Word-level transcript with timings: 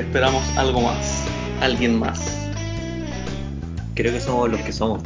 esperamos 0.00 0.42
algo 0.56 0.80
más? 0.80 1.24
¿Alguien 1.60 1.98
más? 1.98 2.20
Creo 3.94 4.12
que 4.12 4.20
somos 4.20 4.50
los 4.50 4.60
que 4.60 4.72
somos. 4.72 5.02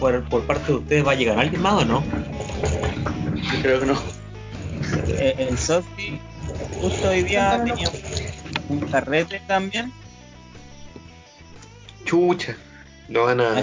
Por, 0.00 0.22
por 0.28 0.46
parte 0.46 0.72
de 0.72 0.78
ustedes, 0.78 1.06
¿va 1.06 1.12
a 1.12 1.14
llegar 1.14 1.38
alguien 1.38 1.60
más 1.60 1.82
o 1.82 1.84
no? 1.84 2.02
Yo 3.52 3.62
creo 3.62 3.80
que 3.80 3.86
no. 3.86 4.02
Eh, 5.08 5.34
el 5.38 5.58
Sofi 5.58 6.20
justo 6.80 7.08
hoy 7.08 7.22
día 7.22 7.62
tenía 7.64 7.90
un 8.68 8.80
carrete 8.80 9.40
también. 9.46 9.92
Chucha. 12.04 12.56
Lo 13.08 13.24
van 13.24 13.40
a. 13.40 13.58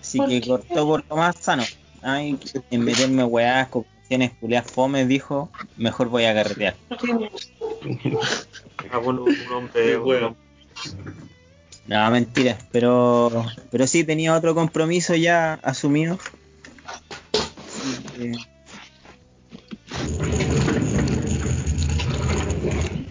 Así, 0.00 0.20
que 0.28 0.40
cortó 0.40 0.86
por 0.86 1.04
lo 1.08 1.16
más 1.16 1.36
sano. 1.36 1.64
Ay, 2.02 2.38
en 2.70 2.84
meterme 2.84 3.24
weás 3.24 3.68
con 3.68 3.84
cuestiones 4.04 4.32
culiadas 4.38 4.70
fome, 4.70 5.06
dijo, 5.06 5.50
mejor 5.76 6.08
voy 6.10 6.24
a 6.26 6.34
carretear. 6.34 6.76
Ah, 8.90 8.98
un 8.98 9.18
hombre. 9.52 10.36
No, 11.86 12.10
mentira, 12.10 12.56
pero, 12.70 13.44
pero 13.70 13.86
sí 13.86 14.04
tenía 14.04 14.34
otro 14.34 14.54
compromiso 14.54 15.14
ya 15.14 15.54
asumido. 15.62 16.18
Así 17.66 18.02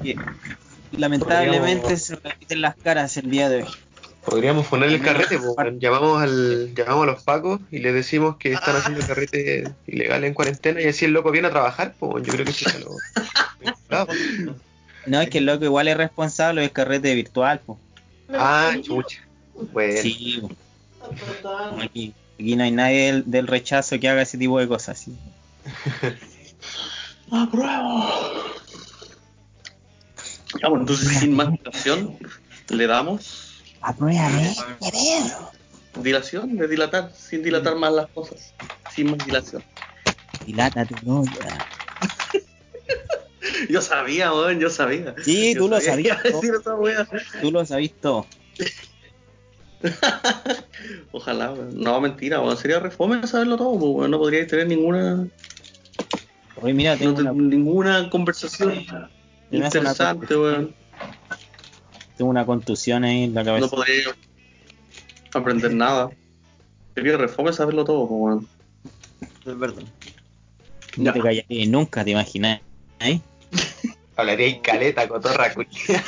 que- 0.01 0.15
que 0.15 0.17
lamentablemente 0.91 1.97
se 1.97 2.15
repiten 2.15 2.61
las 2.61 2.75
caras 2.77 3.17
el 3.17 3.29
día 3.29 3.49
de 3.49 3.63
hoy. 3.63 3.69
Podríamos 4.25 4.67
ponerle 4.67 4.95
el 4.95 5.01
carrete, 5.01 5.37
weón. 5.37 5.79
llamamos 5.79 6.21
al, 6.21 6.73
llamamos 6.73 7.03
a 7.03 7.11
los 7.11 7.23
pacos 7.23 7.59
y 7.71 7.79
les 7.79 7.93
decimos 7.93 8.37
que 8.37 8.53
están 8.53 8.75
haciendo 8.77 9.05
carrete 9.05 9.65
ilegal 9.85 10.23
en 10.23 10.33
cuarentena 10.33 10.81
y 10.81 10.85
así 10.87 11.05
el 11.05 11.11
loco 11.11 11.29
viene 11.31 11.49
a 11.49 11.51
trabajar, 11.51 11.93
pues 11.99 12.25
yo 12.25 12.31
creo 12.31 12.45
que 12.45 12.51
eso 12.51 12.69
se 12.69 12.79
lo. 12.79 12.95
No, 15.05 15.19
es 15.19 15.29
que 15.29 15.39
el 15.39 15.45
loco 15.45 15.65
igual 15.65 15.89
es 15.89 15.97
responsable 15.97 16.61
del 16.61 16.71
carrete 16.71 17.13
virtual, 17.13 17.59
pues. 17.65 17.77
Ah, 18.29 18.73
chucha. 18.81 19.19
Bueno, 19.73 20.01
Sí, 20.01 20.41
po. 20.41 20.49
aquí, 21.81 22.13
aquí 22.35 22.55
no 22.55 22.63
hay 22.63 22.71
nadie 22.71 23.07
del, 23.11 23.29
del 23.29 23.47
rechazo 23.47 23.99
que 23.99 24.07
haga 24.07 24.21
ese 24.21 24.37
tipo 24.37 24.57
de 24.59 24.67
cosas. 24.69 24.97
¿sí? 24.99 25.13
¡Apruebo! 27.31 28.09
Ya, 30.61 30.69
bueno, 30.69 30.83
entonces 30.83 31.19
sin 31.19 31.35
más 31.35 31.51
dilación, 31.51 32.17
le 32.69 32.87
damos 32.87 33.52
Apruébame. 33.83 34.55
dilación, 36.01 36.57
de 36.57 36.67
dilatar, 36.67 37.11
sin 37.13 37.43
dilatar 37.43 37.75
más 37.75 37.93
las 37.93 38.07
cosas. 38.07 38.53
Sin 38.89 39.11
más 39.11 39.23
dilación. 39.25 39.63
Dilata 40.45 40.85
tu 40.85 40.95
novia. 41.05 41.65
Yo 43.69 43.81
sabía, 43.81 44.31
weón, 44.33 44.59
yo 44.59 44.69
sabía. 44.69 45.13
Sí, 45.23 45.53
Yo 45.53 45.61
tú 45.63 45.69
lo 45.69 45.79
sabía 45.81 46.15
sabías. 46.15 46.25
a 46.25 46.29
decir 46.37 46.53
esa 46.59 46.75
wea. 46.75 47.07
Tú 47.41 47.51
lo. 47.51 47.63
Ojalá, 51.11 51.51
weón. 51.51 51.77
No, 51.79 51.99
mentira, 51.99 52.39
weón. 52.39 52.55
Sería 52.57 52.79
refome 52.79 53.25
saberlo 53.27 53.57
todo, 53.57 53.71
weón. 53.73 54.11
No 54.11 54.17
podríais 54.19 54.47
tener 54.47 54.67
ninguna, 54.67 55.27
Oye, 56.55 56.73
mira, 56.73 56.93
no 56.93 56.99
tengo 56.99 57.15
te- 57.15 57.21
una, 57.23 57.33
ninguna 57.33 58.09
conversación 58.09 58.85
interesante, 59.51 60.37
weón. 60.37 60.73
Tengo 62.17 62.29
una 62.29 62.45
contusión 62.45 63.03
ahí 63.03 63.23
en 63.23 63.33
la 63.33 63.43
cabeza. 63.43 63.65
No 63.65 63.71
podría 63.71 64.15
aprender 65.33 65.73
nada. 65.75 66.09
Sería 66.95 67.17
refome 67.17 67.51
saberlo 67.53 67.83
todo, 67.85 68.03
weón. 68.03 68.47
Es 69.45 69.57
verdad. 69.57 69.83
No 70.97 71.11
te 71.11 71.19
callarías 71.19 71.69
nunca, 71.69 72.03
¿te 72.03 72.11
imaginas? 72.11 72.61
¿Eh? 72.99 73.19
hablaría 74.15 74.47
en 74.47 74.61
caleta, 74.61 75.07
cotorra, 75.07 75.53
culia. 75.53 75.71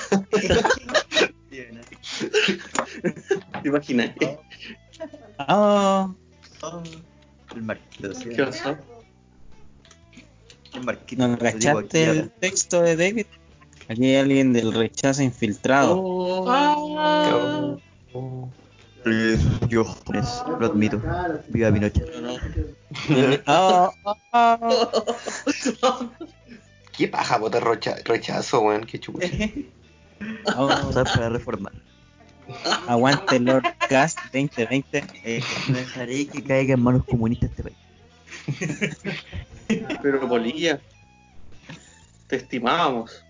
¿Te 3.61 3.67
imaginas? 3.67 4.11
Ah, 5.39 6.13
Oh, 6.61 6.81
el 7.55 7.61
marquito, 7.61 8.13
sí. 8.15 8.29
¿Qué 8.29 8.43
pasó? 8.43 8.77
El 10.73 10.83
marquito. 10.83 11.27
¿no 11.27 11.37
cachaste 11.37 12.03
el 12.05 12.31
texto 12.31 12.81
de 12.81 12.95
David? 12.95 13.25
Aquí 13.87 14.05
hay 14.05 14.15
alguien 14.15 14.53
del 14.53 14.73
rechazo 14.73 15.21
infiltrado. 15.21 15.99
Oh, 15.99 16.49
Eh, 19.05 19.37
yo, 19.67 19.85
lo 20.59 20.65
admito. 20.65 21.01
Viva. 21.49 23.43
Ah, 23.45 23.91
ah, 24.33 26.09
Qué 26.97 27.07
paja 27.07 27.37
votar 27.37 27.63
rechazo, 27.63 28.61
weón, 28.61 28.85
qué 28.85 28.99
chucha. 28.99 29.27
ah. 30.47 30.89
¿Sabes 30.91 31.13
para 31.13 31.29
reformar? 31.29 31.73
Aguante 32.87 33.39
Lord 33.39 33.65
Cast 33.89 34.19
2020. 34.33 35.03
Eh, 35.23 35.43
no 35.69 35.77
dejaré 35.77 36.27
que 36.27 36.43
caiga 36.43 36.73
en 36.73 36.81
manos 36.81 37.05
comunistas 37.05 37.51
este 37.51 37.63
país. 37.63 37.77
Pero 40.01 40.27
Polilla, 40.27 40.79
te 42.27 42.37
estimábamos. 42.37 43.24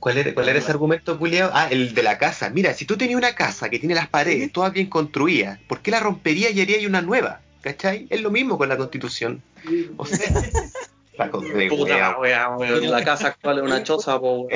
¿Cuál 0.00 0.18
era, 0.18 0.32
¿Cuál 0.34 0.48
era 0.48 0.58
ese 0.58 0.70
argumento, 0.70 1.18
culiao? 1.18 1.50
Ah, 1.52 1.68
el 1.70 1.94
de 1.94 2.02
la 2.02 2.18
casa. 2.18 2.50
Mira, 2.50 2.72
si 2.74 2.84
tú 2.84 2.96
tenías 2.96 3.18
una 3.18 3.34
casa 3.34 3.68
que 3.68 3.78
tiene 3.78 3.94
las 3.94 4.08
paredes 4.08 4.52
todas 4.52 4.72
bien 4.72 4.86
construidas, 4.88 5.58
¿por 5.68 5.80
qué 5.80 5.90
la 5.90 6.00
romperías 6.00 6.52
y 6.54 6.60
harías 6.60 6.84
una 6.84 7.02
nueva? 7.02 7.40
¿Cachai? 7.62 8.06
Es 8.08 8.20
lo 8.22 8.30
mismo 8.30 8.56
con 8.58 8.68
la 8.68 8.76
constitución. 8.76 9.42
O 9.96 10.06
sea, 10.06 10.18
la 11.18 11.30
Puta 11.30 11.46
wea, 11.52 11.98
la 12.12 12.18
wea, 12.18 12.48
weón. 12.50 12.90
La 12.90 13.04
casa 13.04 13.28
actual 13.28 13.58
es 13.58 13.64
una 13.64 13.82
choza, 13.82 14.20
po, 14.20 14.46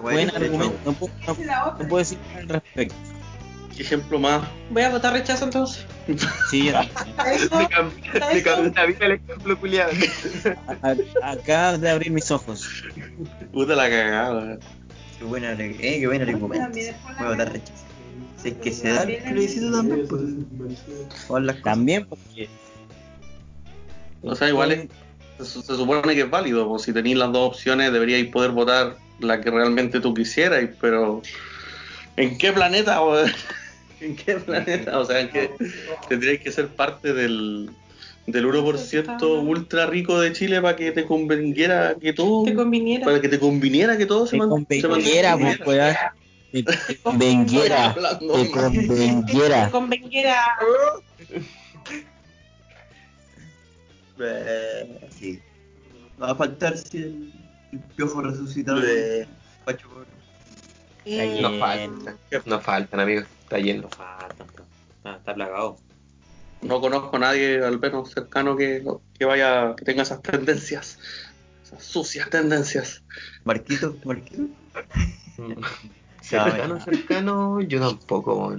buen 0.00 0.30
argumento. 0.30 0.78
No 0.84 0.92
puedo, 0.92 1.12
no- 1.26 1.76
no 1.78 1.88
puedo 1.88 1.98
decir 1.98 2.18
nada 2.28 2.40
al 2.40 2.48
respecto. 2.48 2.94
¿Qué 3.76 3.82
ejemplo 3.82 4.18
más? 4.18 4.42
Voy 4.70 4.82
a 4.82 4.90
votar 4.90 5.12
rechazo 5.12 5.44
entonces. 5.44 5.84
Sí, 6.50 6.68
Eso, 6.68 7.58
Me 7.58 7.68
cambió, 7.68 8.12
la 8.20 8.86
vida 8.86 9.06
el 9.06 9.12
ejemplo, 9.12 9.58
culiado. 9.58 9.90
acabas 11.22 11.80
de 11.80 11.90
abrir 11.90 12.10
mis 12.12 12.30
ojos. 12.30 12.84
Puta 13.52 13.74
la 13.74 13.88
cagada. 13.88 14.58
Qué 15.18 15.24
buena, 15.24 15.52
eh, 15.52 15.76
qué 15.78 16.06
buena 16.06 16.24
argumento. 16.24 16.68
Voy 16.72 17.26
a 17.26 17.30
votar 17.30 17.52
rechazo. 17.52 17.84
Si 18.40 18.48
es 18.48 18.54
que 18.58 18.72
se 18.72 18.88
da 18.90 19.02
el 19.04 19.22
plebiscito 19.22 19.72
también, 19.72 20.06
pues. 20.08 21.62
También 21.62 22.06
porque. 22.06 22.48
O 24.22 24.34
sea, 24.34 24.48
igual 24.48 24.72
es- 24.72 24.88
se, 25.38 25.62
se 25.62 25.74
supone 25.76 26.14
que 26.14 26.20
es 26.22 26.30
válido, 26.30 26.68
pues 26.68 26.82
si 26.82 26.92
tenéis 26.92 27.16
las 27.16 27.32
dos 27.32 27.48
opciones 27.54 27.92
deberíais 27.92 28.26
poder 28.30 28.52
votar 28.52 28.96
la 29.18 29.40
que 29.40 29.50
realmente 29.50 30.00
tú 30.00 30.14
quisierais, 30.14 30.70
pero 30.80 31.22
¿en 32.16 32.38
qué 32.38 32.52
planeta? 32.52 33.00
¿En 34.04 34.16
qué 34.16 34.34
planeta? 34.36 34.98
O 34.98 35.04
sea, 35.04 35.20
¿en 35.20 35.30
qué 35.30 35.50
tendríais 36.08 36.40
que 36.40 36.52
ser 36.52 36.68
parte 36.68 37.12
del, 37.12 37.70
del 38.26 38.46
1% 38.46 39.42
ultra 39.42 39.86
rico 39.86 40.20
de 40.20 40.32
Chile 40.32 40.60
para 40.60 40.76
que 40.76 40.92
te 40.92 41.04
conveniera 41.06 41.94
que 42.00 42.12
todo, 42.12 42.44
te 42.44 42.54
conviniera. 42.54 43.04
para 43.06 43.20
que 43.20 43.28
te 43.28 43.38
conviniera 43.38 43.96
que 43.96 44.06
todo 44.06 44.26
se 44.26 44.36
man- 44.36 44.66
se 44.68 44.82
conveniera, 44.82 45.32
pues, 45.38 45.58
mantuviera? 45.58 46.14
weón. 46.52 46.64
Te 46.64 46.94
te 46.94 46.96
conveniera. 46.98 47.94
Te 47.94 48.50
conveniera. 48.50 49.64
Te 49.66 49.70
conveniera. 49.72 50.36
Sí. 55.18 55.40
No 56.18 56.26
va 56.26 56.32
a 56.32 56.34
faltar 56.36 56.76
si 56.78 56.98
el, 56.98 57.32
el 57.72 57.78
piojo 57.96 58.20
resucitado. 58.22 58.80
Pacho, 59.64 59.88
Eh, 61.06 61.38
No 61.42 61.58
faltan, 61.58 62.18
no 62.46 62.60
faltan, 62.60 63.00
amigos. 63.00 63.26
Está 63.44 63.58
lleno. 63.58 63.82
No 63.82 63.88
falta, 63.90 64.44
está, 64.44 64.62
está, 64.96 65.16
está 65.16 65.34
plagado. 65.34 65.76
No 66.62 66.80
conozco 66.80 67.16
a 67.16 67.18
nadie, 67.18 67.62
al 67.62 67.78
menos 67.78 68.10
cercano, 68.10 68.56
que, 68.56 68.82
que 69.18 69.24
vaya, 69.24 69.74
que 69.76 69.84
tenga 69.84 70.02
esas 70.02 70.22
tendencias, 70.22 70.98
esas 71.62 71.84
sucias 71.84 72.30
tendencias. 72.30 73.02
Marquito, 73.44 73.96
Marquito. 74.04 74.44
Cercano, 76.22 76.80
cercano, 76.80 77.60
yo 77.60 77.80
tampoco. 77.80 78.58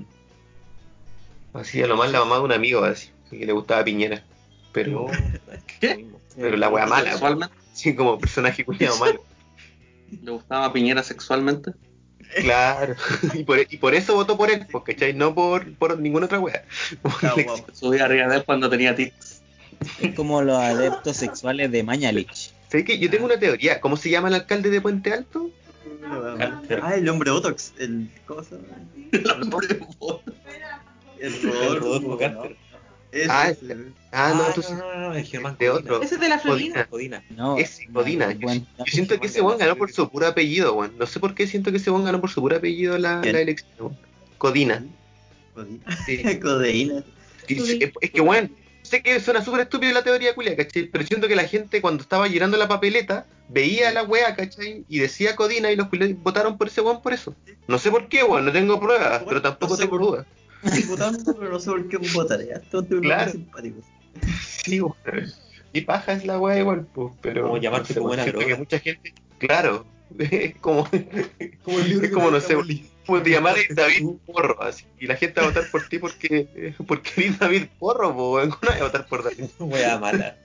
Así 1.54 1.82
a 1.82 1.88
lo 1.88 1.98
más 1.98 2.12
la 2.12 2.20
mamá 2.20 2.36
de 2.36 2.42
un 2.42 2.52
amigo, 2.52 2.84
así, 2.84 3.10
que 3.28 3.44
le 3.44 3.54
gustaba 3.54 3.84
Piñera. 3.84 4.24
Pero, 4.72 5.08
¿Qué? 5.80 6.06
pero 6.36 6.58
la 6.58 6.70
wea 6.70 6.86
mala. 6.86 7.10
¿Sexualmente? 7.12 7.56
Sí, 7.74 7.96
como 7.96 8.20
personaje 8.20 8.64
culiado 8.64 8.98
malo. 9.00 9.24
¿Le 10.22 10.32
gustaba 10.32 10.66
a 10.66 10.74
Piñera 10.74 11.02
sexualmente? 11.02 11.72
Claro. 12.42 12.96
Y 13.34 13.44
por, 13.44 13.60
y 13.60 13.78
por 13.78 13.96
eso 13.96 14.16
votó 14.16 14.38
por 14.38 14.50
él, 14.50 14.66
porque 14.72 14.94
¿cachai? 14.94 15.14
No 15.14 15.34
por, 15.34 15.74
por 15.76 16.00
ninguna 16.00 16.26
otra 16.26 16.40
wea. 16.40 16.66
Subí 17.74 18.00
arriba 18.00 18.28
de 18.28 18.38
él 18.38 18.44
cuando 18.46 18.70
tenía 18.70 18.96
tics. 18.96 19.42
Es 20.02 20.16
como 20.16 20.42
los 20.42 20.58
adeptos 20.58 21.18
sexuales 21.18 21.72
de 21.72 21.84
Mañalich. 21.84 22.54
¿Sabes 22.70 22.86
qué? 22.86 22.98
Yo 22.98 23.10
tengo 23.10 23.26
una 23.26 23.40
teoría. 23.40 23.80
¿Cómo 23.80 23.98
se 23.98 24.10
llama 24.10 24.30
el 24.30 24.36
alcalde 24.36 24.70
de 24.70 24.82
Puente 24.82 25.14
Alto? 25.14 25.50
Ah, 26.04 26.96
el 26.96 27.10
hombre 27.10 27.32
Botox. 27.32 27.74
El, 27.78 28.10
¿Cómo 28.26 28.44
se 28.44 28.56
llama? 28.56 28.68
El 29.12 29.44
hombre 29.44 29.80
boto. 30.00 30.22
El 31.20 31.42
Rodolfo 31.42 31.80
Rodolfo 31.80 32.18
Carter. 32.18 32.58
Ah. 33.30 33.52
Ah, 34.12 34.34
no, 34.36 34.44
Ah, 34.44 34.46
entonces 34.50 34.72
no, 34.78 34.94
no, 34.94 35.00
no, 35.10 35.14
es 35.16 35.30
Germán 35.30 35.56
de 35.58 35.68
Codina. 35.68 35.80
otro. 35.94 36.02
Ese 36.04 36.16
es 36.16 36.22
de 36.22 36.30
la 36.30 36.40
Florida. 36.40 36.86
Codina. 36.88 37.24
No, 37.30 37.58
es 37.58 37.80
Codina. 37.94 38.32
Yo, 38.34 38.48
siento 38.86 39.20
que 39.20 39.28
ese 39.28 39.42
weón 39.42 39.58
ganó 39.58 39.76
por 39.76 39.92
su 39.92 40.10
puro 40.10 40.28
apellido, 40.28 40.74
weón. 40.76 40.98
No 40.98 41.06
sé 41.06 41.20
por 41.20 41.34
qué 41.36 41.48
siento 41.48 41.72
que 41.72 41.78
ese 41.78 41.92
weón 41.92 42.06
ganó 42.06 42.20
por 42.22 42.30
su 42.30 42.42
puro 42.42 42.56
apellido 42.58 42.98
la, 42.98 43.22
elección. 43.22 43.70
weón. 43.80 43.98
Codina. 44.38 44.86
Sí. 46.06 46.22
Y 47.48 47.60
sí, 47.60 47.80
es, 47.82 47.92
es 48.02 48.12
que, 48.12 48.22
weón, 48.22 48.52
sé 48.82 49.02
que 49.04 49.20
suena 49.20 49.44
súper 49.44 49.62
estúpido 49.62 49.94
la 49.94 50.04
teoría 50.04 50.34
culia, 50.36 50.56
¿cachai? 50.56 50.86
Pero 50.88 51.06
siento 51.06 51.28
que 51.28 51.36
la 51.36 51.44
gente 51.46 51.80
cuando 51.82 52.02
estaba 52.04 52.28
llenando 52.28 52.58
la 52.58 52.68
papeleta 52.68 53.26
veía 53.50 53.92
la 53.92 54.04
weá, 54.04 54.36
¿cachai? 54.36 54.84
Y 54.90 55.00
decía 55.00 55.36
Codina 55.36 55.72
y 55.72 55.76
los 55.76 55.88
culiados 55.90 56.16
votaron 56.24 56.58
por 56.58 56.68
ese 56.68 56.82
weón 56.82 57.02
por 57.02 57.14
eso. 57.14 57.36
No 57.68 57.78
sé 57.78 57.92
por 57.92 58.08
qué, 58.10 58.24
weón, 58.24 58.46
no 58.46 58.52
tengo 58.52 58.80
pruebas, 58.80 59.24
pero 59.28 59.42
tampoco 59.42 59.74
No 59.74 59.78
sé 59.78 59.84
tengo 59.84 59.98
por- 59.98 60.02
dudas. 60.08 60.26
Votando, 60.88 61.36
pero 61.38 61.52
no 61.52 61.60
sé 61.60 61.70
por 61.72 61.88
qué 61.88 61.98
votar. 61.98 62.40
Tienen 62.40 63.02
Claro. 63.02 63.32
simpáticos. 63.32 63.86
Sí, 64.64 64.82
weón. 64.82 64.96
Y 65.74 65.82
paja 65.82 66.14
es 66.14 66.26
la 66.26 66.40
weá 66.40 66.60
igual, 66.60 66.88
pues, 66.94 67.14
pero. 67.22 67.44
Como 67.44 67.58
llamarte 67.58 67.94
como 67.94 68.08
una 68.08 68.24
siento 68.24 68.40
droga. 68.40 68.54
que 68.54 68.60
mucha 68.60 68.80
gente. 68.80 69.14
Claro. 69.40 69.86
Es 70.20 70.56
como. 70.58 70.88
Como 71.64 71.80
el 71.80 71.90
libro 71.90 72.06
Es 72.06 72.14
como, 72.14 72.32
no 72.32 72.40
sé, 72.40 72.56
como 73.06 73.22
te 73.22 73.30
llamar 73.32 73.56
David 73.72 74.06
Porro, 74.26 74.62
así. 74.64 74.86
Y 75.00 75.08
la 75.08 75.16
gente 75.16 75.42
va 75.42 75.48
a 75.48 75.50
votar 75.50 75.70
por 75.72 75.88
ti 75.88 76.00
porque. 76.00 76.74
Porque 76.88 77.12
eres 77.18 77.40
David 77.40 77.64
Porro. 77.80 78.14
¿Cómo 78.14 78.40
no 78.40 78.50
vas 78.62 78.80
a 78.80 78.84
votar 78.84 79.08
por 79.08 79.24
David? 79.24 79.46
Wea 79.60 79.98
mala. 80.00 80.38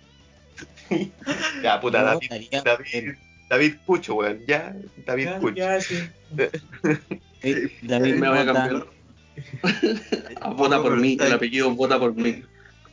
Ya, 1.63 1.81
puta, 1.81 2.03
David. 2.03 2.29
votaría 2.29 2.63
David, 2.63 3.15
David 3.49 3.75
Pucho, 3.87 4.15
weón. 4.17 4.41
Ya, 4.47 4.75
David 5.07 5.25
Ya, 5.27 5.39
Pucho. 5.39 5.55
ya, 5.57 5.81
sí. 5.81 5.99
eh, 7.43 7.79
David 7.83 8.15
Me 8.17 8.29
voy 8.29 8.39
a 8.39 8.45
cambiar. 8.47 8.87
Vota 10.57 10.81
por 10.83 10.97
mí, 10.97 11.17
el 11.21 11.33
apellido 11.33 11.71
vota 11.75 11.99
por 11.99 12.15
mí. 12.15 12.43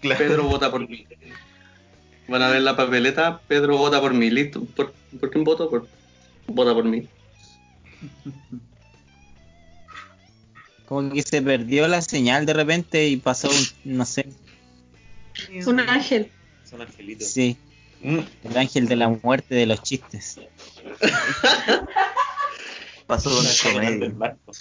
Claro. 0.02 0.18
Pedro 0.20 0.44
vota 0.44 0.72
por 0.72 0.88
mí. 0.88 1.06
Van 2.28 2.42
a 2.42 2.50
ver 2.50 2.62
la 2.62 2.76
papeleta, 2.76 3.40
Pedro 3.48 3.78
vota 3.78 4.00
por 4.02 4.14
mí, 4.14 4.30
listo. 4.30 4.64
¿Por, 4.66 4.94
¿por 5.20 5.32
quién 5.32 5.44
voto? 5.44 5.70
Por, 5.70 5.88
vota 6.48 6.74
por 6.74 6.84
mí. 6.86 7.08
Como 10.86 11.12
que 11.12 11.22
se 11.22 11.42
perdió 11.42 11.88
la 11.88 12.02
señal 12.02 12.46
de 12.46 12.54
repente 12.54 13.08
y 13.08 13.18
pasó 13.18 13.50
un, 13.50 13.96
no 13.98 14.06
sé, 14.06 14.28
Un 15.66 15.80
ángel. 15.80 16.32
Son 16.64 16.82
angelitos. 16.82 17.28
sí, 17.28 17.58
Mm, 18.02 18.20
el 18.44 18.58
ángel 18.58 18.88
de 18.88 18.96
la 18.96 19.10
muerte 19.10 19.56
de 19.56 19.66
los 19.66 19.82
chistes. 19.82 20.40
Pasó 23.08 23.30
con 23.30 23.46
el 23.46 23.74
comedia. 23.74 24.14
Marco. 24.18 24.52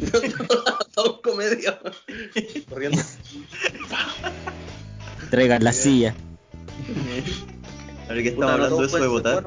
Todos 0.94 1.20
comedia. 1.20 1.78
Corriendo. 2.68 3.02
Traigan 5.30 5.62
la 5.62 5.72
silla. 5.72 6.14
Ahora 8.08 8.22
que 8.22 8.28
estamos 8.28 8.50
hablando 8.50 8.76
de 8.78 8.86
eso 8.86 8.98
de 8.98 9.06
votar, 9.06 9.44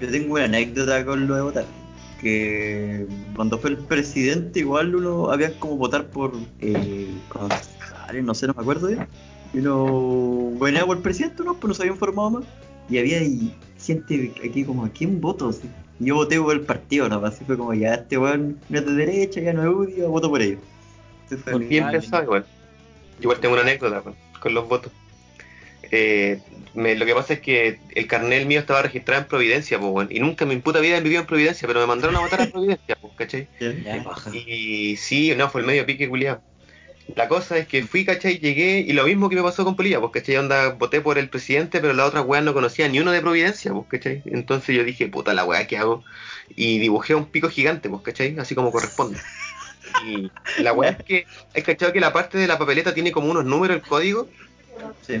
yo 0.00 0.10
tengo 0.10 0.34
una 0.34 0.44
anécdota 0.44 1.04
con 1.04 1.26
lo 1.28 1.36
de 1.36 1.42
votar. 1.42 1.64
Que 2.20 3.06
cuando 3.36 3.58
fue 3.58 3.70
el 3.70 3.78
presidente, 3.78 4.60
igual 4.60 4.96
uno 4.96 5.30
había 5.30 5.56
como 5.60 5.76
votar 5.76 6.10
por 6.10 6.32
eh, 6.58 7.08
concejales, 7.28 8.24
no 8.24 8.34
sé, 8.34 8.48
no 8.48 8.54
me 8.54 8.62
acuerdo 8.62 8.88
bien. 8.88 9.06
Y 9.54 9.58
uno 9.58 10.58
venía 10.58 10.84
por 10.84 11.00
presidente, 11.02 11.44
¿no? 11.44 11.54
Pues 11.54 11.68
no 11.68 11.74
se 11.74 11.82
había 11.82 11.92
informado 11.92 12.30
más. 12.30 12.44
Y 12.90 12.98
había 12.98 13.18
ahí 13.18 13.54
gente 13.94 14.32
aquí 14.44 14.64
como, 14.64 14.84
¿a 14.84 14.90
quién 14.90 15.20
voto? 15.20 15.48
Así. 15.48 15.68
Y 16.00 16.06
Yo 16.06 16.14
voté 16.14 16.40
por 16.40 16.54
el 16.54 16.60
partido, 16.62 17.08
¿no? 17.08 17.24
Así 17.24 17.44
fue 17.44 17.56
como, 17.56 17.74
ya 17.74 17.94
este 17.94 18.18
weón 18.18 18.58
no 18.68 18.78
es 18.78 18.86
de 18.86 18.92
derecha, 18.92 19.40
ya 19.40 19.52
no 19.52 19.62
es 19.62 19.68
UDI, 19.68 20.02
voto 20.02 20.28
por 20.30 20.42
ellos. 20.42 20.60
Entonces 21.24 21.68
Bien 21.68 21.84
pensado, 21.90 22.22
igual. 22.24 22.46
Igual 23.20 23.40
tengo 23.40 23.54
una 23.54 23.62
anécdota 23.62 24.00
con, 24.02 24.14
con 24.40 24.54
los 24.54 24.68
votos. 24.68 24.92
Eh, 25.90 26.40
me- 26.74 26.94
lo 26.94 27.06
que 27.06 27.14
pasa 27.14 27.34
es 27.34 27.40
que 27.40 27.78
el 27.94 28.06
carnet 28.06 28.46
mío 28.46 28.60
estaba 28.60 28.82
registrado 28.82 29.22
en 29.22 29.28
Providencia. 29.28 29.80
Y 30.10 30.20
nunca 30.20 30.44
en 30.44 30.50
mi 30.50 30.56
puta 30.58 30.80
vida 30.80 30.98
he 30.98 31.00
vivido 31.00 31.20
en 31.22 31.26
Providencia, 31.26 31.66
pero 31.66 31.80
me 31.80 31.86
mandaron 31.86 32.16
a 32.16 32.20
votar 32.20 32.42
a 32.42 32.46
Providencia, 32.50 32.96
pues, 33.00 33.14
¿cachai? 33.16 33.48
Paja. 34.04 34.30
Y 34.34 34.96
sí, 34.96 35.34
no, 35.36 35.48
fue 35.48 35.62
el 35.62 35.66
medio 35.66 35.86
pique 35.86 36.08
culiado. 36.08 36.42
La 37.16 37.28
cosa 37.28 37.56
es 37.56 37.66
que 37.66 37.82
fui, 37.84 38.04
¿cachai? 38.04 38.38
Llegué 38.38 38.80
y 38.80 38.92
lo 38.92 39.04
mismo 39.04 39.28
que 39.28 39.36
me 39.36 39.42
pasó 39.42 39.64
con 39.64 39.76
Polilla, 39.76 40.00
pues, 40.00 40.12
¿cachai? 40.12 40.36
Onda, 40.36 40.70
voté 40.70 41.00
por 41.00 41.18
el 41.18 41.28
presidente, 41.28 41.80
pero 41.80 41.92
la 41.92 42.04
otra 42.04 42.20
weá 42.22 42.40
no 42.40 42.54
conocía 42.54 42.88
ni 42.88 43.00
uno 43.00 43.10
de 43.12 43.20
Providencia, 43.20 43.72
pues, 43.72 43.86
¿cachai? 43.88 44.22
Entonces 44.26 44.76
yo 44.76 44.84
dije, 44.84 45.08
puta 45.08 45.34
la 45.34 45.44
weá, 45.44 45.66
¿qué 45.66 45.78
hago? 45.78 46.04
Y 46.54 46.78
dibujé 46.78 47.14
un 47.14 47.26
pico 47.26 47.48
gigante, 47.48 47.88
pues, 47.88 48.02
¿cachai? 48.02 48.38
Así 48.38 48.54
como 48.54 48.70
corresponde. 48.70 49.18
Y 50.06 50.30
la 50.62 50.72
weá 50.72 50.90
es 50.90 51.04
que, 51.04 51.26
¿has 51.56 51.64
cachado 51.64 51.92
que 51.92 52.00
la 52.00 52.12
parte 52.12 52.38
de 52.38 52.46
la 52.46 52.58
papeleta 52.58 52.94
tiene 52.94 53.10
como 53.10 53.30
unos 53.30 53.44
números, 53.44 53.76
el 53.76 53.82
código? 53.82 54.28
Sí. 55.06 55.20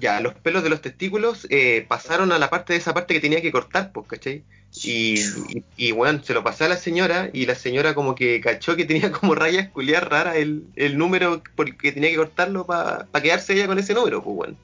Ya, 0.00 0.20
los 0.20 0.34
pelos 0.34 0.62
de 0.62 0.70
los 0.70 0.80
testículos 0.80 1.46
eh, 1.50 1.84
pasaron 1.88 2.30
a 2.32 2.38
la 2.38 2.50
parte 2.50 2.72
de 2.72 2.78
esa 2.78 2.94
parte 2.94 3.14
que 3.14 3.20
tenía 3.20 3.42
que 3.42 3.50
cortar, 3.52 3.92
pues, 3.92 4.06
¿cachai? 4.06 4.44
Y, 4.84 5.18
y, 5.48 5.64
y, 5.76 5.92
bueno, 5.92 6.22
se 6.22 6.34
lo 6.34 6.44
pasé 6.44 6.64
a 6.64 6.68
la 6.68 6.76
señora 6.76 7.30
y 7.32 7.46
la 7.46 7.54
señora 7.56 7.94
como 7.94 8.14
que 8.14 8.40
cachó 8.40 8.76
que 8.76 8.84
tenía 8.84 9.10
como 9.12 9.34
rayas 9.34 9.70
culiar 9.70 10.08
raras 10.10 10.36
el, 10.36 10.64
el 10.76 10.98
número 10.98 11.42
porque 11.56 11.90
tenía 11.92 12.10
que 12.10 12.16
cortarlo 12.16 12.66
para 12.66 13.08
quedarse 13.22 13.54
ella 13.54 13.66
con 13.66 13.78
ese 13.78 13.94
número, 13.94 14.22
pues, 14.22 14.36
bueno. 14.36 14.58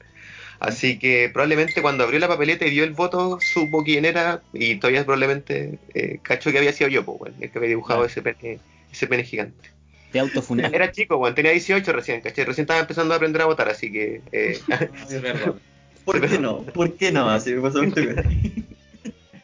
Así 0.59 0.99
que 0.99 1.29
probablemente 1.33 1.81
cuando 1.81 2.03
abrió 2.05 2.19
la 2.19 2.27
papeleta 2.29 2.65
y 2.65 2.69
dio 2.71 2.83
el 2.85 2.93
voto 2.93 3.39
supo 3.41 3.83
quién 3.83 4.05
era 4.05 4.45
y 4.53 4.77
todavía 4.79 5.03
probablemente 5.05 5.79
eh, 5.93 6.19
cachó 6.23 6.51
que 6.51 6.59
había 6.59 6.73
sido 6.73 6.89
yo, 6.89 7.03
pues, 7.05 7.19
bueno, 7.19 7.37
el 7.41 7.51
que 7.51 7.57
había 7.57 7.69
dibujado 7.69 8.03
Ah. 8.03 8.05
ese 8.05 8.21
pene, 8.21 8.61
ese 8.91 9.07
pene 9.07 9.23
gigante. 9.25 9.74
Te 10.15 10.21
autofunaste. 10.21 10.73
Era 10.73 10.93
chico, 10.93 11.17
bueno, 11.17 11.35
tenía 11.35 11.51
18 11.51 11.91
recién, 11.91 12.21
¿cachai? 12.21 12.45
Recién 12.45 12.63
estaba 12.63 12.79
empezando 12.79 13.13
a 13.13 13.17
aprender 13.17 13.41
a 13.41 13.47
votar, 13.47 13.67
así 13.67 13.91
que... 13.91 14.21
eh, 14.31 14.57
Es 15.09 15.21
verdad. 15.21 15.55
¿Por 16.05 16.25
qué 16.25 16.39
no? 16.39 16.61
¿Por 16.61 16.93
qué 16.93 17.11
no? 17.11 17.29
Así 17.29 17.51
me 17.53 17.61
pasó 17.61 17.81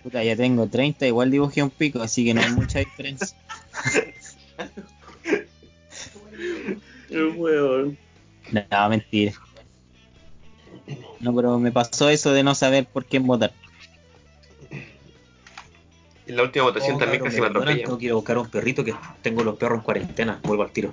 Puta, 0.01 0.23
ya 0.23 0.37
tengo 0.37 0.67
30, 0.67 1.07
igual 1.07 1.29
dibujé 1.29 1.61
un 1.61 1.71
pico, 1.71 2.01
así 2.01 2.23
que 2.23 2.33
no 2.33 2.39
hay 2.39 2.51
mucha 2.51 2.79
diferencia. 2.79 3.35
Weón. 7.09 7.97
No, 8.53 8.89
mentira. 8.89 9.33
No, 11.19 11.35
pero 11.35 11.59
me 11.59 11.73
pasó 11.73 12.07
eso 12.07 12.31
de 12.31 12.43
no 12.43 12.55
saber 12.55 12.85
por 12.85 13.03
quién 13.03 13.27
votar. 13.27 13.51
En 16.27 16.35
la 16.35 16.43
última 16.43 16.65
votación 16.65 16.95
Oh, 16.95 16.99
también 16.99 17.23
casi 17.23 17.35
me 17.37 17.41
me 17.41 17.47
atropellan. 17.47 17.83
Tengo 17.83 17.97
que 17.97 18.05
ir 18.05 18.11
a 18.11 18.15
buscar 18.15 18.37
un 18.37 18.49
perrito 18.49 18.83
que 18.83 18.93
tengo 19.21 19.43
los 19.43 19.57
perros 19.57 19.79
en 19.79 19.83
cuarentena. 19.83 20.39
Vuelvo 20.43 20.63
al 20.63 20.71
tiro. 20.71 20.91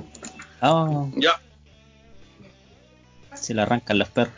Oh, 0.62 1.10
Ya. 1.16 1.40
se 3.34 3.54
le 3.54 3.62
arrancan 3.62 3.98
los 3.98 4.08
perros. 4.08 4.34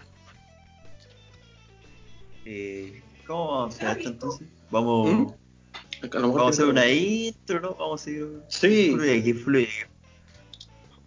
Eh, 2.45 3.03
¿Cómo 3.27 3.51
vamos 3.53 3.75
a 3.75 3.77
hacer 3.91 3.99
esto 3.99 4.09
entonces? 4.11 4.49
Vamos, 4.71 5.11
¿Mm? 5.13 5.27
A 6.03 6.19
lo 6.19 6.27
mejor 6.29 6.41
vamos 6.41 6.47
a 6.47 6.63
hacer 6.63 6.65
una 6.67 6.89
intro, 6.89 7.61
¿no? 7.61 7.75
Vamos 7.75 8.01
a 8.01 8.05
seguir. 8.05 8.27
Sí. 8.49 8.93
Fluye, 8.95 9.23
que 9.23 9.35
fluye. 9.35 9.69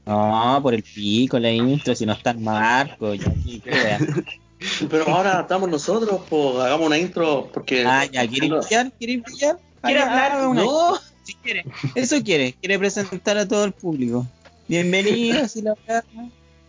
No, 0.05 0.59
por 0.61 0.73
el 0.73 0.83
pico, 0.83 1.39
la 1.39 1.49
intro, 1.51 1.95
si 1.95 2.05
no 2.05 2.13
está 2.13 2.31
el 2.31 2.39
marco, 2.39 3.13
ya 3.13 3.29
aquí. 3.29 3.61
Pero 4.89 5.07
ahora 5.09 5.41
estamos 5.41 5.69
nosotros, 5.69 6.21
pues 6.29 6.55
hagamos 6.57 6.87
una 6.87 6.97
intro 6.97 7.49
porque. 7.53 7.85
Ah, 7.85 8.05
ya, 8.05 8.27
¿quiere 8.27 8.49
brillar? 8.49 8.91
¿Quiere 8.97 9.17
brillar? 9.17 9.59
¿Quiere 9.83 9.99
Ah, 9.99 10.03
hablar? 10.09 10.31
haga 10.31 10.47
una 10.47 10.61
No. 10.63 10.99
Si 11.23 11.35
quiere, 11.35 11.63
eso 11.95 12.21
quiere, 12.21 12.51
quiere 12.59 12.77
presentar 12.77 13.37
a 13.37 13.47
todo 13.47 13.63
el 13.63 13.71
público. 13.71 14.27
Bienvenidos 14.67 15.55
y 15.55 15.61
la 15.61 15.73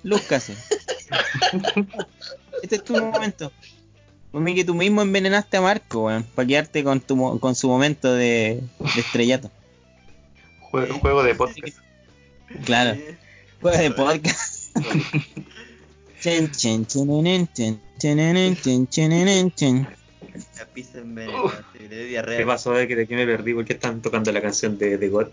lúzcase. 0.04 0.54
Este 2.62 2.76
es 2.76 2.84
tu 2.84 2.92
momento. 2.96 3.50
Mí 4.32 4.54
que 4.54 4.64
tú 4.64 4.74
mismo 4.74 5.02
envenenaste 5.02 5.56
a 5.56 5.60
Marco, 5.60 6.04
weón, 6.04 6.22
para 6.36 6.46
quedarte 6.46 6.84
con, 6.84 7.00
tu, 7.00 7.16
mo- 7.16 7.40
con 7.40 7.56
su 7.56 7.66
momento 7.68 8.12
de, 8.14 8.62
de 8.94 9.00
estrellato. 9.00 9.50
Juego, 10.60 10.98
juego 11.00 11.22
de 11.24 11.34
podcast. 11.34 11.78
Claro. 12.64 12.96
Juega 13.60 13.78
de 13.78 13.90
podcast. 13.90 14.76
Chen, 16.20 16.50
chen, 16.52 16.86
chen, 16.86 17.10
chen. 19.54 19.88
La 20.58 20.66
pizza 20.66 20.98
envenenada, 20.98 21.64
sí, 21.72 21.88
le 21.88 21.96
dio 21.96 22.06
diarrea. 22.06 22.38
¿Qué 22.38 22.46
pasó 22.46 22.72
de 22.72 22.88
que 22.88 22.96
de 22.96 23.06
qué 23.06 23.14
me 23.14 23.26
perdí? 23.26 23.54
¿Por 23.54 23.64
qué 23.64 23.74
están 23.74 24.02
tocando 24.02 24.32
la 24.32 24.42
canción 24.42 24.76
de, 24.78 24.98
de 24.98 25.08
God? 25.08 25.28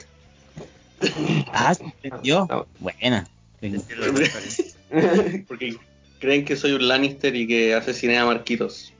Ah. 1.53 1.75
No. 2.24 2.67
Buena. 2.79 3.27
Porque 5.48 5.75
creen 6.20 6.46
que 6.46 6.55
soy 6.55 6.74
un 6.74 6.88
Lannister 6.88 7.36
y 7.36 7.48
que 7.48 7.74
asesiné 7.74 8.17
a 8.17 8.25
Marquitos. 8.25 8.93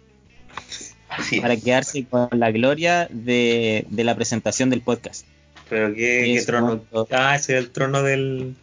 Para 1.42 1.58
quedarse 1.58 2.06
con 2.06 2.30
la 2.32 2.52
gloria 2.52 3.08
de, 3.12 3.86
de 3.90 4.04
la 4.04 4.16
presentación 4.16 4.70
del 4.70 4.82
podcast. 4.82 5.26
¿Pero 5.70 5.94
qué, 5.94 6.42
trono? 6.46 6.68
momento. 6.68 7.08
Ah, 7.12 7.36
ese 7.36 7.58
es 7.58 7.64
el 7.64 7.72
trono 7.72 8.04
del... 8.04 8.56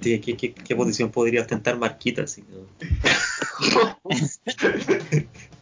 ¿Qué, 0.00 0.20
qué, 0.20 0.36
qué, 0.36 0.52
qué 0.52 0.76
posición 0.76 1.10
podría 1.10 1.40
ostentar 1.40 1.78
Marquita? 1.78 2.24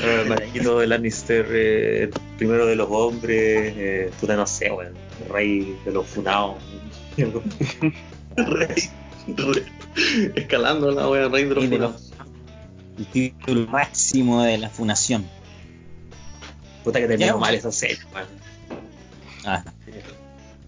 ¿no? 0.00 0.06
Eh, 0.08 0.24
Marquito 0.28 0.78
de 0.78 0.86
Lannister, 0.86 1.46
eh, 1.50 2.10
primero 2.38 2.66
de 2.66 2.76
los 2.76 2.88
hombres, 2.90 3.74
eh, 3.76 4.10
puta 4.20 4.36
no 4.36 4.46
sé, 4.46 4.70
weón, 4.70 4.94
rey 5.28 5.76
de 5.84 5.92
los 5.92 6.06
funados. 6.06 6.56
Rey- 8.36 8.90
re- 9.26 9.64
escalando 10.36 10.90
la 10.92 11.08
wea, 11.08 11.28
rey 11.28 11.44
de 11.44 11.54
los 11.54 11.64
funados. 11.66 12.12
El 12.98 13.06
título 13.06 13.66
máximo 13.66 14.42
de 14.42 14.58
la 14.58 14.70
funación. 14.70 15.24
Puta 16.84 16.98
que 17.00 17.06
terminó 17.08 17.38
mal 17.38 17.54
esa 17.54 17.70
serie, 17.72 17.98
man. 18.12 18.24
Ah, 19.44 19.62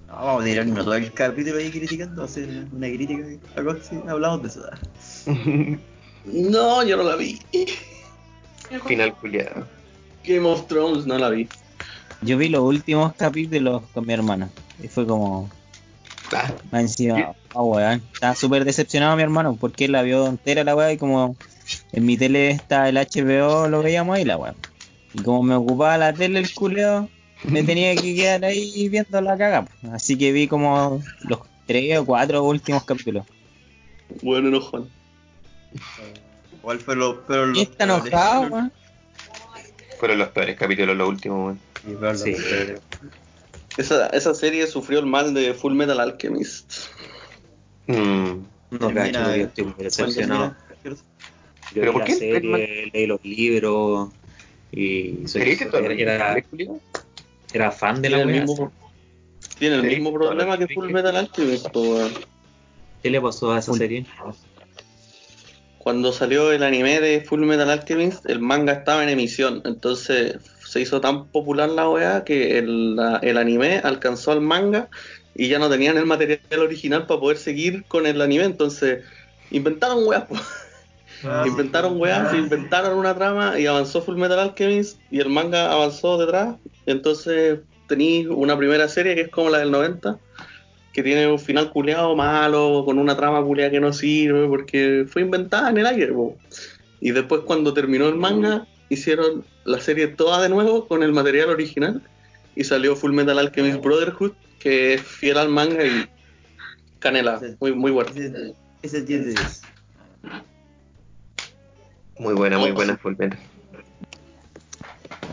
No, 0.09 0.15
vamos 0.17 0.43
a 0.43 0.45
tirarnos 0.45 0.85
todo 0.85 0.95
el 0.95 1.13
capítulo 1.13 1.57
ahí 1.59 1.71
criticando, 1.71 2.25
hacer 2.25 2.49
una 2.73 2.87
crítica, 2.89 3.25
algo 3.57 3.71
así, 3.73 3.97
hablamos 4.07 4.43
de 4.43 4.49
eso. 4.49 5.81
No, 6.25 6.85
yo 6.85 6.97
no 6.97 7.03
la 7.03 7.17
vi. 7.17 7.41
Final 8.81 9.15
culiado. 9.15 9.67
Game 10.25 10.49
of 10.49 10.67
Thrones 10.67 11.07
no 11.07 11.19
la 11.19 11.29
vi. 11.31 11.49
yo 12.23 12.39
vi 12.39 12.49
los 12.49 12.63
últimos 12.63 13.13
capítulos 13.15 13.83
con 13.93 14.07
mi 14.07 14.13
hermano. 14.13 14.49
Y 14.83 14.89
fue 14.89 15.07
como. 15.07 15.51
Ah, 16.33 16.53
Más 16.71 16.83
encima, 16.83 17.35
oh, 17.53 17.65
weón. 17.75 18.03
Estaba 18.15 18.35
súper 18.35 18.65
decepcionado 18.65 19.17
mi 19.17 19.23
hermano 19.23 19.57
porque 19.61 19.85
él 19.85 19.93
la 19.93 20.03
vio 20.03 20.27
entera 20.27 20.65
la 20.65 20.75
weá 20.75 20.93
y 20.93 20.97
como 20.97 21.37
en 21.93 22.07
mi 22.07 22.17
tele 22.17 22.51
está 22.51 22.89
el 22.89 22.97
HBO, 22.97 23.69
lo 23.69 23.83
veíamos 23.83 24.17
ahí 24.17 24.25
la 24.25 24.39
weá. 24.39 24.55
Y 25.13 25.23
como 25.23 25.43
me 25.43 25.55
ocupaba 25.55 25.99
la 25.99 26.13
tele 26.15 26.39
el 26.39 26.55
culeo, 26.55 27.09
me 27.45 27.63
tenía 27.65 27.95
que 27.95 28.15
quedar 28.15 28.45
ahí 28.45 28.89
viendo 28.89 29.21
la 29.21 29.37
caga. 29.37 29.67
pues. 29.67 29.93
Así 29.93 30.17
que 30.17 30.33
vi 30.33 30.49
como 30.49 31.03
los 31.25 31.41
tres 31.67 31.99
o 31.99 32.07
cuatro 32.07 32.43
últimos 32.45 32.85
capítulos. 32.85 33.27
Bueno, 34.23 34.49
enojón. 34.49 34.89
¿Cuál 36.63 36.79
fue 36.79 36.97
lo 36.97 37.21
peor? 37.27 37.53
¿Quién 37.53 37.69
está 37.71 37.85
enojado, 37.85 38.43
weón? 38.43 38.73
fueron 39.99 40.19
los 40.19 40.29
peores 40.31 40.57
capítulos, 40.57 40.97
los 40.97 41.09
últimos, 41.09 41.57
weón. 41.85 42.19
Sí, 42.19 42.35
pero- 42.51 42.81
Esa, 43.77 44.09
esa 44.09 44.35
serie 44.35 44.67
sufrió 44.67 44.99
el 44.99 45.07
mal 45.07 45.33
de 45.33 45.55
Full 45.55 45.75
Metal 45.75 45.99
Alchemist. 46.01 46.73
Mm. 47.87 48.33
No, 48.71 48.95
cacho, 48.95 49.37
yo 49.37 49.45
estoy 49.45 49.65
muy 49.65 49.75
decepcionado. 49.79 50.57
Yo 50.85 50.95
¿Pero 51.75 51.87
vi 51.87 51.93
por 51.93 52.01
la 52.01 52.07
qué? 52.07 52.15
serie, 52.15 52.91
leí 52.93 53.07
los 53.07 53.23
libros 53.25 54.11
y 54.73 55.27
soy, 55.27 55.43
era, 55.43 55.93
era, 55.95 56.45
era 57.53 57.71
fan 57.71 58.03
de 58.03 58.11
la 58.11 58.25
mismo, 58.25 58.73
tiene 59.59 59.77
el 59.77 59.83
mismo 59.83 60.13
problema 60.13 60.59
que 60.59 60.67
Full 60.69 60.91
Metal 60.91 61.17
Alchemist. 61.17 61.67
¿Qué 63.03 63.11
le 63.11 63.21
pasó 63.21 63.53
a 63.53 63.59
esa 63.59 63.73
serie? 63.75 64.07
Cuando 65.83 66.13
salió 66.13 66.53
el 66.53 66.63
anime 66.63 67.01
de 67.01 67.23
Full 67.23 67.41
Metal 67.41 67.69
Alchemist, 67.69 68.25
el 68.31 68.39
manga 68.39 68.73
estaba 68.73 69.03
en 69.03 69.09
emisión, 69.09 69.63
entonces 69.65 70.37
se 70.65 70.81
hizo 70.81 71.01
tan 71.01 71.27
popular 71.27 71.69
la 71.71 71.89
weá 71.89 72.23
que 72.23 72.59
el, 72.59 72.99
anime 73.37 73.81
alcanzó 73.83 74.31
al 74.31 74.41
manga 74.41 74.89
y 75.35 75.49
ya 75.49 75.59
no 75.59 75.69
tenían 75.69 75.99
el 75.99 76.07
material 76.07 76.41
original 76.61 77.07
para 77.07 77.19
poder 77.19 77.37
seguir 77.37 77.85
con 77.89 78.07
el 78.07 78.21
anime, 78.21 78.45
entonces 78.45 79.05
inventaron 79.51 80.07
weá, 80.07 80.25
po. 80.25 80.37
inventaron 81.47 82.01
weá, 82.01 82.31
inventaron 82.33 82.97
una 82.97 83.17
trama 83.17 83.59
y 83.59 83.67
avanzó 83.67 84.03
Full 84.03 84.17
Metal 84.17 84.39
Alchemist 84.39 85.01
y 85.11 85.19
el 85.19 85.31
manga 85.31 85.73
avanzó 85.73 86.17
detrás, 86.17 86.59
entonces 86.87 87.59
tenéis 87.89 88.29
una 88.29 88.57
primera 88.57 88.87
serie 88.87 89.17
que 89.17 89.23
es 89.23 89.29
como 89.31 89.51
la 89.51 89.59
del 89.59 89.73
90 89.73 90.17
que 90.93 91.03
tiene 91.03 91.27
un 91.27 91.39
final 91.39 91.71
culeado 91.71 92.15
malo, 92.15 92.83
con 92.85 92.99
una 92.99 93.17
trama 93.17 93.43
culeada 93.43 93.71
que 93.71 93.81
no 93.81 93.93
sirve, 93.93 94.47
porque 94.47 95.07
fue 95.09 95.23
inventada 95.23 95.71
en 95.71 95.79
el 95.79 95.87
aire. 95.87 96.13
po. 96.13 96.37
Y 97.01 97.11
después 97.11 97.43
cuando 97.43 97.73
terminó 97.73 98.09
el 98.09 98.17
manga, 98.17 98.67
hicieron 98.89 99.45
la 99.65 99.81
serie 99.81 100.09
toda 100.09 100.43
de 100.43 100.49
nuevo 100.49 100.87
con 100.87 101.03
el 101.03 101.13
material 101.13 101.51
original 101.51 102.03
y 102.55 102.65
salió 102.65 102.95
Full 102.95 103.13
Metal 103.13 103.39
Alchemist 103.39 103.83
Brotherhood, 103.83 104.33
que 104.59 104.95
es 104.95 105.03
fiel 105.03 105.39
al 105.39 105.49
manga 105.49 105.85
y 105.85 106.07
canela, 106.99 107.41
muy, 107.61 107.73
muy 107.73 107.91
bueno. 107.91 108.11
Ese 108.11 108.55
ese 108.83 108.99
es 108.99 109.07
10 109.07 109.27
de 109.27 109.31
10. 109.35 109.63
Muy 112.19 112.35
buena, 112.35 112.59
muy 112.59 112.73
buena 112.73 112.97
Full 112.99 113.15
Metal. 113.19 113.39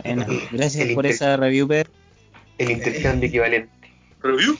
Bueno, 0.03 0.25
gracias 0.51 0.87
El 0.87 0.95
por 0.95 1.05
esa 1.05 1.35
review, 1.37 1.67
Pedro. 1.67 1.91
El 2.57 2.71
intercambio 2.71 3.27
equivalente. 3.27 3.69
¿Review? 4.21 4.57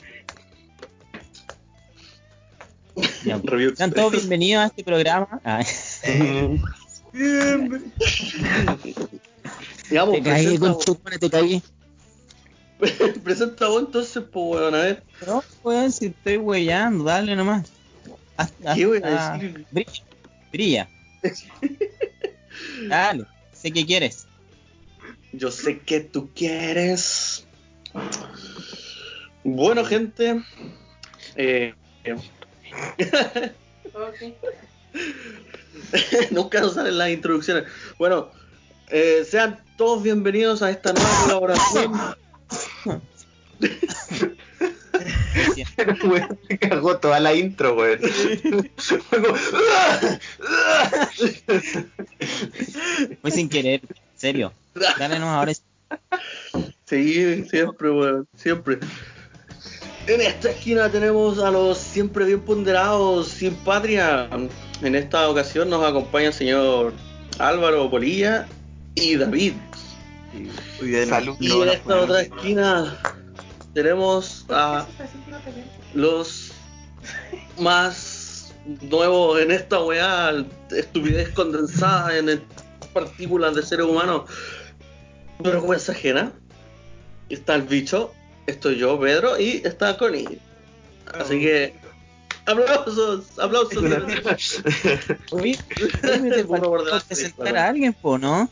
Ya, 3.24 3.38
Review. 3.44 3.74
Sean 3.76 3.92
todos 3.92 4.12
bienvenidos 4.12 4.62
a 4.64 4.66
este 4.66 4.84
programa. 4.84 5.40
Ah, 5.44 5.62
Digamos, 9.90 10.14
te 10.14 10.22
caí, 10.22 10.56
presenta, 10.58 10.84
con 10.94 11.18
te 11.18 11.30
caí. 11.30 11.62
presenta 13.24 13.66
vos 13.68 13.82
entonces, 13.86 14.22
pues 14.32 14.44
weón, 14.46 14.74
a 14.74 14.78
ver. 14.78 15.02
No, 15.26 15.42
weón, 15.64 15.92
si 15.92 16.06
estoy 16.06 16.36
weyando, 16.36 17.04
dale 17.04 17.34
nomás. 17.36 17.70
Haz- 18.36 18.52
¿Qué 18.74 18.86
voy 18.86 19.00
a 19.02 19.34
decir? 19.34 19.66
Brilla. 19.70 19.92
brilla. 20.52 20.88
Dale, 22.88 23.26
sé 23.52 23.72
que 23.72 23.84
quieres. 23.84 24.26
Yo 25.32 25.50
sé 25.50 25.80
que 25.80 26.00
tú 26.00 26.30
quieres. 26.34 27.44
Bueno, 29.44 29.84
gente. 29.84 30.42
Eh, 31.36 31.74
nunca 36.30 36.60
nos 36.60 36.74
salen 36.74 36.98
las 36.98 37.10
introducciones. 37.10 37.64
Bueno, 37.98 38.30
eh, 38.88 39.24
sean 39.28 39.58
todos 39.76 40.00
bienvenidos 40.02 40.62
a 40.62 40.70
esta 40.70 40.92
nueva 40.92 41.10
colaboración. 41.22 41.92
Me 46.48 46.58
cagó 46.58 46.98
toda 46.98 47.20
la 47.20 47.34
intro, 47.34 47.76
como, 47.76 47.86
Fue 53.20 53.30
sin 53.30 53.48
querer, 53.48 53.82
en 53.82 53.96
serio. 54.16 54.52
Dale 54.98 55.18
nomás 55.18 55.36
ahora. 55.36 55.52
sí. 56.86 57.44
Siempre, 57.44 57.90
weón, 57.90 58.26
siempre. 58.36 58.78
En 60.06 60.20
esta 60.20 60.50
esquina 60.50 60.90
tenemos 60.90 61.38
a 61.38 61.50
los 61.50 61.78
siempre 61.78 62.24
bien 62.24 62.40
ponderados 62.40 63.28
sin 63.28 63.54
patria. 63.54 64.28
En 64.82 64.94
esta 64.94 65.28
ocasión 65.28 65.70
nos 65.70 65.84
acompaña 65.84 66.28
el 66.28 66.32
señor 66.32 66.92
Álvaro 67.38 67.90
Polilla 67.90 68.46
y 68.94 69.16
David. 69.16 69.54
Muy 70.80 70.88
bien, 70.88 71.08
Salud. 71.08 71.36
Y 71.38 71.48
no, 71.48 71.62
en 71.62 71.68
esta 71.70 72.00
otra 72.00 72.22
esquina 72.22 72.98
tenemos 73.74 74.46
a 74.48 74.86
los 75.94 76.52
más 77.58 78.54
nuevos 78.90 79.40
en 79.40 79.50
esta 79.50 79.80
weá, 79.80 80.44
estupidez 80.70 81.28
condensada 81.30 82.16
en 82.16 82.42
partículas 82.92 83.54
de 83.54 83.62
seres 83.62 83.86
humanos, 83.86 84.22
vergüenza 85.38 85.92
ajena. 85.92 86.32
Está 87.28 87.54
el 87.54 87.62
bicho, 87.62 88.12
estoy 88.50 88.76
yo, 88.78 88.98
Pedro, 88.98 89.38
y 89.38 89.62
está 89.64 89.96
Connie. 89.96 90.38
Así 91.12 91.40
que, 91.40 91.74
aplausos, 92.46 93.38
aplausos. 93.38 93.82
Oye, 95.30 95.58
te 96.02 96.44
faltó 96.44 97.00
presentar 97.06 97.56
a 97.56 97.68
alguien, 97.68 97.92
po, 97.92 98.18
¿no? 98.18 98.48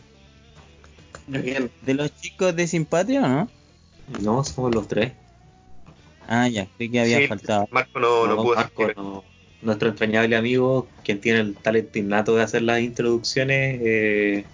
Bien. 1.27 1.71
De 1.83 1.95
los 1.95 2.15
chicos 2.17 2.57
de 2.57 2.67
Simpatria, 2.67 3.23
¿o 3.23 3.29
no? 3.29 3.51
No, 4.21 4.43
somos 4.45 4.75
los 4.75 4.89
tres. 4.89 5.13
Ah, 6.27 6.49
ya, 6.49 6.67
creí 6.77 6.91
que 6.91 7.01
había 7.01 7.19
Sí, 7.19 7.27
faltado. 7.27 7.69
Marco 7.71 8.01
no, 8.01 8.27
no 8.27 8.37
No, 8.37 8.43
pudo 8.43 8.57
Marco, 8.57 8.87
no. 8.97 9.25
Nuestro 9.61 9.89
entrañable 9.89 10.37
amigo, 10.37 10.89
quien 11.05 11.21
tiene 11.21 11.41
el 11.41 11.55
talento 11.55 11.99
innato 11.99 12.37
de 12.37 12.43
hacer 12.43 12.63
las 12.63 12.81
introducciones, 12.81 13.81
eh, 13.83 14.45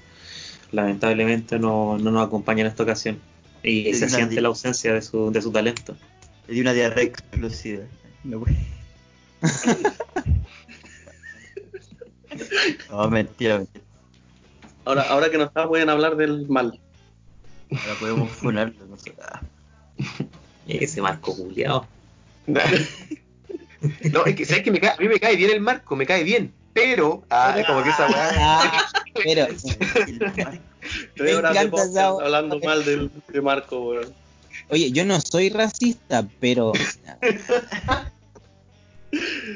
lamentablemente 0.72 1.58
no, 1.58 1.98
no 1.98 2.10
nos 2.10 2.26
acompaña 2.26 2.62
en 2.62 2.68
esta 2.68 2.82
ocasión. 2.84 3.20
Y 3.64 3.94
se 3.94 4.11
siente 4.11 4.40
la 4.40 4.49
ausencia 4.49 4.92
de 4.92 5.02
su, 5.02 5.33
de 5.33 5.40
su 5.40 5.50
talento. 5.50 5.97
Le 6.47 6.54
di 6.54 6.61
una 6.61 6.75
diarrea 6.75 7.04
explosiva. 7.04 7.85
No, 8.23 8.40
puede. 8.40 8.56
no 12.90 13.11
mentira, 13.11 13.59
mentira. 13.59 13.85
Ahora, 14.85 15.02
ahora 15.02 15.30
que 15.30 15.38
no 15.38 15.44
está, 15.44 15.66
pueden 15.66 15.88
hablar 15.88 16.16
del 16.16 16.47
mal. 16.49 16.78
Ahora 17.71 17.94
podemos 17.99 18.30
funarlo. 18.30 18.87
No 18.87 18.99
sé. 18.99 19.14
Ah, 19.23 19.40
Ese 20.68 21.00
Marco 21.00 21.35
culiao. 21.35 21.87
No, 24.11 24.25
es 24.25 24.35
que, 24.35 24.47
¿sabes 24.47 24.62
que 24.62 24.71
me 24.71 24.80
cae, 24.80 24.92
a 24.92 24.97
mí 24.97 25.09
me 25.09 25.21
cae 25.21 25.37
bien 25.37 25.50
el 25.50 25.61
Marco, 25.61 25.94
me 25.94 26.06
cae 26.06 26.25
bien. 26.25 26.54
Pero, 26.73 27.23
ah, 27.28 27.54
es 27.59 27.66
como 27.66 27.83
que 27.83 27.90
esa 27.90 28.06
weá. 28.06 28.30
Ah, 28.35 28.87
pero, 29.23 29.47
Tres 31.16 31.36
horas 31.36 31.52
de 31.54 31.58
encanta 31.60 31.70
podcast 31.70 31.90
esa- 31.92 32.08
hablando 32.24 32.58
mal 32.60 32.84
de 32.84 33.40
Marco, 33.40 33.80
weón. 33.90 34.12
oye, 34.70 34.90
yo 34.92 35.04
no 35.04 35.20
soy 35.20 35.48
racista, 35.50 36.26
pero 36.40 36.72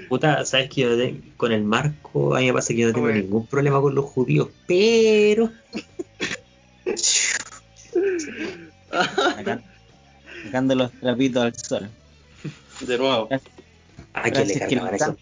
Puta, 0.08 0.44
sabes 0.44 0.70
que 0.70 0.82
yo 0.82 0.96
de- 0.96 1.20
con 1.36 1.50
el 1.52 1.64
Marco, 1.64 2.34
a 2.36 2.38
mí 2.40 2.46
me 2.46 2.52
pasa 2.52 2.68
que 2.68 2.76
yo 2.80 2.88
no 2.88 2.94
tengo 2.94 3.08
ningún 3.10 3.46
problema 3.46 3.80
con 3.80 3.94
los 3.94 4.04
judíos, 4.04 4.48
pero 4.66 5.50
sacando, 8.90 9.64
sacando 10.44 10.74
los 10.74 10.92
trapitos 10.92 11.42
al 11.42 11.56
sol. 11.56 11.90
De 12.80 12.96
nuevo. 12.98 13.28
a 13.30 13.40
¿A 14.26 14.30
quién 14.30 14.46
le 14.48 14.54
que 14.54 14.78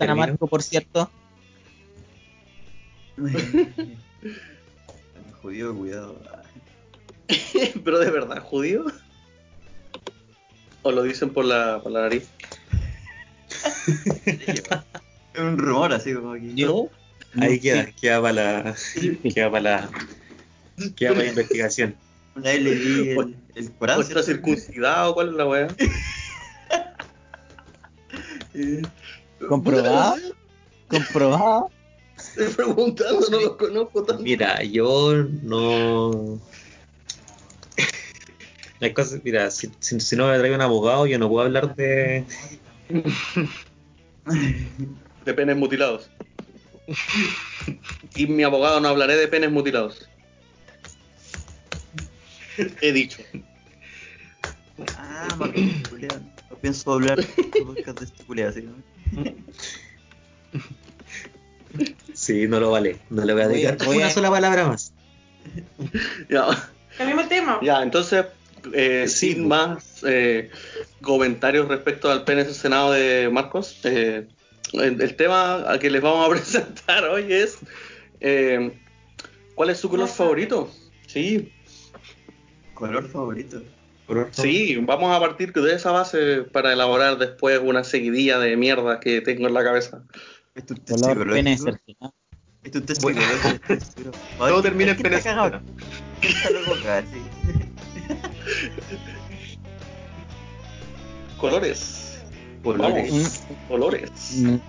a? 0.06 0.14
Marco, 0.14 0.46
por 0.46 0.62
cierto. 0.62 1.10
Judío, 5.46 5.76
cuidado. 5.76 6.20
Pero 7.84 8.00
de 8.00 8.10
verdad, 8.10 8.42
¿judío? 8.42 8.84
¿O 10.82 10.90
lo 10.90 11.04
dicen 11.04 11.30
por 11.30 11.44
la, 11.44 11.78
por 11.80 11.92
la 11.92 12.00
nariz? 12.00 12.24
Es 14.26 14.64
un 15.38 15.56
rumor 15.56 15.92
así 15.92 16.14
como 16.14 16.32
aquí. 16.32 16.64
¿No? 16.64 16.88
Ahí 17.40 17.60
queda, 17.60 17.86
queda 17.92 18.20
para 18.20 18.32
la. 18.32 18.74
Queda 19.22 19.48
para 19.48 19.60
la. 19.60 19.88
Queda 20.96 21.10
para 21.10 21.22
la 21.22 21.28
investigación. 21.28 21.94
Una 22.34 22.50
vez 22.50 22.62
le 22.62 22.74
vi 22.74 23.10
el, 23.10 23.36
el 23.54 23.70
Corán. 23.74 23.98
¿O 23.98 24.02
está 24.02 24.24
circuncidado? 24.24 25.14
¿Cuál 25.14 25.28
es 25.28 25.34
la 25.34 25.46
weá? 25.46 25.68
¿Comprobado? 29.48 30.16
¿Comprobado? 30.88 31.70
Estoy 32.36 32.52
preguntando, 32.54 33.28
no 33.30 33.40
lo 33.40 33.56
conozco 33.56 34.04
tanto. 34.04 34.22
Mira, 34.22 34.62
yo 34.62 35.24
no. 35.42 36.38
Hay 38.80 38.92
cosas, 38.92 39.20
mira, 39.24 39.50
si, 39.50 39.70
si- 39.80 40.00
si 40.00 40.16
no 40.16 40.28
me 40.28 40.38
traigo 40.38 40.54
un 40.54 40.60
abogado, 40.60 41.06
yo 41.06 41.18
no 41.18 41.28
puedo 41.30 41.46
hablar 41.46 41.74
de. 41.76 42.24
De 45.24 45.34
penes 45.34 45.56
mutilados. 45.56 46.10
Y 48.14 48.26
mi 48.26 48.42
abogado 48.42 48.80
no 48.80 48.88
hablaré 48.88 49.16
de 49.16 49.28
penes 49.28 49.50
mutilados. 49.50 50.06
He 52.82 52.92
dicho. 52.92 53.22
Ah. 54.98 55.26
No 56.50 56.56
pienso 56.60 56.92
hablar 56.92 57.16
de 57.18 57.24
podcast 57.64 57.98
de 58.00 58.04
este 58.04 58.24
culiao, 58.24 58.50
así. 58.50 58.62
¿no? 58.62 58.74
Sí, 62.26 62.48
no 62.48 62.58
lo 62.58 62.72
vale. 62.72 62.98
No 63.10 63.24
le 63.24 63.32
voy 63.34 63.42
a 63.42 63.46
Voy 63.46 63.54
a- 63.64 63.68
dedicar 63.70 63.86
voy 63.86 63.96
una 63.98 64.06
a- 64.06 64.10
sola 64.10 64.30
palabra 64.30 64.66
más. 64.66 64.92
Ya, 66.28 66.46
Cambiamos 66.98 67.28
tema. 67.28 67.60
ya 67.62 67.82
entonces, 67.82 68.26
eh, 68.72 69.04
Sí, 69.06 69.32
sin 69.34 69.48
pues. 69.48 69.48
más 69.48 70.02
eh, 70.04 70.50
comentarios 71.02 71.68
respecto 71.68 72.10
al 72.10 72.24
pene 72.24 72.44
senado 72.46 72.90
de 72.92 73.28
Marcos, 73.30 73.78
eh, 73.84 74.26
el, 74.72 75.00
el 75.00 75.14
tema 75.16 75.70
a 75.70 75.78
que 75.78 75.88
les 75.88 76.02
vamos 76.02 76.26
a 76.26 76.30
presentar 76.34 77.04
hoy 77.04 77.32
es 77.32 77.58
eh, 78.20 78.72
¿cuál 79.54 79.70
es 79.70 79.78
su 79.78 79.88
color 79.88 80.08
favorito? 80.08 80.68
Sí, 81.06 81.52
Color 82.74 83.08
favorito. 83.08 83.62
Por 84.06 84.16
favor. 84.16 84.32
sí, 84.32 84.76
vamos 84.82 85.14
a 85.16 85.20
partir 85.20 85.52
de 85.52 85.74
esa 85.74 85.90
base 85.92 86.42
para 86.42 86.72
elaborar 86.72 87.18
después 87.18 87.60
una 87.62 87.84
seguidilla 87.84 88.38
de 88.38 88.56
mierda 88.56 89.00
que 89.00 89.20
tengo 89.20 89.46
en 89.48 89.54
la 89.54 89.64
cabeza. 89.64 90.02
¿Es 90.56 90.64
tu 90.64 90.74
test 90.74 91.04
psicológico? 91.04 91.64
cercenado. 91.64 92.14
¿Es 92.64 92.70
test 92.80 93.02
psicológico? 93.02 93.76
Todo 94.38 94.62
termina 94.62 94.92
en 94.92 94.96
¿Quién 94.96 95.12
pene. 95.12 95.22
Colores. 101.38 102.22
Colores. 102.62 103.42
Colores. 103.68 104.10
Un, 104.38 104.62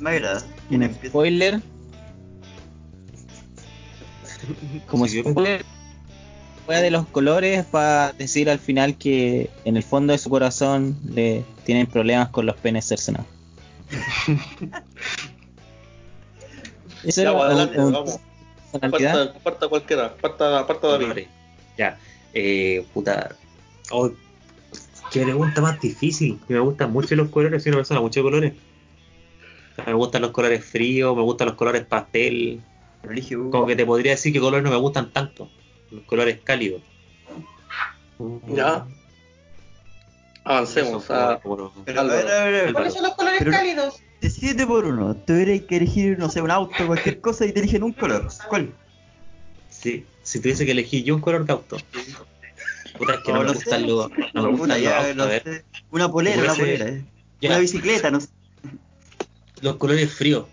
Me 0.00 0.10
agrada. 0.10 0.42
¿Quién 0.68 0.82
un 0.82 0.94
spoiler. 1.06 1.60
Como 4.86 5.08
spoiler 5.08 5.64
fuera 6.66 6.82
de 6.82 6.90
los 6.90 7.06
colores 7.06 7.64
para 7.64 8.12
decir 8.12 8.50
al 8.50 8.58
final 8.58 8.96
que 8.96 9.48
en 9.64 9.78
el 9.78 9.82
fondo 9.82 10.12
de 10.12 10.18
su 10.18 10.28
corazón 10.28 10.98
le 11.08 11.42
tienen 11.64 11.86
problemas 11.86 12.28
con 12.28 12.44
los 12.46 12.56
penes 12.56 12.84
cercenados. 12.86 13.26
Eso 17.04 17.22
Ya, 17.22 17.30
adelante, 17.30 17.78
un- 17.80 17.92
vamos. 17.92 18.18
Parta, 18.80 19.34
parta 19.42 19.68
cualquiera, 19.68 20.14
parta, 20.16 20.66
parta 20.66 20.88
David. 20.88 21.26
Ya. 21.76 21.98
Eh, 22.32 22.86
puta. 22.94 23.36
Oh, 23.90 24.10
qué 25.10 25.22
pregunta 25.22 25.60
más 25.60 25.78
difícil. 25.80 26.40
Que 26.48 26.54
me 26.54 26.60
gustan 26.60 26.90
mucho 26.90 27.14
los 27.14 27.28
colores. 27.28 27.62
Soy 27.62 27.70
una 27.70 27.78
persona 27.80 28.00
mucho 28.00 28.20
de 28.20 28.24
colores. 28.24 28.52
Me 29.86 29.92
gustan 29.92 30.22
los 30.22 30.30
colores 30.30 30.64
fríos, 30.64 31.14
me 31.16 31.22
gustan 31.22 31.48
los 31.48 31.56
colores 31.56 31.84
pastel. 31.84 32.62
Religio. 33.02 33.50
Como 33.50 33.66
que 33.66 33.76
te 33.76 33.84
podría 33.84 34.12
decir 34.12 34.32
que 34.32 34.40
colores 34.40 34.64
no 34.64 34.70
me 34.70 34.76
gustan 34.76 35.10
tanto. 35.12 35.50
Los 35.90 36.04
colores 36.04 36.38
cálidos. 36.42 36.80
Ya. 38.54 38.86
Avancemos. 40.44 41.10
a- 41.10 41.38
Como- 41.42 41.72
Pero 41.84 42.00
a 42.00 42.04
ver, 42.04 42.12
a 42.12 42.24
ver, 42.24 42.30
a 42.30 42.44
ver. 42.44 42.54
Álvaro. 42.60 42.72
¿Cuáles 42.74 42.94
son 42.94 43.02
los 43.04 43.14
colores 43.14 43.38
Pero- 43.38 43.50
cálidos? 43.52 44.02
Decídete 44.20 44.66
por 44.66 44.84
uno. 44.84 45.14
Tuvierais 45.16 45.62
que 45.62 45.76
elegir, 45.76 46.18
no 46.18 46.28
sé, 46.30 46.40
un 46.42 46.50
auto, 46.50 46.86
cualquier 46.86 47.20
cosa 47.20 47.44
y 47.46 47.52
te 47.52 47.60
eligen 47.60 47.82
un 47.82 47.92
color. 47.92 48.28
¿Cuál? 48.48 48.72
Sí, 49.68 50.04
si 50.22 50.40
tuviese 50.40 50.64
que 50.64 50.72
elegir 50.72 51.04
yo 51.04 51.14
un 51.16 51.20
color 51.20 51.44
de 51.44 51.52
auto. 51.52 51.76
Puta, 52.98 53.14
es 53.14 53.20
que 53.20 53.32
no, 53.32 53.38
No, 53.42 53.44
me 53.48 53.52
gustan 53.54 53.80
sé. 53.80 53.86
los, 53.86 54.10
no 54.34 54.42
me 54.42 54.48
gustan 54.50 54.64
Una, 54.64 54.74
los 54.74 54.82
ya, 54.82 54.98
autos, 54.98 55.16
no 55.16 55.22
a 55.24 55.26
ver. 55.26 55.42
sé. 55.44 55.64
Una 55.90 56.10
polera, 56.12 56.42
una 56.42 56.54
polera. 56.54 56.88
eh. 56.88 57.04
Ya, 57.40 57.48
Una 57.50 57.58
bicicleta, 57.58 58.10
no 58.10 58.20
sé. 58.20 58.28
los 59.60 59.76
colores 59.76 60.12
fríos. 60.12 60.46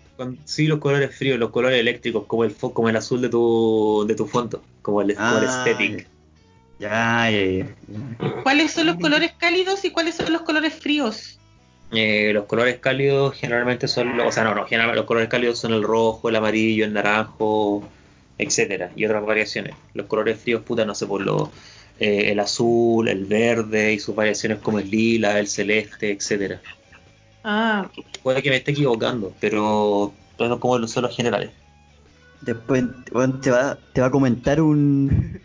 Sí, 0.44 0.66
los 0.66 0.80
colores 0.80 1.16
fríos, 1.16 1.38
los 1.38 1.50
colores 1.50 1.80
eléctricos, 1.80 2.24
como 2.26 2.44
el 2.44 2.54
fo- 2.56 2.72
como 2.74 2.88
el 2.90 2.96
azul 2.96 3.22
de 3.22 3.28
tu, 3.30 4.04
de 4.06 4.14
tu 4.14 4.26
fondo, 4.26 4.62
como 4.82 5.00
el, 5.00 5.14
como 5.14 5.38
el 5.38 5.46
Ah, 5.48 5.64
aesthetic. 5.64 5.98
Ya, 5.98 6.06
ya, 6.80 7.30
ya. 7.30 7.66
¿Cuáles 8.42 8.72
son 8.72 8.86
los 8.86 8.96
colores 8.96 9.32
cálidos 9.38 9.84
y 9.84 9.90
cuáles 9.92 10.16
son 10.16 10.32
los 10.32 10.42
colores 10.42 10.74
fríos? 10.74 11.38
Eh, 11.92 12.32
los 12.32 12.46
colores 12.46 12.78
cálidos 12.78 13.34
generalmente 13.34 13.88
son, 13.88 14.16
los- 14.16 14.28
o 14.28 14.32
sea, 14.32 14.44
no, 14.44 14.54
no, 14.54 14.64
generalmente 14.66 14.98
los 15.00 15.06
colores 15.06 15.28
cálidos 15.28 15.58
son 15.58 15.72
el 15.72 15.82
rojo, 15.82 16.28
el 16.28 16.36
amarillo, 16.36 16.84
el 16.84 16.92
naranjo, 16.92 17.82
etcétera, 18.38 18.92
y 18.94 19.04
otras 19.04 19.24
variaciones. 19.26 19.74
Los 19.94 20.06
colores 20.06 20.40
fríos, 20.40 20.62
puta, 20.62 20.84
no 20.84 20.94
sé, 20.94 21.06
por 21.06 21.20
lo, 21.22 21.50
eh, 21.98 22.30
el 22.30 22.38
azul, 22.40 23.08
el 23.08 23.24
verde 23.26 23.92
y 23.92 23.98
sus 23.98 24.14
variaciones 24.14 24.58
como 24.60 24.78
el 24.78 24.88
lila, 24.90 25.38
el 25.38 25.48
celeste, 25.48 26.12
etcétera. 26.12 26.60
Ah, 27.42 27.90
Puede 28.22 28.42
que 28.42 28.50
me 28.50 28.56
esté 28.56 28.72
equivocando, 28.72 29.34
pero 29.40 30.12
pero 30.38 30.58
como 30.60 30.86
son 30.88 31.02
los 31.02 31.14
generales. 31.16 31.50
Después 32.40 32.84
te, 33.42 33.50
va, 33.50 33.78
te 33.92 34.00
va 34.00 34.06
a 34.06 34.10
comentar 34.10 34.60
un, 34.62 35.40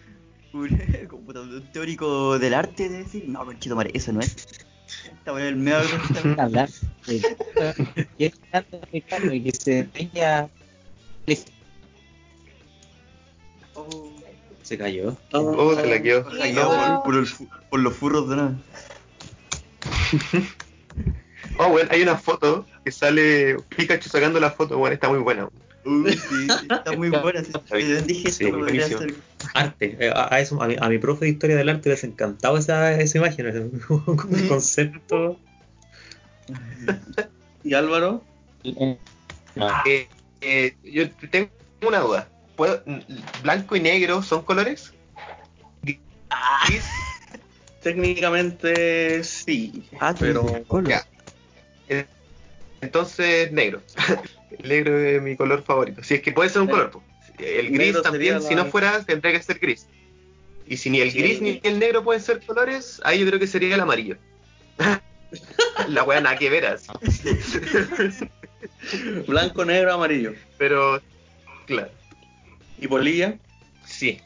puta, 1.41 1.55
un 1.55 1.71
teórico 1.71 2.39
del 2.39 2.53
arte 2.53 2.89
de 2.89 2.99
decir, 2.99 3.25
no, 3.27 3.45
conchito 3.45 3.75
madre, 3.75 3.91
eso 3.93 4.11
no 4.13 4.19
es. 4.21 4.35
Está 5.05 5.31
por 5.31 5.41
el 5.41 5.55
medio 5.55 5.79
de 6.35 6.35
hablar 6.41 6.69
y 8.17 8.25
es 8.25 8.33
tanto 8.51 8.79
que, 8.91 9.01
claro, 9.01 9.29
que 9.29 9.51
se 9.51 9.83
veía 9.93 10.49
Se 14.63 14.77
cayó. 14.77 15.15
Oh, 15.33 15.75
se 15.75 15.85
la 15.85 16.01
quedó. 16.01 16.23
No, 16.23 16.69
por, 16.69 17.03
por 17.03 17.15
el 17.15 17.27
fu- 17.27 17.49
por 17.69 17.79
los 17.79 17.93
furros 17.95 18.29
de 18.29 18.35
nada. 18.35 18.55
Oh, 21.57 21.69
bueno, 21.69 21.89
hay 21.91 22.01
una 22.01 22.17
foto 22.17 22.65
que 22.83 22.91
sale 22.91 23.55
Pikachu 23.77 24.09
sacando 24.09 24.41
la 24.41 24.51
foto, 24.51 24.77
bueno, 24.77 24.93
está 24.95 25.07
muy 25.07 25.19
buena. 25.19 25.47
Uy, 25.85 26.13
sí, 26.17 26.47
está 26.69 26.91
muy 26.93 27.09
buena. 27.09 27.43
Eh, 27.71 28.03
Dije 28.05 28.31
Sí, 28.31 28.45
esto 28.45 28.57
podría 28.57 28.87
ser. 28.87 29.15
Arte. 29.53 29.95
Eh, 29.99 30.11
A, 30.13 30.33
a 30.33 30.39
eso, 30.39 30.61
a, 30.61 30.67
mi, 30.67 30.75
a 30.79 30.89
mi 30.89 30.97
profe 30.97 31.25
de 31.25 31.31
historia 31.31 31.55
del 31.55 31.69
arte 31.69 31.89
les 31.89 32.03
encantaba 32.03 32.57
esa, 32.59 32.99
esa 32.99 33.17
imagen, 33.19 33.47
ese 33.47 33.69
concepto. 34.47 35.39
¿Y 37.63 37.73
Álvaro? 37.73 38.23
no, 38.63 38.97
Eh, 39.85 40.07
eh, 40.41 40.75
yo 40.83 41.09
tengo 41.31 41.49
una 41.87 41.99
duda. 41.99 42.27
¿Puedo- 42.55 42.83
¿Blanco 43.43 43.75
y 43.75 43.79
negro 43.81 44.21
son 44.23 44.43
colores? 44.43 44.93
Gris, 45.83 45.99
Técnicamente 47.81 49.23
sí, 49.23 49.87
Ah, 49.99 50.15
pero 50.17 50.65
ya. 50.87 51.05
Eh, 51.87 52.05
Entonces, 52.81 53.51
negro. 53.51 53.81
El 54.61 54.69
negro 54.69 54.97
es 54.99 55.21
mi 55.21 55.35
color 55.35 55.63
favorito. 55.63 56.03
Si 56.03 56.15
es 56.15 56.21
que 56.21 56.31
puede 56.31 56.49
ser 56.49 56.61
un 56.63 56.67
color. 56.69 56.91
El 57.37 57.69
gris 57.71 58.01
también, 58.01 58.41
si 58.41 58.55
no 58.55 58.65
fuera, 58.65 59.03
tendría 59.03 59.33
que 59.33 59.43
ser 59.43 59.59
gris. 59.59 59.87
Y 60.67 60.77
si 60.77 60.89
ni 60.89 60.99
el 61.01 61.11
Sí, 61.11 61.19
gris 61.19 61.37
el- 61.37 61.43
ni 61.43 61.59
el 61.63 61.79
negro 61.79 62.03
pueden 62.03 62.21
ser 62.21 62.43
colores, 62.45 63.01
ahí 63.03 63.19
yo 63.19 63.27
creo 63.27 63.39
que 63.39 63.47
sería 63.47 63.75
el 63.75 63.81
amarillo. 63.81 64.17
La 65.89 66.03
wea 66.03 66.21
nada 66.21 66.37
que 66.37 66.49
veras. 66.49 66.87
blanco, 69.27 69.65
negro, 69.65 69.93
amarillo. 69.93 70.33
Pero, 70.57 71.01
claro. 71.65 71.89
¿Y 72.79 72.87
polilla? 72.87 73.37
Sí. 73.85 74.19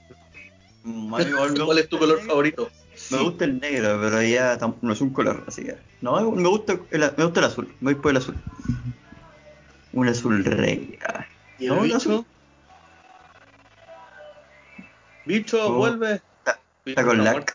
¿Cuál 1.09 1.77
es 1.79 1.89
tu 1.89 1.97
color 1.97 2.21
favorito? 2.21 2.69
Me 3.11 3.19
gusta 3.21 3.45
el 3.45 3.59
negro, 3.59 3.99
pero 4.01 4.21
ya 4.21 4.57
no 4.81 4.93
es 4.93 5.01
un 5.01 5.11
color, 5.11 5.43
así 5.47 5.63
que. 5.63 5.75
No, 6.01 6.31
me 6.31 6.47
gusta 6.49 6.73
el, 6.91 6.99
me 7.17 7.23
gusta 7.25 7.39
el 7.39 7.45
azul. 7.45 7.73
Me 7.79 7.93
voy 7.93 8.01
por 8.01 8.11
el 8.11 8.17
azul. 8.17 8.35
Un 9.93 10.07
azul 10.07 10.43
rey. 10.45 10.97
ah. 11.07 11.25
¿Y 11.57 11.67
No, 11.67 11.83
el 11.83 11.89
no, 11.89 11.95
bicho? 11.97 12.25
Bicho, 15.25 15.67
Oh, 15.67 15.73
vuelve. 15.73 16.13
está- 16.15 16.59
Bicho 16.85 16.99
Está 16.99 17.03
con 17.03 17.17
muerto. 17.19 17.53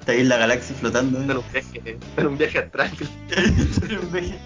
Está 0.00 0.12
ahí 0.12 0.20
en 0.20 0.28
la 0.28 0.36
galaxia 0.38 0.76
flotando. 0.76 1.18
¿eh? 1.20 1.36
un 1.38 1.44
viaje, 1.52 1.98
en 2.16 2.26
un 2.26 2.38
viaje 2.38 2.58
astral. 2.58 2.90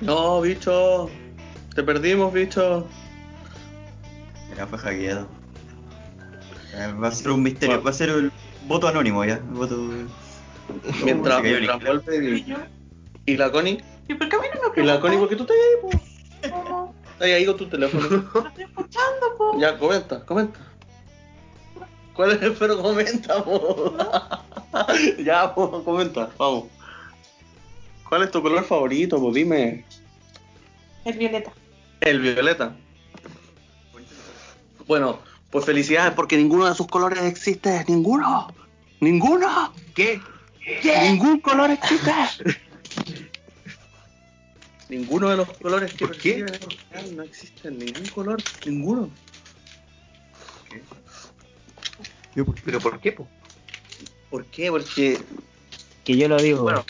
No, 0.00 0.40
bicho. 0.40 1.08
Te 1.74 1.82
perdimos, 1.82 2.32
bicho. 2.32 2.86
Ya 4.56 4.66
fue 4.66 4.78
hackeado. 4.78 5.28
Eh, 6.74 6.92
Va 7.00 7.08
a 7.08 7.12
ser 7.12 7.30
un 7.30 7.42
misterio, 7.42 7.82
va 7.82 7.90
a 7.90 7.94
ser 7.94 8.08
el 8.10 8.32
voto 8.66 8.88
anónimo 8.88 9.24
ya. 9.24 9.34
el 9.34 9.42
voto... 9.42 9.76
Mientras, 11.04 11.42
mientras 11.42 11.80
vuelve 11.84 12.44
¿Y 13.26 13.36
la 13.36 13.50
Connie. 13.50 13.82
¿Y 14.08 14.14
por 14.14 14.28
qué 14.28 14.36
a 14.36 14.40
mí 14.40 14.46
no 14.54 14.70
me 14.70 14.82
Y 14.82 14.86
la 14.86 15.00
Connie, 15.00 15.18
¿por 15.18 15.28
preguntáis? 15.28 15.28
qué 15.28 15.36
tú 15.36 15.42
estás 15.42 15.56
ahí, 15.56 16.60
po? 16.60 16.64
¿Cómo? 16.64 16.94
Estás 17.12 17.28
ahí 17.28 17.46
con 17.46 17.56
tu 17.56 17.66
teléfono. 17.68 18.08
Lo 18.34 18.48
estoy 18.48 18.64
escuchando, 18.64 19.36
po. 19.38 19.60
Ya, 19.60 19.78
comenta, 19.78 20.24
comenta. 20.26 20.60
¿Cuál 22.14 22.32
es 22.32 22.42
el 22.42 22.52
pero 22.54 22.82
comenta, 22.82 23.44
po? 23.44 23.96
ya, 25.24 25.54
po, 25.54 25.84
comenta, 25.84 26.30
vamos. 26.36 26.64
¿Cuál 28.08 28.24
es 28.24 28.30
tu 28.30 28.42
color 28.42 28.64
favorito, 28.64 29.20
po? 29.20 29.32
Dime. 29.32 29.84
El 31.04 31.18
violeta. 31.18 31.52
El 32.00 32.20
violeta. 32.20 32.76
Bueno, 34.86 35.20
pues 35.50 35.64
felicidades 35.64 36.12
porque 36.14 36.36
ninguno 36.36 36.66
de 36.66 36.74
sus 36.74 36.88
colores 36.88 37.22
existe. 37.22 37.84
Ninguno. 37.88 38.52
Ninguno. 39.00 39.72
¿Qué? 39.94 40.20
Ningún 40.84 41.40
color 41.40 41.70
existe. 41.70 42.12
Ninguno 44.92 45.30
de 45.30 45.38
los 45.38 45.48
colores 45.54 45.94
que 45.94 46.06
¿Por 46.06 46.18
qué? 46.18 46.44
no 47.16 47.22
existen 47.22 47.78
ningún 47.78 48.06
color, 48.08 48.42
ninguno. 48.66 49.08
¿Pero 52.34 52.78
por 52.78 53.00
qué, 53.00 53.12
po? 53.12 53.26
¿Por 54.28 54.44
qué? 54.44 54.70
Porque 54.70 55.18
Que 56.04 56.14
yo 56.14 56.28
lo 56.28 56.36
digo. 56.36 56.64
bueno, 56.64 56.84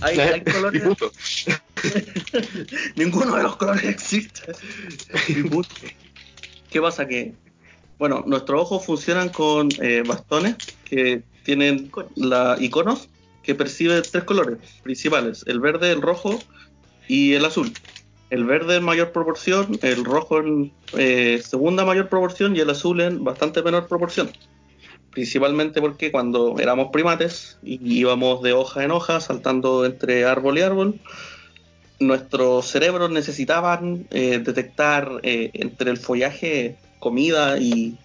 hay, 0.00 0.18
hay 0.18 0.44
colores, 0.44 0.82
ninguno 2.96 3.36
de 3.36 3.42
los 3.42 3.56
colores 3.56 3.84
existe. 3.84 4.52
¿Qué 6.70 6.80
pasa? 6.80 7.06
Que, 7.06 7.34
bueno, 7.98 8.24
nuestros 8.26 8.62
ojos 8.62 8.86
funcionan 8.86 9.28
con 9.28 9.68
eh, 9.82 10.02
bastones 10.06 10.56
que 10.86 11.22
tienen 11.42 11.92
la, 12.16 12.56
iconos 12.58 13.10
que 13.42 13.54
perciben 13.54 14.02
tres 14.10 14.24
colores 14.24 14.56
principales, 14.82 15.44
el 15.46 15.60
verde, 15.60 15.92
el 15.92 16.00
rojo 16.00 16.38
y 17.10 17.34
el 17.34 17.44
azul. 17.44 17.72
El 18.30 18.44
verde 18.44 18.76
en 18.76 18.84
mayor 18.84 19.10
proporción, 19.10 19.80
el 19.82 20.04
rojo 20.04 20.38
en 20.38 20.72
eh, 20.96 21.42
segunda 21.44 21.84
mayor 21.84 22.08
proporción 22.08 22.54
y 22.54 22.60
el 22.60 22.70
azul 22.70 23.00
en 23.00 23.24
bastante 23.24 23.62
menor 23.64 23.88
proporción. 23.88 24.30
Principalmente 25.10 25.80
porque 25.80 26.12
cuando 26.12 26.54
éramos 26.60 26.90
primates 26.92 27.58
y 27.64 27.98
íbamos 27.98 28.42
de 28.42 28.52
hoja 28.52 28.84
en 28.84 28.92
hoja, 28.92 29.18
saltando 29.18 29.84
entre 29.84 30.24
árbol 30.24 30.58
y 30.58 30.60
árbol, 30.60 31.00
nuestros 31.98 32.66
cerebros 32.66 33.10
necesitaban 33.10 34.06
eh, 34.12 34.38
detectar 34.38 35.10
eh, 35.24 35.50
entre 35.54 35.90
el 35.90 35.96
follaje 35.96 36.76
comida 37.00 37.58
y, 37.58 37.98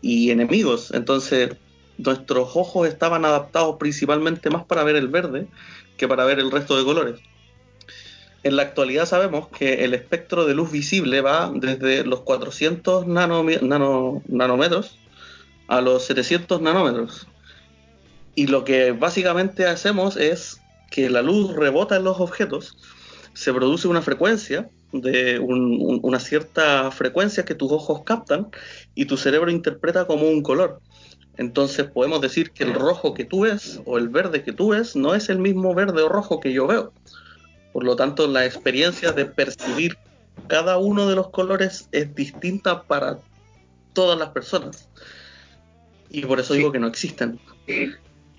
y 0.00 0.30
enemigos. 0.30 0.90
Entonces, 0.94 1.50
nuestros 1.98 2.56
ojos 2.56 2.88
estaban 2.88 3.26
adaptados 3.26 3.76
principalmente 3.78 4.48
más 4.48 4.64
para 4.64 4.84
ver 4.84 4.96
el 4.96 5.08
verde 5.08 5.48
que 5.98 6.08
para 6.08 6.24
ver 6.24 6.38
el 6.38 6.50
resto 6.50 6.78
de 6.78 6.84
colores. 6.84 7.20
En 8.44 8.56
la 8.56 8.62
actualidad 8.62 9.06
sabemos 9.06 9.48
que 9.48 9.84
el 9.84 9.94
espectro 9.94 10.44
de 10.46 10.54
luz 10.54 10.72
visible 10.72 11.20
va 11.20 11.52
desde 11.54 12.04
los 12.04 12.20
400 12.22 13.06
nanomi- 13.06 13.60
nano- 13.60 14.22
nanómetros 14.26 14.98
a 15.68 15.80
los 15.80 16.04
700 16.04 16.60
nanómetros. 16.60 17.26
Y 18.34 18.48
lo 18.48 18.64
que 18.64 18.92
básicamente 18.92 19.66
hacemos 19.66 20.16
es 20.16 20.60
que 20.90 21.08
la 21.08 21.22
luz 21.22 21.54
rebota 21.54 21.96
en 21.96 22.04
los 22.04 22.18
objetos, 22.20 22.76
se 23.34 23.52
produce 23.52 23.88
una 23.88 24.02
frecuencia, 24.02 24.68
de 24.92 25.38
un- 25.38 25.78
un- 25.80 26.00
una 26.02 26.20
cierta 26.20 26.90
frecuencia 26.90 27.46
que 27.46 27.54
tus 27.54 27.72
ojos 27.72 28.02
captan 28.04 28.48
y 28.94 29.06
tu 29.06 29.16
cerebro 29.16 29.50
interpreta 29.50 30.06
como 30.06 30.28
un 30.28 30.42
color. 30.42 30.80
Entonces 31.38 31.86
podemos 31.86 32.20
decir 32.20 32.50
que 32.50 32.64
el 32.64 32.74
rojo 32.74 33.14
que 33.14 33.24
tú 33.24 33.40
ves 33.40 33.80
o 33.86 33.96
el 33.96 34.10
verde 34.10 34.42
que 34.42 34.52
tú 34.52 34.68
ves 34.70 34.94
no 34.94 35.14
es 35.14 35.30
el 35.30 35.38
mismo 35.38 35.74
verde 35.74 36.02
o 36.02 36.10
rojo 36.10 36.40
que 36.40 36.52
yo 36.52 36.66
veo. 36.66 36.92
Por 37.72 37.84
lo 37.84 37.96
tanto, 37.96 38.26
la 38.26 38.44
experiencia 38.44 39.12
de 39.12 39.24
percibir 39.24 39.96
cada 40.48 40.78
uno 40.78 41.08
de 41.08 41.16
los 41.16 41.30
colores 41.30 41.88
es 41.92 42.14
distinta 42.14 42.82
para 42.82 43.18
todas 43.92 44.18
las 44.18 44.30
personas. 44.30 44.88
Y 46.10 46.22
por 46.26 46.40
eso 46.40 46.52
Sí. 46.52 46.58
digo 46.58 46.72
que 46.72 46.78
no 46.78 46.86
existen. 46.88 47.38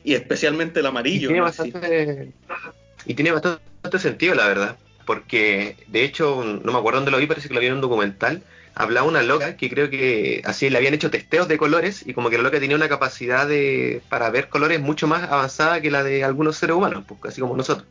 Y 0.03 0.13
especialmente 0.13 0.79
el 0.79 0.85
Y 0.85 0.89
amarillo. 0.89 1.27
tiene 1.29 1.41
no 1.41 1.47
existe. 1.47 1.79
bastante, 1.79 2.33
y 3.05 3.13
tiene 3.15 3.31
bastante 3.31 3.99
sentido, 3.99 4.35
la 4.35 4.47
verdad. 4.47 4.77
Porque, 5.05 5.75
de 5.87 6.03
hecho, 6.03 6.43
no 6.43 6.71
me 6.71 6.77
acuerdo 6.77 6.99
dónde 6.99 7.11
lo 7.11 7.17
vi, 7.17 7.27
parece 7.27 7.47
que 7.47 7.53
lo 7.53 7.59
vi 7.59 7.67
en 7.67 7.73
un 7.73 7.81
documental. 7.81 8.43
Hablaba 8.75 9.07
una 9.07 9.21
loca 9.21 9.57
que 9.57 9.69
creo 9.69 9.89
que 9.89 10.41
así 10.45 10.69
le 10.69 10.77
habían 10.77 10.93
hecho 10.93 11.11
testeos 11.11 11.47
de 11.47 11.57
colores 11.57 12.03
y 12.07 12.13
como 12.13 12.29
que 12.29 12.37
la 12.37 12.43
loca 12.43 12.59
tenía 12.59 12.75
una 12.75 12.89
capacidad 12.89 13.47
de 13.47 14.01
para 14.09 14.29
ver 14.29 14.49
colores 14.49 14.79
mucho 14.79 15.07
más 15.07 15.29
avanzada 15.29 15.81
que 15.81 15.91
la 15.91 16.03
de 16.03 16.23
algunos 16.23 16.57
seres 16.57 16.75
humanos, 16.75 17.03
pues, 17.07 17.33
así 17.33 17.41
como 17.41 17.55
nosotros. 17.55 17.87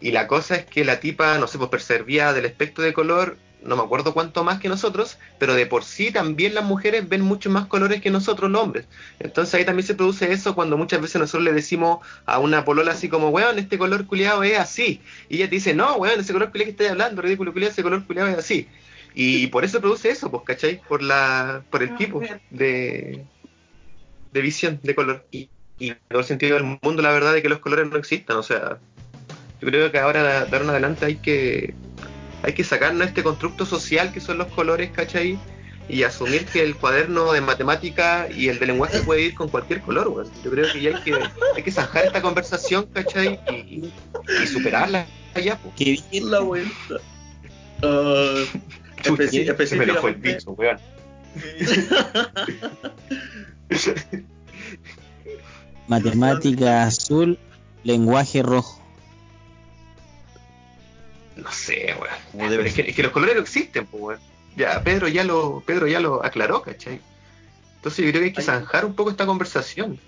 Y 0.00 0.10
la 0.10 0.26
cosa 0.26 0.56
es 0.56 0.66
que 0.66 0.84
la 0.84 1.00
tipa, 1.00 1.38
no 1.38 1.46
sé, 1.46 1.58
pues 1.58 1.70
percibía 1.70 2.32
del 2.32 2.44
espectro 2.44 2.84
de 2.84 2.92
color, 2.92 3.36
no 3.62 3.76
me 3.76 3.82
acuerdo 3.82 4.14
cuánto 4.14 4.44
más 4.44 4.60
que 4.60 4.68
nosotros, 4.68 5.18
pero 5.38 5.54
de 5.54 5.66
por 5.66 5.84
sí 5.84 6.10
también 6.12 6.54
las 6.54 6.64
mujeres 6.64 7.08
ven 7.08 7.22
mucho 7.22 7.50
más 7.50 7.66
colores 7.66 8.00
que 8.00 8.10
nosotros 8.10 8.50
los 8.50 8.62
hombres. 8.62 8.86
Entonces 9.18 9.54
ahí 9.54 9.64
también 9.64 9.86
se 9.86 9.94
produce 9.94 10.30
eso 10.32 10.54
cuando 10.54 10.76
muchas 10.76 11.00
veces 11.00 11.20
nosotros 11.20 11.44
le 11.44 11.52
decimos 11.52 12.06
a 12.26 12.38
una 12.38 12.64
polola 12.64 12.92
así 12.92 13.08
como, 13.08 13.30
weón, 13.30 13.58
este 13.58 13.78
color 13.78 14.06
culiado 14.06 14.42
es 14.42 14.58
así. 14.58 15.00
Y 15.28 15.36
ella 15.36 15.48
te 15.48 15.56
dice, 15.56 15.74
no, 15.74 15.96
weón, 15.96 16.20
ese 16.20 16.32
color 16.32 16.50
culiado 16.50 16.66
que 16.66 16.70
estás 16.72 16.90
hablando, 16.90 17.22
ridículo 17.22 17.52
culiado, 17.52 17.72
ese 17.72 17.82
color 17.82 18.06
culiado 18.06 18.28
es 18.28 18.38
así. 18.38 18.68
Y 19.14 19.46
por 19.48 19.64
eso 19.64 19.80
produce 19.80 20.10
eso, 20.10 20.30
pues, 20.30 20.42
¿cachai? 20.44 20.80
Por, 20.86 21.02
la, 21.02 21.64
por 21.70 21.82
el 21.82 21.90
Ah, 21.90 21.96
tipo 21.96 22.20
de, 22.50 23.24
de 24.32 24.40
visión 24.42 24.78
de 24.82 24.94
color. 24.94 25.26
Y, 25.30 25.48
y 25.78 25.90
en 25.90 25.98
todo 26.08 26.20
el 26.20 26.26
sentido 26.26 26.54
del 26.56 26.78
mundo, 26.82 27.02
la 27.02 27.12
verdad 27.12 27.34
es 27.34 27.42
que 27.42 27.48
los 27.48 27.60
colores 27.60 27.88
no 27.88 27.96
existan. 27.96 28.36
O 28.36 28.42
sea, 28.42 28.78
yo 29.60 29.68
creo 29.68 29.90
que 29.92 29.98
ahora, 29.98 30.44
de 30.44 30.56
ahora 30.56 30.64
en 30.64 30.70
adelante, 30.70 31.04
hay 31.06 31.16
que 31.16 31.74
hay 32.42 32.52
que 32.52 32.64
sacarnos 32.64 33.08
este 33.08 33.22
constructo 33.22 33.64
social 33.66 34.12
que 34.12 34.20
son 34.20 34.38
los 34.38 34.46
colores, 34.48 34.90
¿cachai? 34.92 35.38
Y 35.88 36.02
asumir 36.02 36.44
que 36.46 36.62
el 36.62 36.76
cuaderno 36.76 37.32
de 37.32 37.40
matemática 37.40 38.28
y 38.34 38.48
el 38.48 38.58
de 38.58 38.66
lenguaje 38.66 38.98
puede 39.00 39.22
ir 39.22 39.34
con 39.34 39.48
cualquier 39.48 39.80
color, 39.82 40.08
weón. 40.08 40.30
Yo 40.44 40.50
creo 40.50 40.70
que 40.72 40.80
ya 40.80 40.96
hay 40.96 41.02
que, 41.02 41.14
hay 41.56 41.62
que 41.62 41.70
zanjar 41.72 42.06
esta 42.06 42.22
conversación, 42.22 42.86
¿cachai? 42.92 43.40
Y, 43.50 43.90
y 44.42 44.46
superarla 44.46 45.06
ya, 45.42 45.58
pues. 45.58 45.74
Que 45.76 45.98
bien. 46.10 46.30
La 46.30 46.40
vuelta. 46.40 46.72
Especi- 49.02 49.66
Se 49.66 49.76
me 49.76 49.84
enojó 49.84 50.08
el 50.08 50.14
específicamente- 50.16 50.34
bicho, 50.34 50.50
weón. 50.52 50.78
Matemática 55.88 56.82
azul, 56.84 57.38
lenguaje 57.84 58.42
rojo. 58.42 58.82
No 61.36 61.52
sé, 61.52 61.94
weón. 62.34 62.50
Debe 62.50 62.66
Es 62.68 62.74
que, 62.74 62.82
es 62.82 62.94
que 62.96 63.02
los 63.02 63.12
colores 63.12 63.34
no 63.36 63.42
existen, 63.42 63.86
pues, 63.86 64.02
weón. 64.02 64.20
Ya, 64.56 64.82
Pedro 64.82 65.06
ya 65.08 65.22
lo, 65.22 65.62
Pedro 65.66 65.86
ya 65.86 66.00
lo 66.00 66.24
aclaró, 66.24 66.62
¿cachai? 66.62 67.00
Entonces 67.76 68.04
yo 68.04 68.10
creo 68.10 68.22
que 68.22 68.28
hay 68.28 68.32
que 68.32 68.42
zanjar 68.42 68.84
un 68.86 68.94
poco 68.94 69.10
esta 69.10 69.26
conversación. 69.26 69.98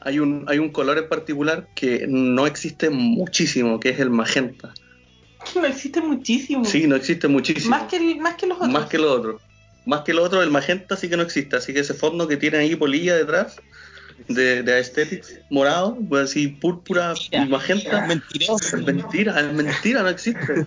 hay 0.00 0.18
un, 0.18 0.46
hay 0.48 0.58
un 0.58 0.70
color 0.70 0.96
en 0.98 1.08
particular 1.08 1.68
que 1.74 2.06
no 2.08 2.46
existe 2.46 2.88
muchísimo, 2.88 3.78
que 3.78 3.90
es 3.90 4.00
el 4.00 4.08
magenta. 4.10 4.72
No 5.54 5.64
existe 5.66 6.00
muchísimo. 6.00 6.64
Sí, 6.64 6.86
no 6.86 6.96
existe 6.96 7.28
muchísimo. 7.28 7.70
Más 7.76 7.82
que, 7.88 7.96
el- 7.96 8.18
más 8.18 8.34
que 8.36 8.46
los 8.46 8.56
otros. 8.56 8.72
Más 8.72 8.86
que 8.86 8.98
lo 8.98 9.12
otro. 9.12 9.40
Más 9.86 10.00
que 10.02 10.14
lo 10.14 10.22
otro, 10.22 10.42
el 10.42 10.50
magenta 10.50 10.96
sí 10.96 11.08
que 11.10 11.16
no 11.18 11.22
existe. 11.22 11.56
Así 11.56 11.72
que 11.74 11.80
ese 11.80 11.94
fondo 11.94 12.26
que 12.28 12.36
tiene 12.38 12.58
ahí 12.58 12.76
polilla 12.76 13.14
detrás, 13.14 13.56
de, 14.28 14.62
de 14.62 14.72
Aesthetics, 14.74 15.38
morado, 15.50 15.98
pues 16.08 16.30
así 16.30 16.48
púrpura 16.48 17.14
y 17.30 17.40
magenta. 17.46 18.06
Mentiroso. 18.06 18.76
Es 18.76 18.84
mentira, 18.84 19.40
es 19.40 19.52
mentira, 19.52 20.02
no 20.02 20.08
existe. 20.08 20.66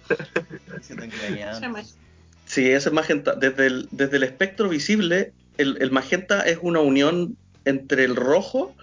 Sí, 2.46 2.70
ese 2.70 2.90
es 2.90 2.94
magenta. 2.94 3.36
Desde 3.36 3.68
el, 3.68 3.88
desde 3.92 4.18
el 4.18 4.24
espectro 4.24 4.70
visible, 4.70 5.34
el, 5.58 5.78
el 5.80 5.92
magenta 5.92 6.42
es 6.42 6.60
una 6.62 6.80
unión 6.80 7.38
entre 7.66 8.04
el 8.04 8.16
rojo 8.16 8.76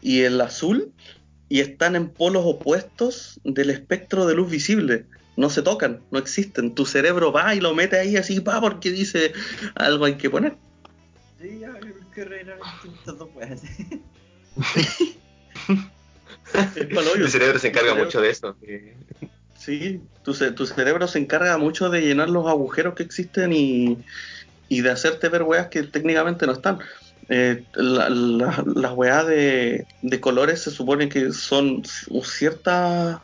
y 0.00 0.22
el 0.22 0.40
azul 0.40 0.92
y 1.48 1.60
están 1.60 1.94
en 1.96 2.08
polos 2.08 2.42
opuestos 2.46 3.40
del 3.44 3.70
espectro 3.70 4.26
de 4.26 4.34
luz 4.34 4.50
visible. 4.50 5.04
No 5.36 5.50
se 5.50 5.62
tocan, 5.62 6.00
no 6.10 6.18
existen. 6.18 6.74
Tu 6.74 6.86
cerebro 6.86 7.32
va 7.32 7.54
y 7.54 7.60
lo 7.60 7.74
mete 7.74 7.98
ahí 7.98 8.16
así, 8.16 8.38
va, 8.38 8.60
porque 8.60 8.90
dice 8.90 9.32
algo 9.74 10.04
hay 10.04 10.14
que 10.14 10.30
poner. 10.30 10.56
Sí, 11.44 11.58
ya, 11.58 11.74
que 12.14 12.24
reinar 12.24 12.58
estas 12.82 13.18
dos 13.18 13.28
weas. 13.34 13.60
El 17.18 17.28
cerebro 17.30 17.58
se 17.58 17.68
encarga 17.68 17.90
cerebro- 17.90 18.04
mucho 18.06 18.20
de 18.22 18.30
eso. 18.30 18.56
Sí, 19.54 20.00
tu, 20.22 20.32
ce- 20.32 20.52
tu 20.52 20.64
cerebro 20.64 21.06
se 21.06 21.18
encarga 21.18 21.58
mucho 21.58 21.90
de 21.90 22.00
llenar 22.00 22.30
los 22.30 22.46
agujeros 22.48 22.94
que 22.94 23.02
existen 23.02 23.52
y, 23.52 23.98
y 24.70 24.80
de 24.80 24.90
hacerte 24.90 25.28
ver 25.28 25.42
weas 25.42 25.68
que 25.68 25.82
técnicamente 25.82 26.46
no 26.46 26.52
están. 26.52 26.78
eh, 27.28 27.62
la, 27.74 28.08
la, 28.08 28.64
las 28.74 28.92
weá 28.94 29.22
de, 29.24 29.86
de 30.00 30.20
colores 30.20 30.62
se 30.62 30.70
supone 30.70 31.10
que 31.10 31.30
son 31.32 31.82
ciertas 32.22 33.18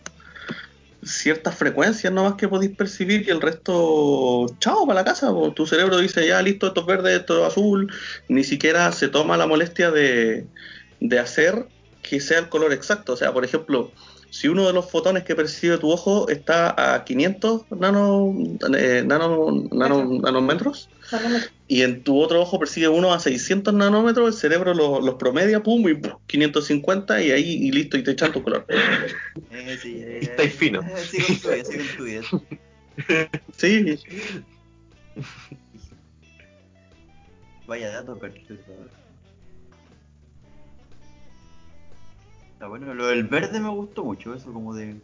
ciertas 1.02 1.54
frecuencias 1.54 2.12
nomás 2.12 2.34
que 2.34 2.48
podéis 2.48 2.76
percibir 2.76 3.26
y 3.26 3.30
el 3.30 3.40
resto, 3.40 4.46
chao, 4.58 4.86
para 4.86 5.00
la 5.00 5.04
casa. 5.04 5.32
Tu 5.54 5.66
cerebro 5.66 5.98
dice, 5.98 6.26
ya, 6.26 6.42
listo, 6.42 6.68
esto 6.68 6.80
es 6.80 6.86
verde, 6.86 7.16
esto 7.16 7.40
es 7.40 7.52
azul. 7.52 7.92
Ni 8.28 8.44
siquiera 8.44 8.90
se 8.92 9.08
toma 9.08 9.36
la 9.36 9.46
molestia 9.46 9.90
de, 9.90 10.46
de 11.00 11.18
hacer 11.18 11.66
que 12.02 12.20
sea 12.20 12.38
el 12.38 12.48
color 12.48 12.72
exacto. 12.72 13.14
O 13.14 13.16
sea, 13.16 13.32
por 13.32 13.44
ejemplo, 13.44 13.92
si 14.30 14.48
uno 14.48 14.66
de 14.66 14.72
los 14.72 14.90
fotones 14.90 15.24
que 15.24 15.34
percibe 15.34 15.78
tu 15.78 15.90
ojo 15.90 16.28
está 16.28 16.94
a 16.94 17.04
500 17.04 17.66
nano, 17.70 18.32
eh, 18.78 19.02
nano, 19.04 19.46
nano- 19.72 20.20
nanómetros 20.22 20.88
y 21.66 21.82
en 21.82 22.02
tu 22.04 22.20
otro 22.20 22.40
ojo 22.40 22.58
percibe 22.58 22.88
uno 22.88 23.12
a 23.12 23.18
600 23.20 23.74
nanómetros, 23.74 24.28
el 24.28 24.34
cerebro 24.40 24.72
lo- 24.74 25.00
los 25.00 25.16
promedia, 25.16 25.62
pum, 25.62 25.88
y 25.88 25.94
pum, 25.94 26.12
550 26.26 27.20
y 27.22 27.30
ahí 27.32 27.52
y 27.52 27.72
listo, 27.72 27.96
y 27.96 28.02
te 28.04 28.12
echan 28.12 28.32
tu 28.32 28.42
color. 28.42 28.64
Eh, 29.50 29.76
sí, 29.80 29.96
eh, 30.00 30.18
Estáis 30.22 30.54
fino. 30.54 30.80
eh, 30.80 31.04
Sigue 31.04 31.26
con 31.26 31.40
tu 31.40 31.48
vida, 31.50 31.64
sigue 31.64 31.78
con 31.86 31.96
tu 31.96 32.04
vida. 32.04 32.22
Sí, 33.56 33.96
Vaya 37.66 37.90
dato 37.90 38.18
perturbador. 38.18 38.90
Está 42.60 42.68
bueno, 42.68 42.92
lo 42.92 43.06
del 43.06 43.24
verde 43.24 43.58
me 43.58 43.70
gustó 43.70 44.04
mucho, 44.04 44.34
eso 44.34 44.52
como 44.52 44.74
de. 44.74 45.00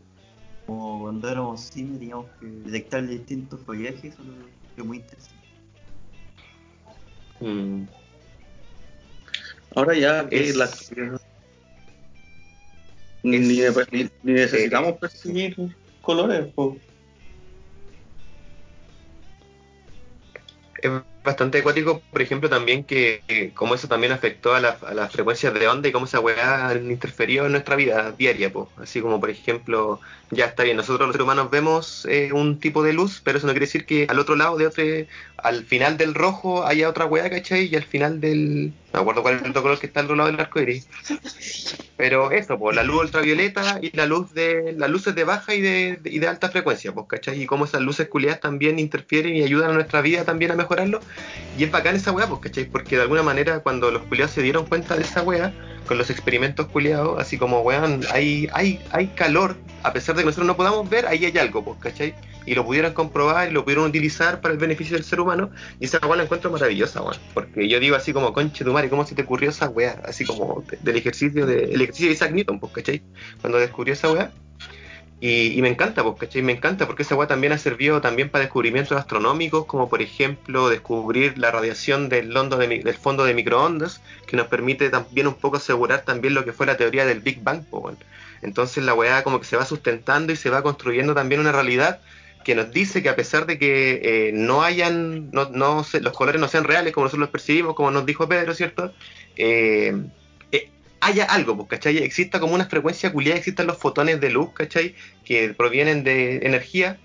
Como 0.67 1.01
cuando 1.01 1.27
éramos 1.31 1.63
cine 1.63 1.97
teníamos 1.99 2.27
que 2.39 2.45
detectar 2.45 3.07
distintos 3.07 3.63
follajes, 3.65 4.13
eso 4.13 4.23
fue 4.75 4.85
muy 4.85 4.99
interesante. 4.99 5.47
Mm. 7.41 7.85
ahora 9.75 9.95
ya 9.95 10.29
que 10.29 10.51
Es- 10.51 10.57
la- 10.57 10.69
ni, 13.23 13.39
ni- 13.39 13.59
ni- 13.91 14.11
ni 14.23 14.33
necesitamos 14.35 14.99
percibir 14.99 15.57
colores. 16.03 16.53
po. 16.55 16.77
Es 20.83 20.91
bastante 21.27 21.59
acuático, 21.59 22.01
por 22.11 22.23
ejemplo, 22.23 22.49
también 22.49 22.85
que, 22.87 23.23
que 23.29 23.53
cómo 23.53 23.75
eso 23.75 23.89
también 23.89 24.13
afectó 24.13 24.55
a, 24.55 24.61
la- 24.61 24.79
a 24.83 24.95
las 24.95 25.13
frecuencias 25.13 25.53
de 25.55 25.69
onda 25.69 25.89
y 25.89 25.93
cómo 25.93 26.07
esa 26.07 26.21
weá 26.21 26.69
han 26.71 26.91
en 26.91 27.53
nuestra 27.53 27.77
vida 27.77 28.13
diaria, 28.13 28.53
po. 28.53 28.73
Así 28.77 29.01
como, 29.03 29.21
por 29.21 29.31
ejemplo, 29.31 30.01
ya 30.31 30.47
está 30.47 30.63
bien, 30.65 30.77
nosotros 30.79 31.07
los 31.09 31.15
seres 31.15 31.25
humanos 31.25 31.51
vemos 31.51 32.07
eh, 32.07 32.33
un 32.33 32.61
tipo 32.61 32.83
de 32.83 32.93
luz, 32.95 33.21
pero 33.25 33.39
eso 33.39 33.47
no 33.47 33.53
quiere 33.53 33.67
decir 33.67 33.87
que 33.87 34.07
al 34.09 34.19
otro 34.19 34.37
lado 34.37 34.57
de 34.57 34.67
otro, 34.69 34.85
al 35.37 35.65
final 35.67 35.97
del 35.99 36.15
rojo 36.15 36.65
haya 36.67 36.89
otra 36.89 37.07
weá, 37.07 37.29
¿cachai? 37.31 37.67
Y 37.67 37.77
al 37.77 37.85
final 37.85 38.21
del... 38.21 38.75
No 38.93 39.01
acuerdo 39.01 39.23
cuál 39.23 39.37
es 39.37 39.43
el 39.43 39.51
otro 39.51 39.63
color 39.63 39.79
que 39.79 39.87
está 39.87 40.01
al 40.01 40.07
otro 40.07 40.17
lado 40.17 40.31
del 40.31 40.41
arco 40.41 40.61
iris. 40.61 40.89
Pero 41.97 42.31
eso, 42.31 42.59
pues 42.59 42.77
la 42.77 42.83
luz 42.83 43.03
ultravioleta 43.05 43.79
y 43.81 43.91
la 43.97 44.07
luz 44.07 44.33
de 44.33 44.75
las 44.77 44.91
luces 44.91 45.15
de 45.15 45.25
baja 45.25 45.55
y 45.55 45.61
de, 45.63 46.01
y 46.05 46.19
de 46.19 46.29
alta 46.29 46.51
frecuencia, 46.51 46.93
pues, 46.93 47.07
¿cachai? 47.09 47.41
Y 47.43 47.47
cómo 47.47 47.65
esas 47.65 47.81
luces 47.81 48.09
culiadas 48.09 48.41
también 48.41 48.79
interfieren 48.79 49.35
y 49.35 49.43
ayudan 49.43 49.71
a 49.71 49.75
nuestra 49.75 50.03
vida 50.03 50.25
también 50.25 50.51
a 50.51 50.57
mejorarlo. 50.57 51.05
Y 51.59 51.65
es 51.65 51.71
bacán 51.71 51.97
esa 51.97 52.13
weá, 52.13 52.27
pues, 52.29 52.41
¿cachai? 52.41 52.67
Porque 52.67 52.97
de 52.97 53.03
alguna 53.03 53.23
manera 53.23 53.61
cuando 53.61 53.91
los 53.91 54.03
culiados 54.03 54.33
se 54.33 54.43
dieron 54.43 54.67
cuenta 54.67 54.95
de 54.97 55.03
esa 55.03 55.23
weá, 55.23 55.53
con 55.87 55.99
los 55.99 56.11
experimentos 56.11 56.67
culiados, 56.67 57.19
así 57.21 57.39
como 57.39 57.61
weón, 57.61 58.01
hay, 58.13 58.49
hay, 58.53 58.81
hay 58.91 59.07
calor, 59.09 59.57
a 59.83 59.93
pesar 59.93 60.17
de 60.17 60.23
que 60.23 60.27
nosotros 60.27 60.47
no 60.47 60.57
podamos 60.57 60.91
ver, 60.91 61.07
ahí 61.07 61.25
hay 61.25 61.39
algo, 61.39 61.65
pues, 61.65 61.79
¿cachai? 61.81 62.15
Y 62.45 62.55
lo 62.55 62.65
pudieron 62.65 62.93
comprobar 62.93 63.49
y 63.49 63.53
lo 63.53 63.65
pudieron 63.65 63.85
utilizar 63.87 64.41
para 64.41 64.53
el 64.53 64.59
beneficio 64.61 64.95
del 64.97 65.05
ser 65.05 65.19
humano. 65.21 65.51
Y 65.81 65.87
esa 65.87 65.99
weá 66.07 66.17
la 66.17 66.25
encuentro 66.25 66.51
maravillosa, 66.51 67.01
weón. 67.03 67.17
Porque 67.35 67.69
yo 67.69 67.81
digo 67.81 67.97
así 67.97 68.13
como, 68.13 68.33
conche 68.33 68.65
tu 68.65 68.73
madre, 68.73 68.89
¿cómo 68.91 69.05
se 69.07 69.15
te 69.15 69.23
ocurrió 69.23 69.51
esa 69.51 69.69
weá? 69.69 70.01
Así 70.05 70.25
como 70.25 70.63
de- 70.71 70.79
del 70.83 70.97
ejercicio 70.97 71.47
de, 71.47 71.65
el 71.73 71.81
ejercicio 71.81 72.09
de 72.09 72.15
Isaac 72.15 72.33
Newton, 72.33 72.61
pues, 72.61 72.73
¿cachai? 72.73 73.03
Cuando 73.41 73.59
descubrió 73.59 73.95
esa 73.95 74.13
weá. 74.13 74.31
Y, 75.19 75.59
y 75.59 75.63
me 75.63 75.69
encanta, 75.71 76.03
pues, 76.05 76.17
¿cachai? 76.19 76.43
Me 76.43 76.53
encanta 76.53 76.87
porque 76.87 77.03
esa 77.03 77.15
weá 77.17 77.27
también 77.27 77.53
ha 77.55 77.59
servido 77.59 78.03
también 78.03 78.31
para 78.31 78.43
descubrimientos 78.45 78.99
astronómicos, 78.99 79.65
como 79.67 79.89
por 79.89 80.03
ejemplo 80.03 80.69
descubrir 80.69 81.39
la 81.39 81.51
radiación 81.51 82.11
del, 82.11 82.35
de 82.35 82.83
del 82.85 82.95
fondo 82.99 83.25
de 83.25 83.33
microondas, 83.35 84.03
que 84.27 84.37
nos 84.37 84.49
permite 84.49 84.91
también 84.91 85.27
un 85.27 85.41
poco 85.41 85.57
asegurar 85.57 86.05
también 86.05 86.35
lo 86.35 86.45
que 86.45 86.53
fue 86.53 86.67
la 86.67 86.77
teoría 86.77 87.07
del 87.07 87.21
Big 87.23 87.43
Bang, 87.43 87.67
pues. 87.71 87.97
Entonces 88.43 88.85
la 88.85 88.93
weá 88.95 89.23
como 89.25 89.41
que 89.41 89.47
se 89.47 89.57
va 89.57 89.65
sustentando 89.65 90.33
y 90.33 90.37
se 90.37 90.51
va 90.51 90.63
construyendo 90.63 91.15
también 91.15 91.41
una 91.41 91.53
realidad 91.53 92.03
que 92.43 92.55
nos 92.55 92.71
dice 92.71 93.03
que 93.03 93.09
a 93.09 93.17
pesar 93.17 93.47
de 93.47 93.59
que 93.59 94.29
eh, 94.29 94.33
no 94.35 94.63
hayan, 94.63 95.31
no, 95.31 95.49
no 95.51 95.83
se- 95.83 96.01
los 96.01 96.13
colores 96.13 96.41
no 96.41 96.49
sean 96.49 96.65
reales 96.65 96.93
como 96.93 97.05
nosotros 97.07 97.21
los 97.23 97.31
percibimos, 97.31 97.75
como 97.75 97.91
nos 97.91 98.05
dijo 98.07 98.29
Pedro, 98.29 98.55
¿cierto? 98.55 98.95
Eh, 99.35 99.93
haya 101.01 101.25
algo, 101.25 101.57
pues, 101.57 101.69
¿cachai? 101.69 101.99
Exista 101.99 102.41
como 102.41 102.55
una 102.55 102.67
frecuencia 102.67 103.13
culiada, 103.13 103.39
existan 103.39 103.67
los 103.67 103.79
fotones 103.79 104.21
de 104.21 104.31
luz, 104.31 104.51
¿cachai? 104.53 104.95
Que 105.25 105.55
provienen 105.55 106.05
de 106.05 106.39
energía. 106.47 106.99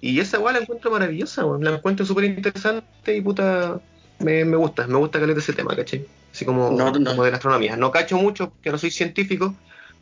Y 0.00 0.20
esa 0.20 0.38
weá 0.38 0.52
la 0.52 0.58
encuentro 0.60 0.90
maravillosa, 0.90 1.44
la 1.60 1.70
encuentro 1.76 2.04
súper 2.04 2.24
interesante 2.24 3.16
y 3.16 3.20
puta, 3.20 3.80
me, 4.18 4.44
me 4.44 4.56
gusta, 4.56 4.86
me 4.86 4.98
gusta 4.98 5.18
caleta 5.20 5.40
ese 5.40 5.52
tema, 5.52 5.74
¿cachai? 5.74 6.06
Así 6.32 6.44
como, 6.44 6.70
No, 6.72 6.90
no. 6.92 7.10
como 7.10 7.24
de 7.24 7.30
la 7.30 7.36
astronomía. 7.36 7.76
No 7.76 7.90
cacho 7.90 8.16
mucho, 8.16 8.52
que 8.62 8.70
no 8.70 8.78
soy 8.78 8.90
científico, 8.90 9.54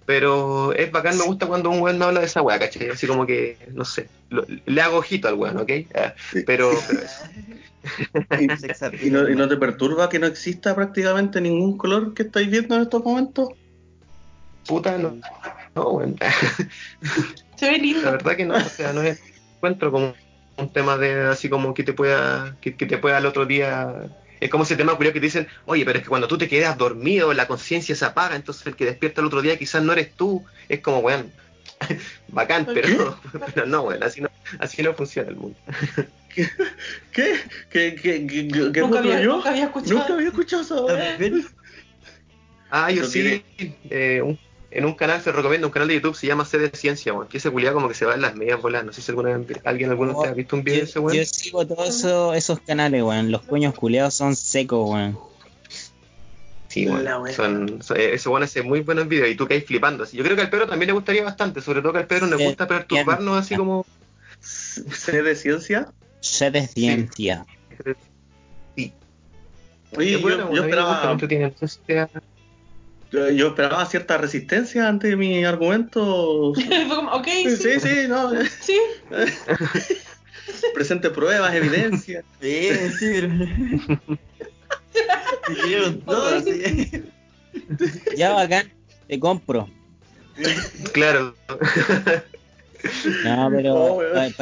pero 0.04 0.72
es 0.72 0.90
bacán, 0.90 1.16
me 1.18 1.24
gusta 1.24 1.46
cuando 1.46 1.70
un 1.70 1.80
weón 1.80 1.98
me 1.98 2.04
habla 2.04 2.20
de 2.20 2.26
esa 2.26 2.42
weá, 2.42 2.58
¿cachai? 2.58 2.90
Así 2.90 3.06
como 3.06 3.26
que, 3.26 3.58
no 3.72 3.84
sé, 3.84 4.10
lo- 4.30 4.44
le 4.48 4.80
hago 4.80 4.98
ojito 4.98 5.28
al 5.28 5.34
weón, 5.34 5.58
¿ok? 5.58 5.70
Ah, 5.94 6.14
pero, 6.46 6.70
pero 6.88 7.02
eso. 7.02 7.24
¿Y 9.00 9.10
no, 9.10 9.28
y 9.28 9.34
no 9.36 9.36
weón. 9.36 9.48
te 9.48 9.56
perturba 9.56 10.08
que 10.08 10.18
no 10.18 10.26
exista 10.26 10.74
prácticamente 10.74 11.40
ningún 11.40 11.76
color 11.76 12.14
que 12.14 12.24
estáis 12.24 12.50
viendo 12.50 12.74
en 12.76 12.82
estos 12.82 13.02
momentos? 13.04 13.48
puta, 14.66 14.96
no, 14.98 15.18
no, 15.74 15.90
weón. 15.90 16.16
Se 17.56 17.70
ve 17.70 17.78
La 17.78 17.82
lindo. 17.82 18.10
verdad 18.12 18.36
que 18.36 18.44
no, 18.44 18.54
o 18.54 18.60
sea, 18.60 18.92
no 18.92 19.02
es 19.02 19.20
encuentro 19.56 19.90
como 19.92 20.14
un 20.56 20.72
tema 20.72 20.96
de 20.96 21.22
así 21.26 21.48
como 21.48 21.74
que 21.74 21.82
te 21.84 21.92
pueda, 21.92 22.56
que, 22.60 22.76
que 22.76 22.86
te 22.86 22.98
pueda 22.98 23.16
al 23.18 23.26
otro 23.26 23.46
día. 23.46 24.10
Es 24.42 24.50
como 24.50 24.64
ese 24.64 24.74
tema 24.74 24.96
curioso 24.96 25.14
que 25.14 25.20
te 25.20 25.26
dicen, 25.26 25.46
oye, 25.66 25.84
pero 25.84 25.98
es 25.98 26.02
que 26.02 26.08
cuando 26.08 26.26
tú 26.26 26.36
te 26.36 26.48
quedas 26.48 26.76
dormido, 26.76 27.32
la 27.32 27.46
conciencia 27.46 27.94
se 27.94 28.04
apaga, 28.04 28.34
entonces 28.34 28.66
el 28.66 28.74
que 28.74 28.84
despierta 28.84 29.20
el 29.20 29.28
otro 29.28 29.40
día 29.40 29.56
quizás 29.56 29.82
no 29.84 29.92
eres 29.92 30.12
tú. 30.16 30.44
Es 30.68 30.80
como, 30.80 30.98
weón, 30.98 31.30
bacán, 32.28 32.66
pero, 32.74 33.20
pero 33.54 33.66
no, 33.66 33.82
weón, 33.82 34.02
así 34.02 34.20
no, 34.20 34.28
así 34.58 34.82
no 34.82 34.94
funciona 34.94 35.28
el 35.30 35.36
mundo. 35.36 35.56
¿Qué? 36.34 36.48
¿Qué? 37.12 37.34
¿Qué, 37.70 37.94
qué, 37.94 38.26
qué, 38.26 38.48
qué 38.72 38.80
Nunca 38.80 38.98
había, 38.98 39.20
yo? 39.20 39.36
nunca 39.36 39.50
había 39.50 39.64
escuchado. 39.66 39.98
Nunca 40.00 40.14
había 40.14 40.28
escuchado 40.28 40.62
esa 40.62 40.80
weá. 40.82 41.16
Ah, 42.70 42.90
yo 42.90 43.02
Eso 43.02 43.10
sí, 43.12 43.44
eh, 43.90 44.22
un- 44.22 44.38
en 44.74 44.84
un 44.84 44.94
canal 44.94 45.20
se 45.22 45.32
recomienda, 45.32 45.66
un 45.66 45.72
canal 45.72 45.88
de 45.88 45.94
YouTube 45.94 46.16
se 46.16 46.26
llama 46.26 46.44
C 46.44 46.58
de 46.58 46.70
Ciencia, 46.70 47.12
weón, 47.12 47.28
que 47.28 47.38
ese 47.38 47.50
culiado 47.50 47.74
como 47.74 47.88
que 47.88 47.94
se 47.94 48.04
va 48.06 48.14
en 48.14 48.22
las 48.22 48.34
medias 48.34 48.60
bolas. 48.60 48.84
No 48.84 48.92
sé 48.92 49.02
si 49.02 49.10
alguna 49.10 49.36
vez- 49.36 49.60
alguien 49.64 49.90
alguna 49.90 50.14
vez 50.14 50.30
ha 50.30 50.34
visto 50.34 50.56
un 50.56 50.64
video 50.64 50.78
de 50.80 50.84
ese 50.84 50.94
Yo, 50.94 51.02
weón. 51.02 51.16
yo 51.18 51.24
sigo 51.24 51.66
todos 51.66 51.88
esos, 51.88 52.36
esos 52.36 52.60
canales, 52.60 53.02
weón. 53.02 53.30
Los 53.30 53.42
cuños 53.42 53.74
culeados 53.74 54.14
son 54.14 54.34
secos, 54.36 54.88
weón. 54.90 55.18
Sí, 56.68 56.88
wea. 56.88 57.20
son, 57.34 57.82
son- 57.82 57.98
ese 58.00 58.28
bueno 58.30 58.44
hace 58.44 58.62
muy 58.62 58.80
buenos 58.80 59.06
videos 59.06 59.28
y 59.28 59.34
tú 59.34 59.46
caes 59.46 59.64
flipando. 59.66 60.04
Así. 60.04 60.16
Yo 60.16 60.24
creo 60.24 60.36
que 60.36 60.42
al 60.42 60.48
Pedro 60.50 60.66
también 60.66 60.86
le 60.86 60.94
gustaría 60.94 61.22
bastante, 61.22 61.60
sobre 61.60 61.82
todo 61.82 61.92
que 61.92 61.98
al 61.98 62.06
Pedro 62.06 62.26
nos 62.28 62.38
Sí, 62.38 62.46
gusta 62.46 62.66
perturbarnos 62.66 63.38
así 63.38 63.56
como... 63.56 63.84
¿Sé 64.40 65.22
de 65.22 65.36
ciencia? 65.36 65.88
Sé 66.20 66.50
de 66.50 66.66
ciencia. 66.66 67.44
Oye, 69.94 70.14
Es 70.14 70.22
bueno, 70.22 70.38
yo, 70.38 70.46
bueno, 70.46 70.54
yo 70.56 70.62
me 70.62 70.68
esperaba, 70.70 71.18
yo, 73.12 73.30
yo 73.30 73.48
esperaba 73.48 73.84
cierta 73.86 74.18
resistencia 74.18 74.88
ante 74.88 75.14
mi 75.16 75.44
argumento. 75.44 76.54
Fue 76.88 76.88
como, 76.88 77.12
ok, 77.12 77.26
sí. 77.26 77.56
Sí, 77.56 77.80
sí, 77.80 78.08
no. 78.08 78.30
sí. 78.60 78.78
Presente 80.74 81.10
pruebas, 81.10 81.54
evidencia. 81.54 82.24
Sí, 82.40 82.68
sí, 82.98 83.20
todo, 86.04 86.36
así. 86.36 87.04
Ya, 88.16 88.32
bacán. 88.32 88.72
Te 89.08 89.20
compro. 89.20 89.68
Claro. 90.92 91.36
No, 93.24 93.50
pero 93.50 93.74
Oh, 93.74 93.98
weón. 93.98 94.34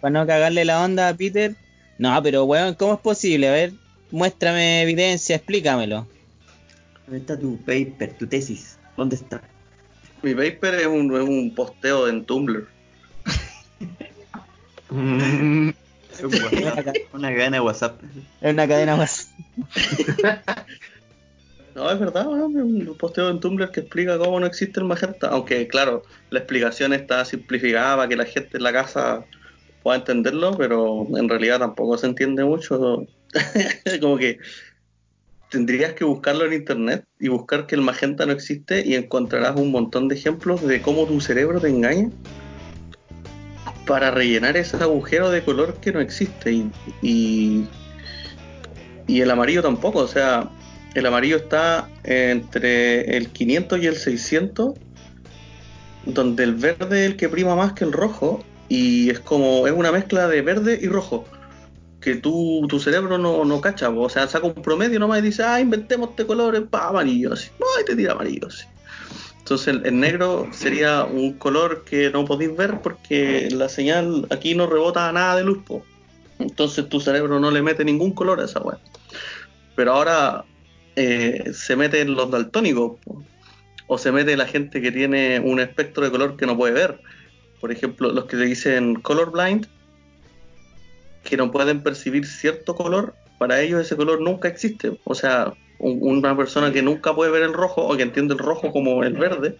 para 0.00 0.10
no 0.10 0.26
cagarle 0.26 0.64
la 0.64 0.84
onda 0.84 1.08
a 1.08 1.14
Peter. 1.14 1.54
No, 1.98 2.22
pero 2.22 2.44
weón, 2.44 2.74
¿cómo 2.74 2.94
es 2.94 3.00
posible? 3.00 3.48
A 3.48 3.52
ver, 3.52 3.72
muéstrame 4.10 4.82
evidencia, 4.82 5.36
explícamelo. 5.36 6.06
¿Dónde 7.10 7.22
está 7.22 7.36
tu 7.36 7.56
paper, 7.62 8.12
tu 8.16 8.24
tesis? 8.28 8.78
¿Dónde 8.96 9.16
está? 9.16 9.42
Mi 10.22 10.32
paper 10.32 10.74
es 10.76 10.86
un, 10.86 11.12
es 11.16 11.28
un 11.28 11.52
posteo 11.56 12.06
en 12.06 12.24
Tumblr. 12.24 12.68
Mm, 14.90 15.70
Es 16.12 16.22
WhatsApp, 16.22 16.96
Una 17.12 17.30
cadena 17.30 17.56
de 17.56 17.60
WhatsApp. 17.60 18.00
Es 18.40 18.52
una 18.52 18.68
cadena 18.68 18.94
más. 18.94 19.28
No, 21.74 21.90
es 21.90 21.98
verdad, 21.98 22.22
es 22.22 22.42
un 22.42 22.96
posteo 22.98 23.30
en 23.30 23.40
Tumblr 23.40 23.70
que 23.70 23.80
explica 23.80 24.18
cómo 24.18 24.38
no 24.38 24.46
existe 24.46 24.78
el 24.78 24.86
magenta. 24.86 25.28
Aunque, 25.28 25.66
claro, 25.66 26.02
la 26.30 26.40
explicación 26.40 26.92
está 26.92 27.24
simplificada 27.24 27.96
para 27.96 28.08
que 28.08 28.16
la 28.16 28.24
gente 28.24 28.56
en 28.56 28.62
la 28.64 28.72
casa 28.72 29.24
pueda 29.82 29.98
entenderlo, 29.98 30.56
pero 30.56 31.06
en 31.16 31.28
realidad 31.28 31.58
tampoco 31.58 31.96
se 31.96 32.06
entiende 32.06 32.44
mucho. 32.44 33.06
como 34.00 34.16
que 34.18 34.38
tendrías 35.50 35.92
que 35.94 36.04
buscarlo 36.04 36.46
en 36.46 36.54
internet 36.54 37.04
y 37.18 37.28
buscar 37.28 37.66
que 37.66 37.74
el 37.74 37.82
magenta 37.82 38.24
no 38.24 38.32
existe 38.32 38.86
y 38.86 38.94
encontrarás 38.94 39.56
un 39.56 39.70
montón 39.70 40.08
de 40.08 40.14
ejemplos 40.14 40.66
de 40.66 40.80
cómo 40.80 41.06
tu 41.06 41.20
cerebro 41.20 41.60
te 41.60 41.68
engaña 41.68 42.08
para 43.86 44.10
rellenar 44.12 44.56
ese 44.56 44.76
agujero 44.76 45.30
de 45.30 45.42
color 45.42 45.74
que 45.80 45.92
no 45.92 46.00
existe 46.00 46.52
y, 46.52 46.70
y, 47.02 47.66
y 49.08 49.20
el 49.20 49.30
amarillo 49.30 49.62
tampoco, 49.62 49.98
o 49.98 50.08
sea, 50.08 50.48
el 50.94 51.06
amarillo 51.06 51.36
está 51.36 51.88
entre 52.04 53.16
el 53.16 53.28
500 53.30 53.82
y 53.82 53.86
el 53.86 53.96
600 53.96 54.74
donde 56.06 56.44
el 56.44 56.54
verde 56.54 57.04
es 57.04 57.10
el 57.10 57.16
que 57.16 57.28
prima 57.28 57.56
más 57.56 57.72
que 57.72 57.84
el 57.84 57.92
rojo 57.92 58.44
y 58.68 59.10
es 59.10 59.18
como 59.18 59.66
es 59.66 59.72
una 59.72 59.90
mezcla 59.90 60.28
de 60.28 60.42
verde 60.42 60.78
y 60.80 60.86
rojo 60.86 61.24
que 62.00 62.16
tú, 62.16 62.66
tu 62.68 62.80
cerebro 62.80 63.18
no, 63.18 63.44
no 63.44 63.60
cacha, 63.60 63.90
o 63.90 64.08
sea, 64.08 64.26
saca 64.26 64.46
un 64.46 64.54
promedio 64.54 64.98
nomás 64.98 65.20
y 65.20 65.22
dice, 65.22 65.42
ah, 65.42 65.60
inventemos 65.60 66.10
este 66.10 66.26
color 66.26 66.68
pa, 66.68 66.88
amarillo, 66.88 67.32
así, 67.32 67.50
ay, 67.76 67.84
te 67.84 67.96
tira 67.96 68.12
amarillo, 68.12 68.46
así. 68.46 68.64
Entonces 69.38 69.80
el, 69.82 69.98
negro 69.98 70.48
sería 70.52 71.04
un 71.04 71.34
color 71.34 71.84
que 71.84 72.10
no 72.10 72.24
podéis 72.24 72.56
ver 72.56 72.80
porque 72.82 73.48
la 73.50 73.68
señal 73.68 74.26
aquí 74.30 74.54
no 74.54 74.66
rebota 74.66 75.10
nada 75.12 75.36
de 75.36 75.44
luz, 75.44 75.58
po. 75.66 75.84
entonces 76.38 76.88
tu 76.88 77.00
cerebro 77.00 77.40
no 77.40 77.50
le 77.50 77.60
mete 77.60 77.84
ningún 77.84 78.12
color 78.12 78.40
a 78.40 78.44
esa 78.44 78.60
weá. 78.60 78.78
Pero 79.74 79.92
ahora 79.92 80.44
eh, 80.96 81.50
se 81.52 81.76
meten 81.76 82.14
los 82.14 82.30
daltónicos, 82.30 82.98
o 83.92 83.98
se 83.98 84.12
mete 84.12 84.36
la 84.36 84.46
gente 84.46 84.80
que 84.80 84.92
tiene 84.92 85.40
un 85.40 85.58
espectro 85.58 86.04
de 86.04 86.12
color 86.12 86.36
que 86.36 86.46
no 86.46 86.56
puede 86.56 86.72
ver. 86.72 87.00
Por 87.60 87.72
ejemplo, 87.72 88.12
los 88.12 88.26
que 88.26 88.36
le 88.36 88.46
dicen 88.46 88.94
colorblind, 88.94 89.66
que 91.22 91.36
no 91.36 91.50
pueden 91.50 91.82
percibir 91.82 92.26
cierto 92.26 92.74
color, 92.74 93.16
para 93.38 93.60
ellos 93.60 93.80
ese 93.80 93.96
color 93.96 94.20
nunca 94.20 94.48
existe. 94.48 94.98
O 95.04 95.14
sea, 95.14 95.54
un- 95.78 95.98
una 96.18 96.36
persona 96.36 96.72
que 96.72 96.82
nunca 96.82 97.14
puede 97.14 97.30
ver 97.30 97.42
el 97.42 97.54
rojo 97.54 97.86
o 97.86 97.96
que 97.96 98.02
entiende 98.02 98.34
el 98.34 98.38
rojo 98.40 98.72
como 98.72 99.02
el 99.04 99.14
verde, 99.14 99.58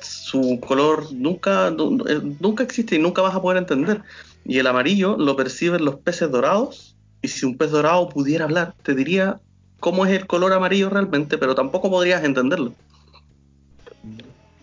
su 0.00 0.60
color 0.66 1.12
nunca, 1.14 1.70
nu- 1.70 2.04
eh, 2.08 2.20
nunca 2.40 2.62
existe 2.64 2.96
y 2.96 2.98
nunca 2.98 3.22
vas 3.22 3.34
a 3.34 3.42
poder 3.42 3.58
entender. 3.58 4.02
Y 4.44 4.58
el 4.58 4.66
amarillo 4.66 5.16
lo 5.16 5.36
perciben 5.36 5.84
los 5.84 5.96
peces 6.00 6.30
dorados, 6.30 6.96
y 7.22 7.28
si 7.28 7.46
un 7.46 7.56
pez 7.56 7.70
dorado 7.70 8.08
pudiera 8.08 8.44
hablar, 8.44 8.74
te 8.82 8.94
diría 8.94 9.40
cómo 9.80 10.06
es 10.06 10.12
el 10.12 10.26
color 10.26 10.52
amarillo 10.52 10.90
realmente, 10.90 11.38
pero 11.38 11.54
tampoco 11.54 11.90
podrías 11.90 12.24
entenderlo. 12.24 12.76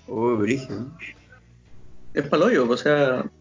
Oh, 0.08 0.36
brígido. 0.38 0.92
Es 2.14 2.28
paloyo, 2.28 2.70
o 2.70 2.78
sea, 2.78 3.32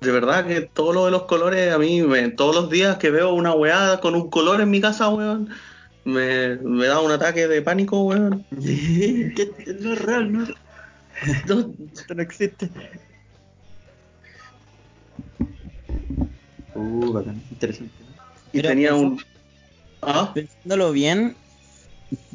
de 0.00 0.10
verdad 0.12 0.46
que 0.46 0.62
todo 0.62 0.92
lo 0.92 1.04
de 1.04 1.10
los 1.10 1.24
colores, 1.24 1.72
a 1.72 1.78
mí, 1.78 2.02
me- 2.02 2.30
todos 2.30 2.54
los 2.54 2.70
días 2.70 2.96
que 2.96 3.10
veo 3.10 3.34
una 3.34 3.52
weá 3.52 4.00
con 4.00 4.14
un 4.14 4.30
color 4.30 4.60
en 4.60 4.70
mi 4.70 4.80
casa, 4.80 5.08
weón, 5.10 5.50
me, 6.04 6.56
me 6.56 6.86
da 6.86 7.00
un 7.00 7.12
ataque 7.12 7.46
de 7.48 7.62
pánico, 7.62 8.02
weón. 8.02 8.44
No 8.50 9.92
es 9.92 10.02
real, 10.02 10.32
¿no? 10.32 10.46
No, 11.46 11.74
Esto 11.94 12.14
no 12.14 12.22
existe. 12.22 12.70
Uh, 16.74 17.12
bacán, 17.12 17.42
interesante. 17.50 17.92
Y 18.52 18.58
Pero 18.58 18.68
tenía 18.70 18.94
un... 18.94 19.20
¿Ah? 20.02 20.30
pensándolo 20.32 20.92
bien, 20.92 21.36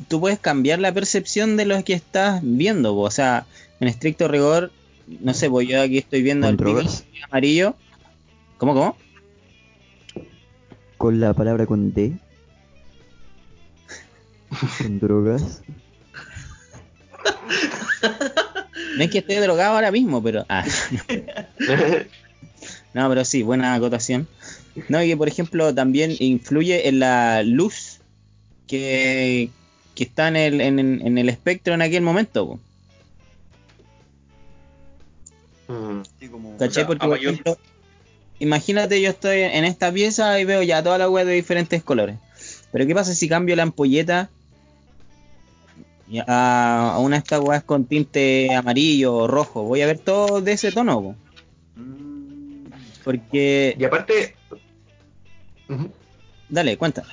tú 0.08 0.20
puedes 0.20 0.38
cambiar 0.40 0.78
la 0.80 0.94
percepción 0.94 1.58
de 1.58 1.66
lo 1.66 1.84
que 1.84 1.94
estás 1.94 2.42
viendo, 2.44 2.94
po. 2.94 3.02
o 3.02 3.12
sea, 3.12 3.48
en 3.80 3.88
estricto 3.88 4.28
rigor, 4.28 4.72
no 5.08 5.34
sé, 5.34 5.50
pues 5.50 5.68
yo 5.68 5.82
aquí 5.82 5.98
estoy 5.98 6.22
viendo 6.22 6.48
¿Con 6.48 6.68
el 6.68 6.76
pico 6.76 6.90
amarillo. 7.30 7.76
¿Cómo, 8.58 8.74
cómo? 8.74 8.98
Con 10.98 11.20
la 11.20 11.34
palabra 11.34 11.66
con 11.66 11.94
D. 11.94 12.14
Con 14.78 15.00
drogas. 15.00 15.62
No 18.98 19.04
es 19.04 19.12
que 19.12 19.18
esté 19.20 19.40
drogado 19.42 19.76
ahora 19.76 19.92
mismo, 19.92 20.24
pero... 20.24 20.46
Ah, 20.48 20.64
no, 22.94 23.10
pero 23.10 23.26
sí, 23.26 23.44
buena 23.44 23.74
acotación. 23.74 24.28
No, 24.88 25.04
y 25.04 25.08
que 25.08 25.18
por 25.18 25.28
ejemplo 25.28 25.74
también 25.76 26.16
influye 26.20 26.88
en 26.88 27.00
la 27.00 27.44
luz 27.44 28.00
que, 28.68 29.50
que 29.96 30.04
está 30.04 30.30
en 30.30 30.36
el, 30.38 30.62
en, 30.62 30.80
en 30.80 31.18
el 31.18 31.30
espectro 31.30 31.74
en 31.74 31.82
aquel 31.82 32.04
momento. 32.04 32.48
po. 32.48 32.60
Mm. 35.68 36.02
Sí, 36.20 36.28
como... 36.30 36.58
¿Cachai? 36.58 36.72
sea, 36.74 36.88
Porque, 36.88 37.06
a 37.06 37.10
por 37.10 37.18
ejemplo, 37.18 37.58
imagínate 38.40 39.02
yo 39.02 39.10
estoy 39.10 39.42
en 39.42 39.66
esta 39.66 39.92
pieza 39.92 40.40
y 40.40 40.46
veo 40.46 40.62
ya 40.64 40.84
toda 40.84 40.98
la 40.98 41.10
web 41.10 41.26
de 41.26 41.34
diferentes 41.34 41.84
colores. 41.84 42.18
Pero 42.72 42.86
¿qué 42.86 42.94
pasa 42.94 43.16
si 43.16 43.30
cambio 43.30 43.56
la 43.56 43.64
ampolleta 43.64 44.30
a, 46.28 46.94
a 46.96 47.00
una 47.00 47.16
de 47.18 47.20
estas 47.20 47.40
weas 47.40 47.64
con 47.64 47.86
tinte 47.86 48.54
amarillo 48.54 49.16
o 49.16 49.28
rojo? 49.28 49.64
Voy 49.64 49.82
a 49.82 49.88
ver 49.88 50.00
todo 50.00 50.42
de 50.42 50.52
ese 50.52 50.72
tono. 50.72 51.02
po. 51.02 51.16
Mm, 51.76 52.66
Porque... 53.04 53.76
Y 53.80 53.84
aparte. 53.84 54.36
Dale, 56.50 56.78
cuenta. 56.78 57.04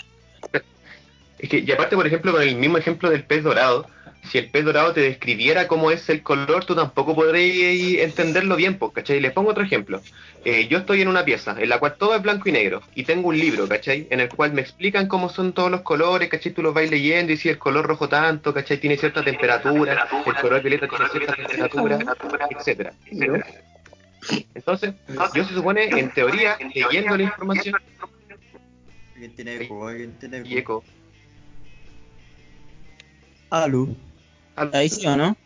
Es 1.38 1.48
que, 1.48 1.58
y 1.58 1.72
aparte, 1.72 1.96
por 1.96 2.06
ejemplo, 2.06 2.32
con 2.32 2.42
el 2.42 2.56
mismo 2.56 2.78
ejemplo 2.78 3.10
del 3.10 3.24
pez 3.24 3.42
dorado, 3.42 3.86
si 4.22 4.38
el 4.38 4.50
pez 4.50 4.64
dorado 4.64 4.92
te 4.92 5.00
describiera 5.00 5.66
cómo 5.66 5.90
es 5.90 6.08
el 6.08 6.22
color, 6.22 6.64
tú 6.64 6.74
tampoco 6.74 7.14
podrías 7.14 8.04
entenderlo 8.04 8.56
bien, 8.56 8.78
pues, 8.78 8.92
¿cachai? 8.92 9.20
Les 9.20 9.32
pongo 9.32 9.50
otro 9.50 9.64
ejemplo. 9.64 10.00
Eh, 10.44 10.68
yo 10.68 10.78
estoy 10.78 11.02
en 11.02 11.08
una 11.08 11.24
pieza 11.24 11.56
en 11.58 11.68
la 11.68 11.78
cual 11.78 11.96
todo 11.98 12.14
es 12.14 12.22
blanco 12.22 12.48
y 12.48 12.52
negro, 12.52 12.82
y 12.94 13.04
tengo 13.04 13.28
un 13.28 13.38
libro, 13.38 13.68
¿cachai? 13.68 14.06
En 14.10 14.20
el 14.20 14.28
cual 14.28 14.52
me 14.52 14.60
explican 14.62 15.08
cómo 15.08 15.28
son 15.28 15.52
todos 15.52 15.70
los 15.70 15.82
colores, 15.82 16.28
¿cachai? 16.28 16.52
Tú 16.52 16.62
los 16.62 16.72
vas 16.72 16.88
leyendo 16.88 17.32
y 17.32 17.36
si 17.36 17.48
el 17.48 17.58
color 17.58 17.86
rojo 17.86 18.08
tanto, 18.08 18.54
¿cachai? 18.54 18.78
Tiene 18.78 18.96
cierta 18.96 19.22
temperatura, 19.24 20.06
el 20.24 20.34
color 20.36 20.60
violeta 20.62 20.88
tiene 20.88 21.08
cierta 21.08 21.34
temperatura, 21.34 21.98
etcétera. 22.50 22.92
Entonces, 24.54 24.94
yo 25.34 25.44
se 25.44 25.52
supone, 25.54 25.84
en 25.86 26.10
teoría, 26.10 26.56
leyendo 26.74 27.16
la 27.16 27.22
información, 27.24 27.74
Alguien 29.14 29.36
tiene 29.36 29.54
eco, 29.56 29.86
alguien 29.86 30.18
tiene 30.18 30.38
eco. 30.38 30.48
y 30.48 30.58
eco, 30.58 30.84
Aló. 33.50 33.88
Ahí 34.56 34.88
sí 34.88 35.06
o 35.06 35.16
no? 35.16 35.36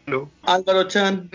Álvaro 0.42 0.88
Chan. 0.88 1.31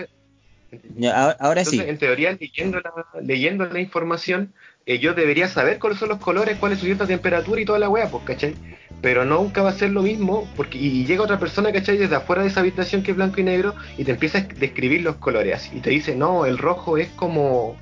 Ya, 0.96 1.20
ahora, 1.20 1.36
ahora 1.40 1.64
sí. 1.64 1.76
Entonces, 1.76 1.92
en 1.92 1.98
teoría, 1.98 2.38
leyendo 2.38 2.80
la, 2.80 2.92
leyendo 3.20 3.66
la 3.66 3.80
información, 3.80 4.54
eh, 4.86 4.98
yo 4.98 5.14
debería 5.14 5.48
saber 5.48 5.78
cuáles 5.78 5.98
son 5.98 6.08
los 6.08 6.18
colores, 6.18 6.56
cuál 6.58 6.72
es 6.72 6.78
su 6.78 6.86
cierta 6.86 7.06
temperatura 7.06 7.60
y 7.60 7.64
toda 7.64 7.78
la 7.78 7.88
weá, 7.88 8.10
pues, 8.10 8.24
¿cachai? 8.24 8.54
Pero 9.00 9.24
nunca 9.24 9.62
va 9.62 9.70
a 9.70 9.74
ser 9.74 9.90
lo 9.90 10.02
mismo, 10.02 10.48
porque 10.56 10.78
y 10.78 11.04
llega 11.04 11.22
otra 11.22 11.38
persona, 11.38 11.72
¿cachai? 11.72 11.98
Desde 11.98 12.16
afuera 12.16 12.42
de 12.42 12.48
esa 12.48 12.60
habitación 12.60 13.02
que 13.02 13.10
es 13.10 13.16
blanco 13.16 13.40
y 13.40 13.44
negro, 13.44 13.74
y 13.98 14.04
te 14.04 14.12
empieza 14.12 14.38
a 14.38 14.42
describir 14.42 15.02
los 15.02 15.16
colores, 15.16 15.54
así, 15.56 15.76
y 15.76 15.80
te 15.80 15.90
dice, 15.90 16.16
no, 16.16 16.46
el 16.46 16.58
rojo 16.58 16.98
es 16.98 17.08
como... 17.10 17.76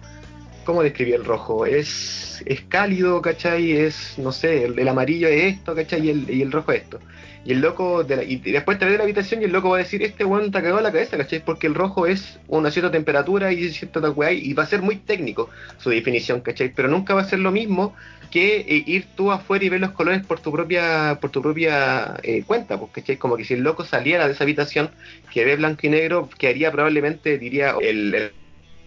¿Cómo 0.64 0.82
describí 0.82 1.12
el 1.12 1.24
rojo? 1.24 1.64
Es, 1.64 2.42
es 2.44 2.60
cálido, 2.60 3.22
¿cachai? 3.22 3.72
Es, 3.72 4.18
no 4.18 4.30
sé, 4.30 4.64
el, 4.64 4.78
el 4.78 4.88
amarillo 4.88 5.26
es 5.26 5.54
esto, 5.54 5.74
¿cachai? 5.74 6.06
Y 6.06 6.10
el, 6.10 6.30
y 6.30 6.42
el 6.42 6.52
rojo 6.52 6.72
es 6.72 6.82
esto. 6.82 7.00
Y 7.42 7.52
el 7.52 7.60
loco, 7.62 8.04
de 8.04 8.16
la- 8.16 8.24
y 8.24 8.36
después 8.40 8.78
te 8.78 8.84
ve 8.84 8.92
de 8.92 8.98
la 8.98 9.04
habitación 9.04 9.40
y 9.40 9.46
el 9.46 9.52
loco 9.52 9.70
va 9.70 9.76
a 9.76 9.78
decir, 9.78 10.02
este 10.02 10.24
weón 10.26 10.48
ha 10.48 10.52
cagado 10.52 10.80
la 10.82 10.92
cabeza, 10.92 11.16
¿cachai? 11.16 11.42
Porque 11.42 11.66
el 11.68 11.74
rojo 11.74 12.06
es 12.06 12.38
una 12.46 12.70
cierta 12.70 12.90
temperatura 12.90 13.50
y 13.52 13.70
cierta 13.70 14.00
weá, 14.10 14.32
y 14.32 14.52
va 14.52 14.64
a 14.64 14.66
ser 14.66 14.82
muy 14.82 14.96
técnico 15.02 15.50
su 15.78 15.88
definición, 15.90 16.42
¿cachai? 16.42 16.74
Pero 16.74 16.88
nunca 16.88 17.14
va 17.14 17.22
a 17.22 17.24
ser 17.24 17.38
lo 17.38 17.50
mismo 17.50 17.96
que 18.28 18.56
eh, 18.60 18.84
ir 18.86 19.14
tú 19.14 19.32
afuera 19.32 19.64
y 19.64 19.68
ver 19.70 19.80
los 19.80 19.92
colores 19.92 20.26
por 20.26 20.40
tu 20.40 20.52
propia, 20.52 21.18
por 21.20 21.30
tu 21.30 21.40
propia 21.42 22.16
eh, 22.22 22.44
cuenta, 22.44 22.78
pues, 22.78 22.92
¿cachai? 22.92 23.16
Como 23.18 23.36
que 23.38 23.44
si 23.44 23.54
el 23.54 23.62
loco 23.62 23.84
saliera 23.86 24.26
de 24.26 24.32
esa 24.34 24.44
habitación 24.44 24.94
que 25.30 25.44
ve 25.44 25.56
blanco 25.56 25.86
y 25.86 25.90
negro, 25.90 26.28
que 26.38 26.48
haría 26.48 26.70
probablemente, 26.72 27.38
diría, 27.38 27.74
el, 27.80 28.14
el- 28.14 28.36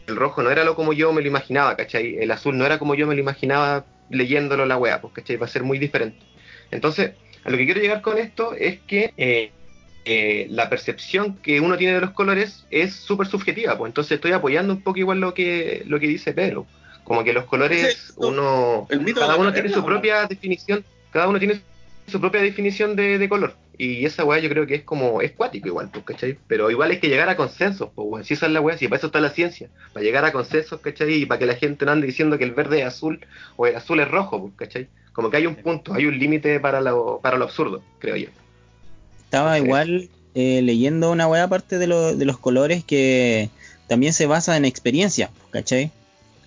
el 0.08 0.16
rojo 0.18 0.44
no 0.44 0.52
era 0.52 0.64
lo 0.66 0.76
como 0.76 0.94
yo 0.94 1.14
me 1.14 1.22
lo 1.22 1.28
imaginaba, 1.28 1.76
¿cachai? 1.78 2.16
El 2.18 2.32
azul 2.32 2.58
no 2.58 2.66
era 2.66 2.80
como 2.80 2.96
yo 2.96 3.08
me 3.08 3.16
lo 3.16 3.22
imaginaba 3.22 3.88
leyéndolo 4.10 4.66
la 4.66 4.78
weá, 4.78 5.02
pues, 5.02 5.14
¿cachai? 5.14 5.38
Va 5.38 5.46
a 5.46 5.50
ser 5.50 5.64
muy 5.64 5.80
diferente. 5.80 6.28
Entonces, 6.72 7.18
a 7.44 7.50
lo 7.50 7.58
que 7.58 7.66
quiero 7.66 7.82
llegar 7.82 8.02
con 8.02 8.18
esto 8.18 8.54
es 8.54 8.80
que 8.88 9.14
eh, 9.18 9.52
eh, 10.06 10.48
la 10.50 10.70
percepción 10.70 11.38
que 11.38 11.60
uno 11.60 11.78
tiene 11.78 11.94
de 11.94 12.02
los 12.02 12.12
colores 12.12 12.66
es 12.72 12.94
súper 12.94 13.28
subjetiva, 13.28 13.78
pues 13.78 13.90
entonces 13.90 14.14
estoy 14.14 14.32
apoyando 14.32 14.74
un 14.74 14.82
poco 14.82 15.00
igual 15.00 15.20
lo 15.20 15.34
que, 15.34 15.84
lo 15.86 16.00
que 16.00 16.08
dice 16.08 16.34
Pedro. 16.34 16.66
Como 17.04 17.24
que 17.24 17.34
los 17.34 17.46
colores, 17.46 18.14
uno, 18.16 18.88
cada 19.16 19.36
uno 19.36 19.52
tiene 19.52 19.70
su 19.70 19.84
propia 19.84 20.26
definición, 20.26 20.86
cada 21.12 21.28
uno 21.28 21.38
tiene 21.38 21.60
su 22.08 22.20
propia 22.22 22.42
definición 22.42 22.96
de, 22.96 23.18
de 23.18 23.30
color. 23.30 23.56
Y 23.78 24.06
esa 24.06 24.24
weá 24.24 24.40
yo 24.40 24.50
creo 24.50 24.68
que 24.68 24.76
es 24.76 24.84
como, 24.84 25.22
es 25.22 25.32
cuático 25.32 25.68
igual, 25.68 25.90
pues, 25.92 26.06
¿cachai? 26.06 26.38
Pero 26.48 26.70
igual 26.70 26.92
hay 26.92 27.00
que 27.00 27.10
llegar 27.10 27.28
a 27.30 27.36
consensos, 27.36 27.90
pues, 27.96 28.08
weón. 28.08 28.24
Si 28.24 28.36
esa 28.36 28.46
es 28.46 28.52
la 28.52 28.62
weá, 28.62 28.78
si 28.78 28.88
para 28.88 28.98
eso 28.98 29.08
está 29.08 29.20
la 29.20 29.32
ciencia, 29.32 29.70
para 29.94 30.04
llegar 30.04 30.24
a 30.26 30.32
consensos, 30.32 30.80
¿cachai? 30.80 31.14
Y 31.14 31.26
para 31.26 31.40
que 31.40 31.46
la 31.48 31.56
gente 31.56 31.86
no 31.86 31.92
ande 31.92 32.06
diciendo 32.06 32.38
que 32.38 32.44
el 32.44 32.52
verde 32.52 32.82
es 32.82 32.86
azul 32.86 33.26
o 33.56 33.66
el 33.66 33.76
azul 33.76 34.00
es 34.00 34.08
rojo, 34.08 34.42
pues, 34.42 34.54
¿cachai? 34.56 34.88
Como 35.14 35.30
que 35.30 35.38
hay 35.38 35.46
un 35.46 35.56
punto, 35.56 35.94
hay 35.94 36.06
un 36.06 36.18
límite 36.18 36.60
para 36.60 36.82
lo, 36.82 37.20
para 37.22 37.38
lo 37.38 37.46
absurdo, 37.46 37.82
creo 38.00 38.16
yo. 38.16 38.28
Estaba 39.24 39.58
Sí. 39.58 39.64
igual 39.64 40.10
eh, 40.36 40.62
leyendo 40.64 41.12
una 41.12 41.28
weá 41.28 41.44
aparte 41.44 41.78
de, 41.78 41.86
lo- 41.88 42.16
de 42.16 42.26
los 42.26 42.38
colores 42.40 42.84
que 42.84 43.50
también 43.88 44.14
se 44.14 44.26
basa 44.26 44.58
en 44.58 44.66
experiencias, 44.66 45.30
¿cachai? 45.52 45.92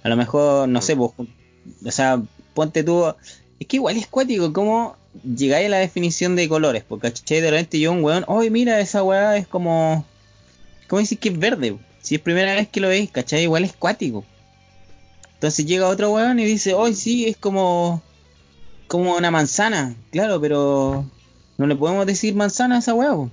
A 0.02 0.08
lo 0.08 0.16
mejor, 0.16 0.68
no 0.68 0.82
sé, 0.82 0.96
pues, 0.96 1.12
o 1.18 1.90
sea, 1.90 2.20
ponte 2.54 2.82
tú. 2.84 3.04
Es 3.60 3.66
que 3.68 3.76
igual 3.76 3.96
es 3.96 4.06
cuático, 4.08 4.52
como 4.52 4.96
llegáis 5.24 5.66
a 5.66 5.70
la 5.70 5.78
definición 5.78 6.34
de 6.36 6.48
colores, 6.48 6.82
porque 6.86 7.08
¿cachai? 7.12 7.40
De 7.40 7.50
repente 7.50 7.78
yo 7.80 7.92
un 7.92 8.02
weón, 8.04 8.24
oye 8.26 8.50
mira, 8.50 8.80
esa 8.80 9.02
weá 9.04 9.36
es 9.36 9.46
como. 9.46 10.04
¿Cómo 10.88 11.00
decir 11.00 11.18
que 11.18 11.28
es 11.30 11.38
verde? 11.38 11.76
Si 12.02 12.14
es 12.16 12.20
primera 12.20 12.54
vez 12.54 12.68
que 12.68 12.80
lo 12.80 12.88
veis, 12.88 13.10
¿cachai? 13.10 13.42
Igual 13.44 13.64
es 13.64 13.72
cuático. 13.72 14.24
Entonces 15.34 15.66
llega 15.66 15.88
otro 15.88 16.10
weón 16.12 16.38
y 16.40 16.44
dice, 16.44 16.74
oye 16.74 16.94
sí, 16.94 17.26
es 17.26 17.36
como. 17.36 18.02
Como 18.86 19.16
una 19.16 19.30
manzana. 19.30 19.94
Claro, 20.10 20.40
pero. 20.40 21.04
No 21.58 21.66
le 21.66 21.74
podemos 21.74 22.06
decir 22.06 22.34
manzana 22.34 22.76
a 22.76 22.78
esa 22.80 22.94
po. 22.94 23.30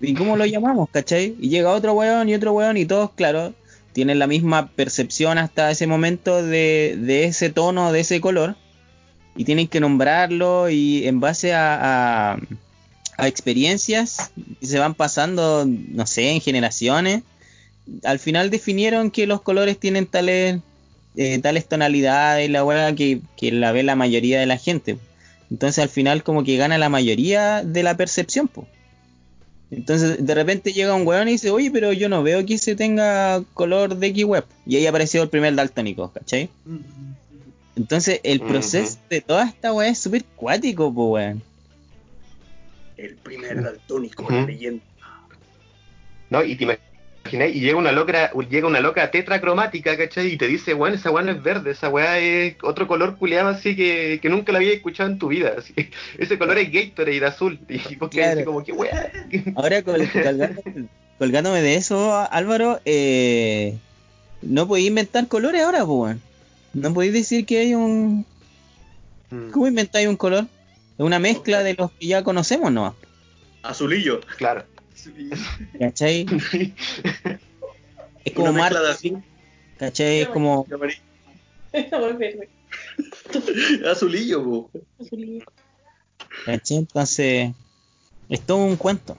¿Y 0.00 0.14
cómo 0.14 0.36
lo 0.36 0.46
llamamos, 0.46 0.88
cachai? 0.90 1.34
Y 1.40 1.48
llega 1.48 1.72
otro 1.72 1.94
weón 1.94 2.28
y 2.28 2.34
otro 2.34 2.52
weón 2.52 2.76
y 2.76 2.84
todos, 2.84 3.10
claro, 3.12 3.54
tienen 3.92 4.18
la 4.18 4.26
misma 4.26 4.68
percepción 4.68 5.38
hasta 5.38 5.70
ese 5.70 5.86
momento 5.86 6.42
de, 6.42 6.96
de 7.00 7.24
ese 7.24 7.50
tono, 7.50 7.92
de 7.92 8.00
ese 8.00 8.20
color, 8.20 8.56
y 9.36 9.44
tienen 9.44 9.66
que 9.66 9.80
nombrarlo 9.80 10.70
y 10.70 11.06
en 11.06 11.18
base 11.18 11.52
a, 11.52 12.32
a, 12.32 12.38
a 13.16 13.26
experiencias 13.28 14.30
que 14.60 14.66
se 14.66 14.78
van 14.78 14.94
pasando, 14.94 15.66
no 15.66 16.06
sé, 16.06 16.30
en 16.30 16.40
generaciones, 16.40 17.22
al 18.04 18.18
final 18.18 18.50
definieron 18.50 19.10
que 19.10 19.26
los 19.26 19.42
colores 19.42 19.78
tienen 19.78 20.06
tales, 20.06 20.60
eh, 21.18 21.36
tales 21.40 21.66
tonalidades, 21.66 22.48
la 22.48 22.64
weá 22.64 22.94
que, 22.94 23.20
que 23.36 23.50
la 23.50 23.72
ve 23.72 23.82
la 23.82 23.96
mayoría 23.96 24.38
de 24.38 24.46
la 24.46 24.56
gente. 24.56 24.98
Entonces 25.50 25.82
al 25.82 25.88
final 25.88 26.22
como 26.22 26.44
que 26.44 26.56
gana 26.56 26.78
la 26.78 26.88
mayoría 26.88 27.64
de 27.64 27.82
la 27.82 27.96
percepción, 27.96 28.46
pues. 28.46 28.68
Entonces, 29.70 30.24
de 30.24 30.34
repente 30.34 30.72
llega 30.72 30.94
un 30.94 31.06
weón 31.06 31.28
y 31.28 31.32
dice, 31.32 31.50
oye, 31.50 31.70
pero 31.70 31.92
yo 31.92 32.08
no 32.08 32.22
veo 32.22 32.46
que 32.46 32.54
ese 32.54 32.74
tenga 32.74 33.42
color 33.52 33.96
de 33.96 34.06
X-Web. 34.06 34.44
Y 34.64 34.76
ahí 34.76 34.86
apareció 34.86 35.22
el 35.22 35.28
primer 35.28 35.54
daltónico, 35.56 36.10
¿cachai? 36.10 36.48
Entonces, 37.76 38.20
el 38.22 38.40
proceso 38.40 38.98
de 39.10 39.20
toda 39.20 39.46
esta 39.48 39.72
weá 39.74 39.88
es 39.88 39.98
súper 39.98 40.24
cuático, 40.36 40.94
pues 40.94 41.08
weón. 41.10 41.42
El 42.96 43.16
primer 43.16 43.62
daltónico, 43.62 44.26
la 44.30 44.46
leyenda. 44.46 44.84
¿No? 46.30 46.44
Y 46.44 46.56
te 46.56 46.78
imaginas, 47.36 47.48
y 47.56 47.60
llega 47.60 47.76
una 47.76 47.92
loca, 47.92 48.30
llega 48.48 48.66
una 48.66 48.80
loca 48.80 49.10
tetracromática, 49.10 49.96
¿cachai? 49.96 50.32
Y 50.32 50.36
te 50.36 50.46
dice, 50.46 50.74
bueno, 50.74 50.96
esa 50.96 51.10
weá 51.10 51.24
no 51.24 51.32
es 51.32 51.42
verde, 51.42 51.70
esa 51.72 51.88
weá 51.88 52.18
es 52.18 52.56
otro 52.62 52.86
color 52.86 53.16
culeado 53.16 53.48
así 53.48 53.74
que, 53.76 54.18
que 54.20 54.28
nunca 54.28 54.52
la 54.52 54.58
había 54.58 54.72
escuchado 54.72 55.10
en 55.10 55.18
tu 55.18 55.28
vida. 55.28 55.54
Así. 55.58 55.74
Ese 56.18 56.38
color 56.38 56.58
es 56.58 56.72
Gatorade 56.72 57.24
azul. 57.26 57.58
Y 57.68 57.96
vos 57.96 58.10
quedás 58.10 58.28
así 58.28 58.36
Claro. 58.36 58.44
como, 58.44 58.64
¿qué 58.64 58.72
weá? 58.72 59.12
Ahora, 59.56 59.82
col- 59.82 60.08
colgándome 61.18 61.62
de 61.62 61.74
eso, 61.76 62.14
Álvaro, 62.30 62.80
eh, 62.84 63.76
no 64.42 64.68
podéis 64.68 64.88
inventar 64.88 65.26
colores 65.28 65.62
ahora, 65.62 65.84
weón. 65.84 66.20
No 66.74 66.92
podéis 66.94 67.12
decir 67.12 67.44
que 67.46 67.58
hay 67.58 67.74
un... 67.74 68.24
Mm, 69.30 69.50
¿Cómo 69.50 69.66
inventáis 69.66 70.06
un 70.06 70.16
color? 70.16 70.44
Es 70.96 71.04
una 71.04 71.18
mezcla 71.18 71.62
de 71.62 71.74
los 71.74 71.90
que 71.92 72.06
ya 72.06 72.22
conocemos, 72.22 72.70
¿no? 72.72 72.94
Azulillo. 73.62 74.20
Claro. 74.36 74.64
¿Cachai? 75.78 76.26
Es 78.24 78.34
como 78.34 78.50
Una 78.50 78.60
mezcla 78.60 78.80
mar, 78.80 78.88
de 78.88 78.92
azul 78.92 79.22
¿cachai? 79.78 80.20
Es 80.20 80.28
como... 80.28 80.66
Azulillo, 83.90 84.44
po. 84.44 84.70
Azulillo. 85.00 85.46
¿Cachai? 86.44 86.76
Entonces, 86.76 87.52
es 88.28 88.40
todo 88.42 88.58
un 88.58 88.76
cuento. 88.76 89.16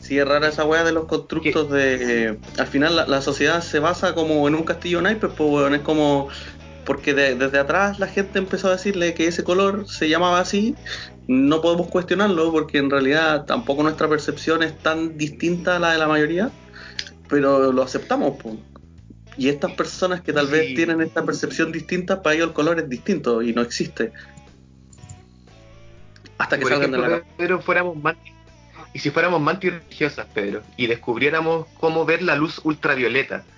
Sí, 0.00 0.18
es 0.18 0.26
rara 0.26 0.48
esa 0.48 0.64
weá 0.64 0.84
de 0.84 0.92
los 0.92 1.06
constructos 1.06 1.70
de... 1.70 2.38
al 2.58 2.66
final 2.68 2.94
la, 2.94 3.06
la 3.06 3.20
sociedad 3.20 3.60
se 3.60 3.80
basa 3.80 4.14
como 4.14 4.46
en 4.46 4.54
un 4.54 4.62
castillo 4.62 5.02
naipes, 5.02 5.32
pues 5.36 5.50
weón, 5.50 5.74
es 5.74 5.82
como... 5.82 6.28
Porque 6.86 7.12
de- 7.14 7.34
desde 7.34 7.58
atrás 7.58 7.98
la 7.98 8.06
gente 8.06 8.38
empezó 8.38 8.68
a 8.68 8.72
decirle 8.72 9.12
que 9.14 9.26
ese 9.26 9.42
color 9.44 9.86
se 9.88 10.08
llamaba 10.08 10.38
así, 10.40 10.74
no 11.26 11.60
podemos 11.60 11.88
cuestionarlo 11.88 12.52
porque 12.52 12.78
en 12.78 12.88
realidad 12.90 13.44
tampoco 13.44 13.82
nuestra 13.82 14.08
percepción 14.08 14.62
es 14.62 14.78
tan 14.78 15.18
distinta 15.18 15.76
a 15.76 15.78
la 15.80 15.92
de 15.92 15.98
la 15.98 16.06
mayoría, 16.06 16.50
pero 17.28 17.72
lo 17.72 17.82
aceptamos, 17.82 18.36
pues. 18.40 18.54
Y 19.36 19.48
estas 19.48 19.72
personas 19.72 20.22
que 20.22 20.32
tal 20.32 20.46
Sí. 20.46 20.52
vez 20.52 20.74
tienen 20.74 21.00
esta 21.02 21.24
percepción 21.24 21.72
distinta, 21.72 22.22
para 22.22 22.36
ellos 22.36 22.48
el 22.48 22.54
color 22.54 22.78
es 22.78 22.88
distinto 22.88 23.42
y 23.42 23.52
no 23.52 23.60
existe. 23.62 24.12
Hasta 26.38 26.56
que 26.56 26.62
Por 26.62 26.72
salgan 26.72 26.92
de 26.92 26.98
la 26.98 27.22
Pedro, 27.36 27.60
fuéramos 27.60 27.96
mantis, 27.96 28.32
y 28.92 28.98
si 28.98 29.10
fuéramos 29.10 29.40
mantis 29.40 29.72
religiosas, 29.72 30.26
Pedro, 30.32 30.62
y 30.76 30.86
descubriéramos 30.86 31.66
cómo 31.80 32.04
ver 32.04 32.22
la 32.22 32.36
luz 32.36 32.60
ultravioleta, 32.62 33.42
¿con 33.42 33.55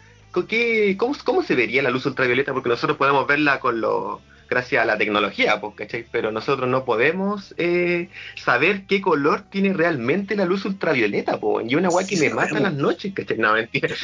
qué- 0.48 0.96
cómo, 0.98 1.14
cómo 1.24 1.42
se 1.42 1.54
vería 1.54 1.82
la 1.82 1.90
luz 1.90 2.06
ultravioleta? 2.06 2.52
Porque 2.52 2.68
nosotros 2.68 2.96
podemos 2.98 3.26
verla 3.26 3.60
con 3.60 3.80
lo 3.80 4.20
gracias 4.48 4.82
a 4.82 4.86
la 4.86 4.96
tecnología, 4.96 5.60
pues, 5.60 5.74
¿cachai? 5.74 6.06
Pero 6.10 6.32
nosotros 6.32 6.68
no 6.70 6.86
podemos 6.86 7.54
eh, 7.58 8.08
saber 8.34 8.86
qué 8.86 9.02
color 9.02 9.42
tiene 9.50 9.74
realmente 9.74 10.36
la 10.36 10.46
luz 10.46 10.64
ultravioleta, 10.64 11.38
y 11.66 11.74
una 11.74 11.90
guay 11.90 12.06
que 12.06 12.16
Sí 12.16 12.22
me 12.28 12.34
mata 12.34 12.56
en 12.56 12.62
las 12.62 12.72
noches, 12.72 13.12
¿cachai? 13.14 13.36
No, 13.36 13.52
mentira. 13.52 13.94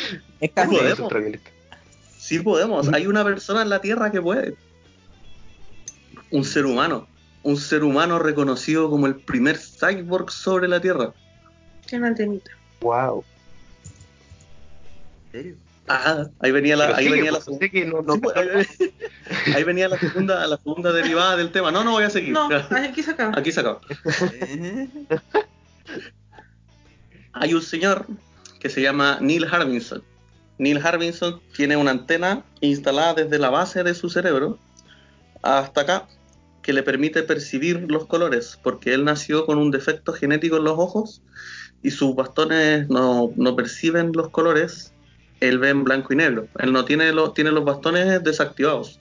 Es 0.41 0.51
¿Cómo 0.55 0.73
luz 0.73 0.81
podemos? 0.81 1.01
ultravioleta. 1.01 1.51
Sí 2.19 2.41
podemos. 2.41 2.93
Hay 2.93 3.07
una 3.07 3.25
persona 3.25 3.63
en 3.63 3.71
la 3.71 3.81
Tierra 3.81 4.11
que 4.13 4.21
puede. 4.21 4.55
Un 6.31 6.45
ser 6.45 6.67
humano. 6.67 7.07
Un 7.43 7.57
ser 7.57 7.83
humano 7.85 8.19
reconocido 8.19 8.91
como 8.91 9.07
el 9.07 9.17
primer 9.17 9.57
cyborg 9.59 10.31
sobre 10.31 10.69
la 10.69 10.81
Tierra. 10.81 11.13
Tiene 11.87 12.03
una 12.03 12.09
antenita. 12.09 12.51
Wow. 12.81 13.25
¿En 15.27 15.33
serio? 15.33 15.57
Ah, 15.87 16.27
ahí 16.41 16.51
venía 16.51 16.77
la, 16.77 16.97
ahí 16.97 17.05
sigue, 17.05 17.17
venía 17.17 17.33
la 17.33 17.41
pues, 17.41 18.21
pues, 18.23 18.37
ahí, 18.37 19.55
ahí 19.55 19.65
venía 19.65 19.89
la 19.89 19.99
segunda, 19.99 20.47
la 20.47 20.57
segunda 20.57 20.93
derivada 20.93 21.37
del 21.37 21.51
tema. 21.51 21.71
No, 21.71 21.85
no 21.85 21.93
voy 21.93 22.05
a 22.05 22.11
seguir. 22.11 22.33
No, 22.33 22.49
aquí 22.71 23.03
se 23.03 23.11
acaba. 23.11 23.39
Aquí 23.39 23.53
se 23.53 23.61
acaba. 23.61 23.81
Eh, 24.33 24.89
Hay 27.35 27.53
un 27.53 27.63
señor 27.63 28.07
que 28.61 28.71
se 28.71 28.81
llama 28.81 29.19
Neil 29.21 29.45
Harbinson. 29.45 30.03
Neil 30.59 30.79
Harbinson 30.79 31.41
tiene 31.55 31.77
una 31.77 31.91
antena 31.91 32.45
instalada 32.61 33.15
desde 33.15 33.39
la 33.39 33.51
base 33.51 33.83
de 33.83 33.95
su 33.95 34.09
cerebro 34.09 34.59
hasta 35.43 35.83
acá 35.83 36.09
que 36.63 36.73
le 36.73 36.83
permite 36.83 37.23
percibir 37.23 37.85
los 37.89 38.07
colores, 38.07 38.59
porque 38.63 38.95
él 38.95 39.05
nació 39.05 39.45
con 39.45 39.59
un 39.59 39.71
defecto 39.71 40.15
genético 40.15 40.57
en 40.57 40.65
los 40.65 40.79
ojos 40.79 41.23
y 41.83 41.91
sus 41.91 42.15
bastones 42.15 42.89
no, 42.89 43.33
no 43.37 43.55
perciben 43.55 44.13
los 44.15 44.31
colores, 44.31 44.94
él 45.41 45.59
ve 45.59 45.71
en 45.71 45.85
blanco 45.85 46.13
y 46.13 46.17
negro. 46.17 46.49
Él 46.59 46.73
no 46.73 46.85
tiene 46.85 47.13
los, 47.13 47.35
tiene 47.35 47.51
los 47.51 47.65
bastones 47.65 48.23
desactivados. 48.23 49.01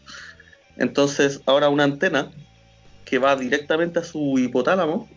Entonces, 0.78 1.42
ahora 1.46 1.70
una 1.70 1.84
antena 1.84 2.32
que 3.06 3.20
va 3.20 3.36
directamente 3.36 4.00
a 4.00 4.04
su 4.04 4.38
hipotálamo 4.40 5.10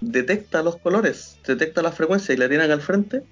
detecta 0.00 0.62
los 0.62 0.76
colores, 0.76 1.38
detecta 1.46 1.82
la 1.82 1.92
frecuencia 1.92 2.34
y 2.34 2.38
la 2.38 2.48
tiene 2.48 2.64
acá 2.64 2.74
al 2.74 2.82
frente. 2.82 3.22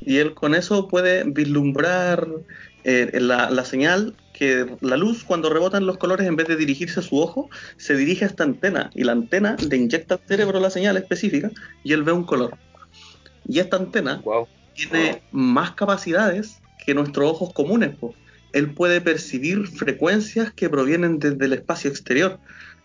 Y 0.00 0.18
él 0.18 0.34
con 0.34 0.54
eso 0.54 0.88
puede 0.88 1.22
vislumbrar 1.24 2.26
eh, 2.84 3.20
la, 3.20 3.50
la 3.50 3.64
señal 3.64 4.16
que 4.32 4.66
la 4.80 4.96
luz 4.96 5.22
cuando 5.22 5.48
rebota 5.48 5.78
en 5.78 5.86
los 5.86 5.98
colores 5.98 6.26
en 6.26 6.34
vez 6.34 6.48
de 6.48 6.56
dirigirse 6.56 6.98
a 6.98 7.02
su 7.04 7.20
ojo, 7.20 7.48
se 7.76 7.94
dirige 7.94 8.24
a 8.24 8.28
esta 8.28 8.42
antena 8.42 8.90
y 8.94 9.04
la 9.04 9.12
antena 9.12 9.56
le 9.68 9.76
inyecta 9.76 10.14
al 10.16 10.20
cerebro 10.26 10.58
la 10.58 10.70
señal 10.70 10.96
específica 10.96 11.50
y 11.84 11.92
él 11.92 12.02
ve 12.02 12.10
un 12.10 12.24
color. 12.24 12.56
Y 13.46 13.60
esta 13.60 13.76
antena 13.76 14.20
Wow. 14.24 14.48
Tiene 14.74 15.22
más 15.32 15.72
capacidades 15.72 16.60
que 16.84 16.94
nuestros 16.94 17.30
ojos 17.30 17.52
comunes. 17.52 17.94
po. 17.96 18.14
Él 18.52 18.72
puede 18.72 19.00
percibir 19.00 19.66
frecuencias 19.66 20.52
que 20.52 20.68
provienen 20.68 21.18
desde 21.18 21.44
el 21.44 21.52
espacio 21.54 21.90
exterior. 21.90 22.38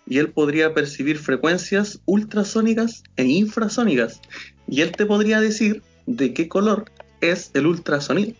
Y 0.05 0.19
él 0.19 0.29
podría 0.31 0.73
percibir 0.73 1.17
frecuencias 1.17 1.99
ultrasónicas 2.05 3.03
e 3.17 3.25
infrasónicas. 3.25 4.21
Y 4.67 4.81
él 4.81 4.93
te 4.93 5.05
podría 5.05 5.41
decir 5.41 5.83
de 6.05 6.33
qué 6.33 6.47
color 6.47 6.91
es 7.19 7.51
el 7.53 7.65
ultrasonido. 7.65 8.33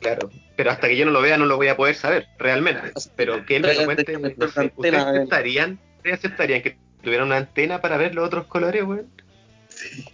Claro, 0.00 0.30
pero 0.56 0.70
hasta 0.70 0.88
que 0.88 0.96
yo 0.96 1.04
no 1.04 1.10
lo 1.10 1.20
vea 1.20 1.36
no 1.38 1.46
lo 1.46 1.56
voy 1.56 1.68
a 1.68 1.76
poder 1.76 1.94
saber, 1.94 2.28
realmente. 2.38 2.92
Pero 3.16 3.44
que 3.44 3.56
él 3.56 3.62
me 3.62 3.84
cuente, 3.84 4.16
¿ustedes 4.16 4.94
aceptarían, 4.94 5.78
¿ustedes 5.96 6.18
aceptarían 6.18 6.62
que 6.62 6.76
tuviera 7.02 7.24
una 7.24 7.36
antena 7.36 7.80
para 7.80 7.96
ver 7.96 8.14
los 8.14 8.26
otros 8.26 8.46
colores, 8.46 8.84
weón? 8.84 9.06
Sí. 9.68 10.04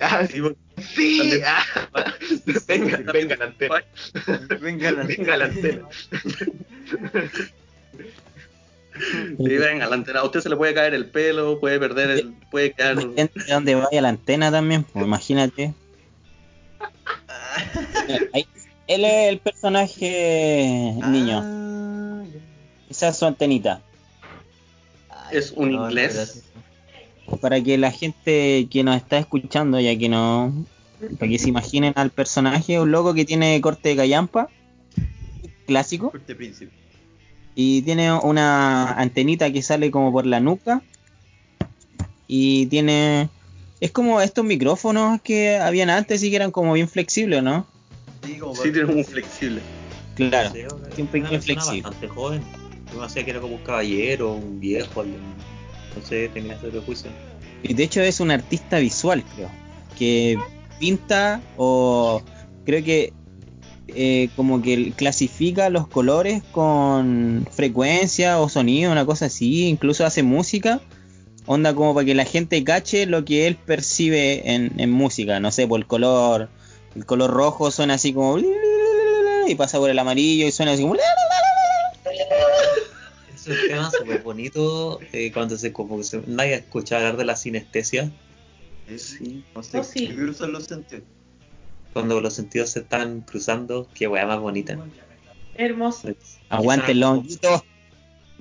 Ah, 0.00 0.26
Sí, 0.26 0.40
porque- 0.40 0.58
sí, 0.94 1.40
ah, 1.46 1.64
venga, 2.66 2.98
venga 3.12 3.36
la 3.36 3.44
antena, 3.46 3.84
Venga 4.60 4.90
la 4.92 5.02
venga 5.04 5.36
la 5.36 5.44
antena. 5.46 5.88
Sí, 9.38 9.56
venga, 9.56 9.86
la 9.86 9.94
antena. 9.94 10.20
A 10.20 10.24
usted 10.24 10.40
se 10.40 10.48
le 10.48 10.56
puede 10.56 10.74
caer 10.74 10.94
el 10.94 11.06
pelo, 11.06 11.58
puede 11.60 11.78
perder 11.78 12.10
el. 12.10 12.32
puede 12.50 12.72
caer. 12.72 12.96
Depende 12.96 13.30
de 13.46 13.52
dónde 13.52 13.74
vaya 13.74 14.02
la 14.02 14.08
antena 14.10 14.50
también, 14.50 14.84
pues 14.84 15.04
imagínate. 15.04 15.72
Ahí- 18.34 18.46
él 18.88 19.04
es 19.04 19.28
el 19.30 19.38
personaje 19.38 20.92
niño. 21.08 21.40
Ah, 21.42 22.24
Esa 22.90 23.08
es 23.08 23.16
su 23.16 23.24
antenita. 23.26 23.80
Es 25.30 25.52
un 25.52 25.72
no, 25.72 25.86
inglés. 25.86 26.44
Para 27.40 27.60
que 27.62 27.78
la 27.78 27.90
gente 27.90 28.66
que 28.70 28.82
nos 28.84 28.96
está 28.96 29.18
escuchando, 29.18 29.80
ya 29.80 29.96
que 29.98 30.08
no. 30.08 30.52
Para 31.18 31.30
que 31.30 31.38
se 31.38 31.48
imaginen 31.48 31.92
al 31.96 32.10
personaje, 32.10 32.78
un 32.78 32.92
loco 32.92 33.14
que 33.14 33.24
tiene 33.24 33.60
corte 33.60 33.90
de 33.90 33.96
callampa. 33.96 34.48
Clásico. 35.66 36.10
Corte 36.10 36.34
príncipe. 36.34 36.72
Y 37.54 37.82
tiene 37.82 38.12
una 38.12 38.92
antenita 38.92 39.52
que 39.52 39.62
sale 39.62 39.90
como 39.90 40.12
por 40.12 40.26
la 40.26 40.40
nuca. 40.40 40.82
Y 42.26 42.66
tiene. 42.66 43.28
Es 43.80 43.90
como 43.90 44.20
estos 44.20 44.44
micrófonos 44.44 45.20
que 45.22 45.58
habían 45.58 45.90
antes 45.90 46.22
y 46.22 46.30
que 46.30 46.36
eran 46.36 46.52
como 46.52 46.72
bien 46.72 46.88
flexibles, 46.88 47.42
¿no? 47.42 47.66
Sí, 48.24 48.38
como 48.38 48.54
Sí, 48.54 48.70
tiene 48.70 48.92
un 48.92 49.04
flexible. 49.04 49.60
Claro. 50.14 50.52
Sí, 50.94 51.02
un 51.02 51.08
pequeño 51.08 51.40
flexible. 51.40 51.82
bastante 51.82 52.08
joven. 52.08 52.42
Yo 52.92 53.00
no 53.00 53.08
sé 53.08 53.24
que 53.24 53.30
era 53.30 53.40
como 53.40 53.56
un 53.56 53.62
caballero, 53.62 54.34
un 54.34 54.60
viejo, 54.60 55.00
alguien. 55.00 55.20
Sé, 56.04 56.28
tenía 56.28 56.54
ese 56.54 56.68
prejuicio. 56.68 57.10
Y 57.62 57.74
de 57.74 57.84
hecho 57.84 58.00
es 58.00 58.20
un 58.20 58.30
artista 58.30 58.78
visual, 58.78 59.24
creo. 59.34 59.50
Que 59.98 60.38
pinta 60.78 61.40
o 61.56 62.22
creo 62.64 62.82
que 62.82 63.12
eh, 63.88 64.30
como 64.36 64.62
que 64.62 64.92
clasifica 64.92 65.68
los 65.68 65.86
colores 65.86 66.42
con 66.52 67.46
frecuencia 67.50 68.40
o 68.40 68.48
sonido, 68.48 68.90
una 68.90 69.06
cosa 69.06 69.26
así. 69.26 69.68
Incluso 69.68 70.04
hace 70.04 70.22
música. 70.22 70.80
Onda 71.46 71.74
como 71.74 71.94
para 71.94 72.06
que 72.06 72.14
la 72.14 72.24
gente 72.24 72.62
cache 72.62 73.06
lo 73.06 73.24
que 73.24 73.46
él 73.46 73.56
percibe 73.56 74.54
en, 74.54 74.72
en 74.80 74.90
música. 74.90 75.40
No 75.40 75.50
sé, 75.50 75.66
por 75.66 75.80
el 75.80 75.86
color. 75.86 76.48
El 76.94 77.06
color 77.06 77.30
rojo 77.30 77.70
suena 77.70 77.94
así 77.94 78.12
como... 78.12 78.38
Y 79.48 79.54
pasa 79.56 79.78
por 79.78 79.90
el 79.90 79.98
amarillo 79.98 80.46
y 80.46 80.52
suena 80.52 80.72
así 80.72 80.82
como... 80.82 80.94
Es 83.42 83.48
un 83.48 83.68
tema 83.68 83.90
súper 83.90 84.22
bonito 84.22 85.00
eh, 85.12 85.32
cuando 85.32 85.58
se 85.58 85.72
como 85.72 85.98
que 85.98 86.04
se, 86.04 86.22
nadie 86.26 86.54
escucha 86.54 86.96
hablar 86.98 87.16
de 87.16 87.24
la 87.24 87.36
sinestesia, 87.36 88.10
Sí. 88.96 89.42
No 89.54 89.62
sé, 89.62 89.78
Oh, 89.78 89.84
sí. 89.84 90.08
cruzan 90.08 90.52
los 90.52 90.64
sentidos. 90.64 91.04
cuando 91.92 92.20
los 92.20 92.34
sentidos 92.34 92.70
se 92.70 92.80
están 92.80 93.20
cruzando, 93.22 93.88
qué 93.94 94.06
weá 94.06 94.26
más 94.26 94.38
bonita. 94.40 94.78
Hermoso. 95.56 96.08
Aguante 96.50 96.92
el 96.92 97.00
longuito. 97.00 97.64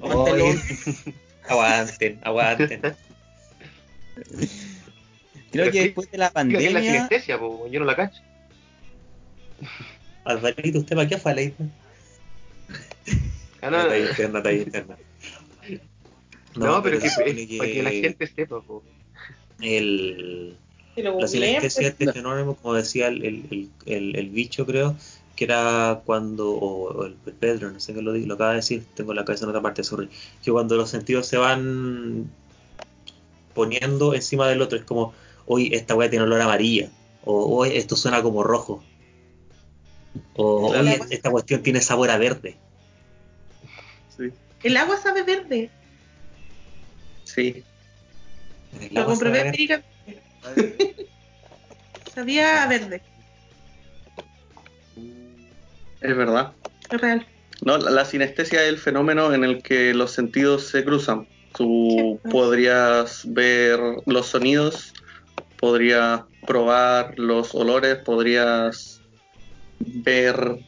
Aguante 0.01 0.37
longuito. 0.37 1.11
aguanten, 1.47 2.19
aguanten. 2.23 2.81
Creo 2.81 2.95
Pero 5.51 5.65
que 5.65 5.71
sí, 5.71 5.79
después 5.85 6.11
de 6.11 6.17
la 6.17 6.25
que 6.27 6.31
es 6.31 6.33
la 6.33 6.33
pandemia... 6.33 6.81
sinestesia, 6.81 7.39
po, 7.39 7.67
yo 7.67 7.79
no 7.79 7.85
la 7.85 7.95
cacho. 7.95 8.21
Alvarito, 10.25 10.79
¿usted 10.79 10.95
para 10.95 11.07
qué 11.07 11.17
fue 11.17 11.31
a 11.31 11.35
la 11.35 11.41
isla? 11.43 11.65
Ah, 13.61 13.69
no, 13.71 13.87
talla 13.87 14.05
interna, 14.05 14.41
talla 14.43 14.61
interna. 14.63 14.97
no, 16.55 16.81
pero, 16.83 16.97
es 16.97 17.13
supone 17.13 17.47
que, 17.47 17.57
para 17.57 17.71
que 17.71 17.83
la 17.83 17.91
gente 17.91 18.27
sepa, 18.27 18.61
po. 18.61 18.83
el, 19.59 20.57
Que 20.95 21.03
la 21.03 21.11
pues. 21.13 21.77
este 21.79 22.07
fenómeno, 22.13 22.55
como 22.55 22.73
decía 22.75 23.07
el, 23.07 23.23
el, 23.25 23.71
el, 23.85 24.15
el- 24.15 24.29
bicho, 24.29 24.65
creo, 24.65 24.97
que 25.35 25.45
era 25.45 26.03
cuando, 26.05 26.51
o, 26.51 26.91
o 26.93 27.05
el 27.05 27.15
Pedro, 27.15 27.71
no 27.71 27.79
sé 27.79 27.93
qué 27.93 28.01
lo, 28.01 28.13
lo 28.15 28.33
acaba 28.35 28.51
de 28.51 28.57
decir, 28.57 28.85
tengo 28.95 29.13
la 29.13 29.25
cabeza 29.25 29.45
en 29.45 29.49
otra 29.49 29.61
parte, 29.61 29.83
sorry, 29.83 30.09
que 30.43 30.51
cuando 30.51 30.75
los 30.77 30.89
sentidos 30.89 31.27
se 31.27 31.37
van 31.37 32.31
poniendo 33.53 34.13
encima 34.13 34.47
del 34.47 34.61
otro, 34.61 34.77
es 34.77 34.83
como, 34.85 35.13
hoy 35.45 35.69
esta 35.73 35.95
weá 35.95 36.09
tiene 36.09 36.25
olor 36.25 36.41
amarilla, 36.41 36.91
o 37.21 37.57
hoy 37.57 37.71
esto 37.75 37.95
suena 37.95 38.21
como 38.21 38.43
rojo, 38.43 38.83
o 40.33 40.75
hoy 40.77 41.07
esta 41.09 41.31
cuestión 41.31 41.63
tiene 41.63 41.81
sabor 41.81 42.09
a 42.11 42.17
verde. 42.17 42.59
El 44.63 44.77
agua 44.77 44.97
sabe 44.97 45.23
verde. 45.23 45.69
Sí. 47.23 47.63
El 48.79 48.93
Lo 48.93 49.01
agua 49.01 49.13
comprobé 49.13 49.41
empíricamente. 49.41 49.89
Sabía 52.13 52.63
a 52.63 52.67
verde. 52.67 53.01
Es 56.01 56.17
verdad. 56.17 56.53
Es 56.89 57.01
real. 57.01 57.27
No, 57.61 57.77
la, 57.77 57.91
la 57.91 58.05
sinestesia 58.05 58.63
es 58.63 58.69
el 58.69 58.77
fenómeno 58.77 59.33
en 59.33 59.43
el 59.43 59.61
que 59.61 59.93
los 59.93 60.11
sentidos 60.11 60.67
se 60.67 60.83
cruzan. 60.83 61.27
Tú 61.55 62.19
podrías 62.31 63.21
ver 63.25 63.79
los 64.05 64.27
sonidos, 64.27 64.93
podrías 65.59 66.21
probar 66.47 67.17
los 67.19 67.53
olores, 67.53 67.97
podrías 67.97 69.01
ver 69.79 70.59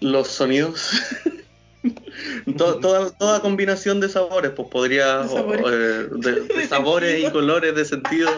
los 0.00 0.28
sonidos. 0.28 0.90
To- 2.56 2.78
toda, 2.78 3.10
toda 3.10 3.40
combinación 3.40 4.00
de 4.00 4.08
sabores, 4.08 4.52
pues 4.54 4.68
podría 4.68 5.18
De 5.18 5.28
sabores. 5.28 5.62
o- 5.64 5.70
eh, 5.72 6.08
de, 6.56 6.66
sabores 6.68 7.24
y 7.26 7.30
colores 7.32 7.74
de 7.74 7.84
sentido 7.84 8.30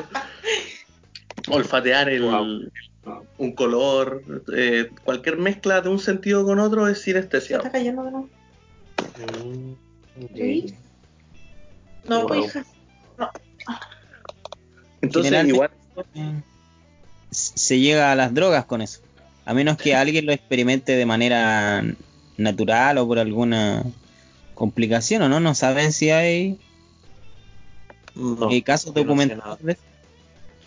olfatear 1.50 2.08
el, 2.08 2.22
Wow. 2.22 2.70
un 3.36 3.52
color, 3.54 4.22
eh, 4.56 4.88
cualquier 5.04 5.36
mezcla 5.36 5.80
de 5.82 5.90
un 5.90 5.98
sentido 5.98 6.44
con 6.44 6.58
otro 6.58 6.88
es 6.88 7.02
sinestesia. 7.02 7.58
está 7.58 7.70
cayendo 7.70 8.02
de 8.04 8.10
nuevo. 8.12 8.28
Mm. 9.28 9.72
No, 12.08 12.20
Wow. 12.20 12.28
pues, 12.28 12.44
hija. 12.46 12.64
Entonces, 15.02 15.32
Generalmente- 15.32 15.54
igual, 16.16 16.42
se 17.30 17.78
llega 17.80 18.10
a 18.12 18.14
las 18.14 18.32
drogas 18.32 18.64
con 18.64 18.80
eso. 18.80 19.00
A 19.44 19.52
menos 19.52 19.76
que 19.76 19.94
alguien 19.94 20.24
lo 20.24 20.32
experimente 20.32 20.96
de 20.96 21.04
manera 21.04 21.84
natural 22.36 22.98
o 22.98 23.06
por 23.06 23.18
alguna 23.18 23.84
complicación 24.54 25.22
o 25.22 25.28
no. 25.28 25.40
No 25.40 25.54
saben 25.54 25.92
si 25.92 26.10
hay 26.10 26.58
No, 28.14 28.50
eh, 28.50 28.62
casos 28.62 28.94
documentados. 28.94 29.58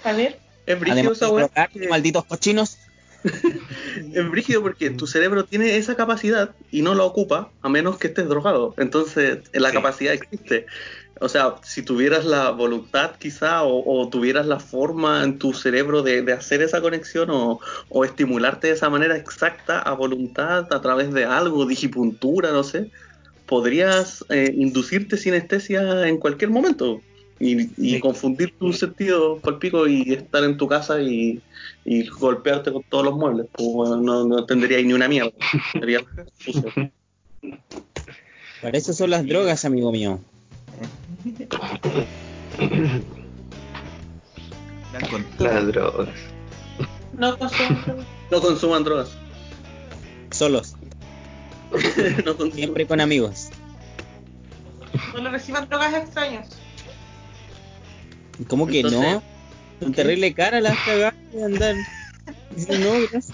A 0.04 0.12
ver. 0.14 0.40
es 0.66 0.80
brígido 0.80 1.12
Además 1.12 1.20
de 1.20 1.26
drogarse, 1.28 1.88
malditos 1.88 2.26
cochinos. 2.26 2.78
Es 4.14 4.30
brígido 4.30 4.62
porque 4.62 4.90
tu 4.92 5.08
cerebro 5.08 5.46
tiene 5.46 5.78
esa 5.78 5.96
capacidad 5.96 6.56
y 6.72 6.82
no 6.82 6.96
la 6.96 7.04
ocupa 7.04 7.52
a 7.62 7.70
menos 7.70 7.98
que 7.98 8.08
estés 8.08 8.28
drogado. 8.28 8.74
Entonces, 8.78 9.40
la 9.54 9.70
Sí. 9.70 9.76
capacidad 9.76 10.14
existe. 10.14 10.66
O 11.20 11.30
sea, 11.30 11.56
si 11.64 11.84
tuvieras 11.84 12.26
la 12.26 12.52
voluntad 12.52 13.16
quizá 13.18 13.64
o, 13.64 13.84
o 13.86 14.10
tuvieras 14.10 14.46
la 14.46 14.60
forma 14.60 15.24
en 15.24 15.40
tu 15.40 15.54
cerebro 15.54 16.04
de, 16.04 16.22
de 16.22 16.34
hacer 16.34 16.62
esa 16.62 16.80
conexión 16.82 17.30
o, 17.32 17.60
o 17.90 18.06
estimularte 18.06 18.68
de 18.68 18.74
esa 18.74 18.90
manera 18.90 19.18
exacta 19.18 19.80
a 19.80 19.94
voluntad 19.94 20.68
a 20.72 20.82
través 20.82 21.12
de 21.14 21.26
algo, 21.26 21.66
digipuntura, 21.66 22.52
no 22.52 22.64
sé, 22.64 22.92
podrías 23.48 24.24
eh, 24.30 24.52
inducirte 24.56 25.18
sinestesia 25.18 26.08
en 26.08 26.18
cualquier 26.18 26.52
momento 26.52 27.02
y, 27.40 27.62
y 27.78 27.94
Sí. 27.96 28.00
confundir 28.00 28.54
tus 28.58 28.80
sentidos 28.80 29.40
por 29.42 29.60
pico 29.60 29.88
y 29.88 30.14
estar 30.14 30.44
en 30.44 30.58
tu 30.58 30.68
casa 30.68 31.02
y, 31.02 31.42
y 31.86 32.08
golpearte 32.08 32.72
con 32.72 32.84
todos 32.84 33.06
los 33.06 33.16
muebles. 33.16 33.48
Pues, 33.54 33.68
bueno, 33.74 33.98
no, 33.98 34.26
no 34.26 34.40
entendería 34.40 34.82
ni 34.82 34.94
una 34.94 35.08
mierda. 35.08 35.32
Sería. 35.74 36.00
Para 38.62 38.78
eso 38.78 38.92
son 38.94 39.12
las 39.12 39.26
drogas, 39.26 39.66
amigo 39.66 39.92
mío. 39.92 40.20
Con 45.12 45.26
Las 45.40 45.68
drogas. 45.68 46.10
No 47.14 47.38
consumo. 47.38 47.80
No 48.32 48.42
consuman 48.42 48.84
drogas. 48.84 49.10
Solos. 50.32 50.74
No 52.26 52.36
consuman- 52.38 52.54
Siempre 52.54 52.88
con 52.88 53.02
amigos. 53.02 53.50
No 55.14 55.22
le 55.22 55.30
reciban 55.30 55.68
drogas 55.68 55.94
extraños. 55.94 56.48
¿Cómo 58.48 58.68
que 58.68 58.82
Entonces, 58.82 59.00
no? 59.00 59.24
Son 59.80 59.94
terrible 59.94 60.34
cara 60.34 60.60
las 60.62 60.78
cagadas 60.86 61.14
de 61.34 61.44
andar. 61.44 61.76
Dice, 62.56 62.80
no, 62.80 62.92
gracias. 63.10 63.32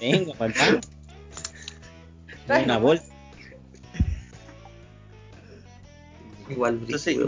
Venga, 0.00 0.34
papá. 0.34 0.80
Una 2.64 2.78
bolsa. 2.78 3.04
Igual 6.48 6.78
Entonces, 6.82 7.18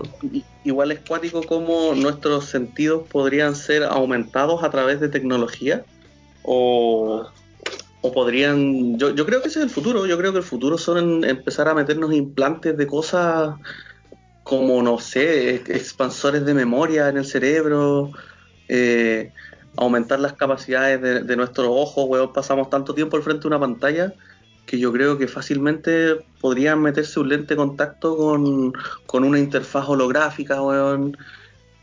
igual 0.64 0.92
es 0.92 1.00
cuático 1.00 1.42
como 1.42 1.94
nuestros 1.94 2.46
sentidos 2.46 3.06
podrían 3.08 3.54
ser 3.54 3.82
aumentados 3.82 4.64
a 4.64 4.70
través 4.70 4.98
de 4.98 5.10
tecnología 5.10 5.84
o, 6.42 7.28
o 8.00 8.12
podrían... 8.12 8.98
Yo, 8.98 9.14
yo 9.14 9.26
creo 9.26 9.42
que 9.42 9.48
ese 9.48 9.58
es 9.58 9.64
el 9.66 9.70
futuro, 9.70 10.06
yo 10.06 10.16
creo 10.16 10.32
que 10.32 10.38
el 10.38 10.44
futuro 10.44 10.78
son 10.78 11.22
en- 11.22 11.28
empezar 11.28 11.68
a 11.68 11.74
meternos 11.74 12.14
implantes 12.14 12.78
de 12.78 12.86
cosas 12.86 13.56
como, 14.50 14.82
no 14.82 14.98
sé, 14.98 15.54
expansores 15.54 16.44
de 16.44 16.54
memoria 16.54 17.08
en 17.08 17.18
el 17.18 17.24
cerebro, 17.24 18.10
eh, 18.66 19.32
aumentar 19.76 20.18
las 20.18 20.32
capacidades 20.32 21.00
de, 21.00 21.22
de 21.22 21.36
nuestros 21.36 21.68
ojos, 21.70 22.06
weón, 22.08 22.32
pasamos 22.32 22.68
tanto 22.68 22.92
tiempo 22.92 23.16
al 23.16 23.22
frente 23.22 23.42
de 23.42 23.46
una 23.46 23.60
pantalla 23.60 24.12
que 24.66 24.76
yo 24.76 24.92
creo 24.92 25.16
que 25.18 25.28
fácilmente 25.28 26.16
podrían 26.40 26.82
meterse 26.82 27.20
un 27.20 27.28
lente 27.28 27.54
de 27.54 27.58
contacto 27.58 28.16
con, 28.16 28.72
con 29.06 29.22
una 29.22 29.38
interfaz 29.38 29.88
holográfica, 29.88 30.60
weón, 30.60 31.16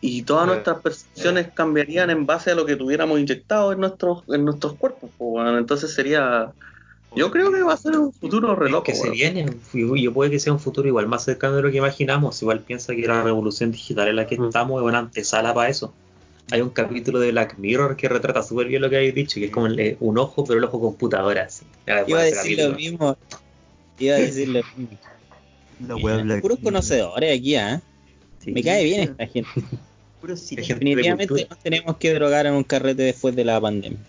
y 0.02 0.24
todas 0.24 0.48
nuestras 0.48 0.82
percepciones 0.82 1.48
cambiarían 1.54 2.10
en 2.10 2.26
base 2.26 2.52
a 2.52 2.56
lo 2.56 2.66
que 2.66 2.76
tuviéramos 2.76 3.18
inyectado 3.18 3.72
en 3.72 3.80
nuestros, 3.80 4.26
en 4.28 4.44
nuestros 4.44 4.74
cuerpos, 4.74 5.10
pues, 5.18 5.32
weón. 5.32 5.58
entonces 5.58 5.94
sería, 5.94 6.52
yo 7.16 7.32
creo 7.32 7.52
que 7.52 7.62
va 7.64 7.74
a 7.74 7.78
ser 7.78 7.98
un 7.98 8.12
futuro 8.14 8.56
re 8.56 8.66
Es 8.68 8.72
loco, 8.72 8.84
que 8.86 8.96
se 8.96 9.10
viene, 9.10 9.46
y 9.74 10.04
yo 10.04 10.14
puede 10.14 10.30
que 10.32 10.40
sea 10.40 10.54
un 10.54 10.60
futuro 10.60 10.88
igual 10.88 11.08
más 11.08 11.24
cercano 11.24 11.56
de 11.56 11.62
lo 11.64 11.72
que 11.72 11.78
imaginamos. 11.78 12.42
Igual 12.42 12.60
piensa 12.62 12.96
que 12.96 13.08
la 13.08 13.24
revolución 13.24 13.72
digital 13.72 14.08
en 14.10 14.16
la 14.18 14.28
que 14.28 14.38
Mm. 14.38 14.46
estamos 14.46 14.82
es 14.82 14.88
una 14.88 15.00
antesala 15.00 15.54
para 15.54 15.70
eso. 15.70 15.94
Hay 16.52 16.62
un 16.62 16.70
capítulo 16.70 17.20
de 17.20 17.32
Black 17.32 17.58
Mirror 17.58 17.96
que 17.98 18.08
retrata 18.08 18.42
súper 18.44 18.68
bien 18.68 18.82
lo 18.82 18.90
que 18.90 18.98
habéis 18.98 19.16
dicho, 19.16 19.40
que 19.40 19.46
es 19.46 19.52
como 19.52 19.68
el- 19.68 19.80
eh, 19.80 19.98
un 20.00 20.18
ojo, 20.18 20.46
pero 20.46 20.60
el 20.60 20.66
ojo 20.66 20.80
computadora. 20.80 21.44
así. 21.44 21.66
Iba 22.08 22.20
a 22.20 22.24
decir 22.24 22.58
capítulo. 22.58 22.70
lo 22.70 22.76
mismo. 22.76 23.18
Iba 24.00 24.16
a 24.16 24.20
decirlo. 24.20 24.62
La 25.86 25.96
wea 25.96 26.18
Black 26.18 26.42
Puros 26.42 26.60
conocedores 26.60 27.38
aquí. 27.38 27.56
Sí, 28.40 28.52
Me 28.52 28.64
cae 28.64 28.84
bien 28.84 29.02
esta 29.02 29.28
gente. 29.28 29.50
De 30.22 30.36
Definitivamente 30.36 31.48
nos 31.50 31.60
tenemos 31.60 31.98
que 31.98 32.14
drogar 32.14 32.48
en 32.48 32.54
un 32.54 32.64
carrete 32.64 33.04
después 33.04 33.36
de 33.36 33.46
la 33.46 33.62
pandemia. 33.62 34.00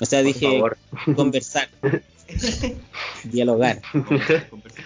O 0.00 0.06
sea, 0.06 0.20
Por 0.20 0.26
dije 0.32 0.46
favor. 0.46 0.78
conversar, 1.14 1.68
dialogar. 3.24 3.80
Conversar. 3.92 4.48
Conversar. 4.48 4.84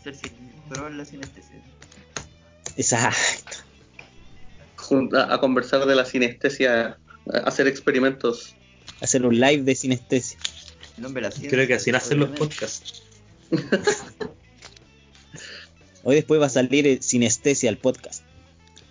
Hacer 0.00 0.14
cine. 0.14 0.52
Probar 0.68 0.92
la 0.92 1.04
sinestesia. 1.04 1.62
Exacto. 2.76 3.58
A 5.16 5.38
conversar 5.40 5.86
de 5.86 5.94
la 5.94 6.04
sinestesia, 6.04 6.98
a 7.32 7.38
hacer 7.38 7.66
experimentos. 7.66 8.54
Hacer 9.00 9.24
un 9.26 9.38
live 9.38 9.62
de 9.62 9.74
sinestesia. 9.74 10.38
El 10.96 11.04
la. 11.04 11.30
Creo 11.30 11.66
que 11.66 11.74
así 11.74 11.92
nacen 11.92 12.20
los 12.20 12.30
podcasts. 12.30 13.02
Hoy 16.02 16.14
después 16.14 16.40
va 16.40 16.46
a 16.46 16.50
salir 16.50 16.86
eh, 16.86 16.98
sinestesia 17.00 17.68
al 17.68 17.78
podcast. 17.78 18.22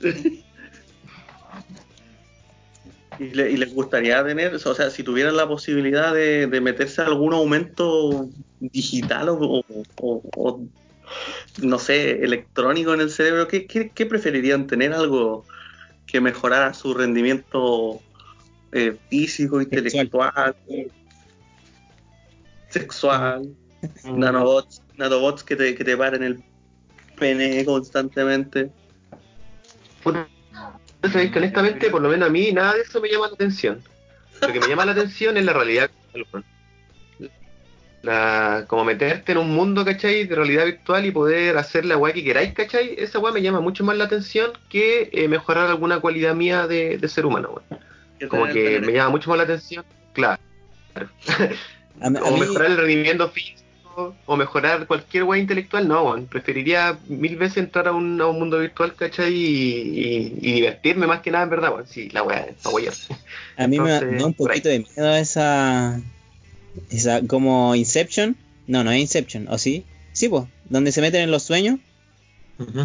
Y, 3.20 3.30
le- 3.34 3.52
y 3.52 3.58
les 3.58 3.74
gustaría 3.74 4.24
tener, 4.26 4.56
o 4.56 4.60
sea, 4.76 4.90
si 4.90 5.04
tuvieran 5.04 5.38
la 5.38 5.48
posibilidad 5.48 6.14
de, 6.14 6.48
de 6.48 6.62
meterse 6.62 7.02
algún 7.02 7.34
aumento 7.34 8.28
digital 8.60 9.30
o, 9.30 9.38
o- 9.38 9.64
o- 10.02 10.22
o, 10.36 10.62
no 11.62 11.80
sé, 11.80 12.24
electrónico 12.24 12.94
en 12.94 13.02
el 13.02 13.10
cerebro, 13.10 13.48
¿qué, 13.48 13.66
qué, 13.68 13.90
qué 13.90 14.06
preferirían 14.06 14.68
tener? 14.68 14.94
¿Algo 14.94 15.46
que 16.06 16.20
mejorara 16.20 16.74
su 16.74 16.94
rendimiento 16.94 18.02
eh, 18.72 18.98
físico, 19.10 19.62
intelectual, 19.62 20.56
sexual, 22.70 23.56
nanobots, 24.04 24.82
nanobots 24.98 25.44
que 25.44 25.56
te, 25.56 25.76
que 25.76 25.84
te 25.84 25.96
paren 25.96 26.24
el 26.24 26.44
pene 27.18 27.64
constantemente? 27.64 28.70
Sabéis 31.12 31.32
que 31.32 31.40
honestamente, 31.40 31.90
por 31.90 32.02
lo 32.02 32.10
menos 32.10 32.28
a 32.28 32.32
mí, 32.32 32.52
nada 32.52 32.74
de 32.74 32.82
eso 32.82 33.00
me 33.02 33.10
llama 33.10 33.28
la 33.28 33.34
atención. 33.34 33.82
Lo 34.42 34.52
que 34.54 34.60
me 34.60 34.68
llama 34.68 34.86
la 34.86 34.92
atención 34.94 35.38
es 35.38 35.46
la 35.46 35.54
realidad. 35.54 35.90
La, 38.02 38.66
como 38.68 38.86
meterte 38.86 39.32
en 39.32 39.40
un 39.40 39.50
mundo, 39.56 39.84
¿cachai? 39.84 40.26
De 40.26 40.36
realidad 40.36 40.66
virtual 40.66 41.06
y 41.08 41.12
poder 41.12 41.58
hacer 41.58 41.86
la 41.86 41.98
weá 41.98 42.14
que 42.14 42.24
queráis, 42.24 42.54
¿cachai? 42.54 42.94
Esa 43.00 43.18
weá 43.18 43.34
me 43.34 43.42
llama 43.42 43.62
mucho 43.62 43.84
más 43.84 43.98
la 43.98 44.04
atención 44.04 44.52
que 44.70 45.10
eh, 45.12 45.28
mejorar 45.28 45.70
alguna 45.70 46.00
cualidad 46.00 46.36
mía 46.36 46.68
de, 46.68 47.00
de 47.00 47.08
ser 47.08 47.26
humano. 47.26 47.64
Como 48.30 48.46
que 48.54 48.80
me 48.80 48.94
llama 48.94 49.10
mucho 49.10 49.30
más 49.32 49.38
la 49.38 49.44
atención, 49.46 49.84
claro. 50.14 50.40
A, 52.00 52.08
O 52.22 52.32
mí- 52.34 52.42
mejorar 52.42 52.70
el 52.70 52.78
rendimiento 52.78 53.28
físico, 53.30 53.60
o 54.26 54.36
mejorar 54.38 54.88
cualquier 54.88 55.24
weá 55.24 55.40
intelectual, 55.40 55.88
no, 55.88 56.04
weón. 56.04 56.26
Preferiría 56.28 56.98
mil 57.08 57.36
veces 57.38 57.58
entrar 57.58 57.88
a 57.88 57.92
un, 57.94 58.20
a 58.22 58.28
un 58.28 58.40
mundo 58.40 58.60
virtual, 58.60 58.94
¿cachai? 58.96 59.34
Y, 59.34 60.00
y- 60.00 60.34
y 60.42 60.52
divertirme 60.54 61.08
más 61.08 61.22
que 61.22 61.32
nada, 61.32 61.44
en 61.46 61.50
verdad, 61.50 61.74
weón. 61.74 61.88
Sí, 61.88 62.10
la 62.10 62.24
weá 62.24 62.46
es. 62.46 63.08
A 63.58 63.68
mí 63.68 63.80
me 63.80 63.90
da- 63.90 63.96
Entonces, 63.98 64.12
me 64.12 64.18
da 64.20 64.26
un 64.26 64.34
poquito 64.34 64.70
de 64.70 64.80
miedo 64.80 65.16
esa. 65.16 66.02
Esa, 66.90 67.22
como 67.26 67.74
Inception. 67.76 68.36
No, 68.68 68.84
no 68.84 68.92
es 68.92 69.00
Inception, 69.00 69.48
¿o 69.50 69.58
sí? 69.58 69.86
Sí, 70.14 70.28
pues, 70.30 70.44
donde 70.66 70.92
se 70.92 71.02
meten 71.02 71.22
en 71.22 71.32
los 71.32 71.44
sueños. 71.44 71.80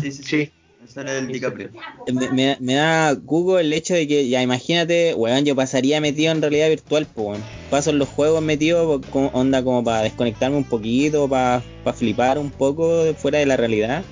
Sí, 0.01 0.13
sí. 0.13 0.23
Sí. 0.23 0.53
Me 0.81 0.87
sale 0.89 1.19
el 1.19 1.27
DiCaprio. 1.29 1.71
Eh, 2.07 2.13
Me, 2.13 2.31
me- 2.31 2.57
me 2.61 2.75
da 2.75 3.13
Google 3.15 3.61
el 3.63 3.73
hecho 3.73 3.95
de 3.95 4.07
que, 4.09 4.29
ya 4.29 4.43
imagínate, 4.43 5.15
weón, 5.15 5.45
yo 5.45 5.55
pasaría 5.55 6.01
metido 6.01 6.33
en 6.33 6.41
realidad 6.41 6.69
virtual, 6.69 7.07
pues, 7.15 7.27
weón. 7.27 7.43
Paso 7.71 7.91
en 7.91 7.99
los 7.99 8.09
juegos 8.09 8.43
metido, 8.43 9.01
onda 9.33 9.63
como 9.63 9.85
para 9.85 10.03
desconectarme 10.03 10.57
un 10.57 10.65
poquito, 10.65 11.29
para 11.29 11.63
flipar 11.95 12.39
un 12.39 12.51
poco 12.51 13.05
fuera 13.15 13.39
de 13.39 13.47
la 13.47 13.57
realidad. 13.57 14.03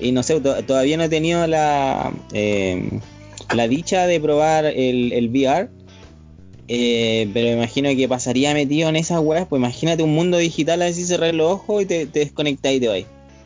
Y 0.00 0.12
no 0.12 0.22
sé, 0.22 0.40
to- 0.40 0.62
todavía 0.64 0.96
no 0.96 1.04
he 1.04 1.08
tenido 1.08 1.46
la, 1.46 2.12
eh, 2.32 2.88
la 3.54 3.66
dicha 3.68 4.06
de 4.06 4.20
probar 4.20 4.66
el, 4.66 5.12
el 5.12 5.28
VR. 5.30 5.68
eh, 6.68 7.28
pero 7.34 7.48
imagino 7.48 7.88
que 7.96 8.06
pasaría 8.08 8.54
metido 8.54 8.88
en 8.88 8.96
esas 8.96 9.20
weas, 9.20 9.46
pues 9.48 9.58
imagínate 9.58 10.02
un 10.04 10.14
mundo 10.14 10.38
digital 10.38 10.82
así 10.82 11.04
cerrar 11.04 11.34
los 11.34 11.50
ojos 11.50 11.82
y 11.82 11.86
te, 11.86 12.06
te 12.06 12.20
desconectas 12.20 12.72
y 12.72 12.80
te 12.80 12.88
vas. 12.88 13.04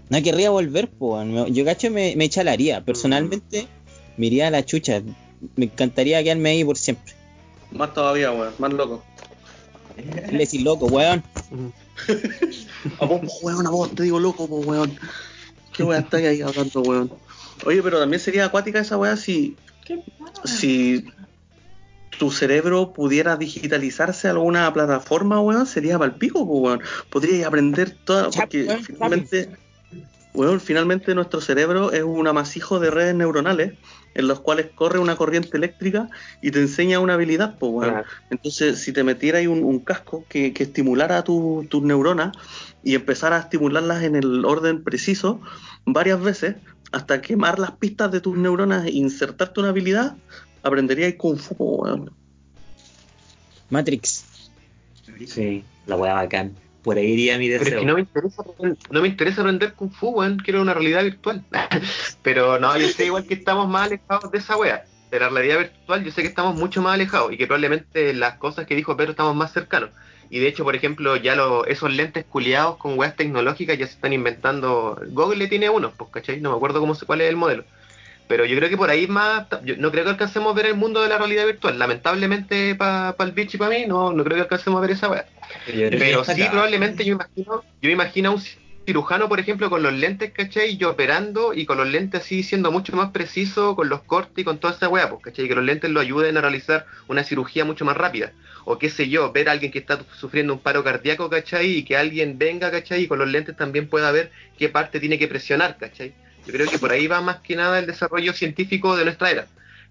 No 0.09 0.23
querría 0.23 0.51
volver, 0.51 0.91
pues. 0.91 1.27
weón. 1.29 1.55
Yo 1.55 1.65
cacho 1.65 1.91
me, 1.91 2.15
me 2.17 2.29
chalaría. 2.29 2.85
Personalmente, 2.85 3.67
me 4.17 4.27
iría 4.27 4.49
a 4.49 4.51
la 4.51 4.65
chucha. 4.65 5.03
Me 5.57 5.67
encantaría 5.67 6.23
quedarme 6.23 6.51
ahí 6.51 6.65
por 6.65 6.77
siempre. 6.77 7.15
Más 7.71 7.93
todavía, 7.93 8.31
weón, 8.33 8.55
más 8.59 8.73
loco. 8.73 9.03
Le 9.97 10.39
decís 10.39 10.63
loco, 10.63 10.87
weón. 10.87 11.23
A 13.01 13.07
vos, 13.07 13.21
weón, 13.43 13.67
a 13.67 13.71
vos 13.71 13.95
te 13.95 14.03
digo 14.03 14.21
loco, 14.21 14.47
po, 14.47 14.57
weón. 14.59 14.99
¿Qué 15.73 15.83
weón 15.83 16.03
estáis 16.05 16.27
ahí 16.27 16.43
hablando, 16.43 16.83
weón? 16.83 17.11
Oye, 17.65 17.83
pero 17.83 17.99
también 17.99 18.21
sería 18.21 18.45
acuática 18.45 18.81
esa 18.81 18.99
weá 18.99 19.17
si, 19.17 19.57
si 20.45 21.05
tu 22.19 22.31
cerebro 22.31 22.93
pudiera 22.93 23.37
digitalizarse 23.37 24.29
a 24.29 24.33
alguna 24.33 24.73
plataforma, 24.73 25.41
weón, 25.41 25.67
sería 25.67 25.99
palpico, 25.99 26.47
po, 26.47 26.59
weón. 26.59 26.81
Podrías 27.11 27.47
aprender 27.47 27.91
toda, 28.05 28.31
porque 28.31 28.77
finalmente, 28.83 29.49
weón, 30.35 30.61
finalmente 30.61 31.15
nuestro 31.15 31.41
cerebro 31.41 31.93
es 31.93 32.03
un 32.03 32.27
amasijo 32.27 32.81
de 32.81 32.91
redes 32.91 33.15
neuronales 33.15 33.75
en 34.15 34.29
los 34.29 34.41
cuales 34.41 34.71
corre 34.75 34.99
una 34.99 35.17
corriente 35.17 35.57
eléctrica 35.57 36.09
y 36.43 36.51
te 36.51 36.61
enseña 36.61 37.01
una 37.01 37.15
habilidad, 37.15 37.57
pues, 37.59 37.73
weón. 37.73 37.91
Claro. 37.93 38.09
Entonces, 38.31 38.81
si 38.81 38.93
te 38.93 39.03
metieras 39.05 39.41
ahí 39.41 39.47
un, 39.47 39.65
un 39.65 39.81
casco 39.81 40.25
que, 40.29 40.53
que 40.53 40.65
estimulara 40.65 41.25
tu- 41.25 41.67
tus 41.71 41.83
neuronas 41.83 42.33
y 42.83 42.95
empezara 42.95 43.37
a 43.37 43.41
estimularlas 43.41 44.03
en 44.03 44.17
el 44.17 44.45
orden 44.45 44.85
preciso 44.85 45.41
varias 45.87 46.21
veces, 46.21 46.57
hasta 46.93 47.21
quemar 47.21 47.59
las 47.59 47.73
pistas 47.73 48.13
de 48.13 48.21
tus 48.21 48.37
neuronas 48.37 48.87
e 48.87 48.91
insertarte 48.91 49.61
una 49.61 49.71
habilidad, 49.71 50.17
aprenderías 50.63 51.15
Kung 51.15 51.39
Fu. 51.39 51.85
Matrix. 53.71 54.25
Sí, 55.27 55.65
la 55.87 55.97
weá 55.97 56.15
bacán. 56.15 56.55
Por 56.85 56.99
ahí 56.99 57.07
iría 57.07 57.39
mi 57.39 57.49
Pero 57.49 57.59
es 57.59 57.65
deseo. 57.65 57.81
que 57.81 57.87
no 57.87 57.95
me 57.95 58.01
interesa 58.01 58.45
no 58.91 59.01
me 59.01 59.09
interesa 59.09 59.41
aprender 59.41 59.73
Kung 59.73 59.91
Fu, 59.91 60.11
weón. 60.11 60.39
Quiero 60.39 60.61
una 60.63 60.75
realidad 60.75 61.03
virtual. 61.03 61.43
Pero 62.23 62.59
no, 62.61 62.77
yo 62.77 62.87
sé 62.89 63.07
igual 63.07 63.27
que 63.27 63.35
estamos 63.35 63.69
más 63.69 63.87
alejados 63.87 64.31
de 64.31 64.39
esa 64.39 64.57
wea. 64.57 64.85
De 65.11 65.19
la 65.19 65.31
realidad 65.31 65.59
virtual, 65.59 66.05
yo 66.05 66.13
sé 66.13 66.23
que 66.23 66.29
estamos 66.29 66.57
mucho 66.57 66.83
más 66.83 66.95
alejados 66.95 67.33
y 67.33 67.37
que 67.39 67.47
probablemente 67.47 68.13
las 68.13 68.37
cosas 68.37 68.67
que 68.67 68.75
dijo 68.75 68.97
Pedro 68.97 69.13
estamos 69.13 69.35
más 69.35 69.53
cercanos. 69.53 69.91
Y 70.29 70.41
de 70.41 70.49
hecho, 70.49 70.65
por 70.65 70.75
ejemplo, 70.75 71.17
ya 71.17 71.37
lo, 71.37 71.65
esos 71.67 71.93
lentes 71.93 72.25
culiados 72.25 72.77
con 72.77 72.99
weas 72.99 73.17
tecnológicas 73.17 73.79
ya 73.79 73.87
se 73.87 73.95
están 73.95 74.13
inventando. 74.13 75.01
Google 75.09 75.37
le 75.37 75.47
tiene 75.47 75.71
uno, 75.71 75.93
pues, 75.97 76.11
¿cachai? 76.11 76.41
No 76.41 76.51
me 76.51 76.57
acuerdo 76.57 76.81
cómo 76.81 76.95
se, 76.95 77.07
cuál 77.07 77.21
es 77.21 77.31
el 77.31 77.37
modelo. 77.37 77.65
Pero 78.27 78.45
yo 78.47 78.57
creo 78.57 78.69
que 78.71 78.77
por 78.77 78.91
ahí 78.91 79.07
más. 79.07 79.47
Yo 79.65 79.77
no 79.77 79.91
creo 79.91 80.05
que 80.05 80.11
alcancemos 80.11 80.53
a 80.53 80.57
ver 80.57 80.67
el 80.67 80.75
mundo 80.77 81.03
de 81.03 81.09
la 81.09 81.19
realidad 81.19 81.47
virtual. 81.47 81.79
Lamentablemente, 81.79 82.75
para 82.75 83.15
el 83.19 83.33
bitch 83.33 83.55
y 83.55 83.59
para 83.59 83.71
mí, 83.71 83.85
no, 83.87 84.13
no 84.13 84.25
creo 84.25 84.37
que 84.37 84.43
alcancemos 84.43 84.79
a 84.79 84.81
ver 84.81 84.93
esa. 84.93 85.27
Yo 85.67 85.91
que 85.91 85.97
Pero 85.99 86.25
sí, 86.25 86.43
acá. 86.43 86.51
probablemente 86.51 87.05
yo 87.05 87.15
imagino, 87.15 87.65
yo 87.83 87.91
imagino 87.91 88.31
a 88.31 88.33
un 88.35 88.43
cirujano, 88.87 89.29
por 89.29 89.41
ejemplo, 89.41 89.71
con 89.71 89.83
los 89.83 89.93
lentes, 89.93 90.33
¿cachai? 90.33 90.77
Y 90.79 90.85
operando 90.85 91.55
y 91.55 91.67
con 91.67 91.77
los 91.79 91.89
lentes 91.89 92.23
así 92.23 92.43
siendo 92.43 92.71
mucho 92.71 92.97
más 92.97 93.11
preciso 93.11 93.77
con 93.77 93.89
los 93.89 94.03
cortes 94.03 94.39
y 94.39 94.45
con 94.45 94.59
toda 94.59 94.75
esa 94.75 94.89
weá, 94.89 95.09
pues, 95.09 95.23
¿cachai? 95.23 95.49
Que 95.49 95.55
los 95.55 95.65
lentes 95.65 95.91
lo 95.91 96.01
ayuden 96.01 96.37
a 96.37 96.41
realizar 96.41 96.87
una 97.09 97.25
cirugía 97.25 97.65
mucho 97.65 97.85
más 97.85 97.97
rápida. 97.97 98.33
O 98.65 98.79
qué 98.79 98.89
sé 98.89 99.09
yo, 99.11 99.33
ver 99.33 99.49
a 99.49 99.53
alguien 99.53 99.71
que 99.71 99.79
está 99.79 99.99
sufriendo 100.19 100.55
un 100.55 100.61
paro 100.61 100.83
cardíaco, 100.83 101.29
¿cachai? 101.29 101.79
Y 101.79 101.85
que 101.85 101.97
alguien 101.97 102.39
venga, 102.39 102.71
¿cachai? 102.71 103.03
Y 103.03 103.07
con 103.07 103.19
los 103.19 103.29
lentes 103.29 103.57
también 103.57 103.89
pueda 103.89 104.11
ver 104.13 104.33
qué 104.59 104.69
parte 104.71 105.01
tiene 105.01 105.19
que 105.19 105.29
presionar, 105.29 105.77
¿cachai? 105.77 106.15
Yo 106.47 106.53
creo 106.53 106.69
que 106.69 106.79
por 106.79 106.93
ahí 106.93 107.07
va 107.07 107.21
más 107.21 107.41
que 107.41 107.57
nada 107.57 107.79
el 107.79 107.87
desarrollo 107.87 108.33
científico 108.33 108.97
de 108.97 109.05
nuestra 109.05 109.31
era. 109.31 109.47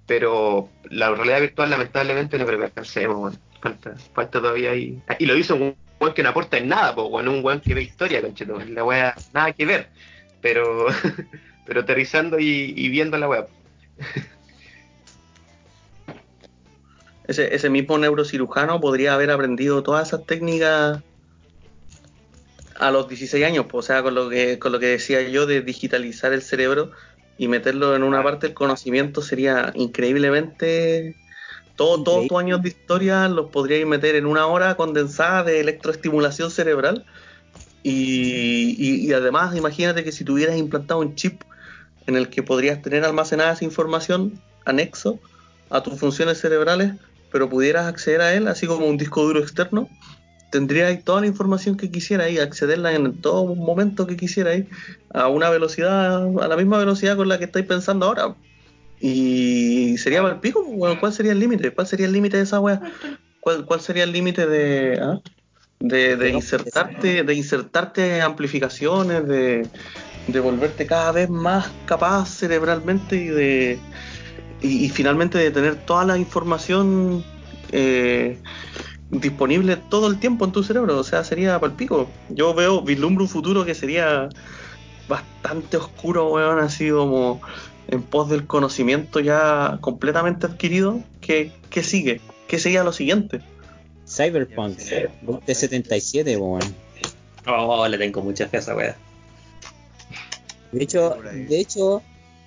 Pero 0.06 0.70
la 0.90 1.12
realidad 1.12 1.42
virtual, 1.42 1.70
lamentablemente, 1.70 2.38
no 2.38 2.46
creo 2.46 2.60
que 2.60 2.66
alcancemos, 2.66 3.18
weón. 3.18 3.40
Falta, 3.62 3.96
falta 4.14 4.42
todavía 4.42 4.72
ahí. 4.72 5.02
Y 5.20 5.26
lo 5.26 5.38
hizo 5.38 5.56
un 5.56 5.76
weón 6.00 6.14
que 6.14 6.22
no 6.22 6.30
aporta 6.30 6.58
en 6.58 6.68
nada, 6.68 6.94
pues, 6.94 7.08
weón. 7.10 7.28
Un 7.30 7.44
weón 7.44 7.62
que 7.62 7.74
ve 7.74 7.84
historia, 7.84 8.22
concheto. 8.22 8.60
La 8.60 8.84
weá, 8.84 9.16
nada 9.34 9.52
que 9.54 9.66
ver. 9.66 9.90
Pero, 10.42 10.88
pero 11.66 11.82
aterrizando 11.82 12.40
y, 12.40 12.74
y 12.76 12.90
viendo 12.90 13.18
la. 13.18 13.48
Ese, 17.26 17.56
ese 17.56 17.70
mismo 17.70 17.98
neurocirujano 17.98 18.82
podría 18.82 19.14
haber 19.14 19.32
aprendido 19.32 19.82
todas 19.82 20.10
esas 20.10 20.26
técnicas 20.26 21.02
a 22.76 22.92
los 22.92 23.08
16 23.08 23.46
años, 23.46 23.66
pues, 23.70 23.86
o 23.86 23.88
sea, 23.88 24.04
con 24.04 24.16
lo 24.16 24.30
que 24.30 24.60
con 24.60 24.72
lo 24.72 24.80
que 24.80 24.88
decía 24.88 25.22
yo 25.30 25.46
de 25.46 25.62
digitalizar 25.62 26.34
el 26.34 26.42
cerebro 26.42 26.92
y 27.38 27.48
meterlo 27.48 27.96
en 27.96 28.04
una 28.04 28.24
parte 28.24 28.48
del 28.48 28.54
conocimiento 28.56 29.22
sería 29.22 29.72
increíblemente 29.76 31.16
todo, 31.76 32.04
todos 32.04 32.28
tus 32.28 32.40
años 32.40 32.62
de 32.62 32.70
historia 32.70 33.28
los 33.30 33.50
podríais 33.52 33.86
meter 33.88 34.16
en 34.16 34.26
una 34.28 34.48
hora 34.48 34.76
condensada 34.76 35.44
de 35.44 35.60
electroestimulación 35.62 36.52
cerebral 36.52 37.06
y, 37.82 38.76
y- 38.78 39.08
y 39.10 39.14
además 39.14 39.56
imagínate 39.56 40.04
que 40.04 40.12
si 40.12 40.24
tuvieras 40.26 40.58
implantado 40.58 41.00
un 41.02 41.16
chip 41.16 41.44
en 42.08 42.16
el 42.16 42.30
que 42.30 42.44
podrías 42.44 42.82
tener 42.82 43.04
almacenada 43.06 43.54
esa 43.54 43.66
información 43.66 44.44
anexo 44.66 45.22
a 45.70 45.84
tus 45.84 46.00
funciones 46.00 46.40
cerebrales, 46.40 46.94
pero 47.30 47.50
pudieras 47.50 47.88
acceder 47.88 48.22
a 48.22 48.34
él 48.36 48.48
así 48.48 48.68
como 48.68 48.88
un 48.88 48.98
disco 48.98 49.24
duro 49.24 49.40
externo, 49.40 49.90
tendríais 50.54 51.04
toda 51.04 51.22
la 51.22 51.28
información 51.28 51.76
que 51.76 51.90
quisierais, 51.90 52.40
accederla 52.40 52.94
en 52.94 53.20
todo 53.20 53.56
momento 53.56 54.06
que 54.06 54.16
quisierais, 54.16 54.66
a 55.12 55.28
una 55.28 55.50
velocidad, 55.50 56.28
a 56.44 56.48
la 56.48 56.56
misma 56.56 56.78
velocidad 56.78 57.18
con 57.18 57.28
la 57.28 57.40
que 57.40 57.46
estáis 57.46 57.66
pensando 57.66 58.06
ahora. 58.06 58.36
Y 59.00 59.98
sería 59.98 60.22
para 60.22 60.36
el 60.36 60.40
pico, 60.42 60.64
pues, 60.64 60.78
weón, 60.78 61.00
¿cuál 61.00 61.12
sería 61.12 61.32
el 61.32 61.40
límite? 61.40 61.72
¿Cuál 61.72 61.88
sería 61.88 62.06
el 62.06 62.14
límite 62.14 62.38
de 62.38 62.44
esa 62.44 62.60
weá? 62.60 62.80
¿Cuál, 63.40 63.66
¿Cuál 63.66 63.82
sería 63.82 64.04
el 64.04 64.12
límite 64.12 64.46
de, 64.46 65.00
ah? 65.02 65.20
de, 65.80 66.30
insertarte, 66.30 67.24
de 67.24 67.34
insertarte 67.34 68.22
amplificaciones, 68.22 69.28
de, 69.28 69.68
de 70.28 70.40
volverte 70.40 70.86
cada 70.86 71.12
vez 71.14 71.32
más 71.32 71.66
capaz 71.88 72.30
cerebralmente 72.30 73.16
y 73.16 73.28
de 73.28 73.80
y, 74.62 74.86
y 74.86 74.90
finalmente 74.90 75.40
de 75.40 75.50
tener 75.50 75.78
toda 75.78 76.06
la 76.06 76.16
información 76.16 77.26
eh, 77.72 78.38
disponible 79.20 79.78
todo 79.78 80.08
el 80.08 80.20
tiempo 80.20 80.46
en 80.46 80.52
tu 80.52 80.64
cerebro, 80.64 80.98
o 80.98 81.04
sea, 81.04 81.24
sería 81.24 81.60
palpico. 81.60 82.08
Yo 82.30 82.54
veo, 82.54 82.82
vislumbro 82.82 83.24
un 83.24 83.30
futuro 83.30 83.66
que 83.66 83.76
sería 83.76 84.30
bastante 85.08 85.78
oscuro, 85.78 86.32
weón, 86.32 86.60
así 86.60 86.90
como 86.90 87.42
en 87.88 88.02
pos 88.02 88.30
del 88.30 88.48
conocimiento 88.48 89.20
ya 89.20 89.78
completamente 89.82 90.46
adquirido. 90.48 91.02
¿Qué, 91.22 91.52
qué 91.70 91.84
sigue? 91.84 92.22
¿Qué 92.48 92.60
sería 92.60 92.84
lo 92.84 92.94
siguiente? 92.94 93.42
Cyberpunk, 94.08 94.78
2077, 95.22 96.38
weón. 96.38 96.62
Oh, 97.48 97.88
le 97.88 97.98
tengo 97.98 98.22
mucha 98.22 98.48
fe 98.48 98.58
a 98.58 98.60
esa 98.60 98.76
wea. 98.76 98.96
De 100.72 100.84
hecho, 100.84 101.18
de 101.32 101.60
hecho, 101.60 102.02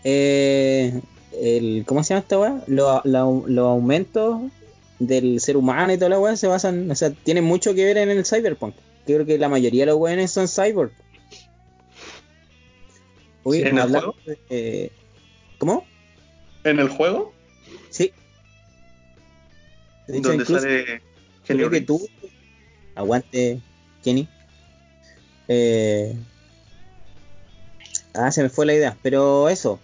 eh, 0.05 1.01
el, 1.41 1.85
¿cómo 1.87 2.03
se 2.03 2.11
llama 2.11 2.21
esta 2.21 2.39
weá? 2.39 2.63
Los, 2.67 3.05
los 3.05 3.67
aumentos 3.67 4.43
del 4.99 5.41
ser 5.41 5.57
humano 5.57 5.93
y 5.93 5.97
toda 5.99 6.11
la 6.11 6.19
weá 6.21 6.37
se 6.37 6.47
basan, 6.47 6.91
o 6.91 6.95
sea, 6.95 7.11
tienen 7.11 7.45
mucho 7.45 7.75
que 7.75 7.85
ver 7.85 7.97
en 7.99 8.11
el 8.11 8.25
cyberpunk. 8.25 8.75
Creo 9.05 9.25
que 9.27 9.39
la 9.39 9.49
mayoría 9.49 9.83
de 9.83 9.93
los 9.93 9.97
weones 10.01 10.31
son 10.33 10.49
cyborg. 10.49 10.93
Oye, 13.45 13.63
¿Sí, 13.63 13.69
en 13.69 13.79
el 13.79 13.89
juego? 13.91 14.17
de- 14.25 14.39
eh, 14.51 14.91
¿Cómo? 15.59 15.87
¿En 16.65 16.79
el 16.81 16.89
juego? 16.89 17.33
Sí. 17.91 18.13
Hecho, 20.09 20.21
donde 20.29 20.35
incluso 20.43 20.61
sale 20.61 21.03
creo 21.47 21.71
que 21.71 21.81
tú, 21.81 22.09
aguante, 22.95 23.61
Kenny. 24.03 24.29
Eh, 25.49 26.17
ah, 28.15 28.33
se 28.33 28.43
me 28.43 28.49
fue 28.49 28.67
la 28.67 28.75
idea, 28.75 28.97
pero 29.03 29.49
eso. 29.49 29.79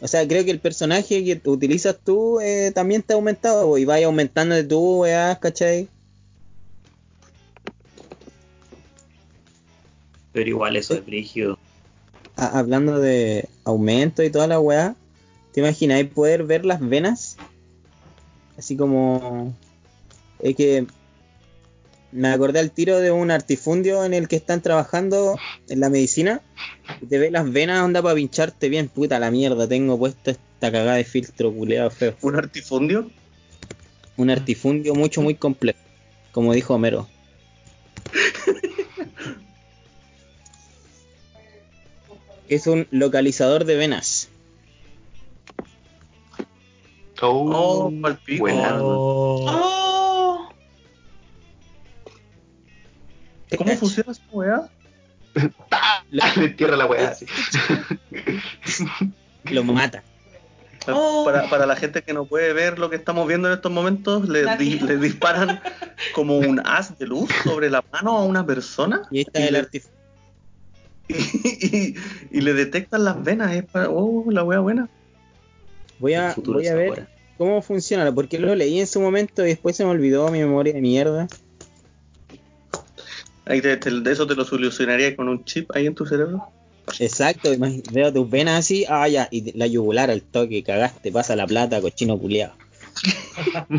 O 0.00 0.08
sea, 0.08 0.26
creo 0.26 0.44
que 0.44 0.50
el 0.50 0.60
personaje 0.60 1.24
que 1.24 1.48
utilizas 1.48 1.96
tú 2.02 2.40
eh, 2.40 2.72
también 2.74 3.02
te 3.02 3.12
ha 3.12 3.16
aumentado 3.16 3.78
y 3.78 3.84
vaya 3.84 4.06
aumentando 4.06 4.54
de 4.54 4.64
tu 4.64 5.02
weá, 5.02 5.38
¿cachai? 5.40 5.88
Pero 10.32 10.50
igual 10.50 10.76
eso 10.76 10.94
es 10.94 11.06
brígido. 11.06 11.58
Ah, 12.36 12.58
hablando 12.58 12.98
de 12.98 13.48
aumento 13.64 14.22
y 14.24 14.30
toda 14.30 14.48
la 14.48 14.58
weá, 14.58 14.96
¿te 15.52 15.60
imagináis 15.60 16.10
poder 16.10 16.42
ver 16.42 16.66
las 16.66 16.80
venas? 16.80 17.36
Así 18.58 18.76
como. 18.76 19.54
Es 20.40 20.56
que. 20.56 20.86
Me 22.14 22.28
acordé 22.28 22.60
al 22.60 22.70
tiro 22.70 23.00
de 23.00 23.10
un 23.10 23.32
artifundio 23.32 24.04
en 24.04 24.14
el 24.14 24.28
que 24.28 24.36
están 24.36 24.62
trabajando 24.62 25.36
en 25.68 25.80
la 25.80 25.90
medicina. 25.90 26.42
Y 27.02 27.06
te 27.06 27.18
ve 27.18 27.32
las 27.32 27.50
venas, 27.50 27.82
onda 27.82 28.00
para 28.02 28.14
pincharte 28.14 28.68
bien. 28.68 28.86
Puta 28.86 29.18
la 29.18 29.32
mierda, 29.32 29.66
tengo 29.66 29.98
puesto 29.98 30.30
esta 30.30 30.70
cagada 30.70 30.94
de 30.94 31.02
filtro 31.02 31.52
culeado 31.52 31.90
feo. 31.90 32.14
¿Un 32.22 32.36
artifundio? 32.36 33.10
Un 34.16 34.30
artifundio 34.30 34.94
mucho, 34.94 35.22
muy 35.22 35.34
complejo. 35.34 35.80
Como 36.30 36.52
dijo 36.52 36.74
Homero. 36.74 37.08
es 42.48 42.68
un 42.68 42.86
localizador 42.92 43.64
de 43.64 43.74
venas. 43.74 44.28
Oh. 47.20 47.50
Oh. 47.52 47.92
¡Oh! 48.40 49.83
¿Cómo 53.56 53.74
funciona 53.76 54.12
esa 54.12 54.22
weá? 54.32 54.68
Le 56.10 56.22
entierra 56.44 56.76
la 56.76 56.86
weá. 56.86 57.08
así. 57.08 57.26
Lo 59.50 59.64
mata. 59.64 60.02
Oh. 60.86 61.22
Para, 61.24 61.48
para 61.48 61.64
la 61.66 61.76
gente 61.76 62.02
que 62.02 62.12
no 62.12 62.26
puede 62.26 62.52
ver 62.52 62.78
lo 62.78 62.90
que 62.90 62.96
estamos 62.96 63.26
viendo 63.26 63.48
en 63.48 63.54
estos 63.54 63.72
momentos, 63.72 64.28
le, 64.28 64.44
di- 64.56 64.78
le 64.80 64.98
disparan 64.98 65.60
como 66.14 66.36
un 66.38 66.60
haz 66.66 66.98
de 66.98 67.06
luz 67.06 67.30
sobre 67.42 67.70
la 67.70 67.82
mano 67.90 68.18
a 68.18 68.24
una 68.24 68.44
persona 68.44 69.02
Y 69.10 69.20
está 69.20 69.40
Y 69.40 69.44
el 69.44 69.56
artifundio. 69.56 69.98
y, 71.08 71.94
y 72.30 72.40
le 72.40 72.52
detectan 72.54 73.04
las 73.04 73.22
venas. 73.22 73.52
Es 73.54 73.64
para, 73.64 73.88
oh, 73.90 74.24
la 74.30 74.44
wea 74.44 74.60
buena. 74.60 74.88
Voy 75.98 76.14
a, 76.14 76.34
voy 76.44 76.66
a 76.66 76.70
es 76.72 76.76
ver 76.76 77.08
cómo 77.38 77.62
funciona, 77.62 78.12
porque 78.14 78.38
lo 78.38 78.54
leí 78.54 78.80
en 78.80 78.86
su 78.86 79.00
momento 79.00 79.42
y 79.44 79.48
después 79.48 79.76
se 79.76 79.84
me 79.84 79.90
olvidó 79.90 80.28
mi 80.30 80.40
memoria 80.40 80.72
de 80.74 80.80
mierda. 80.82 81.28
Ahí 83.46 83.60
te- 83.60 83.76
te- 83.76 83.90
de 83.90 84.12
eso 84.12 84.26
te 84.26 84.34
lo 84.34 84.44
solucionaría 84.44 85.14
con 85.16 85.28
un 85.28 85.44
chip 85.44 85.70
ahí 85.74 85.86
en 85.86 85.94
tu 85.94 86.06
cerebro. 86.06 86.42
Exacto, 86.98 87.50
veo 87.92 88.12
tus 88.12 88.28
venas 88.30 88.58
así, 88.60 88.84
ah 88.88 89.08
ya, 89.08 89.28
y 89.30 89.56
la 89.56 89.66
yugular 89.66 90.10
al 90.10 90.22
toque, 90.22 90.62
cagaste, 90.62 91.10
pasa 91.12 91.34
la 91.36 91.46
plata, 91.46 91.80
cochino 91.80 92.18
culiado. 92.18 92.54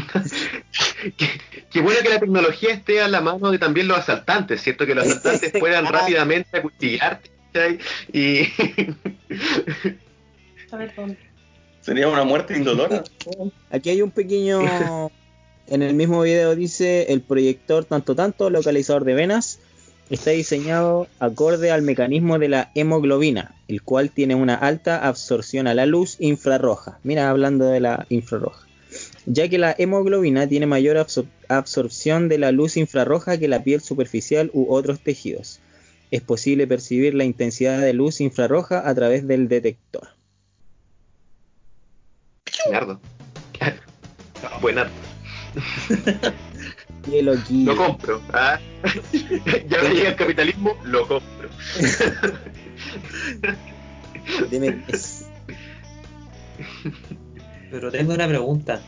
Qué, 1.18 1.28
qué 1.72 1.82
bueno 1.82 2.00
que 2.02 2.10
la 2.10 2.20
tecnología 2.20 2.72
esté 2.74 3.00
a 3.02 3.08
la 3.08 3.22
mano 3.22 3.52
de 3.52 3.60
también 3.60 3.88
los 3.88 3.98
asaltantes, 4.00 4.62
¿cierto? 4.62 4.86
Que 4.86 4.96
los 4.96 5.06
asaltantes 5.06 5.52
puedan 5.60 5.86
rápidamente 5.86 6.58
acuchillarte 6.58 7.30
¿cachai? 7.54 7.80
y. 8.12 8.48
Sería 11.82 12.08
una 12.08 12.24
muerte 12.24 12.58
indolora. 12.58 13.04
Aquí 13.70 13.90
hay 13.92 14.02
un 14.02 14.10
pequeño, 14.12 14.62
en 15.68 15.82
el 15.82 15.94
mismo 15.96 16.22
video 16.22 16.56
dice, 16.56 17.12
el 17.14 17.22
proyector 17.22 17.86
tanto 17.86 18.16
tanto, 18.16 18.50
localizador 18.50 19.04
de 19.04 19.14
venas, 19.16 19.60
está 20.10 20.32
diseñado 20.32 21.08
acorde 21.20 21.72
al 21.72 21.82
mecanismo 21.82 22.38
de 22.38 22.50
la 22.50 22.72
hemoglobina, 22.76 23.56
el 23.68 23.82
cual 23.82 24.12
tiene 24.12 24.36
una 24.36 24.54
alta 24.56 25.08
absorción 25.08 25.68
a 25.68 25.74
la 25.74 25.86
luz 25.86 26.18
infrarroja. 26.20 27.00
Mira, 27.04 27.30
hablando 27.30 27.66
de 27.66 27.80
la 27.80 28.06
infrarroja. 28.10 28.66
Ya 29.26 29.50
que 29.50 29.58
la 29.58 29.74
hemoglobina 29.78 30.48
tiene 30.48 30.68
mayor 30.68 30.98
absor- 30.98 31.26
absorción 31.50 32.30
de 32.30 32.38
la 32.38 32.52
luz 32.52 32.78
infrarroja 32.78 33.38
que 33.40 33.48
la 33.48 33.64
piel 33.64 33.82
superficial 33.82 34.52
u 34.54 34.72
otros 34.72 35.00
tejidos. 35.00 35.60
Es 36.12 36.22
posible 36.22 36.68
percibir 36.68 37.16
la 37.16 37.24
intensidad 37.24 37.82
de 37.82 37.94
luz 37.94 38.22
infrarroja 38.22 38.88
a 38.88 38.94
través 38.94 39.28
del 39.28 39.48
detector. 39.48 40.10
Buena, 44.62 44.88
Qué 47.10 47.22
loquillo. 47.24 47.74
lo 47.74 47.86
compro. 47.86 48.22
¿ah? 48.34 48.60
ya 49.70 49.84
me 49.84 49.90
llega 49.90 50.10
el 50.10 50.16
capitalismo, 50.16 50.76
lo 50.84 51.08
compro. 51.08 51.50
Tres. 54.50 55.26
Pero 57.72 57.92
tengo 57.92 58.14
una 58.14 58.28
pregunta. 58.28 58.82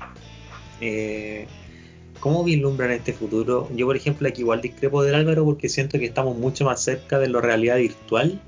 Eh, 0.81 1.47
¿Cómo 2.19 2.43
vislumbran 2.43 2.91
este 2.91 3.13
futuro? 3.13 3.69
Yo, 3.75 3.85
por 3.85 3.95
ejemplo, 3.95 4.27
aquí 4.27 4.41
igual 4.41 4.61
discrepo 4.61 5.03
del 5.03 5.15
Álvaro 5.15 5.45
porque 5.45 5.69
siento 5.69 5.99
que 5.99 6.05
estamos 6.05 6.37
mucho 6.37 6.65
más 6.65 6.81
cerca 6.81 7.19
de 7.19 7.29
la 7.29 7.41
realidad 7.41 7.77
virtual 7.77 8.41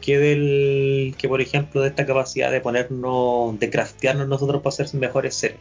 que 0.00 0.18
del 0.18 1.14
que, 1.16 1.28
por 1.28 1.40
ejemplo, 1.40 1.80
de 1.80 1.88
esta 1.88 2.04
capacidad 2.04 2.50
de 2.50 2.60
ponernos, 2.60 3.58
de 3.58 3.70
craftearnos 3.70 4.28
nosotros 4.28 4.62
para 4.62 4.76
ser 4.76 4.92
mejores 4.94 5.34
seres. 5.34 5.58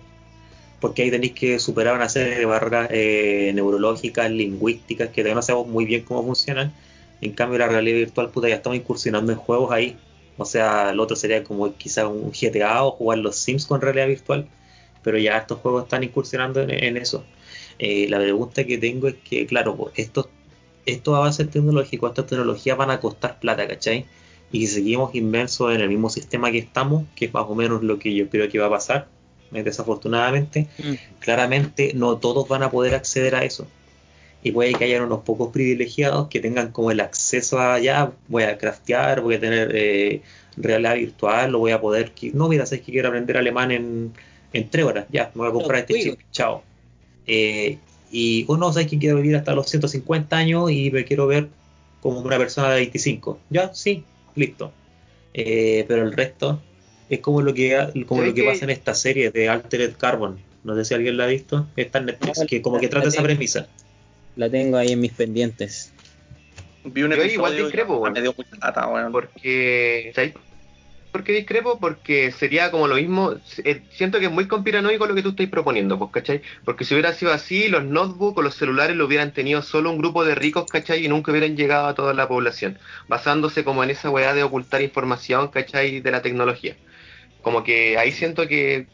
Porque 0.84 1.04
ahí 1.04 1.12
tenéis 1.12 1.32
que 1.32 1.60
superar 1.60 1.96
una 1.96 2.10
serie 2.10 2.38
de 2.38 2.46
barreras 2.46 2.90
eh, 2.92 3.54
neurológicas, 3.56 4.30
lingüísticas, 4.30 5.08
que 5.08 5.22
todavía 5.22 5.36
no 5.36 5.42
sabemos 5.42 5.70
muy 5.70 5.86
bien 5.86 6.04
cómo 6.04 6.24
funcionan. 6.24 6.74
En 7.22 7.32
cambio, 7.32 7.58
la 7.58 7.70
realidad 7.70 8.00
virtual, 8.00 8.32
puta, 8.32 8.50
ya 8.50 8.56
estamos 8.56 8.78
incursionando 8.78 9.32
en 9.32 9.38
juegos 9.38 9.72
ahí. 9.72 9.96
O 10.38 10.44
sea, 10.44 10.90
el 10.90 11.00
otro 11.00 11.16
sería 11.16 11.42
como 11.46 11.74
quizá 11.78 12.10
un 12.10 12.32
GTA 12.32 12.84
o 12.84 12.92
jugar 12.92 13.20
los 13.20 13.38
Sims 13.38 13.66
con 13.66 13.80
realidad 13.80 14.08
virtual. 14.08 14.50
Pero 15.04 15.18
ya 15.18 15.38
estos 15.38 15.60
juegos 15.60 15.84
están 15.84 16.04
incursionando 16.04 16.60
en, 16.64 16.98
eso. 16.98 17.24
Eh, 17.80 18.08
la 18.10 18.18
pregunta 18.20 18.66
que 18.66 18.78
tengo 18.78 19.08
es 19.08 19.16
que, 19.24 19.46
claro, 19.46 19.90
estos, 19.96 20.28
estos 20.86 21.16
avances 21.16 21.50
tecnológicos, 21.50 22.10
estas 22.10 22.26
tecnologías 22.28 22.76
van 22.76 22.92
a 22.92 23.00
costar 23.00 23.40
plata, 23.40 23.66
¿cachai? 23.70 24.06
Y 24.52 24.68
si 24.68 24.74
seguimos 24.74 25.16
inmersos 25.16 25.74
en 25.74 25.80
el 25.80 25.88
mismo 25.88 26.10
sistema 26.10 26.52
que 26.52 26.58
estamos, 26.58 27.06
que 27.16 27.28
es 27.28 27.34
más 27.34 27.46
o 27.48 27.56
menos 27.56 27.84
lo 27.84 28.00
que 28.00 28.14
yo 28.14 28.28
creo 28.28 28.50
que 28.50 28.60
va 28.60 28.66
a 28.66 28.72
pasar, 28.72 29.08
desafortunadamente, 29.62 30.68
Mm. 30.78 30.94
claramente 31.20 31.94
no 31.94 32.18
todos 32.18 32.48
van 32.48 32.64
a 32.64 32.72
poder 32.72 32.96
acceder 32.96 33.36
a 33.36 33.44
eso. 33.44 33.68
Y 34.42 34.52
puede 34.52 34.76
que 34.76 34.86
haya 34.86 35.02
unos 35.04 35.22
pocos 35.24 35.52
privilegiados 35.52 36.28
que 36.28 36.40
tengan 36.42 36.72
como 36.72 36.92
el 36.92 37.00
acceso 37.00 37.60
a 37.60 37.80
ya, 37.80 38.12
voy 38.28 38.44
a 38.44 38.58
craftear, 38.58 39.22
voy 39.22 39.36
a 39.36 39.40
tener 39.40 39.72
eh, 39.76 40.22
realidad 40.58 40.96
virtual, 40.96 41.52
lo 41.52 41.60
voy 41.60 41.72
a 41.72 41.80
poder, 41.82 42.12
no, 42.34 42.50
mira, 42.50 42.66
sabes 42.66 42.82
que 42.84 42.92
quiero 42.92 43.08
aprender 43.10 43.38
alemán 43.38 43.72
en, 43.72 44.12
en 44.52 44.70
tres 44.70 44.86
horas, 44.86 45.06
ya, 45.12 45.32
me 45.36 45.42
voy 45.42 45.50
a 45.50 45.54
comprar 45.54 45.80
este 45.82 45.94
chip, 46.02 46.20
chao. 46.32 46.64
Eh, 47.28 47.78
Y 48.12 48.46
uno 48.48 48.72
sabe 48.72 48.86
que 48.88 49.00
quiero 49.00 49.16
vivir 49.18 49.36
hasta 49.36 49.56
los 49.56 49.68
150 49.70 50.38
años 50.38 50.70
y 50.72 50.92
me 50.92 51.04
quiero 51.06 51.26
ver 51.26 51.48
como 52.02 52.20
una 52.20 52.38
persona 52.38 52.70
de 52.70 52.76
25. 52.76 53.40
Ya, 53.50 53.74
sí, 53.74 54.04
listo. 54.36 54.72
Eh, 55.34 55.86
pero 55.88 56.04
el 56.04 56.12
resto 56.14 56.62
es 57.16 57.22
como 57.22 57.42
lo 57.42 57.54
que 57.54 57.76
como 58.08 58.22
¿Sabes 58.22 58.30
lo 58.30 58.36
que 58.36 58.44
pasa 58.44 58.66
en 58.66 58.70
esta 58.72 58.94
serie 58.94 59.32
de 59.32 59.50
Altered 59.50 59.96
Carbon. 59.98 60.40
No 60.64 60.76
sé 60.76 60.86
si 60.86 60.94
alguien 60.94 61.18
la 61.18 61.26
ha 61.26 61.28
visto. 61.28 61.68
Está 61.76 62.00
en 62.00 62.06
Netflix, 62.06 62.40
No, 62.40 62.46
que 62.46 62.62
como 62.62 62.80
que 62.80 62.88
trata 62.88 63.08
esa 63.10 63.18
tengo. 63.18 63.28
premisa. 63.28 63.68
La 64.36 64.50
tengo 64.50 64.78
ahí 64.78 64.92
en 64.92 65.00
mis 65.02 65.12
pendientes. 65.12 65.92
Vi 66.86 67.04
un 67.04 67.12
Yo 67.12 67.16
episodio 67.16 67.34
igual 67.34 67.58
discrepo, 67.58 67.98
weón. 67.98 68.14
me 68.14 68.22
dio 68.22 68.34
mucha 68.36 68.56
lata. 68.62 68.90
Porque, 69.12 70.12
¿sabes 70.16 70.34
por 71.12 71.24
qué 71.24 71.32
discrepo? 71.34 71.80
Porque 71.80 72.32
sería 72.32 72.72
como 72.72 72.88
lo 72.88 72.96
mismo, 72.96 73.36
eh, 73.64 73.84
siento 73.92 74.20
que 74.20 74.26
es 74.26 74.32
muy 74.32 74.48
conspiranoico 74.48 75.06
lo 75.06 75.14
que 75.14 75.22
tú 75.22 75.30
estás 75.30 75.48
proponiendo, 75.48 76.00
pues, 76.00 76.12
¿cachai? 76.12 76.42
Porque 76.66 76.86
si 76.86 76.96
hubiera 76.96 77.14
sido 77.14 77.32
así, 77.32 77.68
los 77.68 77.84
notebooks 77.86 78.40
o 78.40 78.42
los 78.42 78.56
celulares 78.56 78.96
lo 78.98 79.06
hubieran 79.06 79.32
tenido 79.32 79.62
solo 79.62 79.92
un 79.92 80.00
grupo 80.00 80.26
de 80.26 80.34
ricos, 80.34 80.66
¿cachai? 80.66 81.06
Y 81.06 81.08
nunca 81.10 81.32
hubieran 81.32 81.56
llegado 81.56 81.86
a 81.88 81.94
toda 81.94 82.14
la 82.16 82.28
población, 82.28 82.80
basándose 83.08 83.64
como 83.64 83.84
en 83.84 83.92
esa 83.92 84.10
weá 84.10 84.34
de 84.34 84.42
ocultar 84.44 84.82
información, 84.82 85.50
¿cachai? 85.50 86.00
De 86.02 86.10
la 86.12 86.22
tecnología. 86.24 86.76
Como 87.44 87.64
que 87.64 87.98
ahí 87.98 88.12
siento 88.12 88.48
que, 88.48 88.88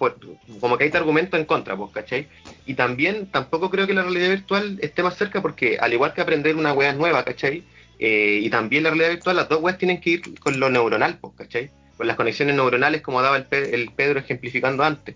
como 0.59 0.77
que 0.77 0.83
hay 0.83 0.91
argumento 0.93 1.37
en 1.37 1.45
contra, 1.45 1.77
pues, 1.77 1.91
¿cachai? 1.91 2.27
Y 2.65 2.73
también 2.73 3.27
tampoco 3.27 3.69
creo 3.69 3.87
que 3.87 3.93
la 3.93 4.01
realidad 4.01 4.29
virtual 4.29 4.79
esté 4.81 5.03
más 5.03 5.15
cerca 5.15 5.41
porque 5.41 5.77
al 5.79 5.93
igual 5.93 6.13
que 6.13 6.21
aprender 6.21 6.55
una 6.57 6.73
weá 6.73 6.91
nueva, 6.93 7.23
¿cachai? 7.23 7.63
Eh, 7.99 8.39
y 8.41 8.49
también 8.49 8.83
la 8.83 8.89
realidad 8.89 9.11
virtual, 9.11 9.35
las 9.37 9.49
dos 9.49 9.61
weas 9.61 9.77
tienen 9.77 10.01
que 10.01 10.09
ir 10.09 10.39
con 10.39 10.59
lo 10.59 10.69
neuronal, 10.69 11.19
pues, 11.21 11.33
¿cachai? 11.37 11.69
Con 11.95 12.07
las 12.07 12.15
conexiones 12.15 12.55
neuronales 12.55 13.01
como 13.01 13.21
daba 13.21 13.37
el, 13.37 13.45
Pe- 13.45 13.73
el 13.75 13.91
Pedro 13.91 14.19
ejemplificando 14.19 14.83
antes. 14.83 15.15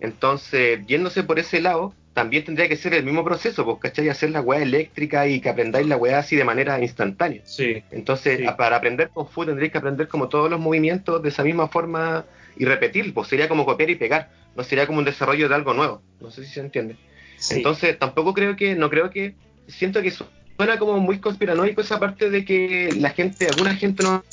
Entonces, 0.00 0.80
yéndose 0.86 1.22
por 1.22 1.38
ese 1.38 1.60
lado, 1.60 1.94
también 2.14 2.44
tendría 2.44 2.68
que 2.68 2.76
ser 2.76 2.94
el 2.94 3.04
mismo 3.04 3.24
proceso, 3.24 3.64
pues, 3.64 3.78
¿cachai? 3.78 4.08
Hacer 4.08 4.30
la 4.30 4.40
weá 4.40 4.60
eléctrica 4.60 5.26
y 5.28 5.40
que 5.40 5.48
aprendáis 5.48 5.86
la 5.86 5.96
weá 5.96 6.18
así 6.18 6.34
de 6.36 6.44
manera 6.44 6.80
instantánea. 6.80 7.42
Sí. 7.44 7.82
Entonces, 7.92 8.38
Sí. 8.38 8.44
para 8.56 8.76
aprender 8.76 9.10
Kung 9.10 9.28
Fu 9.28 9.46
tendréis 9.46 9.70
que 9.70 9.78
aprender 9.78 10.08
como 10.08 10.28
todos 10.28 10.50
los 10.50 10.58
movimientos 10.58 11.22
de 11.22 11.28
esa 11.28 11.44
misma 11.44 11.68
forma 11.68 12.24
y 12.56 12.64
repetir, 12.64 13.12
pues 13.14 13.28
sería 13.28 13.48
como 13.48 13.64
copiar 13.64 13.90
y 13.90 13.96
pegar, 13.96 14.30
no 14.56 14.64
sería 14.64 14.86
como 14.86 14.98
un 14.98 15.04
desarrollo 15.04 15.48
de 15.48 15.54
algo 15.54 15.74
nuevo. 15.74 16.02
No 16.20 16.30
sé 16.30 16.44
si 16.44 16.52
se 16.52 16.60
entiende. 16.60 16.96
sí. 17.36 17.56
Entonces, 17.56 17.98
tampoco 17.98 18.34
creo 18.34 18.56
que, 18.56 18.74
no 18.74 18.90
creo 18.90 19.10
que, 19.10 19.34
siento 19.68 20.02
que 20.02 20.10
suena 20.10 20.78
como 20.78 20.98
muy 20.98 21.18
conspiranoico 21.18 21.80
esa 21.80 21.98
parte 21.98 22.30
de 22.30 22.44
que 22.44 22.90
la 22.98 23.10
gente, 23.10 23.46
alguna 23.46 23.74
gente 23.74 24.02
no 24.02 24.24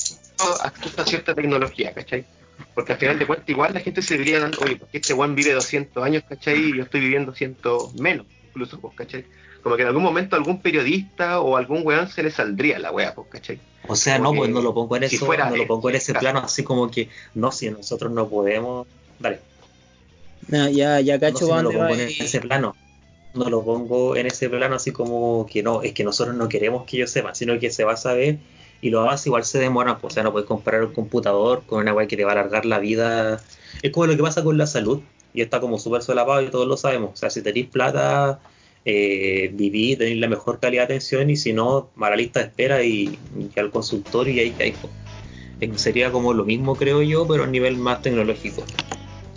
acceso 0.62 1.02
a 1.02 1.06
cierta 1.06 1.34
tecnología, 1.34 1.92
¿cachai? 1.92 2.24
Porque 2.74 2.92
al 2.92 2.98
final 2.98 3.18
de 3.18 3.26
cuentas 3.26 3.48
igual 3.48 3.74
la 3.74 3.80
gente 3.80 4.02
se 4.02 4.18
diría, 4.18 4.50
oye, 4.60 4.76
porque 4.76 4.98
este 4.98 5.14
weón 5.14 5.34
vive 5.34 5.52
200 5.52 6.02
años, 6.02 6.24
¿cachai? 6.28 6.58
Y 6.58 6.76
yo 6.76 6.84
estoy 6.84 7.00
viviendo 7.00 7.34
100 7.34 7.56
menos, 7.98 8.26
incluso, 8.48 8.80
pues, 8.80 8.94
¿cachai? 8.94 9.24
Como 9.62 9.76
que 9.76 9.82
en 9.82 9.88
algún 9.88 10.02
momento 10.02 10.36
algún 10.36 10.60
periodista 10.60 11.40
o 11.40 11.56
algún 11.56 11.86
weón 11.86 12.08
se 12.08 12.22
le 12.22 12.30
saldría 12.30 12.78
la 12.78 12.92
wea, 12.92 13.14
pues, 13.14 13.28
¿cachai? 13.28 13.60
O 13.86 13.96
sea, 13.96 14.18
Como 14.18 14.32
no, 14.32 14.38
pues 14.38 14.50
no 14.50 14.62
lo 14.62 14.74
pongo 14.74 14.96
en 14.96 15.08
si 15.08 15.16
eso, 15.16 15.26
fuera 15.26 15.44
no 15.44 15.56
lo 15.56 15.56
ese 15.56 15.66
pongo 15.66 15.90
en 15.90 15.96
ese 15.96 16.14
plano 16.14 16.40
así 16.40 16.62
como 16.62 16.90
que, 16.90 17.08
no, 17.34 17.52
si 17.52 17.70
nosotros 17.70 18.12
no 18.12 18.28
podemos, 18.28 18.86
dale, 19.18 19.40
No, 20.48 20.68
ya, 20.68 21.00
ya 21.00 21.14
no, 21.14 21.20
cacho 21.20 21.46
si 21.46 21.52
no 21.52 21.62
lo 21.62 21.70
pongo 21.70 21.88
en 21.88 22.00
ese 22.00 22.40
plano, 22.40 22.76
no 23.34 23.48
lo 23.48 23.64
pongo 23.64 24.16
en 24.16 24.26
ese 24.26 24.48
plano 24.48 24.76
así 24.76 24.92
como 24.92 25.46
que 25.46 25.62
no, 25.62 25.82
es 25.82 25.92
que 25.92 26.04
nosotros 26.04 26.36
no 26.36 26.48
queremos 26.48 26.84
que 26.84 26.96
ellos 26.96 27.10
sepan, 27.10 27.34
sino 27.34 27.58
que 27.58 27.70
se 27.70 27.84
va 27.84 27.94
a 27.94 27.96
saber 27.96 28.38
y 28.82 28.90
los 28.90 29.02
avances 29.02 29.26
igual 29.26 29.44
se 29.44 29.58
demoran, 29.58 29.98
pues, 29.98 30.12
o 30.12 30.14
sea, 30.14 30.22
no 30.22 30.32
puedes 30.32 30.48
comparar 30.48 30.84
un 30.84 30.92
computador 30.92 31.62
con 31.66 31.80
una 31.80 31.92
weá 31.92 32.06
que 32.06 32.16
te 32.16 32.24
va 32.24 32.30
a 32.30 32.34
alargar 32.34 32.64
la 32.64 32.78
vida, 32.78 33.40
es 33.82 33.92
como 33.92 34.06
lo 34.06 34.16
que 34.16 34.22
pasa 34.22 34.42
con 34.42 34.56
la 34.56 34.66
salud, 34.66 35.02
y 35.32 35.42
está 35.42 35.60
como 35.60 35.78
súper 35.78 36.02
solapado 36.02 36.42
y 36.42 36.50
todos 36.50 36.66
lo 36.66 36.76
sabemos, 36.76 37.10
o 37.12 37.16
sea, 37.16 37.30
si 37.30 37.42
tenéis 37.42 37.66
plata, 37.66 38.40
eh, 38.84 39.50
vivís, 39.52 39.98
tenéis 39.98 40.18
la 40.18 40.28
mejor 40.28 40.60
calidad 40.60 40.82
de 40.82 40.94
atención 40.94 41.30
y 41.30 41.36
si 41.36 41.52
no, 41.52 41.90
mala 41.96 42.16
lista 42.16 42.40
de 42.40 42.46
espera 42.46 42.82
y, 42.82 43.18
al 43.56 43.70
consultorio 43.70 44.32
y 44.32 44.40
ahí. 44.40 44.74
Eh, 45.60 45.70
Sería 45.76 46.10
como 46.10 46.32
lo 46.32 46.44
mismo, 46.44 46.76
creo 46.76 47.02
yo, 47.02 47.26
pero 47.26 47.44
a 47.44 47.46
nivel 47.46 47.76
más 47.76 48.02
tecnológico. 48.02 48.64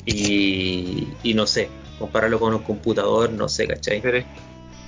Y, 0.06 1.08
y 1.24 1.34
no 1.34 1.48
sé, 1.48 1.70
compararlo 2.00 2.39
con 2.39 2.54
un 2.54 2.64
computador, 2.64 3.32
no 3.32 3.48
sé, 3.48 3.68
¿cachai? 3.68 4.02
Pero 4.02 4.24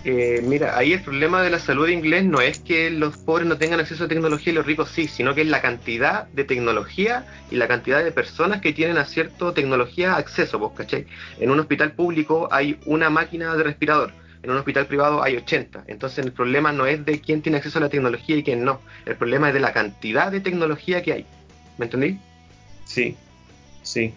que, 0.06 0.40
mira, 0.44 0.78
ahí 0.78 0.94
el 0.94 1.02
problema 1.02 1.42
de 1.42 1.50
la 1.50 1.58
salud 1.58 1.90
inglés 1.90 2.24
no 2.24 2.40
es 2.40 2.60
que 2.60 2.92
los 2.92 3.18
pobres 3.18 3.48
no 3.48 3.58
tengan 3.58 3.80
acceso 3.80 4.04
a 4.04 4.08
tecnología 4.08 4.54
y 4.54 4.56
los 4.56 4.66
ricos 4.68 4.92
sí, 4.92 5.08
sino 5.08 5.34
que 5.34 5.42
es 5.42 5.48
la 5.48 5.64
cantidad 5.64 6.28
de 6.28 6.44
tecnología 6.44 7.26
y 7.50 7.56
la 7.56 7.68
cantidad 7.68 8.04
de 8.04 8.12
personas 8.12 8.62
que 8.62 8.72
tienen 8.72 9.00
a 9.00 9.06
cierta 9.06 9.52
tecnología 9.56 10.16
acceso, 10.16 10.60
¿vos 10.60 10.74
cachai? 10.74 11.08
En 11.40 11.50
un 11.50 11.60
hospital 11.60 11.94
público 11.94 12.48
hay 12.52 12.78
una 12.86 13.10
máquina 13.10 13.56
de 13.56 13.64
respirador, 13.64 14.14
en 14.46 14.52
un 14.52 14.58
hospital 14.58 14.86
privado 14.86 15.24
hay 15.24 15.36
80. 15.36 15.86
Entonces 15.88 16.24
el 16.24 16.32
problema 16.32 16.72
no 16.72 16.86
es 16.86 17.04
de 17.04 17.20
quién 17.20 17.42
tiene 17.42 17.58
acceso 17.58 17.80
a 17.80 17.82
la 17.82 17.90
tecnología 17.90 18.38
y 18.38 18.44
quién 18.44 18.64
no, 18.64 18.80
el 19.06 19.16
problema 19.16 19.48
es 19.48 19.56
de 19.56 19.60
la 19.60 19.74
cantidad 19.74 20.32
de 20.32 20.40
tecnología 20.40 21.02
que 21.02 21.14
hay. 21.14 21.26
¿Me 21.78 21.86
entendí? 21.86 22.20
Sí, 22.86 23.16
sí. 23.82 24.14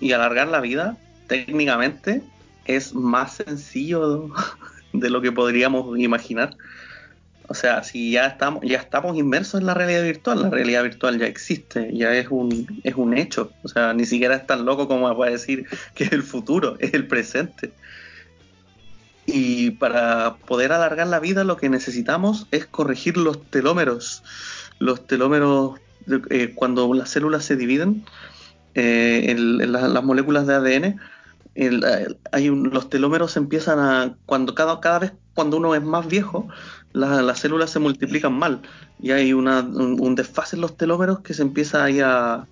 Y 0.00 0.12
alargar 0.12 0.48
la 0.48 0.60
vida, 0.60 0.96
técnicamente, 1.26 2.22
es 2.64 2.94
más 2.94 3.34
sencillo 3.34 4.30
de 4.94 5.10
lo 5.10 5.20
que 5.20 5.32
podríamos 5.32 5.98
imaginar. 5.98 6.56
O 7.48 7.54
sea, 7.54 7.84
si 7.84 8.12
ya 8.12 8.26
estamos, 8.26 8.62
ya 8.64 8.78
estamos 8.78 9.16
inmersos 9.16 9.60
en 9.60 9.66
la 9.66 9.74
realidad 9.74 10.02
virtual, 10.02 10.42
la 10.42 10.50
realidad 10.50 10.82
virtual 10.82 11.18
ya 11.18 11.26
existe, 11.26 11.90
ya 11.92 12.12
es 12.14 12.28
un, 12.30 12.80
es 12.82 12.94
un 12.96 13.16
hecho. 13.16 13.52
O 13.62 13.68
sea, 13.68 13.92
ni 13.92 14.06
siquiera 14.06 14.34
es 14.34 14.46
tan 14.46 14.64
loco 14.64 14.88
como 14.88 15.14
para 15.16 15.30
decir 15.30 15.66
que 15.94 16.04
es 16.04 16.12
el 16.12 16.22
futuro, 16.22 16.76
es 16.80 16.94
el 16.94 17.06
presente. 17.06 17.70
Y 19.26 19.72
para 19.72 20.38
poder 20.38 20.72
alargar 20.72 21.06
la 21.08 21.20
vida 21.20 21.44
lo 21.44 21.56
que 21.56 21.68
necesitamos 21.68 22.46
es 22.52 22.66
corregir 22.66 23.16
los 23.16 23.50
telómeros. 23.50 24.22
Los 24.78 25.06
telómeros, 25.06 25.80
eh, 26.30 26.54
cuando 26.54 26.92
las 26.94 27.10
células 27.10 27.44
se 27.44 27.56
dividen, 27.56 28.04
eh, 28.74 29.26
en, 29.30 29.60
en 29.60 29.72
la- 29.72 29.88
las 29.88 30.04
moléculas 30.04 30.46
de 30.46 30.54
ADN, 30.54 30.96
hay 32.32 32.48
los 32.48 32.88
telómeros 32.90 33.36
empiezan 33.36 33.78
a, 33.78 34.18
cuando 34.26 34.54
cada, 34.54 34.80
cada 34.80 34.98
vez 35.00 35.12
cuando 35.34 35.56
uno 35.58 35.74
es 35.74 35.82
más 35.82 36.06
viejo, 36.06 36.48
la- 36.92 37.22
las 37.22 37.40
células 37.40 37.70
se 37.70 37.78
multiplican 37.78 38.32
mal 38.34 38.62
y 38.98 39.10
hay 39.12 39.32
una, 39.32 39.60
un, 39.60 40.14
desfase 40.14 40.56
en 40.56 40.62
los 40.62 40.76
telómeros 40.76 41.20
que 41.20 41.34
se 41.34 41.42
empieza 41.42 41.84
ahí 41.84 42.00
a, 42.00 42.48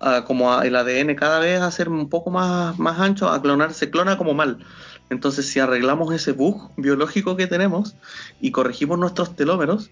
a 0.00 0.24
como 0.24 0.52
a- 0.52 0.66
el 0.66 0.76
ADN 0.76 1.16
cada 1.16 1.38
vez 1.40 1.60
a 1.60 1.70
ser 1.70 1.88
un 1.88 2.08
poco 2.08 2.30
más, 2.30 2.78
más 2.78 2.98
ancho, 3.00 3.28
a 3.28 3.40
clonar, 3.42 3.72
se 3.74 3.90
clona 3.90 4.16
como 4.18 4.34
mal. 4.34 4.64
Entonces, 5.10 5.48
si 5.48 5.60
arreglamos 5.60 6.12
ese 6.14 6.32
bug 6.32 6.70
biológico 6.76 7.36
que 7.36 7.46
tenemos 7.46 7.96
y 8.40 8.50
corregimos 8.50 8.98
nuestros 8.98 9.36
telómeros, 9.36 9.90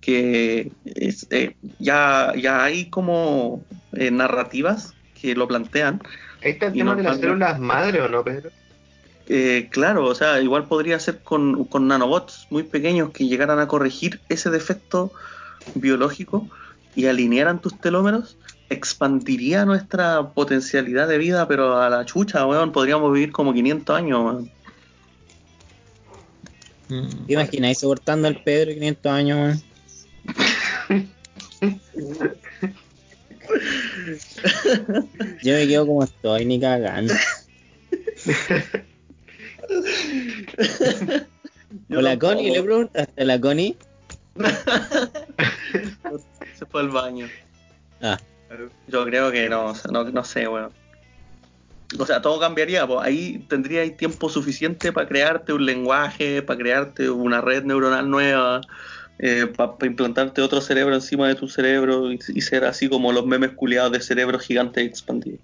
que 0.00 0.70
es, 0.84 1.26
eh, 1.30 1.56
ya, 1.78 2.32
ya 2.36 2.62
hay 2.62 2.88
como 2.90 3.64
eh, 3.92 4.10
narrativas 4.10 4.94
que 5.20 5.34
lo 5.34 5.48
plantean. 5.48 6.00
Ahí 6.44 6.52
está 6.52 6.66
el 6.66 6.74
tema 6.74 6.94
de 6.94 7.02
las 7.02 7.18
células 7.18 7.58
madre, 7.58 8.00
¿o 8.02 8.08
no, 8.08 8.22
Pedro? 8.22 8.50
Eh, 9.28 9.68
claro, 9.72 10.04
o 10.04 10.14
sea, 10.14 10.40
igual 10.40 10.66
podría 10.68 11.00
ser 11.00 11.18
con, 11.18 11.64
con 11.64 11.88
nanobots 11.88 12.46
muy 12.50 12.62
pequeños 12.62 13.10
que 13.10 13.26
llegaran 13.26 13.58
a 13.58 13.66
corregir 13.66 14.20
ese 14.28 14.50
defecto 14.50 15.12
biológico 15.74 16.48
y 16.94 17.06
alinearan 17.06 17.60
tus 17.60 17.78
telómeros, 17.80 18.36
expandiría 18.68 19.64
nuestra 19.64 20.30
potencialidad 20.30 21.08
de 21.08 21.18
vida, 21.18 21.48
pero 21.48 21.78
a 21.78 21.88
la 21.88 22.04
chucha, 22.04 22.46
weón, 22.46 22.72
podríamos 22.72 23.12
vivir 23.12 23.32
como 23.32 23.52
500 23.52 23.96
años, 23.96 24.24
weón. 24.24 24.50
Mm, 26.88 27.26
¿Te 27.26 27.32
imagináis 27.32 27.78
soportando 27.78 28.28
al 28.28 28.42
Pedro 28.42 28.72
500 28.72 29.12
años, 29.12 29.38
weón? 29.38 29.62
Yo 35.42 35.54
me 35.54 35.66
quedo 35.66 35.86
como 35.86 36.04
estoy, 36.04 36.44
ni 36.44 36.60
cagando. 36.60 37.14
Yo 41.88 41.98
¿O 41.98 42.02
la 42.02 42.10
tampoco. 42.10 42.34
Connie? 42.34 42.52
¿Le 42.52 42.62
preguntaste 42.62 43.22
a 43.22 43.24
la 43.24 43.40
Connie? 43.40 43.76
Se 46.58 46.66
fue 46.66 46.80
al 46.80 46.90
baño. 46.90 47.28
Ah, 48.00 48.18
Yo 48.86 49.04
creo 49.04 49.30
que 49.32 49.48
no, 49.48 49.72
no, 49.90 50.04
no 50.04 50.24
sé, 50.24 50.46
weón. 50.48 50.72
O 51.98 52.04
sea, 52.04 52.20
todo 52.20 52.40
cambiaría, 52.40 52.86
pues 52.86 53.00
ahí 53.06 53.38
tendríais 53.48 53.96
tiempo 53.96 54.28
suficiente 54.28 54.92
para 54.92 55.06
crearte 55.08 55.52
un 55.52 55.64
lenguaje, 55.64 56.42
para 56.42 56.58
crearte 56.58 57.08
una 57.10 57.40
red 57.40 57.62
neuronal 57.64 58.10
nueva, 58.10 58.60
para 59.56 59.76
implantarte 59.86 60.42
otro 60.42 60.60
cerebro 60.60 60.94
encima 60.94 61.28
de 61.28 61.36
tu 61.36 61.48
cerebro 61.48 62.12
y, 62.12 62.18
y 62.34 62.40
ser 62.40 62.64
así 62.64 62.88
como 62.88 63.12
los 63.12 63.24
memes 63.26 63.52
culiados 63.52 63.92
de 63.92 64.00
cerebros 64.00 64.44
gigantes 64.44 64.84
expandidos. 64.84 65.40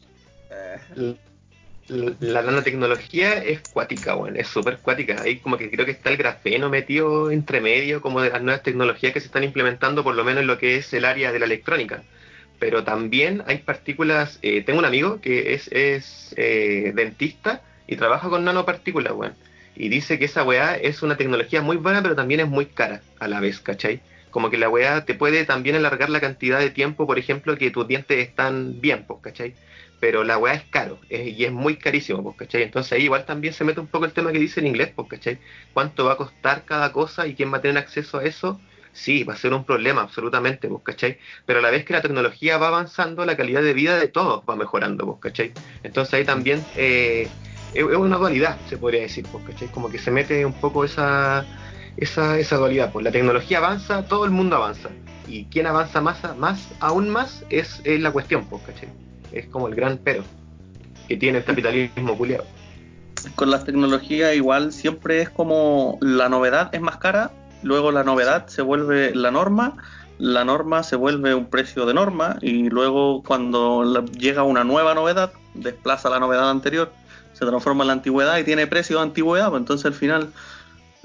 La- 1.87 2.17
La 2.21 2.43
nanotecnología 2.43 3.35
es 3.45 3.63
cuática, 3.63 4.15
bueno, 4.15 4.39
es 4.41 4.49
súper 4.49 4.81
cuática. 4.81 5.23
Ahí 5.23 5.41
como 5.41 5.57
que 5.59 5.71
creo 5.71 5.85
que 5.87 5.93
está 5.93 6.11
el 6.11 6.17
grafeno 6.17 6.71
metido 6.71 7.31
entre 7.31 7.61
medio, 7.61 8.01
como 8.01 8.21
de 8.21 8.31
las 8.31 8.43
nuevas 8.43 8.63
tecnologías 8.63 9.13
que 9.13 9.21
se 9.21 9.27
están 9.27 9.45
implementando, 9.45 10.03
por 10.05 10.15
lo 10.15 10.25
menos 10.25 10.41
en 10.43 10.47
lo 10.49 10.59
que 10.59 10.77
es 10.77 10.93
el 10.93 11.05
área 11.05 11.33
de 11.33 11.39
la 11.39 11.45
electrónica. 11.47 12.07
Pero 12.63 12.85
también 12.85 13.43
hay 13.49 13.59
partículas, 13.59 14.39
eh, 14.41 14.63
tengo 14.63 14.79
un 14.79 14.85
amigo 14.85 15.21
que 15.21 15.53
es, 15.53 15.67
es 15.73 16.33
eh, 16.37 16.93
dentista 16.95 17.61
y 17.89 17.97
trabaja 17.97 18.29
con 18.29 18.45
nanopartículas, 18.45 19.15
bueno. 19.15 19.35
Y 19.75 19.89
dice 19.89 20.17
que 20.17 20.27
esa 20.27 20.45
weá 20.45 20.77
es 20.77 21.03
una 21.03 21.17
tecnología 21.17 21.61
muy 21.61 21.77
buena, 21.77 22.03
pero 22.03 22.15
también 22.15 22.39
es 22.39 22.47
muy 22.47 22.67
cara 22.67 23.03
a 23.19 23.27
la 23.27 23.41
vez, 23.41 23.59
¿cachai? 23.59 24.01
Como 24.31 24.49
que 24.49 24.59
la 24.59 24.69
weá 24.69 25.05
te 25.05 25.15
puede 25.15 25.45
también 25.45 25.75
alargar 25.75 26.09
la 26.09 26.21
cantidad 26.21 26.61
de 26.61 26.71
tiempo, 26.71 27.05
por 27.05 27.19
ejemplo, 27.19 27.59
que 27.59 27.73
tus 27.73 27.89
dientes 27.89 28.29
están 28.29 28.81
bien, 28.81 29.07
pues, 29.09 29.19
¿cachai? 29.23 29.57
Pero 29.99 30.23
la 30.23 30.39
weá 30.39 30.55
es 30.55 30.63
caro, 30.63 31.01
y 31.11 31.45
es 31.45 31.51
muy 31.51 31.79
carísimo, 31.79 32.23
pues, 32.23 32.37
¿cachai? 32.37 32.63
Entonces 32.63 32.93
ahí 32.93 33.03
igual 33.03 33.25
también 33.27 33.55
se 33.55 33.65
mete 33.65 33.81
un 33.81 33.89
poco 33.89 34.05
el 34.05 34.13
tema 34.13 34.31
que 34.31 34.39
dice 34.39 34.61
en 34.61 34.69
inglés, 34.69 34.93
pues, 34.95 35.09
¿cachai? 35.09 35.41
¿Cuánto 35.73 36.05
va 36.05 36.13
a 36.13 36.17
costar 36.17 36.65
cada 36.65 36.93
cosa 36.93 37.27
y 37.27 37.35
quién 37.35 37.53
va 37.53 37.57
a 37.59 37.61
tener 37.61 37.79
acceso 37.79 38.19
a 38.19 38.25
eso? 38.25 38.61
Sí, 38.93 39.25
va 39.25 39.35
a 39.35 39.37
ser 39.37 39.55
un 39.55 39.65
problema, 39.65 40.03
absolutamente, 40.03 40.69
pues, 40.69 40.83
¿cachai? 40.85 41.19
Pero 41.47 41.61
a 41.61 41.63
la 41.63 41.71
vez 41.71 41.85
que 41.85 41.95
la 41.95 42.03
tecnología 42.03 42.59
va 42.59 42.69
avanzando, 42.69 43.25
la 43.25 43.37
calidad 43.37 43.63
de 43.63 43.73
vida 43.73 43.99
de 43.99 44.09
todos 44.09 44.45
va 44.49 44.55
mejorando, 44.55 45.07
pues, 45.07 45.19
¿cachai? 45.21 45.55
Entonces 45.83 46.15
ahí 46.15 46.25
también 46.25 46.67
eh, 46.77 47.31
es 47.73 47.85
una 47.85 48.19
dualidad, 48.19 48.61
se 48.67 48.77
podría 48.77 49.01
decir, 49.03 49.25
pues, 49.33 49.45
¿cachai? 49.45 49.69
Como 49.69 49.89
que 49.89 49.99
se 49.99 50.11
mete 50.11 50.45
un 50.45 50.53
poco 50.53 50.85
esa, 50.85 51.47
esa, 51.97 52.39
esa 52.39 52.57
dualidad, 52.57 52.93
pues 52.93 53.05
la 53.05 53.13
tecnología 53.13 53.59
avanza, 53.59 54.07
todo 54.07 54.25
el 54.27 54.31
mundo 54.31 54.57
avanza. 54.57 54.91
Y 55.27 55.47
quien 55.47 55.67
avanza 55.67 56.01
más, 56.01 56.21
más 56.37 56.69
aún 56.81 57.09
más, 57.09 57.45
es, 57.49 57.81
es 57.85 58.01
la 58.01 58.13
cuestión, 58.13 58.47
pues, 58.47 58.63
¿cachai? 58.63 58.91
Es 59.33 59.47
como 59.47 59.69
el 59.69 59.75
gran 59.75 59.99
pero 59.99 60.23
que 61.09 61.17
tiene 61.17 61.39
el 61.39 61.45
capitalismo 61.45 62.17
culiado. 62.17 62.45
Con 63.37 63.51
las 63.51 63.65
tecnologías 63.65 64.35
igual 64.35 64.73
siempre 64.73 65.23
es 65.23 65.31
como 65.31 65.99
la 66.01 66.29
novedad 66.29 66.75
es 66.75 66.81
más 66.81 66.97
cara, 66.99 67.31
luego 67.63 67.93
la 67.93 68.05
novedad 68.05 68.47
se 68.49 68.63
vuelve 68.63 69.15
la 69.15 69.31
norma, 69.31 69.77
la 70.19 70.45
norma 70.45 70.83
se 70.83 70.97
vuelve 70.97 71.35
un 71.35 71.47
precio 71.47 71.87
de 71.87 71.95
norma 71.95 72.37
y 72.41 72.69
luego 72.69 73.23
cuando 73.23 74.05
llega 74.07 74.43
una 74.43 74.65
nueva 74.65 74.95
novedad, 74.95 75.33
desplaza 75.55 76.11
la 76.11 76.21
novedad 76.21 76.51
anterior, 76.51 76.93
se 77.33 77.47
transforma 77.47 77.85
en 77.85 77.89
la 77.89 77.93
antigüedad 77.95 78.39
y 78.39 78.45
tiene 78.45 78.67
precio 78.67 78.97
de 78.99 79.03
antigüedad, 79.03 79.51
pues 79.51 79.61
entonces 79.61 79.87
al 79.87 79.95
final 79.95 80.33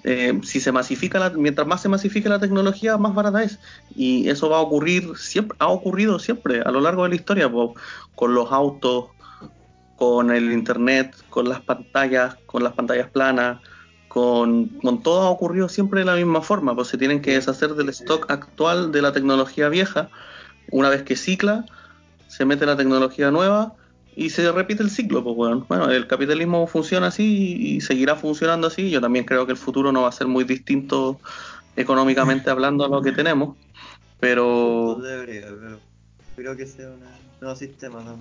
eh, 0.03 0.39
si 0.43 0.59
se 0.59 0.71
masifica 0.71 1.19
la, 1.19 1.31
mientras 1.31 1.67
más 1.67 1.81
se 1.81 1.89
masifique 1.89 2.29
la 2.29 2.39
tecnología 2.39 2.97
más 2.97 3.13
barata 3.13 3.43
es. 3.43 3.59
Y 3.95 4.29
eso 4.29 4.49
va 4.49 4.57
a 4.57 4.61
ocurrir 4.61 5.17
siempre 5.17 5.57
ha 5.59 5.67
ocurrido 5.67 6.19
siempre 6.19 6.61
a 6.61 6.71
lo 6.71 6.81
largo 6.81 7.03
de 7.03 7.09
la 7.09 7.15
historia 7.15 7.51
po, 7.51 7.75
con 8.15 8.33
los 8.33 8.51
autos 8.51 9.05
con 9.95 10.31
el 10.31 10.51
internet 10.51 11.15
con 11.29 11.49
las 11.49 11.61
pantallas 11.61 12.35
con 12.45 12.63
las 12.63 12.73
pantallas 12.73 13.09
planas 13.09 13.57
con, 14.17 14.67
con 14.81 15.03
todo 15.03 15.21
ha 15.21 15.29
ocurrido 15.29 15.69
siempre 15.69 15.99
de 15.99 16.05
la 16.07 16.15
misma 16.15 16.41
forma 16.41 16.73
pues 16.73 16.87
se 16.87 16.97
tienen 16.97 17.21
que 17.21 17.33
deshacer 17.33 17.75
del 17.75 17.89
stock 17.89 18.31
actual 18.31 18.91
de 18.91 19.03
la 19.03 19.11
tecnología 19.11 19.69
vieja 19.69 20.09
una 20.71 20.89
vez 20.89 21.03
que 21.03 21.15
cicla 21.15 21.65
se 22.27 22.43
mete 22.43 22.65
la 22.65 22.75
tecnología 22.75 23.29
nueva 23.29 23.75
y 24.15 24.31
se 24.31 24.51
repite 24.51 24.81
el 24.81 24.89
ciclo, 24.89 25.23
pues 25.23 25.35
bueno. 25.35 25.63
Bueno, 25.69 25.91
el 25.91 26.07
capitalismo 26.07 26.65
funciona 26.65 27.07
así 27.07 27.55
y 27.59 27.81
seguirá 27.81 28.15
funcionando 28.15 28.65
así. 28.65 28.89
Yo 28.89 28.99
también 28.99 29.25
creo 29.25 29.45
que 29.45 29.51
el 29.51 29.59
futuro 29.59 29.91
no 29.91 30.01
va 30.01 30.09
a 30.09 30.11
ser 30.11 30.25
muy 30.25 30.43
distinto 30.43 31.19
económicamente 31.75 32.49
hablando 32.49 32.83
a 32.83 32.89
lo 32.89 33.03
que 33.03 33.11
tenemos. 33.11 33.55
Pero 34.19 34.93
Punto 34.95 35.07
de 35.07 35.21
brega, 35.21 35.47
pero 35.61 35.79
creo 36.35 36.57
que 36.57 36.65
sea 36.65 36.87
un 36.89 37.01
nuevo 37.39 37.55
sistema, 37.55 38.01
¿no? 38.01 38.17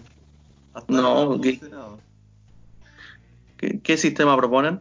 Hasta 0.74 0.92
No, 0.92 1.38
funcionado. 1.38 1.99
¿qué, 3.57 3.80
qué 3.80 3.97
sistema 3.97 4.36
proponen? 4.36 4.80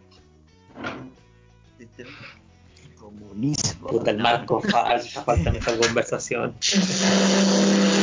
Comunismo. 2.97 3.87
Puta, 3.87 4.11
el 4.11 4.17
marco 4.17 4.61
falta, 4.61 5.23
falta 5.23 5.49
en 5.49 5.55
esta 5.57 5.77
conversación. 5.77 6.55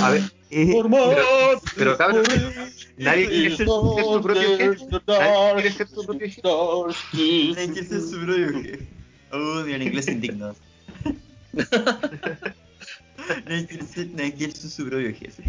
A 0.03 0.11
ver, 0.11 0.23
Eh, 0.51 0.83
pero 1.77 1.97
cabrón, 1.97 2.25
nadie 2.99 3.27
quiere 3.29 3.57
ser, 3.57 3.66
su 3.66 4.20
propio 4.23 4.57
jefe. 4.59 4.87
Nadie 5.09 5.55
quiere 5.55 5.73
ser 5.73 5.89
su 5.89 6.05
propio 6.07 6.29
jefe. 6.29 6.43
Nadie 6.43 7.73
quiere 7.73 7.89
ser 7.89 8.01
su 8.01 8.20
propio 8.20 8.62
jefe. 8.62 8.87
Oh, 9.33 9.64
en 9.66 9.83
inglés 9.83 10.09
indigno. 10.09 10.55
Nadie 13.47 13.66
quiere 13.66 13.87
ser, 13.87 14.09
nadie 14.11 14.35
quiere 14.35 14.53
ser 14.55 14.70
su 14.70 14.89
propio 14.89 15.14
jefe. 15.14 15.43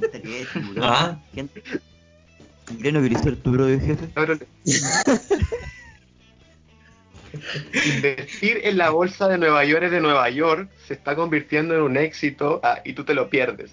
Gente 0.00 0.22
que 0.22 0.40
es 0.42 0.52
tiburón. 0.52 0.84
Ah. 0.84 1.20
Gente. 1.34 1.62
¿Qué 2.82 2.92
no 2.92 3.00
querés 3.00 3.20
ser 3.22 3.36
tu 3.36 3.52
propio 3.52 3.80
jefe? 3.80 4.08
Invertir 7.94 8.60
en 8.64 8.78
la 8.78 8.90
bolsa 8.90 9.28
de 9.28 9.38
Nueva 9.38 9.64
York 9.64 9.84
es 9.84 9.90
de 9.90 10.00
Nueva 10.00 10.28
York 10.30 10.70
se 10.86 10.94
está 10.94 11.14
convirtiendo 11.16 11.74
en 11.74 11.82
un 11.82 11.96
éxito 11.96 12.60
ah, 12.62 12.80
y 12.84 12.92
tú 12.94 13.04
te 13.04 13.14
lo 13.14 13.28
pierdes. 13.30 13.72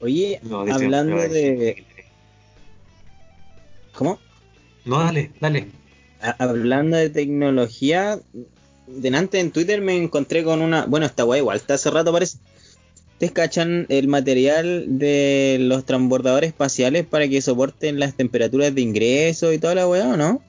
Oye, 0.00 0.40
No, 0.42 0.64
dice- 0.64 0.74
hablando 0.74 1.16
de. 1.16 1.84
¿Cómo? 3.94 4.18
No, 4.84 4.98
dale, 5.00 5.30
dale. 5.40 5.68
A- 6.20 6.36
hablando 6.44 6.96
de 6.96 7.10
tecnología, 7.10 8.18
delante 8.86 9.40
en 9.40 9.50
Twitter 9.52 9.80
me 9.80 9.96
encontré 9.96 10.44
con 10.44 10.60
una. 10.60 10.84
Bueno, 10.86 11.06
esta 11.06 11.24
weá 11.24 11.38
igual, 11.38 11.56
está 11.56 11.74
hace 11.74 11.90
rato 11.90 12.12
parece. 12.12 12.38
¿Ustedes 13.24 13.48
cachan 13.48 13.86
el 13.88 14.06
material 14.06 14.98
de 14.98 15.56
los 15.58 15.86
transbordadores 15.86 16.48
espaciales 16.48 17.06
para 17.06 17.26
que 17.26 17.40
soporten 17.40 17.98
las 17.98 18.12
temperaturas 18.12 18.74
de 18.74 18.82
ingreso 18.82 19.50
y 19.50 19.58
toda 19.58 19.74
la 19.74 19.88
weá 19.88 20.08
o 20.08 20.16
no? 20.18 20.42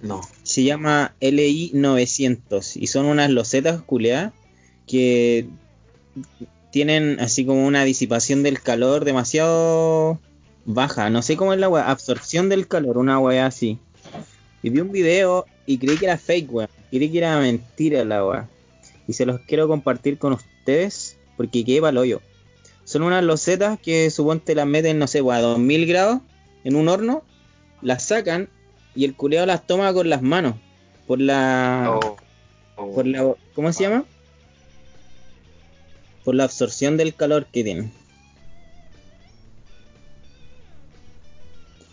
No. 0.00 0.22
Se 0.42 0.64
llama 0.64 1.14
LI 1.20 1.70
900 1.72 2.76
y 2.76 2.88
son 2.88 3.06
unas 3.06 3.30
losetas 3.30 3.80
culeadas 3.80 4.32
que 4.88 5.46
tienen 6.72 7.20
así 7.20 7.44
como 7.44 7.64
una 7.64 7.84
disipación 7.84 8.42
del 8.42 8.60
calor 8.60 9.04
demasiado 9.04 10.18
baja. 10.64 11.10
No 11.10 11.22
sé 11.22 11.36
cómo 11.36 11.52
es 11.52 11.60
la 11.60 11.68
weá, 11.68 11.88
absorción 11.88 12.48
del 12.48 12.66
calor, 12.66 12.98
una 12.98 13.20
weá 13.20 13.46
así. 13.46 13.78
Y 14.64 14.70
vi 14.70 14.80
un 14.80 14.90
video 14.90 15.46
y 15.64 15.78
creí 15.78 15.96
que 15.96 16.06
era 16.06 16.18
fake, 16.18 16.52
weá. 16.52 16.68
Creí 16.90 17.08
que 17.08 17.18
era 17.18 17.38
mentira 17.38 18.04
la 18.04 18.26
weá. 18.26 18.48
Y 19.06 19.12
se 19.12 19.26
los 19.26 19.38
quiero 19.42 19.68
compartir 19.68 20.18
con 20.18 20.32
ustedes 20.32 21.18
porque 21.36 21.64
quedé 21.64 21.80
pa'l 21.80 21.98
hoyo. 21.98 22.20
Son 22.84 23.02
unas 23.02 23.22
losetas 23.22 23.78
que 23.78 24.10
suponte 24.10 24.54
las 24.54 24.66
meten, 24.66 24.98
no 24.98 25.06
sé, 25.06 25.22
weá, 25.22 25.38
a 25.38 25.42
2000 25.42 25.86
grados 25.86 26.20
en 26.64 26.76
un 26.76 26.88
horno, 26.88 27.22
las 27.80 28.04
sacan 28.04 28.48
y 28.94 29.04
el 29.04 29.14
culeo 29.14 29.46
las 29.46 29.66
toma 29.66 29.92
con 29.92 30.08
las 30.08 30.22
manos. 30.22 30.56
Por 31.06 31.20
la. 31.20 31.98
Oh, 32.02 32.16
oh. 32.76 32.92
Por 32.92 33.06
la. 33.06 33.34
¿Cómo 33.54 33.72
se 33.72 33.84
llama? 33.84 34.04
Por 36.24 36.34
la 36.34 36.44
absorción 36.44 36.96
del 36.96 37.14
calor 37.14 37.46
que 37.46 37.64
tienen. 37.64 37.92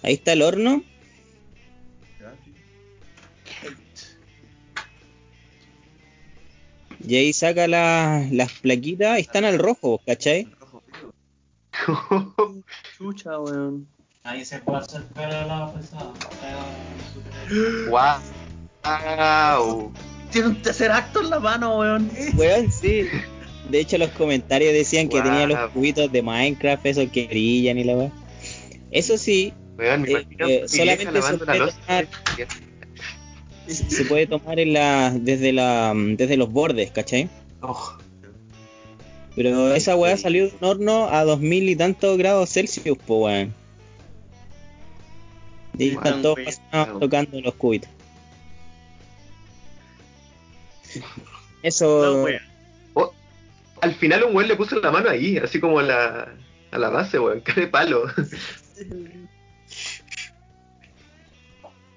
Ahí 0.04 0.14
está 0.14 0.34
el 0.34 0.42
horno. 0.42 0.84
Y 7.06 7.16
ahí 7.16 7.34
saca 7.34 7.68
la- 7.68 8.28
las 8.32 8.52
plaquitas. 8.54 9.20
Están 9.20 9.46
al 9.46 9.58
rojo, 9.58 10.02
¿cachai? 10.06 10.48
Chucha, 12.98 13.40
weón. 13.40 13.88
Ahí 14.24 14.44
se 14.44 14.60
puede 14.60 14.80
hacer 14.80 15.04
pelo 15.08 15.30
la 15.48 15.74
pesada. 15.74 16.14
wow. 17.90 18.20
Wow. 18.84 19.94
Tiene 20.32 20.48
un 20.50 20.62
tercer 20.62 20.92
acto 20.92 21.22
en 21.22 21.30
la 21.30 21.40
mano, 21.40 21.80
weón. 21.80 22.12
Weón, 22.36 22.72
sí. 22.72 23.06
De 23.70 23.80
hecho, 23.80 23.98
los 23.98 24.10
comentarios 24.12 24.74
decían 24.74 25.08
que 25.10 25.22
tenía 25.22 25.48
los 25.48 25.70
cubitos 25.72 26.12
de 26.12 26.22
Minecraft, 26.22 26.86
esos 26.86 27.10
que 27.12 27.28
brillan 27.28 27.78
y 27.78 27.84
la 27.84 27.96
weá. 27.96 28.12
Eso 28.92 29.18
sí, 29.18 29.54
Weón, 29.78 30.02
me 30.02 30.10
Eh, 30.10 30.12
imagino 30.12 30.48
eh, 30.48 30.68
solamente 30.68 31.22
se 33.74 34.06
puede 34.06 34.28
tomar- 34.28 34.60
en 34.60 34.74
la, 34.74 35.12
desde, 35.14 35.52
la, 35.54 35.94
desde 35.96 36.38
los 36.38 36.52
bordes, 36.52 36.92
¿cachai? 36.92 37.30
Oh, 37.62 37.98
Pero 39.36 39.74
esa 39.74 39.96
weá 39.96 40.18
salió 40.18 40.46
de 40.48 40.54
un 40.60 40.64
horno 40.66 41.06
a 41.10 41.24
2000 41.24 41.70
y 41.70 41.76
tantos 41.76 42.18
grados 42.18 42.50
Celsius, 42.52 42.98
po 42.98 43.26
weón. 43.26 43.54
Y 45.78 45.90
están 45.92 46.22
todos 46.22 46.38
tocando 47.00 47.40
los 47.42 47.54
cubitos. 47.56 47.90
Eso. 51.64 52.26
No. 52.28 52.36
Oh, 52.96 53.14
al 53.82 53.94
final 53.96 54.24
un 54.24 54.36
weón 54.36 54.48
le 54.50 54.56
puso 54.56 54.80
la 54.80 54.92
mano 54.92 55.10
ahí, 55.10 55.38
así 55.38 55.60
como 55.60 55.80
a 55.80 55.84
la, 55.84 56.34
a 56.72 56.78
la 56.78 56.90
base, 56.90 57.20
weón. 57.20 57.42
Qué 57.46 57.54
de 57.62 57.68
palo. 57.68 58.04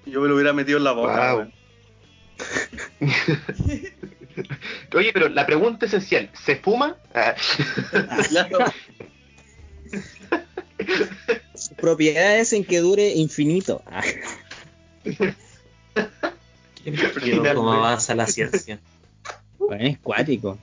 Yo 0.05 0.21
me 0.21 0.27
lo 0.27 0.35
hubiera 0.35 0.53
metido 0.53 0.77
en 0.77 0.83
la 0.83 0.91
boca, 0.91 1.29
Wow. 1.33 1.37
weón. 1.39 1.53
Oye, 4.93 5.11
pero 5.13 5.29
la 5.29 5.45
pregunta 5.45 5.85
esencial, 5.85 6.29
¿se 6.33 6.55
fuma? 6.55 6.97
Ah. 7.13 7.35
Sus 11.53 11.69
propiedades 11.77 12.53
en 12.53 12.63
que 12.63 12.79
dure 12.79 13.09
infinito. 13.13 13.83
Miedo 16.85 17.55
cómo 17.55 17.73
avanza 17.73 18.15
la 18.15 18.27
ciencia. 18.27 18.79
es 19.79 19.99
cuático. 19.99 20.57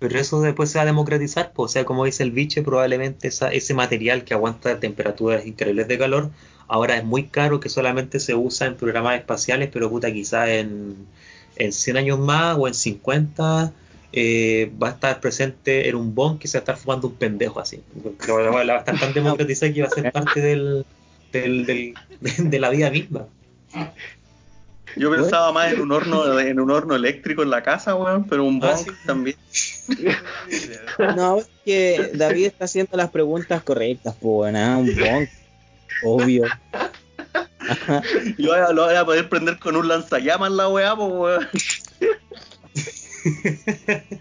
Pero 0.00 0.18
eso 0.18 0.40
después 0.42 0.70
se 0.70 0.78
va 0.78 0.82
a 0.82 0.86
democratizar, 0.86 1.52
pues, 1.54 1.70
o 1.70 1.72
sea, 1.72 1.84
como 1.84 2.04
dice 2.06 2.24
el 2.24 2.32
biche, 2.32 2.62
probablemente 2.62 3.28
esa, 3.28 3.50
ese 3.52 3.74
material 3.74 4.24
que 4.24 4.34
aguanta 4.34 4.80
temperaturas 4.80 5.46
increíbles 5.46 5.88
de 5.88 5.98
calor, 5.98 6.32
ahora 6.68 6.96
es 6.98 7.04
muy 7.04 7.30
caro 7.30 7.60
que 7.60 7.68
solamente 7.68 8.20
se 8.20 8.34
usa 8.34 8.66
en 8.66 8.76
programas 8.78 9.18
espaciales, 9.20 9.70
pero 9.72 9.90
puta, 9.90 10.12
quizás 10.12 10.48
en, 10.50 11.12
en 11.56 11.72
100 11.72 11.96
años 11.98 12.18
más 12.18 12.56
o 12.58 12.66
en 12.68 12.74
50 12.74 13.76
eh, 14.12 14.72
va 14.82 14.88
a 14.88 14.90
estar 14.92 15.20
presente 15.20 15.88
en 15.88 15.96
un 15.96 16.14
bon 16.14 16.38
que 16.38 16.48
se 16.48 16.58
va 16.58 16.60
a 16.60 16.64
estar 16.64 16.78
fumando 16.78 17.08
un 17.08 17.18
pendejo 17.18 17.60
así. 17.60 17.84
Que 18.24 18.32
va 18.32 18.50
va 18.50 18.74
a 18.76 18.78
estar 18.80 18.98
tan 18.98 19.12
democratizada 19.14 19.72
que 19.72 19.82
va 19.82 19.88
a 19.88 19.90
ser 19.90 20.10
parte 20.10 20.40
del, 20.40 20.86
del, 21.32 21.66
del- 21.66 21.98
de 22.50 22.58
la 22.60 22.70
vida 22.70 22.90
misma. 22.90 23.28
Yo 24.96 25.10
pensaba 25.10 25.52
más 25.52 25.72
en 25.72 25.80
un 25.80 25.92
horno 25.92 26.38
en 26.40 26.58
un 26.60 26.70
horno 26.70 26.94
eléctrico 26.96 27.42
en 27.42 27.50
la 27.50 27.62
casa, 27.62 27.94
weón, 27.94 28.24
pero 28.24 28.44
un 28.44 28.60
Ah, 28.62 28.72
bong 28.74 28.84
sí. 28.84 28.90
también. 29.06 29.36
No, 31.16 31.38
es 31.38 31.48
que 31.64 32.10
David 32.14 32.46
está 32.46 32.64
haciendo 32.66 32.96
las 32.96 33.10
preguntas 33.10 33.62
correctas, 33.62 34.14
pues, 34.20 34.52
bueno, 34.52 34.80
un 34.80 34.86
bonk. 34.96 35.28
Obvio. 36.04 36.44
Y 38.36 38.42
lo 38.42 38.50
voy 38.52 38.60
a- 38.60 38.72
lo 38.72 38.84
voy 38.86 38.94
a 38.94 39.04
poder 39.04 39.28
prender 39.28 39.58
con 39.58 39.76
un 39.76 39.88
lanzallamas 39.88 40.50
la 40.52 40.68
weá, 40.68 40.94
pues 40.96 41.12
weón. 41.12 41.48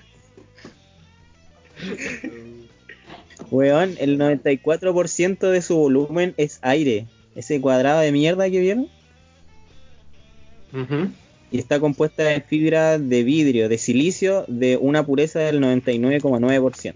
Weón, 3.52 3.96
el 4.00 4.18
94% 4.20 5.50
de 5.50 5.62
su 5.62 5.76
volumen 5.78 6.34
es 6.38 6.60
aire. 6.62 7.08
Ese 7.36 7.60
cuadrado 7.62 8.02
de 8.02 8.12
mierda 8.12 8.50
que 8.50 8.60
vieron. 8.60 8.88
Y 11.52 11.58
está 11.58 11.80
compuesta 11.80 12.24
de 12.24 12.42
fibra 12.42 13.00
de 13.00 13.24
vidrio, 13.24 13.70
de 13.70 13.78
silicio, 13.78 14.46
de 14.48 14.78
una 14.78 15.06
pureza 15.06 15.40
del 15.40 15.62
99,9%. 15.62 16.96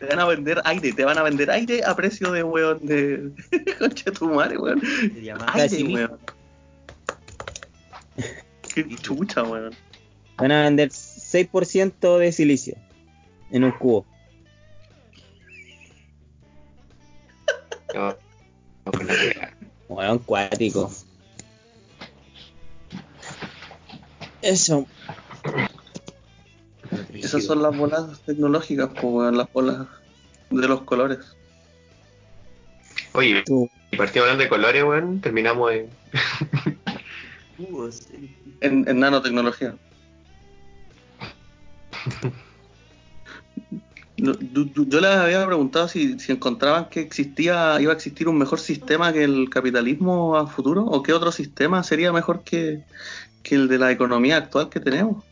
Te 0.00 0.06
van 0.06 0.18
a 0.18 0.24
vender 0.24 0.62
aire, 0.64 0.92
te 0.92 1.04
van 1.04 1.18
a 1.18 1.22
vender 1.22 1.50
aire 1.50 1.82
a 1.84 1.94
precio 1.94 2.32
de 2.32 2.42
weón 2.42 2.78
de 2.86 3.30
concha 3.78 4.04
de 4.06 4.12
tu 4.12 4.28
madre, 4.30 4.56
weón. 4.56 4.80
De 4.80 5.20
diamante. 5.20 5.60
Aire, 5.60 5.84
weón. 5.84 6.18
Qué 8.74 8.96
chucha, 8.96 9.42
weón. 9.42 9.74
Van 10.38 10.52
a 10.52 10.62
vender 10.62 10.88
6% 10.88 12.18
de 12.18 12.32
silicio 12.32 12.76
en 13.50 13.64
un 13.64 13.72
cubo. 13.72 14.06
No, 17.92 18.14
no, 20.00 20.20
cuático. 20.20 20.92
Eso. 24.42 24.86
Esas 27.14 27.44
son 27.44 27.62
las 27.62 27.76
bolas 27.76 28.20
tecnológicas, 28.26 28.88
pues 28.88 29.04
weón, 29.04 29.36
las 29.36 29.52
bolas 29.52 29.86
de 30.50 30.68
los 30.68 30.82
colores. 30.82 31.36
Oye, 33.12 33.42
Tú. 33.44 33.70
y 33.90 33.96
partimos 33.96 34.24
hablando 34.24 34.44
de 34.44 34.48
colores, 34.48 34.84
weón, 34.84 35.20
terminamos 35.20 35.72
en... 35.72 35.90
Uh, 37.58 37.90
sí. 37.90 38.34
En, 38.60 38.88
en 38.88 39.00
nanotecnología. 39.00 39.74
Yo, 44.22 44.32
yo- 44.52 44.84
yo 44.86 45.00
les 45.00 45.10
había 45.10 45.46
preguntado 45.46 45.88
si, 45.88 46.18
si 46.18 46.32
encontraban 46.32 46.88
que 46.90 47.00
existía, 47.00 47.80
iba 47.80 47.92
a 47.92 47.96
existir 47.96 48.28
un 48.28 48.38
mejor 48.38 48.60
sistema 48.60 49.12
que 49.12 49.24
el 49.24 49.48
capitalismo 49.48 50.36
a 50.36 50.46
futuro, 50.46 50.84
o 50.84 51.02
qué 51.02 51.12
otro 51.12 51.32
sistema 51.32 51.82
sería 51.82 52.12
mejor 52.12 52.42
que, 52.42 52.80
que 53.42 53.54
el 53.54 53.68
de 53.68 53.78
la 53.78 53.90
economía 53.90 54.36
actual 54.36 54.68
que 54.68 54.80
tenemos. 54.80 55.24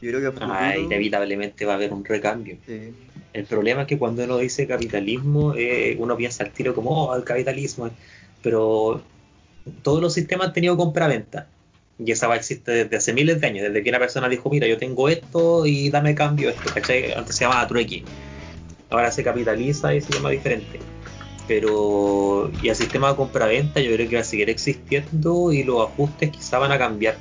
Yo 0.00 0.10
creo 0.10 0.20
que 0.20 0.26
a 0.28 0.32
futuro... 0.32 0.52
Ah, 0.52 0.76
inevitablemente 0.76 1.64
va 1.64 1.72
a 1.72 1.76
haber 1.76 1.92
un 1.92 2.04
recambio. 2.04 2.56
Sí. 2.66 2.92
El 3.32 3.44
problema 3.44 3.82
es 3.82 3.88
que 3.88 3.98
cuando 3.98 4.22
uno 4.24 4.38
dice 4.38 4.66
capitalismo, 4.66 5.54
eh, 5.54 5.96
uno 5.98 6.16
piensa 6.16 6.44
al 6.44 6.52
tiro 6.52 6.74
como, 6.74 6.90
oh, 6.90 7.16
el 7.16 7.24
capitalismo. 7.24 7.90
Pero 8.42 9.02
todos 9.82 10.00
los 10.00 10.14
sistemas 10.14 10.48
han 10.48 10.52
tenido 10.52 10.76
compra-venta. 10.76 11.48
Y 11.98 12.12
esa 12.12 12.28
va 12.28 12.36
existe 12.36 12.70
desde 12.70 12.96
hace 12.96 13.12
miles 13.12 13.40
de 13.40 13.46
años, 13.48 13.62
desde 13.64 13.82
que 13.82 13.90
una 13.90 13.98
persona 13.98 14.28
dijo, 14.28 14.48
mira, 14.50 14.66
yo 14.68 14.78
tengo 14.78 15.08
esto 15.08 15.66
y 15.66 15.90
dame 15.90 16.14
cambio 16.14 16.50
esto, 16.50 16.70
¿cachai? 16.72 17.12
Antes 17.12 17.36
se 17.36 17.44
llamaba 17.44 17.66
trueque. 17.66 18.04
Ahora 18.90 19.10
se 19.10 19.24
capitaliza 19.24 19.94
y 19.94 20.00
se 20.00 20.12
llama 20.12 20.30
diferente. 20.30 20.78
Pero, 21.48 22.50
y 22.62 22.68
el 22.68 22.76
sistema 22.76 23.10
de 23.10 23.16
compra-venta 23.16 23.80
yo 23.80 23.92
creo 23.94 24.08
que 24.08 24.16
va 24.16 24.22
a 24.22 24.24
seguir 24.24 24.48
existiendo 24.48 25.52
y 25.52 25.64
los 25.64 25.88
ajustes 25.88 26.30
quizá 26.30 26.58
van 26.58 26.72
a 26.72 26.78
cambiar. 26.78 27.16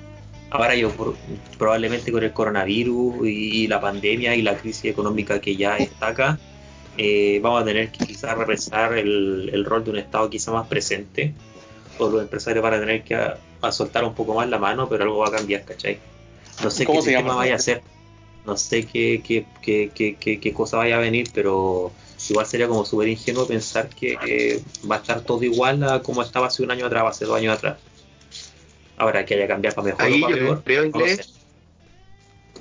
Ahora 0.49 0.75
yo 0.75 0.91
probablemente 1.57 2.11
con 2.11 2.23
el 2.23 2.31
coronavirus 2.31 3.27
y 3.27 3.67
la 3.67 3.81
pandemia 3.81 4.35
y 4.35 4.41
la 4.41 4.57
crisis 4.57 4.85
económica 4.85 5.41
que 5.41 5.55
ya 5.55 5.77
está 5.77 6.09
acá, 6.09 6.39
eh, 6.97 7.39
vamos 7.41 7.61
a 7.61 7.65
tener 7.65 7.89
que 7.91 8.05
quizás 8.05 8.37
repensar 8.37 8.97
el, 8.97 9.49
el 9.53 9.65
rol 9.65 9.83
de 9.83 9.91
un 9.91 9.97
Estado 9.97 10.29
quizá 10.29 10.51
más 10.51 10.67
presente, 10.67 11.33
o 11.99 12.09
los 12.09 12.21
empresarios 12.21 12.63
van 12.63 12.75
a 12.75 12.79
tener 12.79 13.03
que 13.03 13.15
a, 13.67 13.71
soltar 13.71 14.03
un 14.03 14.13
poco 14.13 14.33
más 14.33 14.49
la 14.49 14.57
mano, 14.57 14.87
pero 14.89 15.03
algo 15.03 15.17
va 15.19 15.27
a 15.27 15.31
cambiar, 15.31 15.63
¿cachai? 15.65 15.99
No 16.63 16.69
sé 16.69 16.85
¿Cómo 16.85 16.99
qué 16.99 17.05
se 17.05 17.11
llama 17.11 17.21
sistema 17.21 17.33
eso? 17.33 17.37
vaya 17.37 17.55
a 17.55 17.59
ser, 17.59 17.83
no 18.45 18.57
sé 18.57 18.85
qué, 18.85 19.21
qué, 19.23 19.45
qué, 19.93 20.17
qué, 20.19 20.53
cosa 20.53 20.77
vaya 20.77 20.97
a 20.97 20.99
venir, 20.99 21.29
pero 21.33 21.91
igual 22.29 22.45
sería 22.45 22.67
como 22.67 22.85
súper 22.85 23.09
ingenuo 23.09 23.47
pensar 23.47 23.89
que 23.89 24.17
eh, 24.27 24.63
va 24.89 24.95
a 24.95 24.99
estar 24.99 25.21
todo 25.21 25.43
igual 25.43 25.83
a 25.83 26.01
como 26.01 26.21
estaba 26.21 26.47
hace 26.47 26.63
un 26.63 26.71
año 26.71 26.85
atrás 26.85 27.03
hace 27.07 27.25
dos 27.25 27.37
años 27.37 27.55
atrás. 27.55 27.77
Ahora 28.97 29.25
que 29.25 29.35
haya 29.35 29.47
cambiado 29.47 29.75
para 29.75 29.87
mejor 29.87 30.01
Ahí 30.01 30.23
o 30.23 30.25
para 30.25 30.35
yo 30.35 30.43
peor, 30.43 30.63
creo, 30.63 30.83
no 30.85 30.99
sé. 30.99 31.11
inglés, 31.11 31.33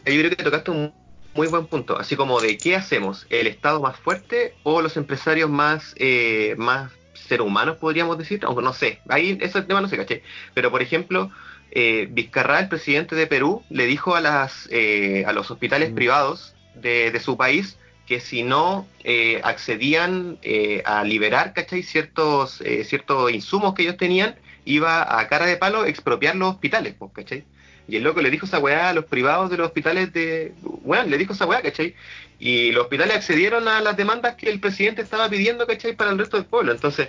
Yo 0.04 0.12
creo 0.12 0.30
que 0.30 0.44
tocaste 0.44 0.70
un 0.70 0.92
muy 1.34 1.46
buen 1.48 1.66
punto, 1.66 1.98
así 1.98 2.16
como 2.16 2.40
de 2.40 2.56
qué 2.58 2.74
hacemos, 2.76 3.26
el 3.30 3.46
Estado 3.46 3.80
más 3.80 3.96
fuerte 3.98 4.54
o 4.62 4.80
los 4.80 4.96
empresarios 4.96 5.50
más 5.50 5.94
eh, 5.98 6.54
más 6.56 6.92
ser 7.26 7.42
humanos 7.42 7.76
podríamos 7.78 8.18
decir, 8.18 8.40
aunque 8.44 8.62
no 8.62 8.72
sé, 8.72 9.00
ahí 9.08 9.38
ese 9.40 9.62
tema 9.62 9.80
no 9.80 9.88
sé, 9.88 9.96
caché, 9.96 10.22
pero 10.54 10.70
por 10.70 10.82
ejemplo 10.82 11.30
eh, 11.70 12.08
Vizcarra, 12.10 12.60
el 12.60 12.68
presidente 12.68 13.14
de 13.16 13.26
Perú, 13.26 13.64
le 13.70 13.86
dijo 13.86 14.14
a 14.14 14.20
las 14.20 14.68
eh, 14.70 15.24
a 15.26 15.32
los 15.32 15.50
hospitales 15.50 15.90
Mm. 15.90 15.94
privados 15.94 16.54
de, 16.74 17.10
de 17.10 17.20
su 17.20 17.36
país 17.36 17.78
que 18.06 18.20
si 18.20 18.42
no 18.44 18.86
eh, 19.04 19.40
accedían 19.42 20.38
eh, 20.42 20.82
a 20.86 21.02
liberar, 21.04 21.52
¿cachai? 21.54 21.82
Ciertos, 21.82 22.60
eh, 22.60 22.84
ciertos 22.84 23.32
insumos 23.32 23.74
que 23.74 23.82
ellos 23.82 23.96
tenían, 23.96 24.36
iba 24.64 25.18
a 25.18 25.26
cara 25.28 25.46
de 25.46 25.56
palo 25.56 25.84
expropiar 25.84 26.36
los 26.36 26.50
hospitales, 26.54 26.94
pues, 26.98 27.10
¿cachai? 27.12 27.44
Y 27.88 27.96
el 27.96 28.02
loco 28.02 28.20
le 28.20 28.30
dijo 28.30 28.46
esa 28.46 28.58
weá 28.58 28.90
a 28.90 28.94
los 28.94 29.04
privados 29.04 29.50
de 29.50 29.56
los 29.58 29.68
hospitales 29.68 30.12
de... 30.12 30.52
Bueno, 30.62 31.04
le 31.04 31.18
dijo 31.18 31.32
esa 31.32 31.46
weá, 31.46 31.62
¿cachai? 31.62 31.94
Y 32.38 32.72
los 32.72 32.84
hospitales 32.84 33.16
accedieron 33.16 33.68
a 33.68 33.80
las 33.80 33.96
demandas 33.96 34.34
que 34.34 34.50
el 34.50 34.60
presidente 34.60 35.02
estaba 35.02 35.28
pidiendo, 35.28 35.66
¿cachai? 35.66 35.94
Para 35.94 36.10
el 36.10 36.18
resto 36.18 36.36
del 36.36 36.46
pueblo. 36.46 36.72
Entonces, 36.72 37.08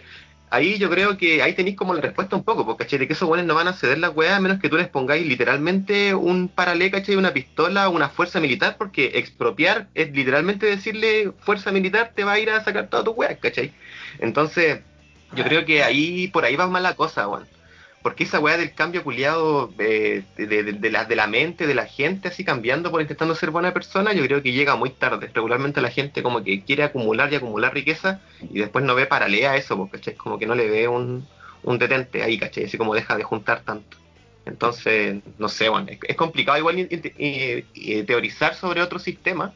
ahí 0.50 0.78
yo 0.78 0.90
creo 0.90 1.18
que 1.18 1.42
ahí 1.42 1.54
tenéis 1.54 1.76
como 1.76 1.94
la 1.94 2.02
respuesta 2.02 2.36
un 2.36 2.44
poco, 2.44 2.66
porque 2.66 2.86
¿cachai? 2.86 3.00
De 3.00 3.08
que 3.08 3.14
esos 3.14 3.28
weones 3.28 3.48
no 3.48 3.56
van 3.56 3.68
a 3.68 3.74
ceder 3.74 3.98
la 3.98 4.10
weá 4.10 4.36
a 4.36 4.40
menos 4.40 4.60
que 4.60 4.70
tú 4.70 4.78
les 4.78 4.88
pongáis 4.88 5.26
literalmente 5.26 6.14
un 6.14 6.48
paralé, 6.48 6.92
¿cachai? 6.92 7.16
Una 7.16 7.34
pistola, 7.34 7.90
una 7.90 8.10
fuerza 8.10 8.40
militar, 8.40 8.78
porque 8.78 9.14
expropiar 9.16 9.88
es 9.96 10.12
literalmente 10.12 10.66
decirle 10.68 11.32
fuerza 11.40 11.72
militar 11.72 12.12
te 12.16 12.24
va 12.24 12.34
a 12.34 12.40
ir 12.40 12.50
a 12.50 12.64
sacar 12.64 12.88
toda 12.88 13.04
tu 13.04 13.12
weá, 13.12 13.36
¿cachai? 13.38 13.74
Entonces, 14.20 14.82
yo 15.34 15.44
creo 15.44 15.66
que 15.66 15.84
ahí, 15.84 16.28
por 16.30 16.46
ahí 16.46 16.56
va 16.56 16.68
mal 16.68 16.84
la 16.84 16.96
cosa, 16.96 17.28
weón. 17.28 17.57
Porque 18.08 18.24
esa 18.24 18.40
weá 18.40 18.56
del 18.56 18.74
cambio 18.74 19.04
culiado 19.04 19.68
de, 19.68 20.24
de, 20.38 20.90
la, 20.90 21.28
mente, 21.28 21.68
de 21.68 21.76
la 21.76 21.86
gente 21.86 22.30
así 22.30 22.46
cambiando 22.46 22.90
por 22.90 23.02
intentando 23.02 23.36
ser 23.36 23.52
buena 23.52 23.74
persona, 23.74 24.14
yo 24.14 24.24
creo 24.24 24.42
que 24.42 24.54
llega 24.54 24.78
muy 24.78 24.92
tarde. 24.92 25.30
Regularmente 25.34 25.82
la 25.82 25.90
gente 25.90 26.24
como 26.24 26.42
que 26.42 26.64
quiere 26.64 26.84
acumular 26.84 27.34
y 27.34 27.36
acumular 27.36 27.74
riqueza 27.74 28.22
y 28.50 28.60
después 28.60 28.86
no 28.86 28.96
ve 28.96 29.08
paralea 29.08 29.52
a 29.52 29.58
eso, 29.58 29.76
porque 29.76 29.98
¿cachai? 29.98 30.16
como 30.16 30.40
que 30.40 30.46
no 30.46 30.56
le 30.56 30.70
ve 30.70 30.88
un, 30.88 31.28
detente 31.78 32.24
ahí, 32.24 32.40
¿cachai? 32.40 32.64
Así 32.64 32.78
como 32.78 32.96
deja 32.96 33.18
de 33.18 33.24
juntar 33.24 33.64
tanto. 33.66 33.98
Entonces, 34.46 35.22
no 35.38 35.50
sé, 35.50 35.68
bueno, 35.68 35.88
es, 35.90 36.00
es 36.08 36.16
complicado 36.16 36.58
igual 36.58 36.80
eh, 36.80 37.66
eh, 37.76 38.04
teorizar 38.04 38.56
sobre 38.56 38.82
otro 38.82 39.00
sistema, 39.00 39.54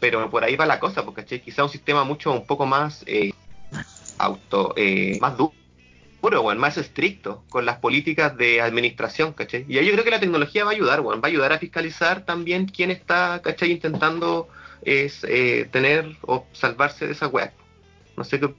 pero 0.00 0.30
por 0.30 0.44
ahí 0.44 0.56
va 0.56 0.64
la 0.64 0.80
cosa, 0.80 1.04
porque 1.04 1.42
quizá 1.42 1.62
un 1.62 1.68
sistema 1.68 2.04
mucho, 2.04 2.32
un 2.32 2.46
poco 2.46 2.64
más 2.64 3.04
eh, 3.06 3.34
auto, 4.16 4.72
eh, 4.78 5.18
más 5.20 5.36
duro 5.36 5.52
puro, 6.22 6.40
weón, 6.40 6.56
más 6.58 6.78
estricto 6.78 7.42
con 7.50 7.66
las 7.66 7.76
políticas 7.78 8.34
de 8.38 8.62
administración, 8.62 9.32
¿cachai? 9.34 9.66
Y 9.68 9.76
ahí 9.76 9.84
yo 9.86 9.92
creo 9.92 10.04
que 10.04 10.10
la 10.10 10.20
tecnología 10.20 10.64
va 10.64 10.70
a 10.70 10.74
ayudar, 10.74 11.00
weón, 11.00 11.20
va 11.20 11.24
a 11.26 11.30
ayudar 11.30 11.52
a 11.52 11.58
fiscalizar 11.58 12.24
también 12.24 12.66
quién 12.66 12.90
está, 12.90 13.42
¿cachai? 13.42 13.72
Intentando 13.72 14.48
es, 14.82 15.24
eh, 15.28 15.68
tener 15.70 16.16
o 16.22 16.46
salvarse 16.52 17.06
de 17.06 17.12
esa 17.12 17.26
weá. 17.28 17.52
No 18.16 18.24
sé 18.24 18.40
qué 18.40 18.54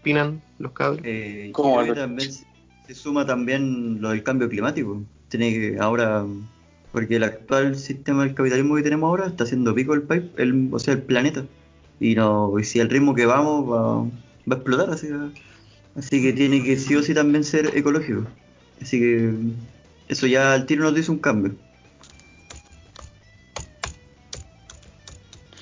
opinan 0.00 0.42
los 0.58 0.72
cabros. 0.72 1.00
Eh, 1.04 1.50
¿Cómo, 1.54 1.82
también 1.94 2.32
se- 2.32 2.44
se 2.86 2.94
suma 2.94 3.24
también 3.24 4.00
lo 4.00 4.10
del 4.10 4.22
cambio 4.22 4.48
climático. 4.48 5.02
Tiene 5.28 5.52
que 5.52 5.76
ahora, 5.80 6.24
porque 6.92 7.16
el 7.16 7.24
actual 7.24 7.76
sistema 7.76 8.24
del 8.24 8.34
capitalismo 8.34 8.76
que 8.76 8.82
tenemos 8.82 9.08
ahora 9.08 9.26
está 9.26 9.44
haciendo 9.44 9.74
pico 9.74 9.94
el 9.94 10.02
país, 10.02 10.24
el, 10.38 10.68
o 10.72 10.78
sea, 10.78 10.94
el 10.94 11.02
planeta. 11.02 11.44
Y 12.00 12.14
no, 12.14 12.52
y 12.58 12.64
si 12.64 12.78
el 12.80 12.90
ritmo 12.90 13.14
que 13.14 13.26
vamos 13.26 13.64
va, 13.70 14.02
va 14.02 14.54
a 14.54 14.54
explotar, 14.54 14.90
así 14.90 15.06
que, 15.08 15.14
así 15.96 16.22
que 16.22 16.32
tiene 16.32 16.62
que 16.62 16.76
sí 16.76 16.94
o 16.94 17.02
sí 17.02 17.14
también 17.14 17.44
ser 17.44 17.76
ecológico. 17.76 18.26
Así 18.80 18.98
que 18.98 19.32
eso 20.08 20.26
ya 20.26 20.52
al 20.52 20.66
tiro 20.66 20.84
nos 20.84 20.94
dice 20.94 21.10
un 21.10 21.18
cambio. 21.18 21.54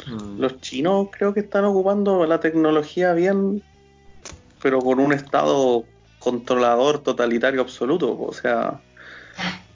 Mm. 0.06 0.38
Los 0.38 0.60
chinos 0.60 1.08
creo 1.16 1.32
que 1.32 1.40
están 1.40 1.64
ocupando 1.64 2.26
la 2.26 2.40
tecnología 2.40 3.14
bien, 3.14 3.62
pero 4.62 4.80
con 4.80 4.98
un 5.00 5.12
estado 5.12 5.84
controlador 6.18 7.02
totalitario 7.02 7.60
absoluto. 7.60 8.18
O 8.20 8.32
sea, 8.32 8.80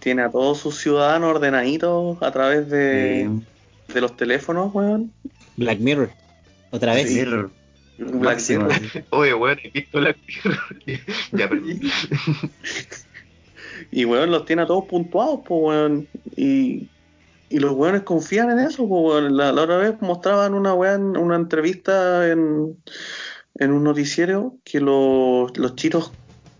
tiene 0.00 0.22
a 0.22 0.30
todos 0.30 0.58
sus 0.58 0.78
ciudadanos 0.78 1.30
ordenaditos 1.30 2.22
a 2.22 2.30
través 2.30 2.68
de, 2.68 3.30
de 3.92 4.00
los 4.00 4.16
teléfonos, 4.16 4.74
weón. 4.74 5.12
Black 5.56 5.78
Mirror. 5.78 6.10
Otra 6.70 6.94
vez. 6.94 7.10
Mirror. 7.10 7.50
Black. 7.98 8.40
Mirror. 8.48 8.72
Oye, 9.10 9.34
weón, 9.34 9.58
he 9.62 9.70
visto 9.70 10.00
la 10.00 10.14
Ya, 11.32 11.48
pero. 11.48 11.62
Y 13.90 14.04
weón, 14.04 14.30
los 14.30 14.44
tiene 14.44 14.62
a 14.62 14.66
todos 14.66 14.84
puntuados, 14.84 15.40
pues 15.46 15.60
weón. 15.62 16.08
Y, 16.36 16.88
y 17.50 17.58
los 17.58 17.72
weones 17.72 18.02
confían 18.02 18.50
en 18.50 18.58
eso, 18.60 18.88
pues 18.88 19.02
weón. 19.02 19.36
La, 19.36 19.52
la 19.52 19.62
otra 19.62 19.78
vez 19.78 19.94
mostraban 20.00 20.54
una 20.54 20.74
weón, 20.74 21.16
una 21.16 21.36
entrevista 21.36 22.28
en, 22.30 22.76
en 23.56 23.72
un 23.72 23.84
noticiero 23.84 24.54
que 24.64 24.80
los, 24.80 25.56
los 25.56 25.74
chinos 25.76 26.12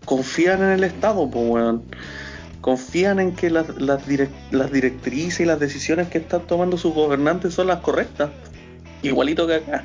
confían 0.05 0.61
en 0.63 0.69
el 0.69 0.83
Estado, 0.83 1.29
pues 1.29 1.45
weón. 1.49 1.83
Confían 2.61 3.19
en 3.21 3.35
que 3.35 3.49
las, 3.49 3.69
las, 3.81 4.05
direc- 4.07 4.51
las 4.51 4.71
directrices 4.71 5.39
y 5.39 5.45
las 5.45 5.59
decisiones 5.61 6.09
que 6.09 6.17
están 6.17 6.41
tomando 6.41 6.77
sus 6.77 6.93
gobernantes 6.93 7.53
son 7.53 7.67
las 7.67 7.79
correctas. 7.79 8.31
Igualito 9.01 9.47
que 9.47 9.55
acá. 9.55 9.83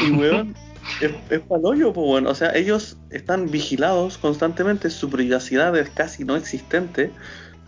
Y 0.00 0.10
weón, 0.12 0.54
es, 1.00 1.12
es 1.30 1.40
palollo, 1.40 1.92
pues 1.92 2.06
bueno. 2.06 2.30
O 2.30 2.34
sea, 2.34 2.52
ellos 2.54 2.96
están 3.10 3.50
vigilados 3.50 4.18
constantemente, 4.18 4.90
su 4.90 5.10
privacidad 5.10 5.76
es 5.76 5.90
casi 5.90 6.24
no 6.24 6.36
existente. 6.36 7.10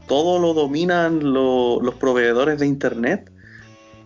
Todo 0.08 0.38
lo 0.38 0.52
dominan 0.54 1.32
lo- 1.32 1.80
los 1.80 1.94
proveedores 1.94 2.58
de 2.58 2.66
internet, 2.66 3.30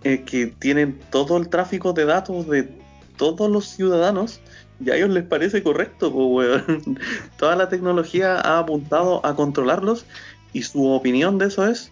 eh, 0.04 0.22
que 0.24 0.46
tienen 0.46 0.98
todo 1.10 1.36
el 1.36 1.48
tráfico 1.48 1.92
de 1.92 2.04
datos 2.04 2.46
de 2.48 2.68
todos 3.16 3.50
los 3.50 3.66
ciudadanos. 3.66 4.40
Y 4.80 4.90
a 4.90 4.96
ellos 4.96 5.10
les 5.10 5.24
parece 5.24 5.62
correcto, 5.64 6.12
pues 6.12 6.26
weón. 6.68 7.00
Toda 7.36 7.56
la 7.56 7.68
tecnología 7.68 8.36
ha 8.40 8.60
apuntado 8.60 9.24
a 9.26 9.34
controlarlos 9.34 10.06
y 10.52 10.62
su 10.62 10.86
opinión 10.86 11.36
de 11.38 11.46
eso 11.46 11.66
es, 11.66 11.90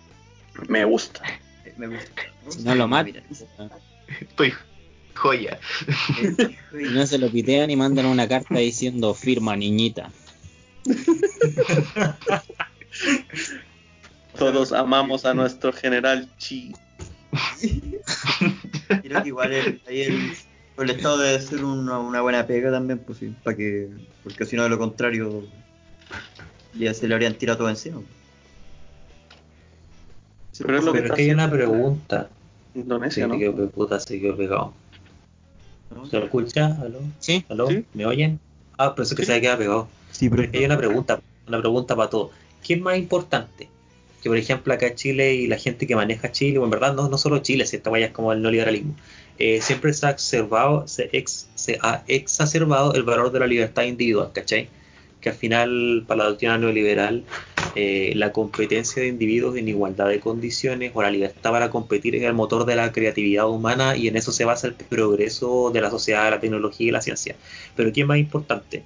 me 0.68 0.84
gusta. 0.84 1.20
Me 1.76 1.88
gusta. 1.88 2.22
Si 2.48 2.62
no 2.62 2.74
lo 2.76 2.86
matan. 2.86 3.22
Estoy 4.20 4.52
joya. 5.16 5.58
No 6.72 7.06
se 7.06 7.18
lo 7.18 7.30
pitean 7.30 7.70
y 7.70 7.76
mandan 7.76 8.06
una 8.06 8.28
carta 8.28 8.58
diciendo 8.58 9.14
firma 9.14 9.56
niñita. 9.56 10.10
Todos 14.38 14.72
amamos 14.72 15.24
a 15.24 15.34
nuestro 15.34 15.72
general 15.72 16.30
Chi. 16.38 16.72
Creo 19.02 19.22
que 19.22 19.28
igual 19.28 19.52
el, 19.52 19.82
ahí 19.88 20.02
el, 20.02 20.32
el 20.78 20.90
Estado 20.90 21.18
debe 21.18 21.40
ser 21.40 21.64
una, 21.64 21.98
una 21.98 22.20
buena 22.20 22.46
pega 22.46 22.70
también, 22.70 22.98
pues 23.00 23.18
sí, 23.18 23.34
para 23.42 23.56
que, 23.56 23.88
porque 24.22 24.44
si 24.44 24.56
no 24.56 24.62
de 24.62 24.68
lo 24.68 24.78
contrario 24.78 25.44
ya 26.74 26.94
se 26.94 27.08
le 27.08 27.14
habrían 27.14 27.34
tirado 27.34 27.58
todo 27.58 27.68
encima. 27.70 28.02
Pero 30.58 30.78
es 30.78 30.84
lo 30.84 30.92
que 30.92 31.02
Pero 31.02 31.14
que 31.14 31.22
hay 31.22 31.30
una 31.30 31.50
pregunta. 31.50 32.30
Sí, 32.72 32.80
Indonesia, 32.80 33.26
¿no? 33.26 33.34
se 33.34 33.40
quedó, 33.40 33.70
puta, 33.70 34.00
se 34.00 34.20
quedó 34.20 34.36
pegado. 34.36 34.74
¿Se 36.10 36.18
lo 36.18 36.24
escucha? 36.24 36.66
¿Aló? 36.80 37.00
Sí. 37.18 37.44
¿Aló? 37.48 37.68
Sí. 37.68 37.84
¿Me 37.94 38.06
oyen? 38.06 38.38
Ah, 38.78 38.94
pero 38.94 39.04
eso 39.04 39.14
que 39.16 39.24
se 39.24 39.34
ha 39.34 39.40
quedado 39.40 39.58
pegado. 39.58 39.88
Sí, 40.10 40.28
pero 40.28 40.48
hay 40.52 40.64
una 40.64 40.76
pregunta, 40.78 41.20
una 41.46 41.58
pregunta 41.58 41.96
para 41.96 42.10
todos. 42.10 42.30
¿Qué 42.62 42.74
es 42.74 42.80
más 42.80 42.96
importante? 42.98 43.68
Que 44.22 44.28
por 44.28 44.36
ejemplo 44.38 44.72
acá 44.74 44.88
en 44.88 44.94
Chile 44.96 45.34
y 45.34 45.46
la 45.46 45.56
gente 45.56 45.86
que 45.86 45.94
maneja 45.96 46.32
Chile, 46.32 46.58
o 46.58 46.64
en 46.64 46.70
verdad 46.70 46.94
no, 46.94 47.08
no 47.08 47.18
solo 47.18 47.38
Chile, 47.38 47.66
si 47.66 47.76
esta 47.76 47.90
vaya 47.90 48.06
es 48.06 48.12
como 48.12 48.32
el 48.32 48.42
neoliberalismo, 48.42 48.94
eh, 49.38 49.60
siempre 49.60 49.92
se 49.92 50.06
ha 50.06 50.10
observado, 50.10 50.88
se, 50.88 51.08
ex- 51.12 51.48
se 51.54 51.78
ha 51.82 52.02
exacerbado 52.08 52.94
el 52.94 53.02
valor 53.04 53.30
de 53.32 53.40
la 53.40 53.46
libertad 53.46 53.84
individual, 53.84 54.30
¿cachai? 54.32 54.68
Que 55.26 55.30
al 55.30 55.34
final, 55.34 56.04
para 56.06 56.18
la 56.18 56.28
doctrina 56.28 56.56
neoliberal, 56.56 57.24
eh, 57.74 58.12
la 58.14 58.30
competencia 58.30 59.02
de 59.02 59.08
individuos 59.08 59.56
en 59.56 59.66
igualdad 59.66 60.06
de 60.06 60.20
condiciones 60.20 60.92
o 60.94 61.02
la 61.02 61.10
libertad 61.10 61.50
para 61.50 61.68
competir 61.68 62.14
es 62.14 62.22
el 62.22 62.32
motor 62.32 62.64
de 62.64 62.76
la 62.76 62.92
creatividad 62.92 63.50
humana 63.50 63.96
y 63.96 64.06
en 64.06 64.16
eso 64.16 64.30
se 64.30 64.44
basa 64.44 64.68
el 64.68 64.74
progreso 64.74 65.72
de 65.72 65.80
la 65.80 65.90
sociedad, 65.90 66.30
la 66.30 66.38
tecnología 66.38 66.86
y 66.86 66.90
la 66.92 67.00
ciencia. 67.00 67.34
Pero 67.74 67.92
¿qué 67.92 68.02
es 68.02 68.06
más 68.06 68.18
importante? 68.18 68.84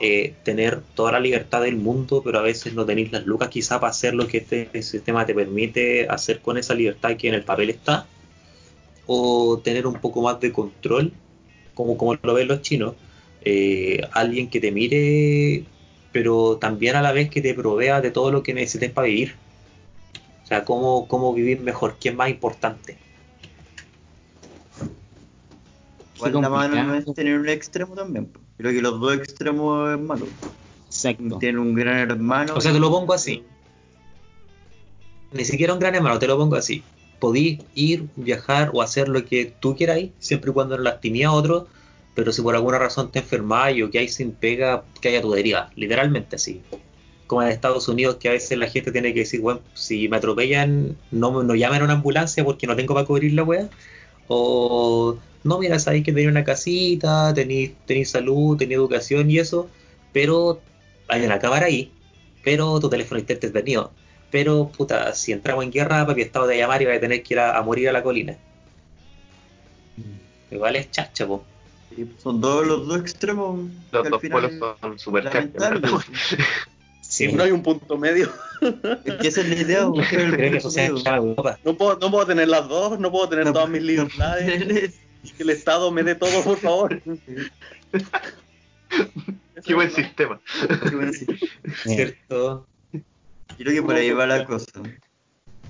eh, 0.00 0.34
tener 0.44 0.82
toda 0.94 1.12
la 1.12 1.20
libertad 1.20 1.62
del 1.62 1.76
mundo, 1.76 2.22
pero 2.24 2.38
a 2.38 2.42
veces 2.42 2.74
no 2.74 2.84
tenéis 2.84 3.10
las 3.12 3.26
lucas 3.26 3.48
quizá 3.48 3.80
para 3.80 3.90
hacer 3.90 4.14
lo 4.14 4.28
que 4.28 4.38
este 4.38 4.82
sistema 4.82 5.26
te 5.26 5.34
permite 5.34 6.08
hacer 6.08 6.40
con 6.40 6.58
esa 6.58 6.74
libertad 6.74 7.16
que 7.16 7.28
en 7.28 7.34
el 7.34 7.42
papel 7.44 7.70
está, 7.70 8.06
o 9.06 9.60
tener 9.62 9.86
un 9.86 9.94
poco 9.94 10.22
más 10.22 10.40
de 10.40 10.52
control, 10.52 11.12
como, 11.74 11.96
como 11.96 12.14
lo 12.22 12.34
ven 12.34 12.48
los 12.48 12.62
chinos, 12.62 12.94
eh, 13.44 14.00
alguien 14.12 14.48
que 14.48 14.60
te 14.60 14.70
mire, 14.72 15.64
pero 16.12 16.58
también 16.58 16.96
a 16.96 17.02
la 17.02 17.12
vez 17.12 17.30
que 17.30 17.40
te 17.40 17.54
provea 17.54 18.00
de 18.00 18.10
todo 18.10 18.30
lo 18.30 18.42
que 18.42 18.54
necesites 18.54 18.90
para 18.90 19.08
vivir. 19.08 19.34
O 20.44 20.46
sea, 20.46 20.64
cómo, 20.64 21.08
cómo 21.08 21.32
vivir 21.32 21.60
mejor, 21.60 21.96
qué 21.98 22.10
es 22.10 22.14
más 22.14 22.28
importante. 22.28 22.98
igual 26.16 26.42
la 26.42 26.48
mano 26.48 26.84
no 26.84 26.94
es 26.94 27.04
tener 27.14 27.38
un 27.38 27.48
extremo 27.48 27.94
también. 27.94 28.26
pues. 28.26 28.44
Creo 28.58 28.72
que 28.72 28.82
los 28.82 29.00
dos 29.00 29.14
extremos 29.14 29.92
es 29.92 30.00
malo. 30.00 30.26
Exacto. 30.86 31.38
Tiene 31.38 31.58
un 31.58 31.74
gran 31.74 31.96
hermano. 31.96 32.54
O 32.54 32.60
sea, 32.60 32.72
te 32.72 32.78
lo 32.78 32.90
pongo 32.90 33.14
así. 33.14 33.42
Ni 35.32 35.44
siquiera 35.44 35.72
un 35.72 35.80
gran 35.80 35.94
hermano, 35.94 36.18
te 36.18 36.26
lo 36.26 36.36
pongo 36.36 36.56
así. 36.56 36.84
Podí 37.18 37.60
ir, 37.74 38.08
viajar 38.16 38.70
o 38.74 38.82
hacer 38.82 39.08
lo 39.08 39.24
que 39.24 39.54
tú 39.58 39.74
queráis, 39.74 40.10
siempre 40.18 40.50
y 40.50 40.54
cuando 40.54 40.76
no 40.76 40.82
lastimé 40.82 41.24
a 41.24 41.32
otro, 41.32 41.66
pero 42.14 42.32
si 42.32 42.42
por 42.42 42.54
alguna 42.54 42.78
razón 42.78 43.10
te 43.10 43.20
enfermáis 43.20 43.82
o 43.82 43.90
que 43.90 43.98
hay 43.98 44.08
sin 44.08 44.32
pega, 44.32 44.84
que 45.00 45.08
haya 45.08 45.22
tu 45.22 45.32
deriva, 45.32 45.70
literalmente 45.76 46.36
así. 46.36 46.60
Como 47.26 47.42
en 47.42 47.48
Estados 47.48 47.88
Unidos, 47.88 48.16
que 48.16 48.28
a 48.28 48.32
veces 48.32 48.58
la 48.58 48.68
gente 48.68 48.92
tiene 48.92 49.14
que 49.14 49.20
decir, 49.20 49.40
bueno, 49.40 49.60
si 49.74 50.08
me 50.08 50.18
atropellan, 50.18 50.96
no, 51.10 51.42
no 51.42 51.54
llamen 51.54 51.80
a 51.80 51.84
una 51.84 51.94
ambulancia 51.94 52.44
porque 52.44 52.66
no 52.66 52.76
tengo 52.76 52.94
para 52.94 53.06
cubrir 53.06 53.32
la 53.32 53.44
wea. 53.44 53.70
O, 54.28 55.16
no, 55.44 55.58
mira, 55.58 55.78
sabéis 55.78 56.04
que 56.04 56.12
tenéis 56.12 56.28
una 56.28 56.44
casita, 56.44 57.32
tenéis, 57.34 57.72
salud, 58.04 58.58
tenéis 58.58 58.76
educación 58.76 59.30
y 59.30 59.38
eso, 59.38 59.68
pero 60.12 60.60
hay 61.08 61.24
una 61.24 61.38
cámara 61.38 61.66
ahí, 61.66 61.90
pero 62.44 62.78
tu 62.80 62.90
teléfono 62.90 63.20
está 63.20 63.34
detenido. 63.34 63.92
Pero, 64.30 64.70
puta, 64.76 65.14
si 65.14 65.32
entramos 65.32 65.64
en 65.64 65.70
guerra, 65.70 66.06
papi, 66.06 66.22
estado 66.22 66.46
de 66.46 66.58
llamar 66.58 66.82
y 66.82 66.86
va 66.86 66.94
a 66.94 67.00
tener 67.00 67.22
que 67.22 67.34
ir 67.34 67.40
a, 67.40 67.56
a 67.56 67.62
morir 67.62 67.88
a 67.88 67.92
la 67.92 68.02
colina. 68.02 68.36
Igual 70.50 70.76
es 70.76 70.90
chacha, 70.90 71.26
po. 71.26 71.44
Son 72.22 72.40
dos 72.40 72.66
los 72.66 72.86
dos 72.86 73.00
extremos. 73.00 73.70
Los 73.90 74.10
dos 74.10 74.22
polos 74.30 74.52
son 74.80 74.98
super 74.98 75.24
lamentables. 75.24 75.90
Sí. 77.12 77.30
No 77.30 77.42
hay 77.42 77.50
un 77.50 77.62
punto 77.62 77.98
medio. 77.98 78.32
Es 79.04 79.14
que 79.16 79.28
esa 79.28 79.42
es 79.42 79.48
la 79.50 79.56
idea. 79.56 79.86
Creo 80.08 80.34
que 80.34 80.56
eso 80.56 80.70
sea. 80.70 80.88
No 80.88 81.76
puedo, 81.76 81.98
no 81.98 82.10
puedo 82.10 82.26
tener 82.26 82.48
las 82.48 82.66
dos, 82.68 82.98
no 82.98 83.12
puedo 83.12 83.28
tener 83.28 83.44
No, 83.44 83.52
todas 83.52 83.68
mis 83.68 83.82
no, 83.82 83.86
libertades. 83.88 84.94
Que 85.36 85.42
el 85.42 85.50
Estado 85.50 85.90
me 85.90 86.02
dé 86.04 86.14
todo, 86.14 86.42
por 86.42 86.56
favor. 86.56 87.02
Qué 89.64 89.74
buen 89.74 89.90
sistema. 89.90 90.40
Qué 90.88 90.96
bueno, 90.96 91.12
sí. 91.12 91.26
Eh, 91.28 91.70
¿Cierto? 91.84 92.66
Creo 93.58 93.74
que 93.74 93.82
por 93.82 93.94
ahí 93.94 94.10
va 94.12 94.26
la 94.26 94.46
cosa. 94.46 94.64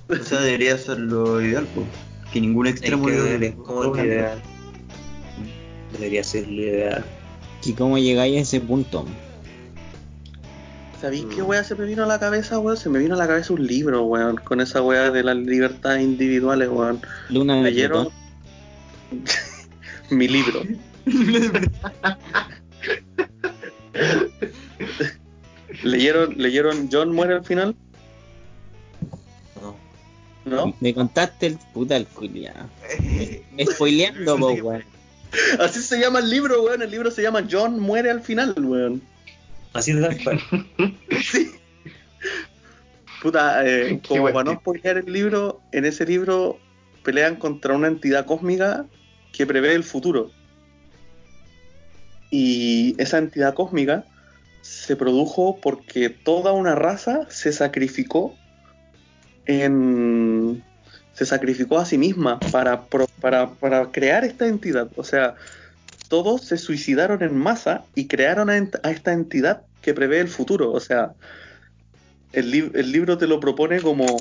O 0.09 0.17
sea, 0.17 0.41
debería 0.43 0.79
ser 0.79 1.01
lo 1.01 1.41
ideal, 1.43 1.67
pues. 1.75 1.89
Que 2.33 2.41
ningún 2.41 2.69
extremo 2.69 3.09
Es 3.09 3.41
que 3.41 3.55
como 3.55 3.97
ideal. 3.97 4.41
Debería 5.93 6.25
ser 6.25 6.47
lo 6.49 6.63
ideal. 6.63 7.05
¿Y 7.65 7.73
cómo 7.75 7.99
llegáis 7.99 8.37
a 8.37 8.41
ese 8.41 8.61
punto? 8.61 9.07
¿Sabéis 11.01 11.25
qué 11.35 11.43
weá 11.43 11.65
se 11.65 11.75
me 11.75 11.85
vino 11.85 12.05
a 12.05 12.07
la 12.07 12.21
cabeza, 12.21 12.61
weón? 12.61 12.77
Se 12.77 12.89
me 12.89 13.01
vino 13.01 13.17
a 13.17 13.19
la 13.19 13.27
cabeza 13.27 13.53
un 13.53 13.67
libro, 13.67 14.05
weón, 14.05 14.37
con 14.37 14.61
esa 14.61 14.81
weá 14.83 15.11
de 15.11 15.25
las 15.25 15.37
libertades 15.37 16.03
individuales, 16.03 16.69
weón. 16.69 17.01
Luna 17.29 17.57
de 17.57 17.63
¿Leyeron? 17.63 18.09
Mi 20.11 20.29
libro. 20.29 20.63
¿Leyeron, 25.83 26.35
¿Leyeron 26.37 26.89
John 26.93 27.13
muere 27.13 27.35
al 27.35 27.45
final? 27.45 27.75
¿no? 29.61 29.77
¿No? 30.45 30.75
Me 30.81 30.95
contaste 30.95 31.47
el 31.47 31.59
puta 31.75 31.97
el 31.97 32.07
culiao. 32.07 32.69
Spoileando, 33.73 34.39
po, 34.39 34.53
weón. 34.53 34.85
Así 35.59 35.81
se 35.81 35.99
llama 35.99 36.19
el 36.19 36.31
libro, 36.31 36.63
weón. 36.63 36.83
El 36.83 36.91
libro 36.91 37.11
se 37.11 37.23
llama 37.23 37.47
John 37.51 37.79
muere 37.81 38.11
al 38.11 38.23
final, 38.23 38.55
weón. 38.59 39.03
Así 39.73 39.93
de 39.93 40.03
tal 40.03 40.23
cual. 40.23 40.41
Sí. 41.23 41.53
Puta, 43.23 43.65
eh, 43.65 44.01
como 44.07 44.25
para 44.25 44.45
no 44.45 44.55
spoilear 44.55 44.99
el 44.99 45.13
libro, 45.13 45.61
en 45.71 45.85
ese 45.85 46.05
libro 46.05 46.59
pelean 47.05 47.37
contra 47.37 47.75
una 47.75 47.89
entidad 47.89 48.27
cósmica 48.27 48.85
que 49.33 49.47
prevé 49.47 49.75
el 49.75 49.85
futuro. 49.85 50.31
Y 52.31 52.95
esa 52.99 53.19
entidad 53.19 53.55
cósmica 53.55 54.05
se 54.63 54.97
produjo 54.97 55.59
porque 55.61 56.09
toda 56.09 56.53
una 56.53 56.75
raza 56.75 57.27
se 57.29 57.53
sacrificó 57.53 58.35
en 59.47 60.65
se 61.15 61.27
sacrificó 61.27 61.79
a 61.79 61.85
sí 61.85 61.99
misma 61.99 62.41
para 62.51 62.87
para, 63.21 63.55
para 63.55 63.91
crear 63.93 64.25
esta 64.25 64.47
entidad. 64.47 64.91
O 64.97 65.05
sea, 65.05 65.37
todos 66.09 66.43
se 66.43 66.59
suicidaron 66.59 67.23
en 67.23 67.37
masa 67.37 67.85
y 67.95 68.09
crearon 68.09 68.51
a, 68.51 68.55
a 68.55 68.91
esta 68.91 69.13
entidad 69.13 69.63
que 69.81 69.95
prevé 69.95 70.21
el 70.21 70.29
futuro. 70.29 70.73
O 70.73 70.81
sea, 70.81 71.15
el, 72.33 72.51
lib- 72.53 72.73
el 72.75 72.93
libro 72.93 73.19
te 73.19 73.27
lo 73.27 73.41
propone 73.41 73.81
como, 73.81 74.17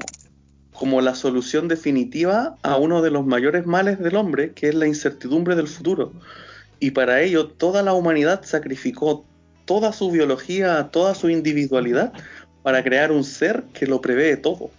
como 0.73 1.01
la 1.01 1.15
solución 1.15 1.67
definitiva 1.67 2.57
a 2.61 2.77
uno 2.77 3.01
de 3.01 3.11
los 3.11 3.25
mayores 3.25 3.65
males 3.65 3.99
del 3.99 4.15
hombre, 4.15 4.51
que 4.53 4.69
es 4.69 4.75
la 4.75 4.87
incertidumbre 4.87 5.55
del 5.55 5.67
futuro. 5.67 6.13
Y 6.79 6.91
para 6.91 7.21
ello 7.21 7.47
toda 7.47 7.83
la 7.83 7.93
humanidad 7.93 8.43
sacrificó 8.43 9.25
toda 9.65 9.93
su 9.93 10.11
biología, 10.11 10.89
toda 10.91 11.15
su 11.15 11.29
individualidad 11.29 12.13
para 12.63 12.83
crear 12.83 13.11
un 13.11 13.23
ser 13.23 13.63
que 13.73 13.87
lo 13.87 14.01
prevé 14.01 14.37
todo. 14.37 14.71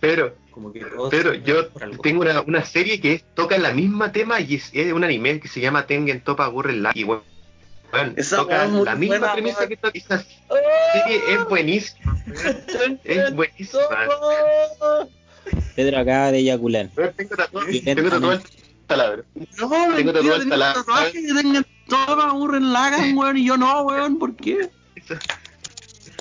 Pero, 0.00 0.39
Como 0.50 0.72
que 0.72 0.80
todos 0.80 1.10
pero 1.10 1.34
yo 1.34 1.68
tengo 2.02 2.22
una, 2.22 2.40
una 2.42 2.64
serie 2.64 3.00
que 3.00 3.14
es- 3.14 3.24
toca 3.34 3.56
el 3.56 3.74
misma 3.74 4.12
tema 4.12 4.40
y 4.40 4.56
es, 4.56 4.70
es 4.72 4.92
un 4.92 5.04
anime 5.04 5.40
que 5.40 5.48
se 5.48 5.60
llama 5.60 5.86
Tengen 5.86 6.20
Toppa 6.22 6.46
Gurren 6.46 6.82
Lagann. 6.82 6.98
Y 6.98 7.04
bueno, 7.04 7.22
bueno, 7.92 8.12
Esa 8.16 8.36
toca 8.36 8.66
la 8.66 8.94
misma 8.96 9.18
buena, 9.18 9.32
premisa 9.32 9.66
que 9.68 9.76
toca 9.76 9.98
esa 9.98 10.18
serie. 10.18 11.34
Es 11.34 11.44
buenísima. 11.48 12.16
Es 13.04 13.34
buenísima. 13.34 14.08
Pedro 15.74 15.98
acaba 15.98 16.32
de 16.32 16.38
eyacular. 16.38 16.88
Tengo 16.90 17.10
tengo 17.16 18.10
tatuado 18.10 18.32
el 18.32 18.40
taladro. 18.86 19.24
No, 19.34 19.70
Tengo 19.96 20.12
tatuado 20.12 20.42
el 20.42 20.48
taladro. 20.48 20.84
que 21.12 21.20
tengan 21.22 21.66
todo 21.88 22.22
aburren 22.22 22.72
Lagan, 22.72 23.16
weón, 23.16 23.36
y 23.36 23.46
yo 23.46 23.56
no, 23.56 23.82
weón, 23.82 24.18
¿por 24.18 24.36
qué? 24.36 24.68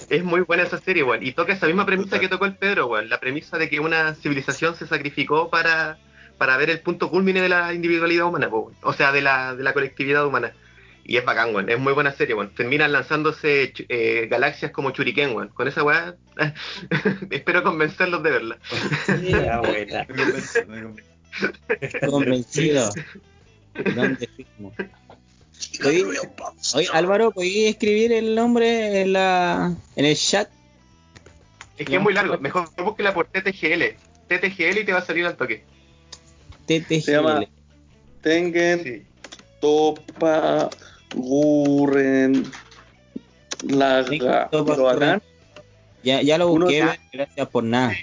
Es 0.09 0.23
muy 0.23 0.41
buena 0.41 0.63
esa 0.63 0.79
serie, 0.79 1.03
weón. 1.03 1.25
Y 1.25 1.33
toca 1.33 1.53
esa 1.53 1.67
misma 1.67 1.85
premisa 1.85 2.19
que 2.19 2.27
tocó 2.27 2.45
el 2.45 2.55
Pedro, 2.55 2.87
weón. 2.87 3.09
La 3.09 3.19
premisa 3.19 3.57
de 3.57 3.69
que 3.69 3.79
una 3.79 4.15
civilización 4.15 4.75
se 4.75 4.87
sacrificó 4.87 5.49
para, 5.49 5.97
para 6.37 6.57
ver 6.57 6.69
el 6.69 6.81
punto 6.81 7.09
culmine 7.09 7.41
de 7.41 7.49
la 7.49 7.73
individualidad 7.73 8.25
humana, 8.25 8.47
weón. 8.47 8.73
O 8.81 8.93
sea, 8.93 9.11
de 9.11 9.21
la, 9.21 9.55
de 9.55 9.63
la 9.63 9.73
colectividad 9.73 10.25
humana. 10.25 10.53
Y 11.03 11.17
es 11.17 11.25
bacán, 11.25 11.53
weón. 11.53 11.69
Es 11.69 11.79
muy 11.79 11.93
buena 11.93 12.11
serie, 12.11 12.35
weón. 12.35 12.53
Terminan 12.55 12.91
lanzándose 12.91 13.73
eh, 13.89 14.27
galaxias 14.29 14.71
como 14.71 14.91
Churiken, 14.91 15.35
weón. 15.35 15.49
Con 15.49 15.67
esa 15.67 15.83
weá, 15.83 16.15
espero 17.29 17.63
convencerlos 17.63 18.23
de 18.23 18.31
verla. 18.31 18.57
Estoy 21.79 22.09
convencido. 22.09 22.89
¿Dónde 23.95 24.27
firmo? 24.35 24.73
Oye, 25.85 26.05
oye, 26.75 26.87
Álvaro, 26.93 27.31
¿podías 27.31 27.71
escribir 27.71 28.11
el 28.13 28.35
nombre 28.35 29.01
en, 29.01 29.13
la, 29.13 29.75
en 29.95 30.05
el 30.05 30.15
chat? 30.15 30.49
Es 31.77 31.87
que 31.87 31.95
es 31.95 32.01
muy 32.01 32.13
largo. 32.13 32.37
Mejor 32.39 32.69
búsquela 32.77 33.13
por 33.13 33.27
TTGL. 33.27 33.95
TTGL 34.27 34.77
y 34.79 34.85
te 34.85 34.93
va 34.93 34.99
a 34.99 35.05
salir 35.05 35.25
al 35.25 35.35
toque. 35.37 35.63
TTGL. 36.65 37.01
Se 37.01 37.11
llama 37.13 37.43
Tengen 38.21 38.83
Sí. 38.83 39.03
Topa 39.61 40.69
Gurren 41.13 42.49
Laga. 43.67 44.49
Topa. 44.49 45.21
Ya, 46.03 46.21
ya 46.21 46.37
lo 46.37 46.49
Uno- 46.51 46.65
busqué, 46.65 46.85
gracias 47.11 47.47
por 47.49 47.63
nada. 47.63 47.93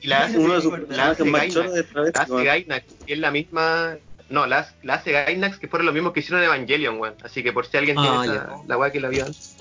Y 0.00 0.08
la 0.08 0.24
hace, 0.24 0.38
Uno 0.38 0.54
de 0.54 0.62
sus 0.62 0.72
la 0.72 0.78
personajes 0.78 1.12
hace 1.20 1.24
más 1.24 1.40
Gainax. 1.40 1.54
choros 1.54 1.74
de 1.74 1.82
travesti, 1.84 2.16
La 2.18 2.22
hace 2.22 2.32
weón. 2.32 2.44
Gainax, 2.44 2.84
que 3.06 3.12
es 3.12 3.18
la 3.18 3.30
misma. 3.30 3.96
No, 4.28 4.46
la, 4.46 4.68
la 4.82 4.94
hace 4.94 5.12
Gainax, 5.12 5.58
que 5.58 5.68
fueron 5.68 5.86
los 5.86 5.94
mismos 5.94 6.12
que 6.12 6.20
hicieron 6.20 6.42
Evangelion, 6.42 6.98
weón. 6.98 7.14
Así 7.22 7.42
que 7.42 7.52
por 7.52 7.66
si 7.66 7.76
alguien 7.76 7.96
Ah, 7.98 8.22
tiene 8.22 8.36
esa- 8.36 8.56
la 8.66 8.76
weá 8.76 8.90
que 8.90 9.00
la 9.00 9.08
vio 9.08 9.24
antes. 9.26 9.56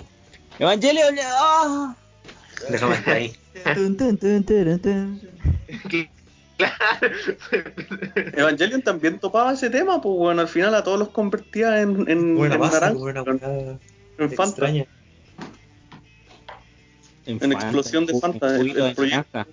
Evangelio, 0.57 1.03
¡ah! 1.23 1.95
Déjame 2.69 2.95
estar 2.95 3.13
ahí. 3.15 3.35
Claro. 6.57 6.75
Evangelion 8.33 8.81
también 8.81 9.19
topaba 9.19 9.53
ese 9.53 9.69
tema, 9.69 10.01
pues 10.01 10.15
bueno, 10.17 10.41
al 10.41 10.47
final 10.47 10.73
a 10.73 10.83
todos 10.83 10.97
los 10.97 11.09
convertía 11.09 11.81
en, 11.81 12.09
en, 12.09 12.35
Buena 12.35 12.55
en 12.55 12.61
masa, 12.61 12.79
naranja, 12.79 12.97
buena 12.99 13.19
en, 13.19 13.79
Fanta. 14.31 14.43
extraña. 14.43 14.85
En 17.25 17.51
explosión 17.51 18.05
de 18.05 18.19
Fanta, 18.19 18.55
el- 18.55 18.93
proyecto. 18.95 19.45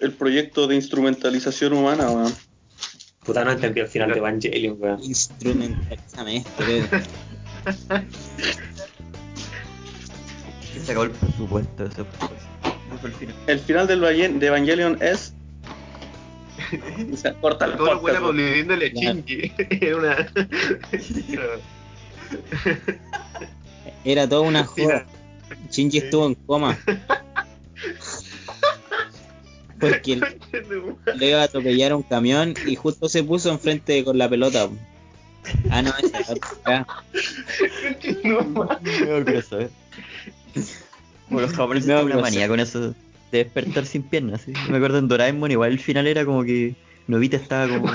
El 0.00 0.12
proyecto 0.12 0.66
de 0.66 0.76
instrumentalización 0.76 1.72
humana, 1.74 2.10
weón. 2.10 2.34
Puta, 3.24 3.44
no 3.44 3.52
entendí 3.52 3.80
el 3.80 3.88
final 3.88 4.10
de 4.10 4.18
Evangelion, 4.18 4.76
weón. 4.78 5.02
Instrumentalízame 5.02 6.36
esto, 6.38 6.64
Pedro. 6.64 7.00
Se 10.84 10.90
acabó 10.92 11.04
el 11.04 11.10
presupuesto. 11.12 11.84
Eso 11.86 12.04
fue, 12.04 12.28
eso 12.28 12.98
fue 13.00 13.08
el 13.10 13.16
final. 13.16 13.34
El 13.46 13.58
final 13.60 13.86
del 13.86 14.40
de 14.40 14.46
Evangelion 14.46 14.98
es. 15.02 15.32
O 17.12 17.16
sea, 17.16 17.34
corta 17.34 17.64
el 17.66 17.76
Todo 17.76 17.94
lo 17.94 18.00
podcast, 18.00 18.02
bueno 18.02 18.20
weón. 18.20 18.36
volviéndole 18.36 18.86
a 18.86 18.90
Claro. 18.90 19.14
Shinji. 19.26 19.52
Era 19.80 19.96
una. 19.96 20.28
Era 24.04 24.28
toda 24.28 24.40
una 24.42 24.64
joda. 24.64 25.06
Shinji 25.70 25.98
estuvo 25.98 26.26
en 26.26 26.34
coma. 26.34 26.78
Porque 29.90 30.20
le 31.16 31.28
iba 31.28 31.40
a 31.40 31.44
atropellar 31.44 31.94
un 31.94 32.02
camión 32.02 32.54
y 32.66 32.76
justo 32.76 33.08
se 33.08 33.22
puso 33.22 33.50
enfrente 33.50 34.02
con 34.04 34.18
la 34.18 34.28
pelota. 34.28 34.68
Ah, 35.70 35.82
no, 35.82 35.92
esa 36.02 36.18
es 36.20 36.30
otra. 36.30 36.86
Bueno, 41.28 41.46
los 41.48 41.52
japoneses 41.52 41.88
No, 41.88 41.96
tienen 41.96 42.12
una 42.12 42.22
manía 42.22 42.48
con 42.48 42.60
eso 42.60 42.80
de 42.80 42.94
despertar 43.44 43.86
sin 43.86 44.02
piernas. 44.02 44.42
¿sí? 44.42 44.52
Me 44.70 44.76
acuerdo 44.76 44.98
en 44.98 45.08
Doraemon, 45.08 45.50
igual 45.50 45.72
el 45.72 45.78
final 45.80 46.06
era 46.06 46.24
como 46.24 46.44
que 46.44 46.74
Novita 47.06 47.36
estaba 47.36 47.68
como 47.68 47.90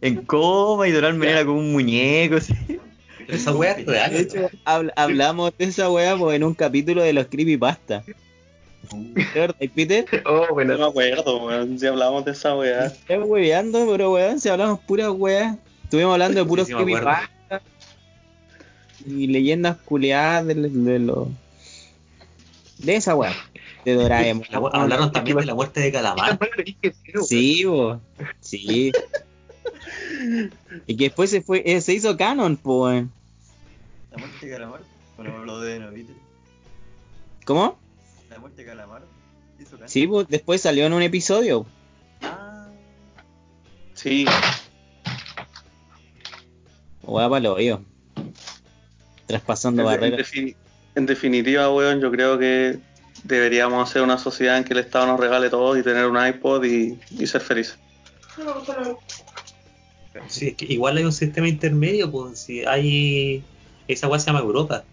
en 0.00 0.16
coma 0.24 0.86
y 0.88 0.92
Doraemon 0.92 1.26
era 1.28 1.44
como 1.44 1.58
un 1.58 1.72
muñeco. 1.72 2.40
¿sí? 2.40 2.54
Pero 3.26 3.38
esa 3.38 3.52
weá 3.54 3.72
es 3.72 3.86
real. 3.86 4.12
De 4.12 4.20
hecho, 4.20 4.50
habl- 4.64 4.92
hablamos 4.96 5.52
de 5.58 5.64
esa 5.64 5.90
weá 5.90 6.16
pues, 6.16 6.36
en 6.36 6.44
un 6.44 6.54
capítulo 6.54 7.02
de 7.02 7.12
los 7.12 7.26
creepypasta. 7.26 8.04
¿Te 9.14 9.22
acuerdas, 9.22 9.56
Peter? 9.74 10.04
Oh, 10.26 10.46
No 10.48 10.54
bueno. 10.54 10.78
me 10.78 10.84
acuerdo, 10.84 11.44
weón. 11.44 11.78
Si 11.78 11.86
hablamos 11.86 12.24
de 12.24 12.32
esa 12.32 12.54
weá. 12.56 12.86
Estamos 12.86 13.28
hueveando, 13.28 13.86
pero 13.90 14.12
weón, 14.12 14.40
si 14.40 14.48
hablamos 14.48 14.80
puras 14.80 15.10
weas. 15.10 15.56
Estuvimos 15.84 16.12
hablando 16.12 16.40
de 16.40 16.46
puros 16.46 16.66
Sí, 16.66 16.74
creepypasta 16.74 17.30
y 19.06 19.28
leyendas 19.28 19.76
culeadas 19.78 20.46
de, 20.46 20.54
de 20.54 20.98
los. 20.98 21.28
De 22.78 22.96
esa 22.96 23.14
wea. 23.14 23.32
De 23.84 23.94
Doraemon. 23.94 24.44
La 24.50 24.58
Hablaron 24.58 25.12
también 25.12 25.36
de 25.38 25.46
la 25.46 25.54
muerte 25.54 25.80
de 25.80 25.92
Calamar. 25.92 26.38
Sí, 27.26 27.64
bo. 27.64 28.00
Sí. 28.40 28.92
Y 30.86 30.96
que 30.96 31.04
después 31.04 31.30
se 31.30 31.40
fue, 31.40 31.62
eh, 31.64 31.80
se 31.80 31.94
hizo 31.94 32.16
canon, 32.16 32.56
po, 32.56 32.84
weón. 32.84 33.12
La 34.10 34.18
muerte 34.18 34.46
de 34.46 34.52
Calamar. 34.52 34.80
Bueno, 35.16 35.44
lo 35.44 35.60
de 35.60 35.78
Novita. 35.78 36.12
¿Cómo? 37.44 37.78
La 38.56 38.62
muerte 38.62 38.62
de 38.62 38.64
Calamar. 38.64 39.02
Hizo 39.58 39.78
caso. 39.78 39.88
Sí, 39.88 40.06
pues 40.06 40.28
después 40.28 40.60
salió 40.60 40.86
en 40.86 40.92
un 40.92 41.02
episodio. 41.02 41.66
Ah, 42.22 42.68
Sí, 43.94 44.26
Wea 47.02 47.28
para 47.28 47.40
lo 47.40 47.54
oído. 47.54 47.82
Traspasando 49.26 49.82
en, 49.82 49.88
en 49.88 49.94
barreras. 49.94 50.32
en 50.94 51.06
definitiva, 51.06 51.72
weón, 51.72 52.00
yo 52.00 52.10
creo 52.10 52.38
que 52.38 52.78
deberíamos 53.24 53.88
hacer 53.88 54.02
una 54.02 54.18
sociedad 54.18 54.58
en 54.58 54.64
que 54.64 54.72
el 54.74 54.80
Estado 54.80 55.06
nos 55.06 55.18
regale 55.20 55.50
todo 55.50 55.76
y 55.76 55.82
tener 55.82 56.06
un 56.06 56.24
iPod 56.24 56.64
y, 56.64 56.98
y 57.10 57.26
ser 57.26 57.40
felices. 57.40 57.78
Sí, 60.28 60.48
es 60.48 60.54
que 60.56 60.66
igual 60.66 60.96
hay 60.96 61.04
un 61.04 61.12
sistema 61.12 61.48
intermedio, 61.48 62.10
pues 62.10 62.40
si 62.40 62.64
hay 62.64 63.42
esa 63.88 64.08
weá 64.08 64.18
se 64.18 64.26
llama 64.26 64.40
Europa. 64.40 64.84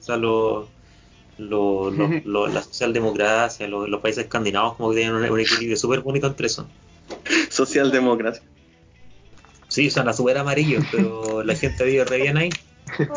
O 0.00 0.02
sea, 0.02 0.16
lo, 0.16 0.68
lo, 1.38 1.90
lo- 1.90 2.08
lo- 2.24 2.46
la 2.48 2.62
socialdemocracia, 2.62 3.66
los, 3.68 3.88
los 3.88 4.00
países 4.00 4.24
escandinavos 4.24 4.74
como 4.76 4.90
que 4.90 4.96
tienen 4.96 5.14
un, 5.14 5.24
un 5.30 5.40
equilibrio 5.40 5.76
súper 5.76 6.00
bonito 6.00 6.26
entre 6.26 6.46
eso. 6.46 6.66
Socialdemocracia. 7.50 8.42
Sí, 9.68 9.90
son 9.90 10.04
las 10.06 10.16
súper 10.16 10.36
amarillos, 10.38 10.84
pero 10.90 11.42
la 11.42 11.54
gente 11.54 11.84
vive 11.84 12.04
re 12.04 12.18
bien 12.18 12.36
ahí. 12.36 12.50
no, 13.08 13.14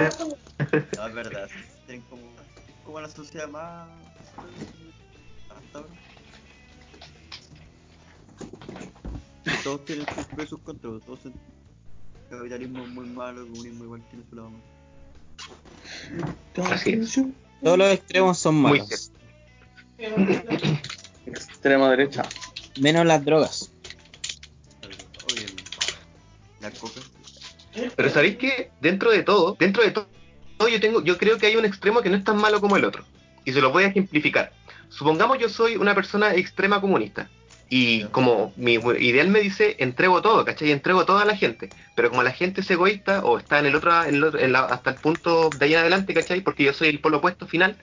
es 1.07 1.13
verdad. 1.13 1.49
Tienen 1.85 2.03
como, 2.09 2.31
como 2.85 3.01
la 3.01 3.09
sociedad 3.09 3.49
más. 3.49 3.89
hasta 5.49 5.79
ahora. 5.79 5.89
Todos 9.63 9.85
tienen 9.85 10.05
sus 10.15 10.25
pros 10.27 10.45
y 10.45 10.49
sus 10.49 10.59
contras. 10.61 11.03
Todos 11.05 11.19
son- 11.21 11.33
capitalismo 12.29 12.83
es 12.83 12.89
muy 12.89 13.05
malo, 13.07 13.41
el 13.41 13.47
comunismo 13.47 13.83
igual 13.83 14.01
tiene 14.09 14.25
su 14.29 14.35
lado 14.35 14.49
malo. 14.49 14.63
Así 16.73 16.93
es. 16.93 17.19
Todos 17.63 17.77
los 17.77 17.91
extremos 17.91 18.37
son 18.37 18.55
Muy 18.55 18.79
malos. 18.79 19.11
Extrema 21.25 21.89
derecha. 21.89 22.23
Menos 22.79 23.05
las 23.05 23.23
drogas. 23.23 23.71
La 26.61 26.71
coca. 26.71 27.01
Pero 27.95 28.09
sabéis 28.09 28.37
que 28.37 28.71
dentro 28.81 29.11
de 29.11 29.23
todo, 29.23 29.55
dentro 29.59 29.83
de 29.83 29.91
todo, 29.91 30.07
yo 30.69 30.79
tengo, 30.79 31.03
yo 31.03 31.17
creo 31.17 31.37
que 31.37 31.47
hay 31.47 31.55
un 31.55 31.65
extremo 31.65 32.01
que 32.01 32.09
no 32.09 32.17
es 32.17 32.23
tan 32.23 32.37
malo 32.37 32.61
como 32.61 32.77
el 32.77 32.85
otro. 32.85 33.03
Y 33.43 33.51
se 33.51 33.61
lo 33.61 33.71
voy 33.71 33.83
a 33.83 33.87
ejemplificar. 33.87 34.51
Supongamos 34.89 35.39
yo 35.39 35.49
soy 35.49 35.75
una 35.75 35.93
persona 35.93 36.33
extrema 36.33 36.79
comunista. 36.79 37.29
Y 37.67 38.05
como 38.09 38.53
mi 38.57 38.73
ideal 38.75 39.29
me 39.29 39.39
dice, 39.41 39.75
entrego 39.79 40.21
todo, 40.21 40.45
¿cachai? 40.45 40.71
Entrego 40.71 41.05
todo 41.05 41.17
a 41.17 41.25
la 41.25 41.35
gente. 41.35 41.73
Pero 41.95 42.09
como 42.11 42.21
la 42.23 42.31
gente 42.31 42.61
es 42.61 42.69
egoísta 42.69 43.23
o 43.25 43.39
está 43.39 43.59
en 43.59 43.65
el 43.65 43.75
otro, 43.75 44.03
en 44.03 44.15
el 44.15 44.23
otro- 44.23 44.39
en 44.39 44.51
la- 44.51 44.65
hasta 44.65 44.91
el 44.91 44.97
punto 44.99 45.49
de 45.51 45.65
ahí 45.65 45.73
en 45.73 45.79
adelante, 45.79 46.13
¿cachai? 46.13 46.41
Porque 46.41 46.63
yo 46.63 46.73
soy 46.73 46.89
el 46.89 47.01
polo 47.01 47.17
opuesto 47.17 47.47
final, 47.47 47.77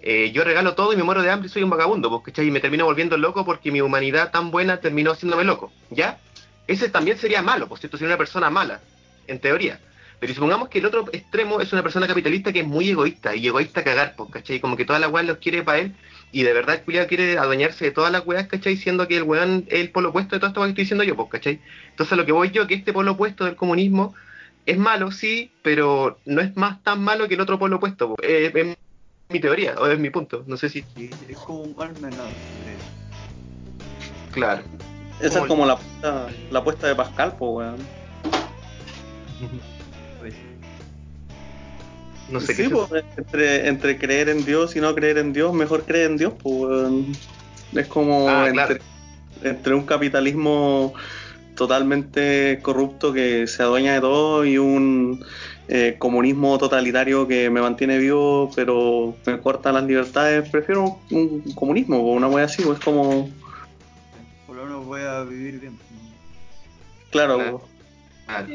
eh, 0.00 0.32
yo 0.32 0.44
regalo 0.44 0.74
todo 0.74 0.92
y 0.92 0.96
me 0.96 1.02
muero 1.02 1.22
de 1.22 1.30
hambre 1.30 1.46
y 1.46 1.50
soy 1.50 1.62
un 1.62 1.70
vagabundo, 1.70 2.10
pues, 2.10 2.22
¿cachai? 2.24 2.46
Y 2.48 2.50
me 2.50 2.60
termino 2.60 2.84
volviendo 2.84 3.16
loco 3.16 3.44
porque 3.44 3.70
mi 3.72 3.80
humanidad 3.80 4.30
tan 4.32 4.50
buena 4.50 4.80
terminó 4.80 5.12
haciéndome 5.12 5.44
loco, 5.44 5.76
¿ya? 5.90 6.22
Ese 6.66 6.88
también 6.90 7.18
sería 7.18 7.42
malo, 7.42 7.68
por 7.68 7.78
cierto, 7.78 7.96
sería 7.96 8.10
una 8.14 8.18
persona 8.18 8.50
mala, 8.50 8.84
en 9.26 9.40
teoría. 9.40 9.80
Pero 10.18 10.34
supongamos 10.34 10.68
que 10.68 10.78
el 10.78 10.86
otro 10.86 11.06
extremo 11.12 11.60
es 11.60 11.72
una 11.72 11.82
persona 11.82 12.06
capitalista 12.06 12.52
que 12.52 12.60
es 12.60 12.66
muy 12.66 12.90
egoísta, 12.90 13.34
y 13.34 13.46
egoísta 13.46 13.80
a 13.80 13.84
cagar, 13.84 14.14
pues, 14.16 14.30
¿cachai? 14.30 14.60
Como 14.60 14.76
que 14.76 14.84
toda 14.84 14.98
la 14.98 15.08
weá 15.08 15.22
los 15.24 15.38
quiere 15.38 15.62
para 15.64 15.78
él, 15.80 15.96
y 16.32 16.42
de 16.44 16.52
verdad 16.54 16.76
el 16.76 16.82
culiao 16.82 17.06
quiere 17.06 17.36
adueñarse 17.38 17.84
de 17.84 17.90
todas 17.90 18.10
las 18.10 18.26
weas, 18.26 18.48
¿cachai? 18.48 18.76
Siendo 18.76 19.06
que 19.06 19.18
el 19.18 19.22
weón 19.22 19.64
es 19.68 19.80
el 19.80 19.90
polo 19.90 20.08
opuesto 20.08 20.34
de 20.34 20.40
todo 20.40 20.48
esto 20.48 20.62
que 20.62 20.68
estoy 20.70 20.84
diciendo 20.84 21.04
yo, 21.04 21.14
pues, 21.14 21.28
¿cachai? 21.28 21.60
Entonces 21.90 22.16
lo 22.16 22.24
que 22.24 22.32
voy 22.32 22.50
yo, 22.50 22.66
que 22.66 22.74
este 22.74 22.94
polo 22.94 23.12
opuesto 23.12 23.44
del 23.44 23.54
comunismo 23.54 24.14
es 24.64 24.78
malo, 24.78 25.12
sí, 25.12 25.52
pero 25.62 26.18
no 26.24 26.40
es 26.40 26.56
más 26.56 26.82
tan 26.82 27.04
malo 27.04 27.28
que 27.28 27.34
el 27.34 27.40
otro 27.40 27.58
polo 27.58 27.76
opuesto, 27.76 28.14
pues. 28.14 28.28
Eh, 28.28 28.50
es 28.54 28.76
mi 29.28 29.40
teoría, 29.40 29.74
o 29.78 29.86
es 29.86 29.98
mi 29.98 30.08
punto, 30.08 30.42
no 30.46 30.56
sé 30.56 30.70
si... 30.70 30.84
Sí, 30.96 31.10
es 31.28 31.36
como 31.36 31.60
un 31.62 31.76
mal 31.76 31.92
menor. 32.00 32.28
Claro. 34.32 34.62
Esa 35.20 35.40
es 35.40 35.46
como 35.46 35.66
la 35.66 35.74
apuesta, 35.74 36.28
la 36.50 36.58
apuesta 36.58 36.86
de 36.88 36.94
Pascal, 36.94 37.36
pues, 37.38 37.50
weón. 37.52 37.76
Pues, 42.32 42.42
No 42.42 42.46
sé 42.46 42.46
sí, 42.54 42.56
qué 42.56 42.62
es 42.62 42.72
eso. 42.72 42.88
pues, 42.88 43.04
entre, 43.16 43.68
entre 43.68 43.98
creer 43.98 44.28
en 44.28 44.44
Dios 44.44 44.74
y 44.76 44.80
no 44.80 44.94
creer 44.94 45.18
en 45.18 45.32
Dios, 45.32 45.52
mejor 45.54 45.84
creer 45.84 46.10
en 46.10 46.16
Dios, 46.16 46.32
pues. 46.42 46.92
Es 47.74 47.86
como 47.86 48.28
Ah, 48.28 48.46
entre, 48.48 48.52
claro. 48.66 48.84
entre 49.42 49.74
un 49.74 49.84
capitalismo 49.86 50.94
totalmente 51.54 52.58
corrupto 52.62 53.12
que 53.12 53.46
se 53.46 53.62
adueña 53.62 53.94
de 53.94 54.00
todo 54.00 54.44
y 54.44 54.56
un 54.58 55.24
eh, 55.68 55.96
comunismo 55.98 56.56
totalitario 56.58 57.28
que 57.28 57.48
me 57.50 57.60
mantiene 57.60 57.98
vivo 57.98 58.50
pero 58.56 59.14
me 59.26 59.38
corta 59.38 59.70
las 59.72 59.84
libertades. 59.84 60.48
Prefiero 60.48 60.98
un, 61.10 61.42
un 61.44 61.52
comunismo 61.54 61.98
o 61.98 62.12
una 62.12 62.28
wea 62.28 62.44
así, 62.46 62.62
pues 62.62 62.78
es 62.78 62.84
como, 62.84 63.28
por 64.46 64.56
lo 64.56 64.64
menos 64.64 64.86
voy 64.86 65.02
a 65.02 65.22
vivir 65.24 65.60
bien. 65.60 65.78
claro, 67.10 67.62
Claro. 68.26 68.46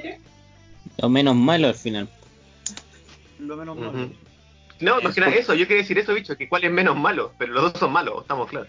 Lo 1.00 1.10
menos 1.10 1.36
malo 1.36 1.68
al 1.68 1.76
final. 1.76 2.10
Lo 3.40 3.56
menos 3.58 3.78
malo. 3.78 4.10
No, 4.80 5.02
más 5.02 5.16
que 5.16 5.22
nada 5.22 5.34
eso, 5.34 5.56
yo 5.56 5.68
quería 5.68 5.82
decir 5.82 5.98
eso, 5.98 6.14
bicho, 6.14 6.38
que 6.38 6.48
cuál 6.48 6.64
es 6.64 6.72
menos 6.72 6.96
malo, 6.96 7.34
pero 7.40 7.52
los 7.54 7.64
dos 7.74 7.80
son 7.80 7.92
malos, 7.92 8.22
estamos 8.22 8.48
claros. 8.50 8.68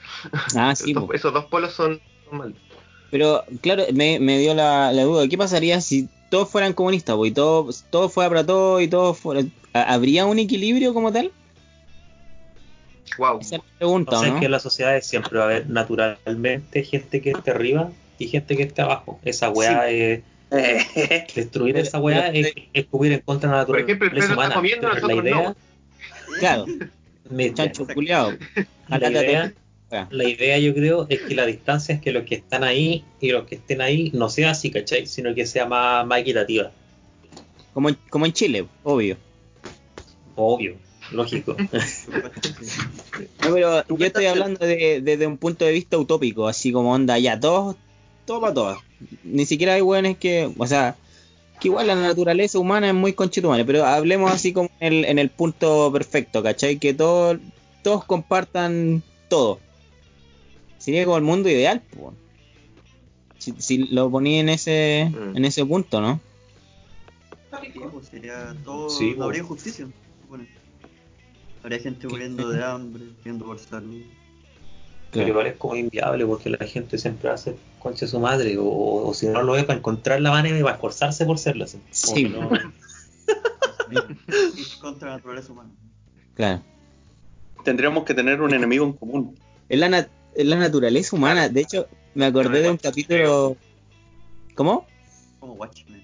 Ah, 0.57 0.74
sí, 0.77 0.95
Esos- 1.12 1.32
dos 1.35 1.45
polos 1.47 1.73
son, 1.74 2.01
son 2.28 2.39
malos. 2.39 2.57
Pero, 3.11 3.45
claro, 3.62 3.85
me, 3.93 4.19
me 4.19 4.39
dio 4.39 4.55
la, 4.55 4.93
la 4.93 5.03
duda. 5.05 5.28
¿Qué 5.28 5.36
pasaría 5.39 5.81
si 5.81 6.09
todos 6.31 6.51
fueran 6.51 6.73
comunistas, 6.74 7.16
y 7.24 7.31
todo, 7.31 7.69
todo 7.90 8.09
fuera 8.09 8.28
para 8.31 8.45
todo 8.47 8.81
y 8.81 8.89
todo 8.89 9.12
fuera... 9.15 9.43
¿ha- 9.74 9.95
¿Habría 9.95 10.24
un 10.27 10.39
equilibrio 10.39 10.93
como 10.95 11.12
tal? 11.12 11.31
Wow. 13.19 13.40
Esa 13.40 13.57
es 13.57 13.62
la 13.62 13.78
pregunta, 13.78 14.16
O 14.16 14.20
sea, 14.20 14.28
¿no? 14.28 14.35
es 14.35 14.40
que 14.40 14.47
en 14.47 14.53
las 14.53 14.62
sociedades 14.62 15.07
siempre 15.07 15.39
va 15.39 15.45
a 15.45 15.47
haber 15.49 15.69
naturalmente 15.70 16.85
gente 16.85 17.20
que 17.20 17.31
esté 17.32 17.51
arriba 17.51 17.90
y 18.19 18.28
gente 18.28 18.57
que 18.57 18.62
esté 18.65 18.82
abajo. 18.82 19.19
Esa 19.24 19.51
weá 19.51 19.89
es. 19.90 20.23
Destruir 21.34 21.74
Pero- 21.74 21.86
esa 21.86 21.98
weá 21.98 22.28
es, 22.28 22.52
es 22.72 22.86
cubrir 22.86 23.12
en 23.12 23.20
contra 23.20 23.50
de 23.50 23.56
la 23.56 23.66
Por 23.66 23.78
ejemplo, 23.80 24.08
el 24.08 24.14
naturaleza 24.14 24.42
está 24.44 24.54
comiendo, 24.54 24.88
la 24.88 25.14
idea, 25.14 25.34
no. 25.34 25.56
Claro, 26.38 26.66
mira, 27.30 27.54
chancho 27.54 27.86
culiado. 27.86 28.32
la 28.88 29.10
idea, 29.10 29.52
la 30.10 30.24
idea 30.28 30.58
yo 30.58 30.74
creo 30.74 31.06
es 31.08 31.20
que 31.20 31.34
la 31.34 31.46
distancia 31.46 31.94
es 31.94 32.00
que 32.00 32.12
los 32.12 32.24
que 32.24 32.36
están 32.36 32.64
ahí 32.64 33.04
y 33.20 33.30
los 33.30 33.46
que 33.46 33.56
estén 33.56 33.80
ahí 33.80 34.10
no 34.14 34.28
sea 34.30 34.50
así, 34.50 34.70
¿cachai? 34.70 35.06
Sino 35.06 35.34
que 35.34 35.46
sea 35.46 35.66
más, 35.66 36.06
más 36.06 36.20
equitativa. 36.20 36.70
Como, 37.74 37.90
en- 37.90 37.98
como 38.10 38.26
en 38.26 38.32
Chile, 38.32 38.66
obvio. 38.84 39.16
Obvio, 40.36 40.76
lógico. 41.12 41.56
No, 43.44 43.54
pero 43.54 43.84
yo 43.88 44.06
estoy 44.06 44.26
hablando 44.26 44.64
de- 44.64 45.00
desde 45.02 45.26
un 45.26 45.38
punto 45.38 45.64
de 45.64 45.72
vista 45.72 45.98
utópico, 45.98 46.46
así 46.46 46.70
como 46.70 46.92
onda, 46.92 47.18
ya, 47.18 47.38
todos, 47.40 47.76
todo 48.28 48.40
para 48.42 48.55
todas. 48.55 48.78
Ni 49.24 49.44
siquiera 49.46 49.74
hay 49.74 49.82
weones 49.82 50.18
que, 50.18 50.52
o 50.56 50.66
sea, 50.66 50.96
que 51.59 51.68
igual 51.68 51.86
la 51.88 51.96
naturaleza 51.96 52.59
humana 52.59 52.88
es 52.88 52.94
muy 52.94 53.12
conchetumare, 53.14 53.64
pero 53.64 53.84
hablemos 53.84 54.30
así 54.30 54.52
como 54.52 54.70
en 54.80 54.92
el, 54.92 55.05
en 55.06 55.18
el 55.18 55.30
punto 55.30 55.90
perfecto, 55.92 56.42
¿cachai? 56.42 56.78
Que 56.78 56.94
todos, 56.94 57.38
todos 57.82 58.05
compartan 58.05 59.02
todo. 59.28 59.59
Sería 60.78 61.05
como 61.05 61.16
el 61.16 61.24
mundo 61.24 61.48
ideal, 61.48 61.82
pues. 61.90 62.14
Si, 63.38 63.55
si 63.59 63.78
lo 63.88 64.10
ponía 64.10 64.40
en 64.40 64.48
ese, 64.50 65.10
Mm. 65.12 65.36
en 65.36 65.44
ese 65.44 65.64
punto, 65.64 66.00
¿no? 66.00 66.20
Sí, 67.62 67.80
pues 67.92 68.09
sería 68.09 68.55
todo. 68.64 68.90
Sí, 68.90 69.14
no 69.16 69.24
habría 69.24 69.42
justicia. 69.42 69.88
Bueno, 70.28 70.44
habría 71.62 71.78
gente 71.78 72.06
muriendo 72.09 72.48
de 72.50 72.62
hambre, 72.62 73.05
viendo 73.24 73.46
por 73.46 73.59
salud. 75.12 75.24
Pero 75.24 75.28
igual 75.28 75.47
es 75.47 75.56
como 75.56 75.76
inviable 75.76 76.26
porque 76.26 76.51
la 76.51 76.66
gente 76.66 76.98
siempre 76.98 77.30
hace 77.30 77.56
concha 77.78 78.06
su 78.06 78.18
madre 78.20 78.56
o, 78.59 78.64
o 79.09 79.14
si 79.14 79.26
no 79.26 79.43
lo 79.43 79.56
es 79.56 79.64
para 79.64 79.78
encontrar 79.78 80.20
la 80.20 80.30
manera 80.30 80.59
y 80.59 80.62
para 80.62 80.74
esforzarse 80.74 81.24
por 81.24 81.39
serlo. 81.39 81.64
así. 81.64 81.78
Sí. 81.90 82.24
que 82.24 82.28
no- 82.28 82.51
Es 84.59 84.76
contra 84.80 85.10
la 85.10 85.16
naturaleza 85.16 85.52
humana. 85.52 85.70
Claro. 86.35 86.62
tendríamos 87.64 88.05
que 88.05 88.14
tener 88.14 88.40
un 88.40 88.55
enemigo 88.55 88.85
en 88.85 88.93
común. 88.93 89.39
Es 89.68 89.78
la, 89.78 89.89
nat- 89.89 90.09
es 90.35 90.47
la 90.47 90.56
naturaleza 90.56 91.16
humana. 91.16 91.48
De 91.48 91.60
hecho, 91.62 91.86
me 92.14 92.26
acordé 92.26 92.62
de 92.62 92.70
un 92.70 92.76
capítulo. 92.76 93.56
¿Cómo? 94.55 94.86
Como 95.40 95.55
Watchmen. 95.55 96.02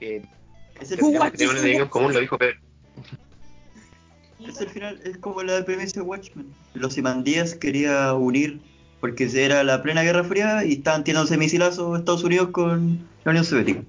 Que 0.00 0.22
Es 0.80 0.90
el 0.92 0.98
que 0.98 1.04
un 1.04 1.56
enemigo 1.56 1.82
en 1.84 1.88
común, 1.88 2.12
lo 2.12 2.20
dijo 2.20 2.36
Pedro. 2.38 2.58
Es 4.40 4.60
el 4.60 4.68
final, 4.68 5.00
es 5.04 5.18
como 5.18 5.42
la 5.42 5.64
premisa 5.64 6.00
de 6.00 6.02
Watchmen. 6.02 6.46
Los 6.74 6.98
Imandías 6.98 7.54
quería 7.54 8.14
unir, 8.14 8.60
porque 9.00 9.28
era 9.34 9.62
la 9.64 9.82
plena 9.82 10.02
Guerra 10.02 10.24
Fría 10.24 10.64
y 10.64 10.74
estaban 10.74 11.04
tirándose 11.04 11.36
misilazos 11.36 11.98
Estados 11.98 12.24
Unidos 12.24 12.50
con 12.50 13.06
la 13.24 13.30
Unión 13.30 13.44
Soviética. 13.44 13.82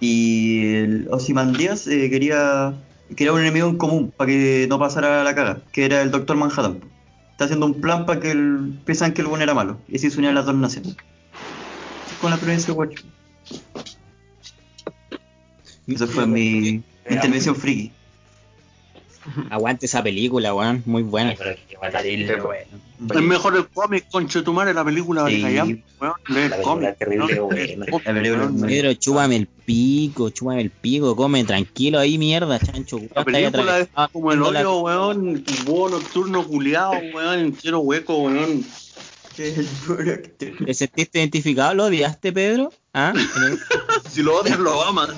Y 0.00 0.74
el 0.74 1.08
Ozymandias 1.10 1.86
eh, 1.86 2.08
quería, 2.08 2.74
quería 3.16 3.32
un 3.32 3.40
enemigo 3.40 3.68
en 3.68 3.76
común 3.76 4.12
para 4.16 4.30
que 4.30 4.66
no 4.68 4.78
pasara 4.78 5.24
la 5.24 5.34
caga, 5.34 5.62
que 5.72 5.84
era 5.84 6.00
el 6.02 6.10
Doctor 6.10 6.36
Manhattan. 6.36 6.80
Está 7.32 7.44
haciendo 7.44 7.66
un 7.66 7.80
plan 7.80 8.06
para 8.06 8.20
que 8.20 8.30
el, 8.30 8.78
pensaban 8.84 9.12
que 9.12 9.22
el 9.22 9.26
buen 9.26 9.42
era 9.42 9.54
malo, 9.54 9.78
y 9.88 9.96
así 9.96 10.10
se 10.10 10.18
unían 10.18 10.34
las 10.34 10.46
dos 10.46 10.54
naciones. 10.54 10.96
Es 12.10 12.18
con 12.20 12.30
la 12.30 12.36
premisa 12.36 12.68
de 12.68 12.72
Watchmen. 12.72 13.12
Esa 15.86 16.06
fue 16.06 16.26
mi, 16.26 16.60
mi 17.08 17.14
intervención 17.16 17.56
friki. 17.56 17.92
Aguante 19.50 19.86
esa 19.86 20.02
película, 20.02 20.54
weón. 20.54 20.82
Muy 20.86 21.02
buena. 21.02 21.34
Sí. 21.36 22.26
Es 23.10 23.22
mejor 23.22 23.56
el 23.56 23.66
cómic, 23.68 24.06
conchetumare, 24.10 24.74
la 24.74 24.84
película 24.84 25.26
Sí. 25.26 25.40
vale 25.42 25.42
callar, 25.42 25.66
weón, 26.00 26.14
La 26.28 26.44
el 26.44 26.50
película 26.50 26.62
cómic. 26.62 26.88
es 26.90 26.98
terrible, 26.98 27.34
¿no? 27.36 27.44
buena. 27.46 27.56
Lee 27.64 27.68
el 27.68 27.80
cómic, 27.82 28.06
La 28.06 28.14
película 28.14 28.42
weón. 28.42 28.54
es 28.54 28.60
muy- 28.60 28.68
Pedro, 28.68 28.94
chúpame 28.94 29.36
el 29.36 29.46
pico, 29.46 30.30
chúpame 30.30 30.60
el 30.62 30.70
pico, 30.70 31.16
come 31.16 31.44
tranquilo 31.44 31.98
ahí, 31.98 32.18
mierda, 32.18 32.58
chancho. 32.58 33.00
La 33.14 33.24
película 33.24 33.78
es 33.80 33.88
como 34.12 34.32
el 34.32 34.42
hoyo, 34.42 34.80
weón, 34.80 35.44
búho 35.64 35.88
nocturno 35.88 36.46
culiado, 36.46 36.92
weón, 37.14 37.38
entero 37.38 37.80
hueco, 37.80 38.18
weón. 38.24 38.64
¿Te 39.36 40.74
sentiste 40.74 41.18
identificado? 41.18 41.72
¿Lo 41.74 41.84
odiaste, 41.86 42.32
Pedro? 42.32 42.72
¿Ah? 42.92 43.12
Si 44.10 44.22
lo 44.22 44.36
odias, 44.40 44.58
lo 44.58 44.82
amas. 44.82 45.10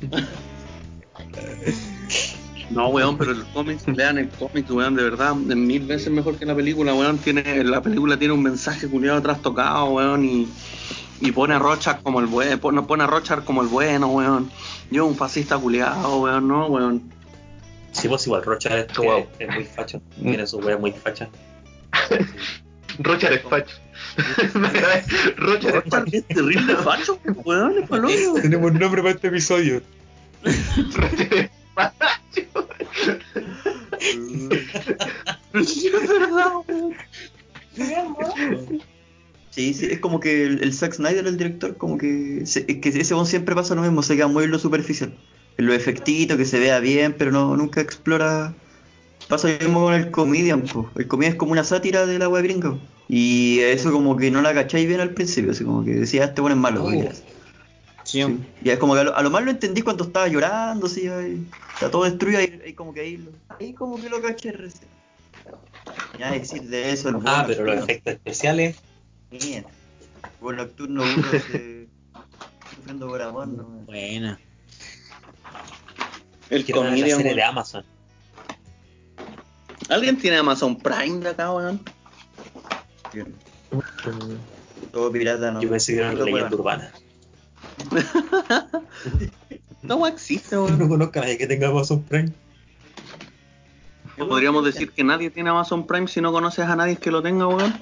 No, 2.70 2.88
weón, 2.88 3.18
pero 3.18 3.32
el 3.32 3.44
cómic, 3.52 3.80
lean 3.88 4.18
el 4.18 4.28
cómic, 4.28 4.70
weón, 4.70 4.94
de 4.94 5.02
verdad, 5.02 5.32
es 5.48 5.56
mil 5.56 5.84
veces 5.86 6.10
mejor 6.12 6.36
que 6.36 6.46
la 6.46 6.54
película, 6.54 6.94
weón. 6.94 7.18
Tiene, 7.18 7.64
la 7.64 7.82
película 7.82 8.16
tiene 8.16 8.32
un 8.34 8.42
mensaje 8.42 8.86
culiado 8.88 9.18
atrás 9.18 9.42
tocado, 9.42 9.86
weón, 9.86 10.24
y, 10.24 10.48
y 11.20 11.32
pone 11.32 11.54
a 11.54 11.58
Rochard 11.58 12.02
como 12.02 12.20
el 12.20 12.26
bueno, 12.26 12.58
pone, 12.58 12.82
pone 12.82 13.02
a 13.04 13.06
Rochard 13.08 13.42
como 13.44 13.62
el 13.62 13.68
bueno, 13.68 14.06
weón. 14.08 14.50
Yo 14.90 15.04
un 15.06 15.16
fascista 15.16 15.58
culiado, 15.58 16.20
weón, 16.20 16.46
no, 16.46 16.66
weón. 16.66 17.02
Sí, 17.92 18.06
pues 18.08 18.24
igual, 18.26 18.44
Rocha 18.44 18.78
es, 18.78 18.86
Wow. 18.96 19.26
es, 19.40 19.48
es 19.48 19.54
muy 19.54 19.64
facho. 19.64 20.00
Tiene 20.22 20.46
su 20.46 20.58
wea 20.58 20.78
muy 20.78 20.92
facha. 20.92 21.28
Rocha 23.00 23.30
despacho. 23.30 23.74
Me 24.54 24.68
agrada. 24.68 25.02
Rocha 25.36 25.72
despacho. 25.72 26.04
Rochard 26.04 26.14
es 26.14 26.26
terrible 26.28 26.76
facho, 26.76 27.18
weón, 27.44 27.74
es. 28.08 28.42
Tenemos 28.42 28.72
nombre 28.74 29.02
para 29.02 29.14
este 29.14 29.26
episodio. 29.26 29.82
Rocha 30.44 31.16
despacho. 31.28 31.59
Es 35.54 36.08
verdad. 36.08 36.52
Sí, 39.50 39.74
sí, 39.74 39.86
es 39.90 39.98
como 39.98 40.20
que 40.20 40.44
el, 40.46 40.62
el 40.62 40.72
Zack 40.72 40.94
Snyder, 40.94 41.26
el 41.26 41.36
director, 41.36 41.76
como 41.76 41.98
que, 41.98 42.42
se- 42.44 42.64
es 42.68 42.76
que 42.78 42.88
ese 42.90 43.14
bon 43.14 43.26
siempre 43.26 43.54
pasa 43.54 43.74
lo 43.74 43.82
mismo, 43.82 44.02
se 44.02 44.14
queda 44.16 44.28
muy 44.28 44.44
en 44.44 44.52
lo 44.52 44.58
superficial. 44.60 45.12
En 45.58 45.66
lo 45.66 45.74
efectito, 45.74 46.36
que 46.36 46.44
se 46.44 46.58
vea 46.60 46.78
bien, 46.80 47.14
pero 47.18 47.32
no 47.32 47.56
nunca 47.56 47.80
explora 47.80 48.54
Pasa 49.28 49.48
lo 49.48 49.58
mismo 49.60 49.82
con 49.84 49.94
el 49.94 50.10
comedian, 50.10 50.62
po. 50.62 50.90
El 50.96 51.06
comedian 51.06 51.32
es 51.34 51.38
como 51.38 51.52
una 51.52 51.62
sátira 51.64 52.06
de 52.06 52.18
la 52.18 52.28
web 52.28 52.42
gringa. 52.44 52.70
po. 52.70 52.78
Y 53.08 53.60
eso 53.60 53.92
como 53.92 54.16
que 54.16 54.30
no 54.30 54.40
la 54.42 54.54
cacháis 54.54 54.86
bien 54.88 55.00
al 55.00 55.14
principio, 55.14 55.52
así 55.52 55.64
como 55.64 55.84
que 55.84 55.92
decía, 55.92 56.24
este 56.24 56.40
bueno 56.40 56.56
es 56.56 56.60
malo. 56.62 56.84
Oh. 56.84 56.90
Sí, 58.10 58.22
Sí. 58.24 58.38
Y 58.62 58.70
es 58.70 58.78
como 58.78 58.94
que 58.94 59.00
a 59.00 59.04
lo, 59.04 59.16
a 59.16 59.22
lo 59.22 59.30
más 59.30 59.44
lo 59.44 59.50
entendí 59.52 59.82
cuando 59.82 60.04
estaba 60.04 60.26
llorando, 60.26 60.86
así, 60.86 61.06
ahí, 61.06 61.46
está 61.74 61.90
todo 61.90 62.04
destruido, 62.04 62.40
ahí, 62.40 62.60
ahí 62.64 62.72
como 62.74 62.92
que 62.92 63.00
ahí, 63.02 63.16
lo- 63.18 63.30
ahí 63.58 63.72
como 63.72 64.00
que 64.00 64.08
lo 64.10 64.20
caché 64.20 64.50
recién. 64.52 64.88
Ya 66.18 66.32
decir 66.32 66.62
de 66.68 66.90
eso, 66.92 67.08
el 67.10 67.16
Ah, 67.24 67.44
pero 67.46 67.64
los 67.64 67.76
efectos 67.84 68.14
especiales. 68.14 68.76
El 69.30 69.64
vuelo 70.40 70.64
nocturno 70.64 71.02
uno 71.02 71.30
se- 71.30 71.86
sufriendo 72.74 73.06
por 73.06 73.22
amor, 73.22 73.46
no. 73.48 73.62
buena. 73.86 74.38
El 76.50 76.64
Quiero 76.64 76.82
la 76.82 76.90
serie 76.96 77.34
de. 77.34 77.42
Amazon. 77.44 77.84
¿Alguien 79.88 80.18
tiene 80.18 80.36
Amazon 80.38 80.76
Prime 80.76 81.20
de 81.20 81.28
acá, 81.28 81.52
weón? 81.52 81.80
Todo 84.92 85.12
pirata, 85.12 85.52
no. 85.52 85.62
Yo 85.62 85.70
pensé 85.70 85.92
que 85.92 85.98
era 86.00 86.10
una 86.10 86.24
leyenda 86.24 86.54
urbana. 86.56 86.92
No 89.82 90.06
existe, 90.06 90.56
No 90.56 90.64
weón. 90.64 90.88
conozco 90.88 91.18
a 91.18 91.22
nadie 91.22 91.38
que 91.38 91.46
tenga 91.46 91.68
Amazon 91.68 92.02
Prime. 92.02 92.30
Podríamos 94.18 94.64
decir 94.64 94.90
que 94.90 95.02
nadie 95.02 95.30
tiene 95.30 95.48
Amazon 95.50 95.86
Prime 95.86 96.06
si 96.06 96.20
no 96.20 96.30
conoces 96.32 96.66
a 96.66 96.76
nadie 96.76 96.96
que 96.96 97.10
lo 97.10 97.22
tenga, 97.22 97.46
weón. 97.46 97.72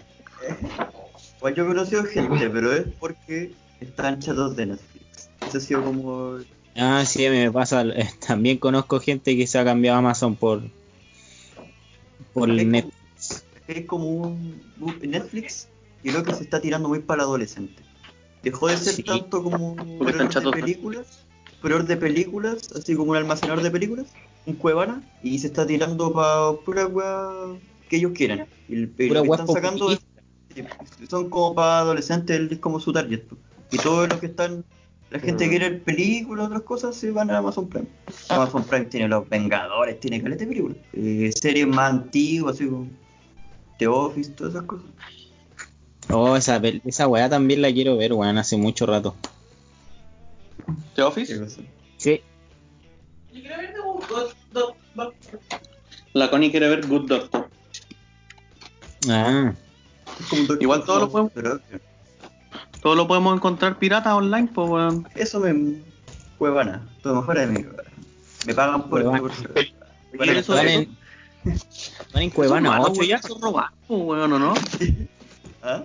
Pues 1.41 1.55
yo 1.57 1.65
he 1.65 1.67
conocido 1.67 2.05
gente, 2.05 2.49
pero 2.51 2.73
es 2.73 2.87
porque 3.01 3.53
están 3.81 4.21
chatos 4.21 4.55
de 4.57 4.67
Netflix. 4.67 5.29
Eso 5.49 5.59
ha 5.59 5.61
sido 5.61 5.85
como. 5.85 6.39
Ah, 6.77 7.05
sí, 7.05 7.27
a 7.27 7.31
mí 7.31 7.39
me 7.39 7.51
pasa. 7.51 7.83
eh, 7.83 8.09
También 8.27 8.59
conozco 8.59 9.01
gente 9.01 9.37
que 9.37 9.47
se 9.49 9.59
ha 9.59 9.65
cambiado 9.65 9.97
a 9.97 9.99
Amazon 9.99 10.37
por. 10.37 10.63
por 12.33 12.49
Es 12.51 12.65
net. 12.67 12.85
como- 12.85 12.95
Es 13.67 13.87
como 13.87 14.07
un, 14.09 14.63
Netflix 15.03 15.69
y 16.05 16.11
lo 16.13 16.23
que 16.23 16.33
se 16.35 16.45
está 16.45 16.61
tirando 16.61 16.89
muy 16.89 17.01
para 17.01 17.25
adolescente. 17.25 17.83
Dejó 18.43 18.69
de 18.69 18.77
ser 18.77 18.95
Sí. 18.95 19.03
tanto 19.03 19.43
como 19.43 19.73
un 19.73 19.99
de 19.99 20.53
películas, 20.53 21.27
proveedor 21.61 21.87
de 21.87 21.97
películas, 21.97 22.69
así 22.75 22.95
como 22.95 23.11
un 23.13 23.17
almacenador 23.17 23.63
de 23.63 23.71
películas, 23.71 24.13
un 24.47 24.55
cuevana, 24.55 25.03
y 25.23 25.39
se 25.39 25.49
está 25.49 25.67
tirando 25.67 26.13
para 26.13 26.53
pura 26.65 26.87
weá 26.87 27.59
que 27.89 27.97
ellos 27.97 28.13
quieran. 28.15 28.47
Y, 28.69 28.75
el- 28.75 28.89
Pura 28.89 29.15
lo 29.21 29.23
que 29.25 29.31
están 29.31 29.49
sacando 29.49 29.93
es- 29.93 30.01
son 31.09 31.31
como 31.31 31.55
para 31.55 31.81
adolescentes, 31.81 32.53
es 32.53 32.59
como 32.59 32.81
su 32.81 32.93
target. 32.93 33.23
Y 33.71 33.77
todo 33.79 34.07
lo 34.07 34.19
que 34.21 34.27
están, 34.27 34.65
la 35.11 35.19
gente 35.19 35.45
que 35.45 35.51
quiere 35.51 35.71
películas, 35.73 36.47
otras 36.47 36.63
cosas, 36.63 36.97
se 36.97 37.11
van 37.11 37.31
a 37.31 37.39
Amazon 37.39 37.69
Prime. 37.69 37.87
Amazon 38.29 38.65
Prime 38.65 38.87
tiene 38.87 39.09
Los 39.09 39.29
Vengadores, 39.29 40.01
tiene 40.01 40.23
caleta 40.23 40.45
de 40.45 40.49
películas. 40.49 40.77
Eh, 40.93 41.31
series 41.35 41.67
más 41.67 41.91
antiguas, 41.91 42.55
así 42.55 42.67
como 42.67 42.89
The 43.79 43.87
Office, 43.89 44.31
todas 44.33 44.55
esas 44.55 44.65
cosas. 44.67 44.87
Oh, 46.11 46.37
esa, 46.37 46.61
esa 46.85 47.07
weá 47.07 47.29
también 47.29 47.61
la 47.63 47.73
quiero 47.73 47.97
ver, 47.97 48.13
weón, 48.15 48.39
hace 48.39 48.57
mucho 48.57 48.87
rato. 48.87 49.15
¿The 50.95 51.03
Office? 51.03 51.47
Sí. 51.99 52.23
Yo 53.33 53.41
quiero 53.43 53.57
ver 53.59 53.75
de 53.75 53.81
un 53.81 53.97
God- 53.99 54.33
Do- 54.53 54.77
Doctor. 54.95 55.41
La 56.15 56.31
Connie 56.31 56.51
quiere 56.51 56.69
ver 56.69 56.87
Good 56.87 57.09
Doctor. 57.09 57.49
Ah, 59.09 59.53
Igual 60.61 60.85
todo 60.85 61.01
lo 61.01 61.11
podemos- 61.11 61.33
pero 61.35 61.61
Todo 62.81 62.95
lo 62.95 63.07
podemos 63.07 63.37
encontrar 63.37 63.79
pirata 63.79 64.17
online, 64.17 64.49
pues, 64.55 64.69
weón. 64.69 65.09
Eso 65.15 65.41
me. 65.41 65.83
Huevana, 66.39 66.89
todo 67.03 67.17
mejor 67.17 67.39
de 67.39 67.47
mí. 67.49 67.65
Me 68.47 68.55
pagan 68.55 68.89
por 68.89 69.01
Huevana. 69.03 69.19
por- 69.21 69.33
Bueno, 70.17 70.33
eso, 70.33 70.55
van 70.55 70.67
eso, 70.69 70.81
en, 70.81 70.97
van 72.15 72.23
en 72.23 72.31
Cuevana 72.31 72.79
eso, 72.79 72.91
8 72.93 73.03
ya. 73.03 73.17
Eso 73.17 73.35
es 73.37 73.41
robar, 73.43 73.71
pues, 73.87 74.01
weón, 74.03 74.33
¿o 74.33 74.39
no? 74.39 74.55
¿Ah? 75.63 75.85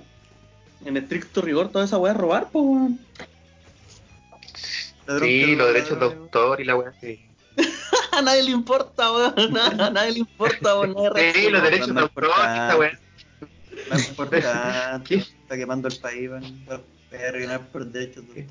En 0.85 0.97
estricto 0.97 1.41
rigor, 1.41 1.69
toda 1.72 1.85
esa 1.85 1.97
weá 1.97 2.11
es 2.14 2.18
robar, 2.18 2.49
pues, 2.51 2.65
weón. 2.65 2.99
Sí, 5.19 5.55
los 5.55 5.68
derechos 5.73 5.99
de 5.99 6.05
autor 6.05 6.61
y 6.61 6.65
la 6.65 6.76
weá. 6.76 6.93
Sí, 7.01 7.26
A 8.11 8.22
nadie 8.22 8.43
le 8.43 8.51
importa, 8.51 9.11
weón. 9.11 9.57
A 9.81 9.89
nadie 9.89 10.11
le 10.14 10.19
importa, 10.19 10.80
weón. 10.80 10.93
Nadie 10.93 11.34
Sí, 11.34 11.49
los 11.49 11.64
derechos 11.64 11.88
de 11.88 11.93
no 11.93 12.01
autor, 12.01 12.23
importa. 12.26 12.64
esta 12.65 12.77
weá. 12.77 12.99
No 13.89 13.99
importa, 13.99 15.01
está 15.10 15.57
quemando 15.57 15.88
el 15.88 15.97
país, 15.97 16.30
van 16.30 16.43
a 16.69 16.80
arruinar 17.27 17.61
por 17.68 17.85
derechos 17.85 18.23
de 18.34 18.47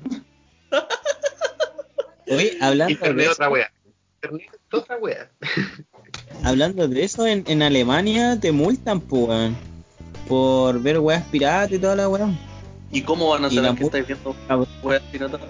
autor. 0.71 0.89
Oye, 2.29 2.57
hablando 2.61 2.85
de 2.85 2.91
Internet 2.93 3.29
otra 3.31 3.49
weá. 3.49 3.71
Internet 4.21 4.49
es 4.53 4.73
otra 4.79 4.97
weá. 4.97 5.29
hablando 6.43 6.87
de 6.87 7.03
eso, 7.03 7.25
en, 7.27 7.43
en 7.47 7.61
Alemania 7.61 8.39
te 8.39 8.51
multan, 8.51 9.01
pues, 9.01 9.23
weón. 9.27 9.72
Por 10.27 10.81
ver 10.81 10.99
weas 10.99 11.23
piratas 11.25 11.71
y 11.71 11.79
toda 11.79 11.95
la 11.95 12.09
weá. 12.09 12.29
¿Y 12.91 13.01
cómo 13.01 13.29
van 13.29 13.45
a 13.45 13.49
saber 13.49 13.71
la 13.71 13.75
que 13.75 13.83
estáis 13.83 14.07
viendo 14.07 14.35
weas 14.81 15.01
piratas? 15.11 15.41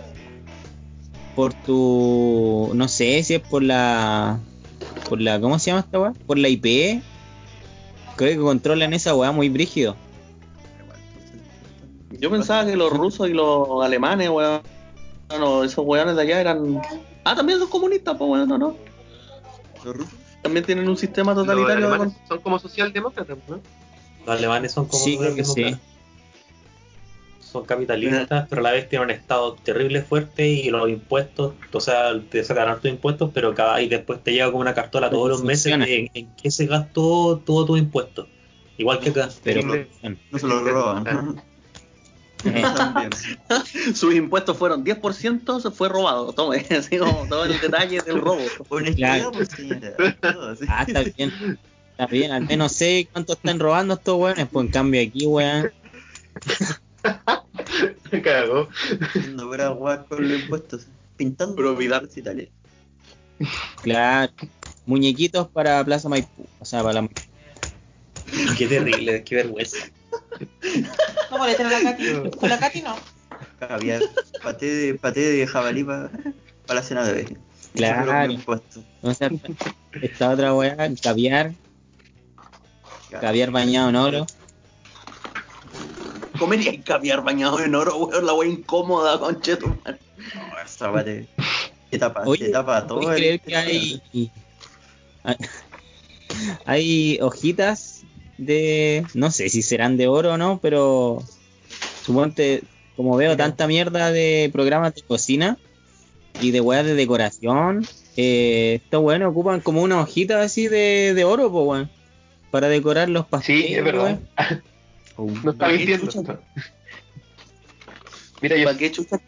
Por 1.35 1.53
tu. 1.53 2.71
No 2.73 2.87
sé 2.87 3.23
si 3.23 3.35
es 3.35 3.41
por 3.41 3.63
la. 3.63 4.39
Por 5.09 5.21
la. 5.21 5.39
¿Cómo 5.39 5.59
se 5.59 5.71
llama 5.71 5.81
esta 5.81 5.99
weá? 5.99 6.13
Por 6.25 6.37
la 6.37 6.49
IP. 6.49 7.01
Creo 8.15 8.31
que 8.31 8.37
controlan 8.37 8.93
esa 8.93 9.15
weá 9.15 9.31
muy 9.31 9.49
brígido. 9.49 9.95
Yo 12.11 12.29
pensaba 12.29 12.65
que 12.65 12.75
los 12.75 12.91
rusos 12.91 13.27
y 13.27 13.33
los 13.33 13.83
alemanes, 13.83 14.29
weón, 14.29 14.61
no, 15.39 15.63
esos 15.63 15.83
weones 15.85 16.15
de 16.15 16.21
allá 16.21 16.41
eran. 16.41 16.81
Ah, 17.23 17.35
también 17.35 17.59
son 17.59 17.69
comunistas, 17.69 18.15
pues, 18.17 18.29
weón, 18.29 18.47
¿no? 18.49 18.57
no? 18.57 18.75
¿Los 19.83 19.95
rusos? 19.97 20.13
También 20.43 20.65
tienen 20.65 20.87
un 20.87 20.97
sistema 20.97 21.33
Los 21.33 21.45
totalitario 21.45 21.89
de 21.89 22.11
son 22.27 22.39
como 22.41 22.59
socialdemócratas, 22.59 23.37
¿no? 23.47 23.61
Los 24.25 24.37
alemanes 24.37 24.71
son 24.71 24.87
como 24.87 25.03
Sí, 25.03 25.17
creo 25.17 25.35
que 25.35 25.43
sí. 25.43 25.75
Son 27.39 27.65
capitalistas, 27.65 28.47
pero 28.49 28.61
a 28.61 28.63
la 28.63 28.71
vez 28.71 28.89
tienen 28.89 29.09
un 29.09 29.11
estado 29.11 29.53
terrible 29.53 30.01
fuerte 30.01 30.47
y 30.47 30.69
los 30.71 30.89
impuestos, 30.89 31.53
o 31.71 31.79
sea, 31.79 32.19
te 32.19 32.43
sacan 32.43 32.67
hartos 32.67 32.89
impuestos, 32.89 33.29
pero 33.31 33.53
cada 33.53 33.79
y 33.79 33.89
después 33.89 34.23
te 34.23 34.31
llega 34.31 34.47
como 34.47 34.61
una 34.61 34.73
cartola 34.73 35.11
todos 35.11 35.29
los 35.29 35.43
meses 35.43 35.71
en, 35.71 36.09
en 36.13 36.31
qué 36.41 36.49
se 36.49 36.65
gastó 36.65 37.43
todo 37.45 37.65
tu 37.65 37.77
impuesto. 37.77 38.27
Igual 38.77 38.99
que 38.99 39.09
acá. 39.09 39.29
Pero. 39.43 39.61
No 40.31 40.39
se 40.39 40.47
los 40.47 40.63
roban. 40.63 41.03
También. 42.43 43.09
Sus 43.93 44.13
impuestos 44.13 44.57
fueron 44.57 44.83
10%, 44.83 45.61
se 45.61 45.71
fue 45.71 45.89
robado. 45.89 46.33
Tome, 46.33 46.65
así 46.77 46.97
como 46.97 47.25
todo 47.27 47.45
el 47.45 47.59
detalle 47.59 48.01
del 48.01 48.19
robo. 48.19 48.41
Claro. 48.95 49.31
pues. 49.31 49.49
Ah, 50.67 50.83
está 50.87 51.03
bien. 51.03 51.31
Está 51.93 52.07
bien, 52.07 52.31
al 52.31 52.47
menos 52.47 52.71
sé 52.71 53.07
cuánto 53.11 53.33
están 53.33 53.59
robando 53.59 53.93
estos 53.93 54.19
weones. 54.19 54.47
Pues 54.51 54.65
en 54.65 54.71
cambio 54.71 54.99
aquí, 54.99 55.27
weón. 55.27 55.71
Me 58.11 58.21
cagó. 58.23 58.67
Haciendo 58.99 59.47
pura 59.47 59.69
guas 59.69 59.99
con 60.09 60.27
los 60.27 60.41
impuestos. 60.41 60.87
Pintando. 61.17 61.55
Probidad. 61.55 62.03
y 62.15 62.21
tal. 62.23 62.49
Claro. 63.83 64.33
Muñequitos 64.87 65.47
para 65.49 65.85
Plaza 65.85 66.09
Maipú. 66.09 66.47
O 66.59 66.65
sea, 66.65 66.81
para 66.81 67.03
la. 67.03 67.09
Qué 68.57 68.67
terrible, 68.67 69.23
qué 69.23 69.35
vergüenza. 69.35 69.77
No 71.29 71.37
molesten 71.37 71.67
a 71.67 71.69
la 71.69 71.83
Katy. 71.83 72.31
Con 72.39 72.49
la 72.49 72.57
Katy 72.57 72.81
no. 72.81 72.95
Caviar. 73.59 74.01
Paté 74.41 74.65
de, 74.65 74.93
paté 74.95 75.19
de 75.19 75.45
jabalí 75.45 75.83
para 75.83 76.09
la 76.67 76.81
cena 76.81 77.05
de 77.05 77.13
hoy. 77.13 77.37
Claro. 77.75 78.35
Puesto. 78.43 78.83
O 79.03 79.13
sea, 79.13 79.29
esta 80.01 80.31
otra 80.31 80.55
weá, 80.55 80.75
caviar. 81.01 81.53
Caviar 83.19 83.51
bañado 83.51 83.89
en 83.89 83.95
oro. 83.95 84.25
Comería 86.39 86.73
y 86.73 86.79
caviar 86.79 87.23
bañado 87.23 87.59
en 87.59 87.75
oro, 87.75 87.95
weón, 87.97 88.25
la 88.25 88.33
wea 88.33 88.49
incómoda, 88.49 89.19
conchetumal. 89.19 89.99
No, 90.17 90.41
esa 90.65 90.91
weá 90.91 91.03
te, 91.03 91.27
te 91.91 91.99
tapa, 91.99 92.23
Oye, 92.25 92.45
te 92.45 92.51
tapa 92.51 92.87
todo. 92.87 93.01
¿puedes 93.01 93.17
el- 93.17 93.39
creer 93.39 93.41
que 93.41 93.55
hay. 93.55 94.01
Hay 96.65 97.19
hojitas 97.21 98.05
de. 98.37 99.05
No 99.13 99.31
sé 99.31 99.49
si 99.49 99.61
serán 99.61 99.97
de 99.97 100.07
oro 100.07 100.33
o 100.33 100.37
no, 100.37 100.59
pero. 100.61 101.21
Suponte, 102.03 102.63
como 102.97 103.15
veo 103.15 103.37
tanta 103.37 103.65
mierda 103.67 104.11
de 104.11 104.49
programas 104.51 104.93
de 104.95 105.03
cocina 105.03 105.57
y 106.41 106.51
de 106.51 106.59
weas 106.59 106.85
de 106.85 106.95
decoración, 106.95 107.87
eh, 108.17 108.81
estos 108.83 109.01
weones 109.03 109.27
ocupan 109.29 109.61
como 109.61 109.81
una 109.83 110.01
hojita 110.01 110.41
así 110.41 110.67
de, 110.67 111.13
de 111.13 111.23
oro, 111.23 111.49
pues 111.51 111.65
weón. 111.65 111.89
Para 112.53 112.67
decorar 112.69 113.09
los 113.09 113.25
pasteles. 113.25 113.65
Sí, 113.65 113.73
es 113.73 113.83
verdad. 113.83 114.19
weón. 115.17 115.33
No 115.43 115.51
está 115.51 115.65
¿Para 115.65 115.71
qué 115.71 115.77
mintiendo. 115.79 116.11
chucha? 116.11 116.39
Mira, 118.41 118.57
yo 118.57 118.69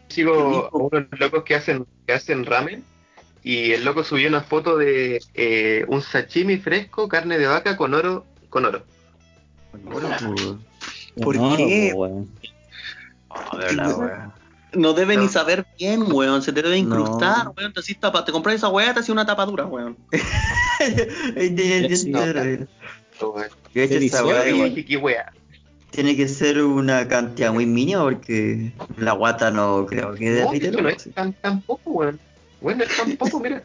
sigo 0.09 0.69
a 0.71 0.77
unos 0.77 1.07
locos 1.19 1.43
que 1.43 1.55
hacen, 1.55 1.87
que 2.05 2.13
hacen 2.13 2.45
ramen 2.45 2.83
y 3.43 3.71
el 3.71 3.83
loco 3.83 4.03
subió 4.03 4.29
una 4.29 4.41
foto 4.41 4.77
de 4.77 5.23
eh, 5.33 5.85
un 5.87 6.03
sashimi 6.03 6.57
fresco, 6.57 7.07
carne 7.07 7.39
de 7.39 7.47
vaca 7.47 7.75
con 7.77 7.95
oro, 7.95 8.27
con 8.49 8.65
oro. 8.65 8.83
¿Por 11.23 11.35
No, 11.35 11.57
qué? 11.57 11.89
po, 11.93 11.97
weón. 12.01 12.29
A 13.29 13.57
ver 13.57 13.73
la 13.73 13.89
weá. 13.95 14.31
No 14.73 14.93
debe 14.93 15.15
No. 15.15 15.23
ni 15.23 15.29
saber 15.29 15.65
bien, 15.79 16.11
weón. 16.11 16.43
Se 16.43 16.51
te 16.53 16.61
debe 16.61 16.79
No. 16.83 16.95
incrustar, 16.99 17.47
weón. 17.57 17.73
Te, 17.73 17.81
tapa- 17.95 18.23
te 18.23 18.31
compras 18.31 18.55
esa 18.55 18.67
weá, 18.69 18.93
te 18.93 18.99
hace 18.99 19.11
una 19.11 19.25
tapadura, 19.25 19.65
weón. 19.65 19.97
No. 23.21 23.29
weón. 23.31 23.49
De 23.73 23.83
hecho, 23.83 23.95
esa 23.95 24.25
weá 24.25 24.43
Qué- 24.43 25.25
tiene 25.91 26.15
que 26.17 26.27
ser 26.27 26.61
una 26.61 27.07
cantidad 27.07 27.53
muy 27.53 27.65
mínima 27.65 28.03
porque 28.03 28.73
la 28.97 29.13
guata 29.13 29.49
no 29.51 29.85
creo 29.85 30.13
que 30.13 30.25
No, 30.25 30.31
derrite 30.51 30.71
no 30.71 30.79
oro, 30.79 30.89
es 30.89 31.09
tan, 31.13 31.31
tan 31.33 31.61
poco, 31.61 31.91
weón. 31.91 32.19
Bueno, 32.61 32.83
es 32.83 32.97
tan 32.97 33.15
poco, 33.15 33.39
mira. 33.39 33.63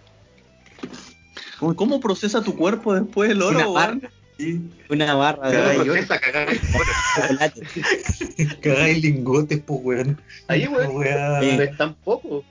¿Cómo 1.76 2.00
procesa 2.00 2.42
tu 2.42 2.56
cuerpo 2.56 2.94
después 2.94 3.30
el 3.30 3.42
Una 3.42 3.58
oro, 3.58 3.72
barra. 3.72 3.92
weón? 4.00 4.10
Sí. 4.38 4.60
Una 4.88 5.14
barra 5.14 5.50
de 5.50 5.76
No 5.78 5.84
yo-. 5.84 5.92
Cagáis 8.62 9.02
lingotes, 9.02 9.60
pues, 9.66 9.80
weón. 9.82 10.20
Ahí, 10.48 10.66
weón. 10.66 10.96
Weá. 10.96 11.40
Sí. 11.40 11.56
No 11.56 11.62
es 11.62 11.76
tan 11.76 11.94
poco. 11.94 12.44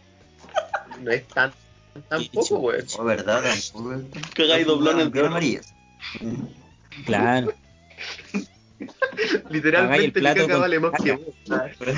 No 1.03 1.11
es 1.11 1.27
tan, 1.29 1.51
tan 2.09 2.19
Sí, 2.21 2.29
poco, 2.33 2.45
chico. 2.45 2.59
weón. 2.59 2.85
Oh, 2.99 3.03
verdad, 3.05 3.43
tampoco. 3.43 4.01
Cagáis 4.35 4.67
doblones 4.67 5.11
de 5.11 5.25
amarillas. 5.25 5.73
Claro. 7.05 7.53
Pagáis 8.79 9.33
el 9.33 9.43
Literalmente 9.49 10.05
mi 10.05 10.11
plato 10.11 10.47
caca 10.47 10.57
vale 10.57 10.79
más 10.79 10.91
que 11.03 11.11
vos. 11.11 11.35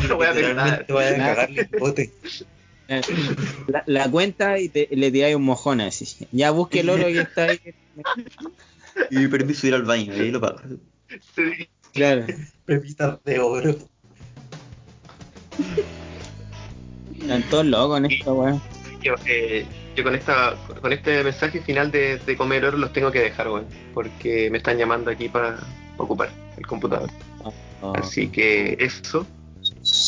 No 0.09 0.15
voy 0.15 0.27
a 0.27 0.33
literalmente 0.33 0.93
voy 0.93 1.03
a 1.03 1.17
cagar 1.17 1.49
lingotes. 1.49 2.45
La, 3.67 3.83
la 3.85 4.11
cuenta 4.11 4.59
y 4.59 4.67
te, 4.67 4.87
le 4.91 5.11
tiráis 5.11 5.35
un 5.35 5.43
mojón 5.43 5.79
así. 5.81 6.27
Ya 6.31 6.51
busque 6.51 6.81
el 6.81 6.89
oro 6.89 7.05
que 7.05 7.19
está 7.19 7.43
ahí. 7.45 7.59
Y 9.09 9.27
permiso 9.27 9.61
de 9.61 9.67
ir 9.69 9.73
al 9.75 9.83
baño, 9.83 10.11
ahí 10.13 10.31
lo 10.31 10.41
pago. 10.41 10.59
Sí. 11.33 11.69
Claro. 11.93 12.25
Pepitas 12.65 13.23
de 13.23 13.39
oro. 13.39 13.77
Están 17.19 17.43
todos 17.49 17.65
locos 17.65 17.99
en 17.99 18.11
esto, 18.11 18.33
weón. 18.33 18.61
Yo, 19.01 19.15
eh, 19.25 19.65
yo 19.95 20.03
con 20.03 20.15
esta 20.15 20.55
con 20.81 20.93
este 20.93 21.23
mensaje 21.23 21.61
final 21.61 21.91
de, 21.91 22.17
de 22.17 22.37
comer 22.37 22.65
oro 22.65 22.77
los 22.77 22.93
tengo 22.93 23.11
que 23.11 23.19
dejar, 23.19 23.47
weón. 23.49 23.65
Porque 23.93 24.49
me 24.49 24.57
están 24.57 24.77
llamando 24.77 25.11
aquí 25.11 25.29
para 25.29 25.57
ocupar 25.97 26.29
el 26.57 26.65
computador. 26.65 27.09
Oh. 27.81 27.93
Así 27.95 28.27
que 28.29 28.77
eso. 28.79 29.25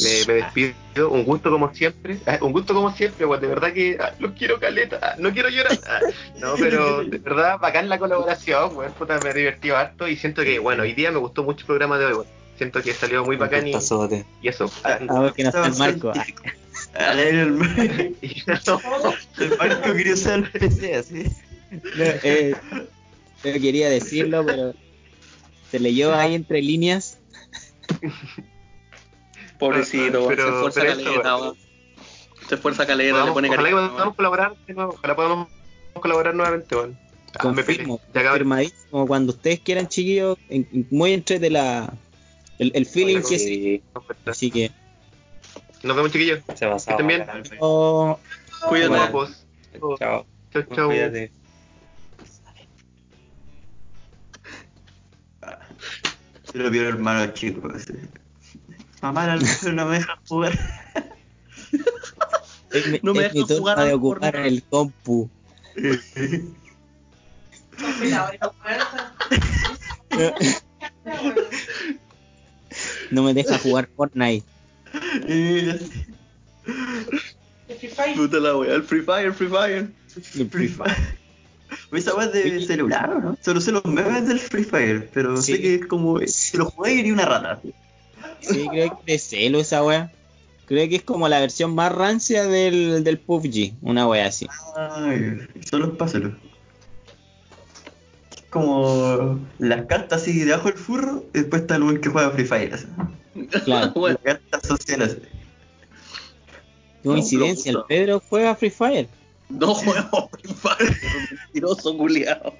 Me, 0.04 0.34
me 0.34 0.34
despido. 0.42 1.10
Un 1.10 1.24
gusto 1.24 1.52
como 1.52 1.74
siempre. 1.74 2.18
Ah, 2.26 2.38
un 2.42 2.52
gusto 2.52 2.74
como 2.74 2.92
siempre, 2.92 3.26
weón. 3.26 3.42
De 3.42 3.48
verdad 3.48 3.74
que 3.74 3.98
ah, 4.00 4.14
los 4.20 4.32
quiero 4.34 4.60
caleta. 4.60 5.00
Ah, 5.02 5.16
no 5.20 5.32
quiero 5.32 5.50
llorar. 5.50 5.78
Ah, 5.88 6.00
no, 6.40 6.56
pero 6.58 7.04
de 7.04 7.18
verdad, 7.18 7.60
bacán 7.60 7.90
la 7.90 8.00
colaboración, 8.00 8.76
weón. 8.76 8.94
Puta, 8.94 9.20
me 9.20 9.30
he 9.32 9.34
divertido 9.34 9.78
harto 9.78 10.08
y 10.08 10.16
siento 10.16 10.44
que, 10.44 10.60
bueno, 10.60 10.84
hoy 10.84 10.94
día 10.94 11.12
me 11.12 11.18
gustó 11.18 11.44
mucho 11.44 11.62
el 11.62 11.68
programa 11.68 11.98
de 11.98 12.06
hoy, 12.06 12.14
weón. 12.14 12.28
Siento 12.58 12.82
que 12.82 12.94
salió 12.94 13.26
muy 13.26 13.36
bacán 13.36 13.68
y, 13.68 13.72
y 13.72 14.48
eso. 14.48 14.72
A 14.84 14.98
ver 15.22 15.34
que 15.34 15.44
no 15.44 15.50
está 15.50 15.66
el 15.66 15.76
marco. 15.76 16.14
Ah, 16.96 17.12
A 17.12 17.14
leer 17.16 17.36
el, 17.36 18.16
Y 18.22 18.44
eso. 18.52 18.80
el 19.40 19.58
marco 19.58 19.94
quería 19.94 20.14
usar 20.14 20.40
el 20.40 20.50
PC 20.52 20.96
así. 20.96 21.24
no, 21.72 21.80
eh, 22.24 22.56
yo 23.44 23.54
quería 23.54 23.90
decirlo, 23.90 24.46
pero 24.46 24.74
se 25.72 25.80
leyó 25.80 26.14
ahí 26.16 26.36
entre 26.36 26.62
líneas. 26.62 27.18
Pobrecito. 29.60 30.28
Pero- 30.28 30.44
se 30.44 30.50
esfuerza 30.50 30.82
pero 30.82 30.92
eso, 30.94 31.04
caleta, 31.04 31.38
weón. 31.38 31.58
Se 32.50 32.56
esfuerza 32.56 32.86
caleta, 32.86 33.26
le 33.26 33.32
pone 33.32 33.48
ojalá 33.50 33.64
que 33.70 33.72
cariño. 33.76 33.92
podamos 33.94 34.16
colaborar 34.16 34.56
de 34.68 34.74
nuevo, 34.74 34.94
ojalá 34.94 35.16
podamos 35.16 35.48
colaborar 35.94 36.36
nuevamente, 36.36 36.76
weón. 36.76 36.98
Ah. 37.36 37.40
Confirmo, 37.42 38.00
confirmadísimo. 38.14 39.08
Cuando 39.08 39.32
ustedes 39.34 39.60
quieran, 39.62 39.88
chiquillos, 39.88 40.38
en- 40.50 40.88
muy 40.92 41.14
entre 41.14 41.40
de 41.40 41.50
la. 41.50 41.94
El, 42.60 42.72
el 42.76 42.86
feeling 42.86 43.18
Oye, 43.18 43.28
que 43.30 43.40
sí. 43.40 43.82
Así 44.26 44.52
que. 44.52 44.72
Nos 45.84 45.96
vemos, 45.98 46.12
chiquillos. 46.12 46.40
Se 46.56 46.66
estén 46.74 47.08
bien. 47.08 47.26
oh, 47.60 48.18
Cuídate. 48.70 48.90
Bueno. 48.90 49.12
Pues, 49.12 49.46
Chao. 50.00 50.26
chau, 50.52 50.64
chau. 50.76 50.88
Cuídate. 50.88 51.32
Se 56.52 56.58
lo 56.58 56.70
vio 56.70 56.84
el 56.84 56.88
hermano 56.90 57.34
chico. 57.34 57.68
así. 57.76 57.94
Mamá, 59.02 59.36
no 59.74 59.86
me 59.86 59.98
deja 59.98 60.20
jugar. 60.28 60.58
No 63.02 63.14
me 63.14 63.24
dejan 63.24 63.46
jugar 63.58 63.80
de 63.86 63.94
ocupar 63.94 64.36
el 64.38 64.64
compu. 64.64 65.30
No 73.12 73.22
me 73.24 73.34
deja 73.34 73.60
jugar 73.60 73.88
Fortnite. 73.96 74.46
Puta 78.16 78.38
la 78.40 78.52
el 78.74 78.84
Free 78.84 79.02
Fire, 79.02 79.34
Free 79.34 79.48
Fire. 79.50 79.88
El 80.36 80.50
Free 80.50 80.68
Fire. 80.68 80.96
Esa 81.92 82.16
weá 82.16 82.26
es 82.28 82.34
de 82.34 82.66
celular, 82.66 83.10
¿o 83.10 83.20
no? 83.20 83.38
Solo 83.42 83.60
sé 83.62 83.72
los 83.72 83.86
memes 83.86 84.28
del 84.28 84.40
Free 84.40 84.64
Fire, 84.64 85.10
pero 85.14 85.38
Sí. 85.42 85.54
sé 85.54 85.62
que 85.62 85.76
es 85.76 85.86
como. 85.86 86.20
Si 86.26 86.58
lo 86.58 86.66
jugáis, 86.66 87.00
iría 87.00 87.14
una 87.14 87.26
rata. 87.26 87.62
Sí, 88.42 88.68
creo 88.70 89.00
que 89.06 89.14
de 89.14 89.20
celo 89.20 89.60
esa 89.60 89.84
wea. 89.84 90.12
Creo 90.66 90.88
que 90.90 90.96
es 90.96 91.04
como 91.04 91.28
la 91.28 91.40
versión 91.40 91.76
más 91.76 91.92
rancia 91.92 92.46
del, 92.46 93.04
del 93.04 93.20
PUBG. 93.20 93.74
Una 93.82 94.08
wea 94.08 94.28
así. 94.28 94.48
Ay, 94.76 95.40
solo 95.70 95.98
pásalo. 95.98 96.36
Como 98.50 99.40
las 99.60 99.86
cartas 99.88 100.22
así 100.22 100.40
debajo 100.40 100.70
del 100.70 100.78
furro, 100.78 101.26
y 101.34 101.40
después 101.40 101.64
está 101.64 101.76
el 101.76 101.84
buen 101.84 102.02
que 102.02 102.10
juega 102.10 102.30
Free 102.32 102.46
Fire. 102.46 102.74
así. 102.74 102.86
Claro. 103.66 103.94
Bueno, 103.96 104.20
cartas 104.24 104.62
coincidencia, 107.04 107.72
el. 107.72 107.78
Pedro 107.88 108.22
juega 108.30 108.56
Free 108.56 108.70
Fire. 108.70 109.08
no 109.50 109.74
juego 109.74 110.30
Free 110.32 110.54
Fire, 110.54 110.98
mentiroso 111.32 111.98
culiao. 111.98 112.54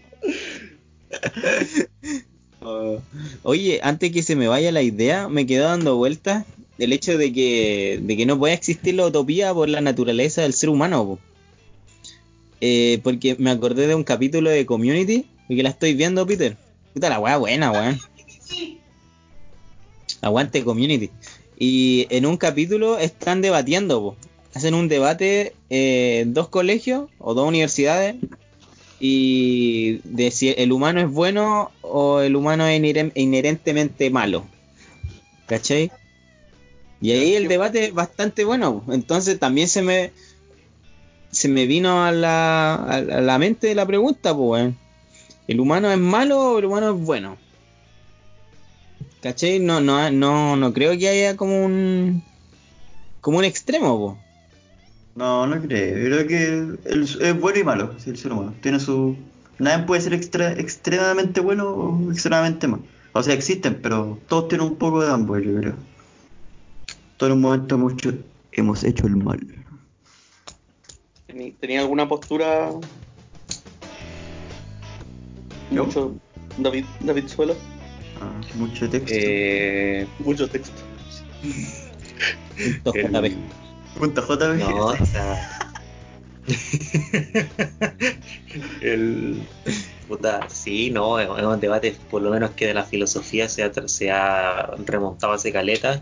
Oye, 3.44 3.80
antes 3.84 4.12
que 4.12 4.24
se 4.24 4.36
me 4.36 4.48
vaya 4.48 4.72
la 4.72 4.82
idea, 4.82 5.28
me 5.28 5.46
quedó 5.46 5.66
dando 5.66 5.98
vueltas 5.98 6.46
el 6.78 6.94
hecho 6.94 7.18
de 7.18 7.32
que, 7.34 8.00
de 8.02 8.18
que 8.18 8.26
no 8.26 8.40
puede 8.40 8.54
existir 8.54 8.96
la 8.96 9.06
utopía 9.06 9.54
por 9.54 9.70
la 9.70 9.82
naturaleza 9.82 10.42
del 10.42 10.54
ser 10.54 10.70
humano. 10.70 11.06
po. 11.06 11.20
Eh, 12.62 13.00
porque 13.04 13.36
me 13.38 13.52
acordé 13.52 13.88
de 13.88 13.96
un 13.96 14.06
capítulo 14.06 14.50
de 14.50 14.66
Community, 14.66 15.26
y 15.50 15.56
que 15.56 15.64
la 15.64 15.70
estoy 15.70 15.94
viendo, 15.94 16.26
Peter. 16.26 16.56
Puta 16.94 17.10
la 17.10 17.20
wea 17.20 17.38
buena, 17.38 17.72
weón. 17.72 18.00
Aguante 20.24 20.64
Community. 20.64 21.12
Y 21.58 22.08
en 22.10 22.26
un 22.26 22.38
capítulo 22.38 22.98
están 22.98 23.42
debatiendo, 23.42 24.16
hacen 24.56 24.74
un 24.74 24.88
debate 24.88 25.54
eh, 25.70 26.24
dos 26.28 26.50
colegios 26.50 27.10
o 27.20 27.34
dos 27.34 27.48
universidades 27.48 28.16
y 29.00 30.00
de 30.04 30.32
si 30.32 30.50
el 30.50 30.72
humano 30.72 31.02
es 31.02 31.10
bueno 31.10 31.72
o 31.82 32.22
el 32.22 32.36
humano 32.36 32.66
es 32.66 32.80
inheren- 32.82 33.12
inherentemente 33.16 34.10
malo. 34.10 34.46
¿Cachai? 35.46 35.92
Y 37.02 37.12
ahí 37.12 37.36
el 37.36 37.48
debate 37.50 37.86
es 37.86 37.94
bastante 37.94 38.46
bueno. 38.46 38.84
Entonces 38.90 39.38
también 39.40 39.68
se 39.68 39.82
me 39.82 40.12
se 41.32 41.50
me 41.50 41.66
vino 41.66 42.04
a 42.06 42.12
la, 42.12 42.76
a 42.76 43.02
la- 43.02 43.40
mente 43.40 43.74
la 43.76 43.86
pregunta, 43.86 44.36
pues. 44.36 44.74
¿El 45.48 45.60
humano 45.60 45.92
es 45.92 45.98
malo 45.98 46.54
o 46.54 46.60
el 46.60 46.66
humano 46.66 46.92
es 46.96 47.02
bueno? 47.06 47.38
¿Cachai? 49.24 49.60
No, 49.60 49.80
no, 49.80 50.12
no, 50.12 50.58
no 50.58 50.74
creo 50.74 50.98
que 50.98 51.08
haya 51.08 51.38
como 51.38 51.66
un 51.66 52.22
como 53.22 53.38
un 53.38 53.46
extremo, 53.46 53.98
po. 53.98 54.18
No, 55.16 55.48
no 55.48 55.62
creo. 55.62 55.98
Yo 55.98 56.06
creo 56.26 56.28
que 56.28 56.90
el- 56.90 57.04
es 57.22 57.40
bueno 57.40 57.58
y 57.60 57.64
malo, 57.64 57.96
sí, 58.00 58.10
el 58.10 58.18
ser 58.18 58.34
humano. 58.34 58.54
Tiene 58.62 58.82
su. 58.82 59.16
Nadie 59.60 59.86
puede 59.86 60.02
ser 60.02 60.14
extra- 60.14 60.52
extremadamente 60.60 61.40
bueno 61.40 61.70
o 61.70 62.12
extremadamente 62.12 62.68
malo. 62.68 62.84
O 63.14 63.24
sea, 63.24 63.34
existen, 63.34 63.80
pero 63.82 64.20
todos 64.28 64.50
tienen 64.50 64.68
un 64.68 64.76
poco 64.76 65.02
de 65.02 65.10
ambos, 65.12 65.42
yo 65.42 65.56
creo. 65.56 65.76
Todos 67.16 67.32
en 67.32 67.38
un 67.38 67.42
momento 67.44 67.76
hemos 67.76 67.94
hecho, 67.94 68.14
hemos 68.52 68.84
hecho 68.84 69.08
el 69.08 69.16
mal. 69.16 69.40
¿Tení- 71.30 71.56
¿Tenía 71.62 71.80
alguna 71.80 72.10
postura? 72.10 72.72
¿Yo? 75.72 75.86
Mucho. 75.86 76.16
David, 76.58 76.86
David 77.00 77.28
Suelo. 77.30 77.56
Ah, 78.24 78.42
mucho 78.56 78.90
texto. 78.90 79.12
Eh, 79.14 80.08
Mucho 80.20 80.48
texto. 80.48 80.82
Punto 83.98 84.22
el- 84.22 84.28
JB. 84.28 84.60
No, 84.60 84.86
o 84.88 84.96
sea. 85.06 85.50
el. 88.82 89.42
Puta, 90.08 90.48
sí, 90.50 90.90
no, 90.92 91.20
es 91.20 91.28
un 91.30 91.60
debate, 91.60 91.96
por 92.12 92.22
lo 92.22 92.30
menos 92.30 92.52
que 92.52 92.68
de 92.68 92.74
la 92.74 92.84
filosofía 92.84 93.48
se 93.48 93.64
ha, 93.64 93.72
tra- 93.72 93.88
se 93.88 94.12
ha 94.12 94.72
remontado 94.86 95.34
hace 95.34 95.52
caleta. 95.52 96.02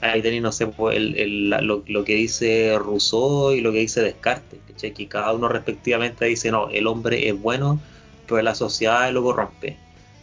Ahí 0.00 0.22
tenéis, 0.22 0.42
no 0.42 0.52
sé, 0.52 0.66
pues, 0.68 0.96
el, 0.96 1.16
el- 1.18 1.50
la- 1.50 1.60
lo, 1.62 1.82
lo 1.86 2.04
que 2.04 2.14
dice 2.14 2.76
Rousseau 2.78 3.52
y 3.52 3.60
lo 3.60 3.72
que 3.72 3.78
dice 3.78 4.00
Descartes, 4.02 4.60
¿cachai? 4.68 4.92
Que 4.92 5.08
cada 5.08 5.32
uno 5.32 5.48
respectivamente 5.48 6.24
dice, 6.26 6.50
no, 6.50 6.68
el 6.68 6.86
hombre 6.86 7.28
es 7.28 7.40
bueno, 7.40 7.80
pero 8.28 8.40
la 8.42 8.54
sociedad 8.54 9.10
lo 9.12 9.22
corrompe. 9.22 9.76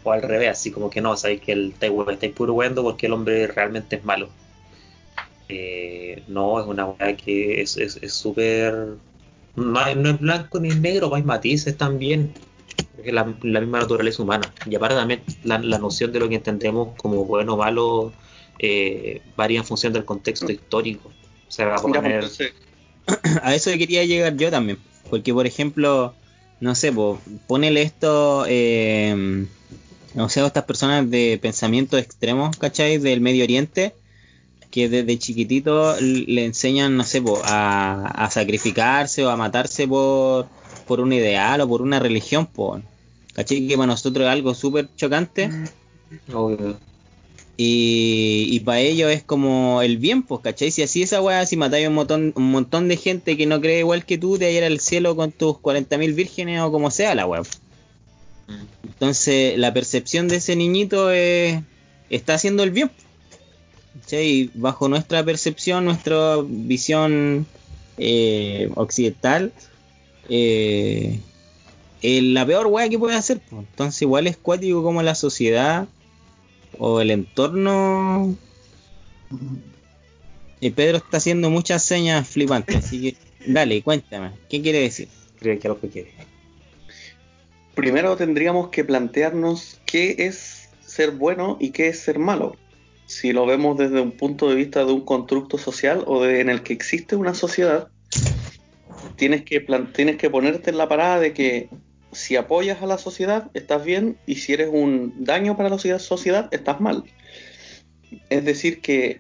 O 0.06 0.12
al 0.14 0.22
revés, 0.22 0.50
así 0.52 0.72
como 0.72 0.90
que 0.90 1.02
no, 1.02 1.18
sabéis 1.18 1.42
que 1.42 1.52
el 1.52 1.72
estáis 1.74 1.92
hue- 1.92 2.14
estáis 2.14 2.34
puro 2.34 2.54
hueando 2.54 2.82
porque 2.84 3.08
el 3.08 3.14
hombre 3.14 3.48
realmente 3.48 3.98
es 3.98 4.06
malo. 4.06 4.30
Eh, 5.48 6.24
no, 6.28 6.60
es 6.60 6.66
una 6.68 6.86
weá 6.88 7.16
que 7.16 7.62
es 7.62 7.78
es- 7.78 7.98
es 8.02 8.14
súper. 8.14 8.74
no, 9.56 9.88
es 9.88 10.20
blanco 10.20 10.60
ni 10.60 10.70
negro, 10.70 11.14
hay 11.16 11.24
matices 11.24 11.78
también. 11.78 12.34
Es 13.04 13.14
la, 13.14 13.36
la 13.44 13.62
misma 13.62 13.80
naturaleza 13.82 14.24
humana. 14.24 14.54
Y 14.70 14.76
aparte 14.76 14.96
también 14.96 15.24
la, 15.44 15.60
la 15.60 15.80
noción 15.80 16.12
de 16.12 16.20
lo 16.20 16.30
que 16.30 16.36
entendemos 16.36 16.96
como 16.98 17.26
bueno 17.26 17.54
o 17.56 17.58
malo 17.58 18.14
eh, 18.60 19.22
varía 19.38 19.60
en 19.60 19.66
función 19.66 19.94
del 19.94 20.06
contexto 20.06 20.52
histórico. 20.52 21.10
O 21.48 21.52
sea, 21.52 21.68
va 21.68 21.78
a 21.78 21.78
Ya, 21.78 21.84
pues, 21.84 21.96
poner... 22.04 22.14
entonces, 22.16 22.54
a 23.44 23.56
eso 23.56 23.72
quería 23.72 24.04
llegar 24.06 24.36
yo 24.38 24.50
también. 24.52 24.80
Porque, 25.10 25.34
por 25.34 25.46
ejemplo, 25.46 26.16
no 26.60 26.76
sé, 26.76 26.92
po, 26.92 27.20
ponele 27.48 27.82
esto, 27.84 28.46
eh, 28.48 29.48
no 30.16 30.30
sé, 30.30 30.46
estas 30.46 30.64
personas 30.64 31.10
de 31.10 31.38
pensamiento 31.42 31.98
extremos, 31.98 32.58
¿cachai? 32.58 32.98
Del 32.98 33.22
Medio 33.22 33.44
Oriente, 33.44 33.94
que 34.72 34.90
desde 34.90 35.20
chiquitito 35.20 35.96
le 36.00 36.46
enseñan, 36.46 36.98
no 36.98 37.04
sé, 37.04 37.22
po, 37.22 37.42
a, 37.44 38.08
a 38.08 38.32
sacrificarse 38.32 39.26
o 39.26 39.30
a 39.30 39.38
matarse 39.38 39.88
por, 39.88 40.48
por 40.88 41.00
un 41.02 41.14
ideal 41.14 41.62
o 41.62 41.68
por 41.68 41.82
una 41.82 42.00
religión, 42.00 42.46
po. 42.46 42.82
¿cachai? 43.36 43.68
Que 43.68 43.76
para 43.76 43.88
nosotros 43.88 44.26
es 44.26 44.32
algo 44.32 44.54
súper 44.56 44.90
chocante. 44.96 45.52
Obvio. 46.34 46.78
Y, 47.58 48.48
y 48.52 48.60
para 48.62 48.80
ellos 48.80 49.12
es 49.12 49.24
como 49.24 49.82
el 49.82 49.98
bien, 49.98 50.24
pues, 50.24 50.42
¿cachai? 50.42 50.72
Si 50.72 50.82
así 50.82 51.04
esa 51.04 51.22
weá, 51.22 51.46
si 51.46 51.56
matáis 51.58 51.88
un 51.88 51.94
montón, 51.94 52.34
un 52.36 52.52
montón 52.52 52.88
de 52.88 52.98
gente 52.98 53.38
que 53.38 53.46
no 53.46 53.62
cree 53.62 53.80
igual 53.80 54.06
que 54.06 54.18
tú, 54.18 54.38
te 54.38 54.52
ir 54.52 54.64
al 54.64 54.80
cielo 54.80 55.16
con 55.16 55.32
tus 55.32 55.56
40.000 55.58 56.16
vírgenes 56.16 56.62
o 56.62 56.72
como 56.72 56.92
sea 56.92 57.16
la 57.16 57.26
weá. 57.26 57.44
Entonces, 58.96 59.58
la 59.58 59.74
percepción 59.74 60.28
de 60.28 60.38
ese 60.38 60.56
niñito 60.56 61.12
es, 61.12 61.62
está 62.10 62.36
haciendo 62.36 62.64
el 62.64 62.72
bien. 62.72 62.92
Y 64.12 64.52
bajo 64.54 64.88
nuestra 64.88 65.24
percepción, 65.24 65.86
nuestra 65.86 66.38
visión 66.48 67.46
eh, 67.98 68.70
occidental, 68.76 69.52
eh, 70.30 71.20
la 72.02 72.46
peor 72.46 72.68
weá 72.68 72.88
que 72.88 73.00
puede 73.00 73.16
hacer. 73.16 73.42
pues. 73.50 73.66
Entonces, 73.70 74.02
igual 74.02 74.28
es 74.28 74.38
cuático 74.38 74.84
como 74.84 75.02
la 75.02 75.16
sociedad 75.16 75.88
o 76.78 77.02
el 77.02 77.12
entorno. 77.12 78.36
Y 80.60 80.70
Pedro 80.70 80.98
está 80.98 81.18
haciendo 81.18 81.50
muchas 81.50 81.84
señas 81.84 82.28
flipantes, 82.28 82.78
así 82.78 83.02
que 83.02 83.18
dale, 83.52 83.82
cuéntame, 83.82 84.32
¿qué 84.50 84.62
quiere 84.62 84.80
decir? 84.80 85.10
Creo 85.40 85.60
que 85.60 85.68
lo 85.68 85.80
que 85.80 85.90
quiere. 85.90 86.14
Primero 87.76 88.16
tendríamos 88.16 88.70
que 88.70 88.84
plantearnos 88.84 89.80
qué 89.86 90.16
es 90.20 90.70
ser 90.86 91.12
bueno 91.12 91.58
y 91.60 91.72
qué 91.72 91.90
es 91.90 92.00
ser 92.00 92.18
malo. 92.18 92.56
Si 93.06 93.34
lo 93.34 93.46
vemos 93.46 93.78
desde 93.78 94.02
un 94.02 94.12
punto 94.12 94.50
de 94.50 94.56
vista 94.56 94.84
de 94.86 94.94
un 94.94 95.02
constructo 95.02 95.58
social 95.58 96.04
o 96.08 96.24
de, 96.24 96.42
en 96.42 96.50
el 96.50 96.64
que 96.64 96.74
existe 96.74 97.16
una 97.16 97.36
sociedad, 97.36 97.90
tienes 99.16 99.44
que, 99.44 99.60
tienes 99.94 100.18
que 100.18 100.30
ponerte 100.30 100.72
en 100.72 100.78
la 100.78 100.88
parada 100.88 101.20
de 101.20 101.34
que 101.34 101.70
si 102.12 102.38
apoyas 102.38 102.82
a 102.82 102.88
la 102.88 102.98
sociedad, 102.98 103.52
estás 103.54 103.84
bien, 103.84 104.18
y 104.26 104.36
si 104.36 104.54
eres 104.54 104.70
un 104.72 105.14
daño 105.26 105.58
para 105.58 105.70
la 105.70 105.76
sociedad, 105.76 106.00
sociedad 106.00 106.48
estás 106.52 106.80
mal. 106.80 107.04
Es 108.30 108.46
decir, 108.46 108.80
que 108.80 109.20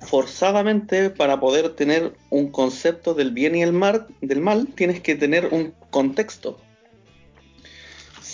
forzadamente 0.00 1.10
para 1.10 1.40
poder 1.40 1.70
tener 1.70 2.14
un 2.30 2.50
concepto 2.50 3.14
del 3.14 3.32
bien 3.32 3.56
y 3.56 3.62
el 3.62 3.72
mal, 3.72 4.06
del 4.20 4.40
mal, 4.40 4.68
tienes 4.68 5.00
que 5.00 5.16
tener 5.16 5.48
un 5.52 5.74
contexto. 5.90 6.58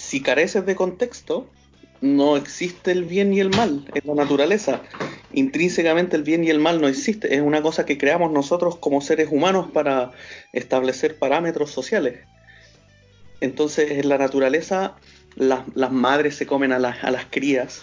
Si 0.06 0.20
careces 0.20 0.64
de 0.64 0.76
contexto, 0.76 1.48
no 2.00 2.36
existe 2.36 2.92
el 2.92 3.04
bien 3.06 3.34
y 3.34 3.40
el 3.40 3.50
mal 3.50 3.90
en 3.92 4.02
la 4.06 4.14
naturaleza. 4.14 4.80
Intrínsecamente 5.32 6.14
el 6.14 6.22
bien 6.22 6.44
y 6.44 6.50
el 6.50 6.60
mal 6.60 6.80
no 6.80 6.86
existe. 6.86 7.34
Es 7.34 7.40
una 7.40 7.60
cosa 7.60 7.84
que 7.84 7.98
creamos 7.98 8.30
nosotros 8.30 8.76
como 8.76 9.00
seres 9.00 9.30
humanos 9.32 9.68
para 9.72 10.12
establecer 10.52 11.18
parámetros 11.18 11.72
sociales. 11.72 12.20
Entonces, 13.40 13.90
en 13.90 14.08
la 14.08 14.16
naturaleza, 14.16 14.94
las, 15.34 15.66
madres 15.90 16.36
se 16.36 16.46
comen 16.46 16.70
a 16.70 16.78
las, 16.78 17.02
a 17.02 17.10
las 17.10 17.24
crías, 17.28 17.82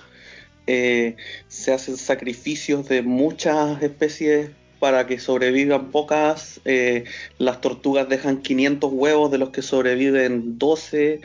eh, 0.66 1.18
se 1.50 1.74
hacen 1.74 1.98
sacrificios 1.98 2.88
de 2.88 3.02
muchas 3.02 3.84
especies 3.84 4.52
para 4.80 5.08
que 5.08 5.20
sobrevivan 5.20 5.92
pocas, 5.92 6.62
eh, 6.64 7.04
las 7.38 7.60
tortugas 7.60 8.08
dejan 8.08 8.42
500 8.42 8.94
huevos 8.94 9.30
de 9.30 9.40
los 9.40 9.50
que 9.50 9.62
sobreviven 9.62 10.58
12, 10.58 11.20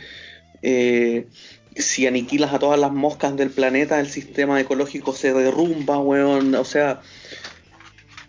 eh, 0.63 1.27
si 1.77 2.07
aniquilas 2.07 2.53
a 2.53 2.59
todas 2.59 2.79
las 2.79 2.93
moscas 2.93 3.37
del 3.37 3.51
planeta, 3.51 4.01
el 4.01 4.09
sistema 4.09 4.61
ecológico 4.61 5.13
se 5.13 5.33
derrumba, 5.33 5.99
weón, 5.99 6.55
o 6.55 6.65
sea, 6.65 7.01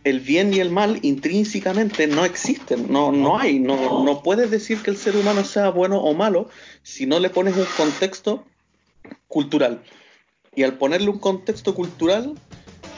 el 0.04 0.20
bien 0.20 0.54
y 0.54 0.60
el 0.60 0.70
mal 0.70 1.00
intrínsecamente 1.02 2.08
no 2.08 2.26
existen, 2.26 2.92
no, 2.92 3.12
no 3.12 3.38
hay, 3.40 3.60
no, 3.60 4.04
no 4.04 4.24
puedes 4.24 4.50
decir 4.52 4.82
que 4.82 4.92
el 4.92 4.98
ser 4.98 5.16
humano 5.16 5.44
sea 5.44 5.70
bueno 5.70 5.98
o 5.98 6.14
malo 6.14 6.50
si 6.84 7.06
no 7.06 7.20
le 7.20 7.30
pones 7.30 7.56
un 7.58 7.66
contexto 7.78 8.46
cultural. 9.28 9.82
Y 10.56 10.64
al 10.64 10.78
ponerle 10.78 11.10
un 11.10 11.20
contexto 11.20 11.76
cultural, 11.76 12.34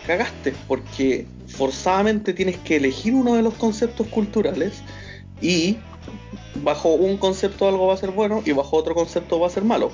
cagaste, 0.06 0.54
porque 0.68 1.28
forzadamente 1.48 2.34
tienes 2.34 2.58
que 2.58 2.78
elegir 2.78 3.14
uno 3.14 3.36
de 3.36 3.42
los 3.42 3.54
conceptos 3.56 4.08
culturales 4.08 4.82
y 5.42 5.78
bajo 6.64 6.94
un 6.94 7.18
concepto 7.18 7.68
algo 7.68 7.88
va 7.88 7.94
a 7.94 7.98
ser 7.98 8.12
bueno 8.12 8.42
y 8.46 8.52
bajo 8.52 8.78
otro 8.78 8.96
concepto 8.96 9.40
va 9.40 9.48
a 9.48 9.52
ser 9.52 9.64
malo. 9.64 9.92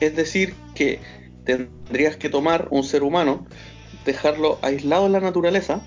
Es 0.00 0.14
decir, 0.14 0.54
que 0.74 1.00
tendrías 1.44 2.16
que 2.16 2.28
tomar 2.28 2.68
un 2.70 2.84
ser 2.84 3.02
humano, 3.02 3.46
dejarlo 4.04 4.58
aislado 4.62 5.06
en 5.06 5.12
la 5.12 5.20
naturaleza, 5.20 5.80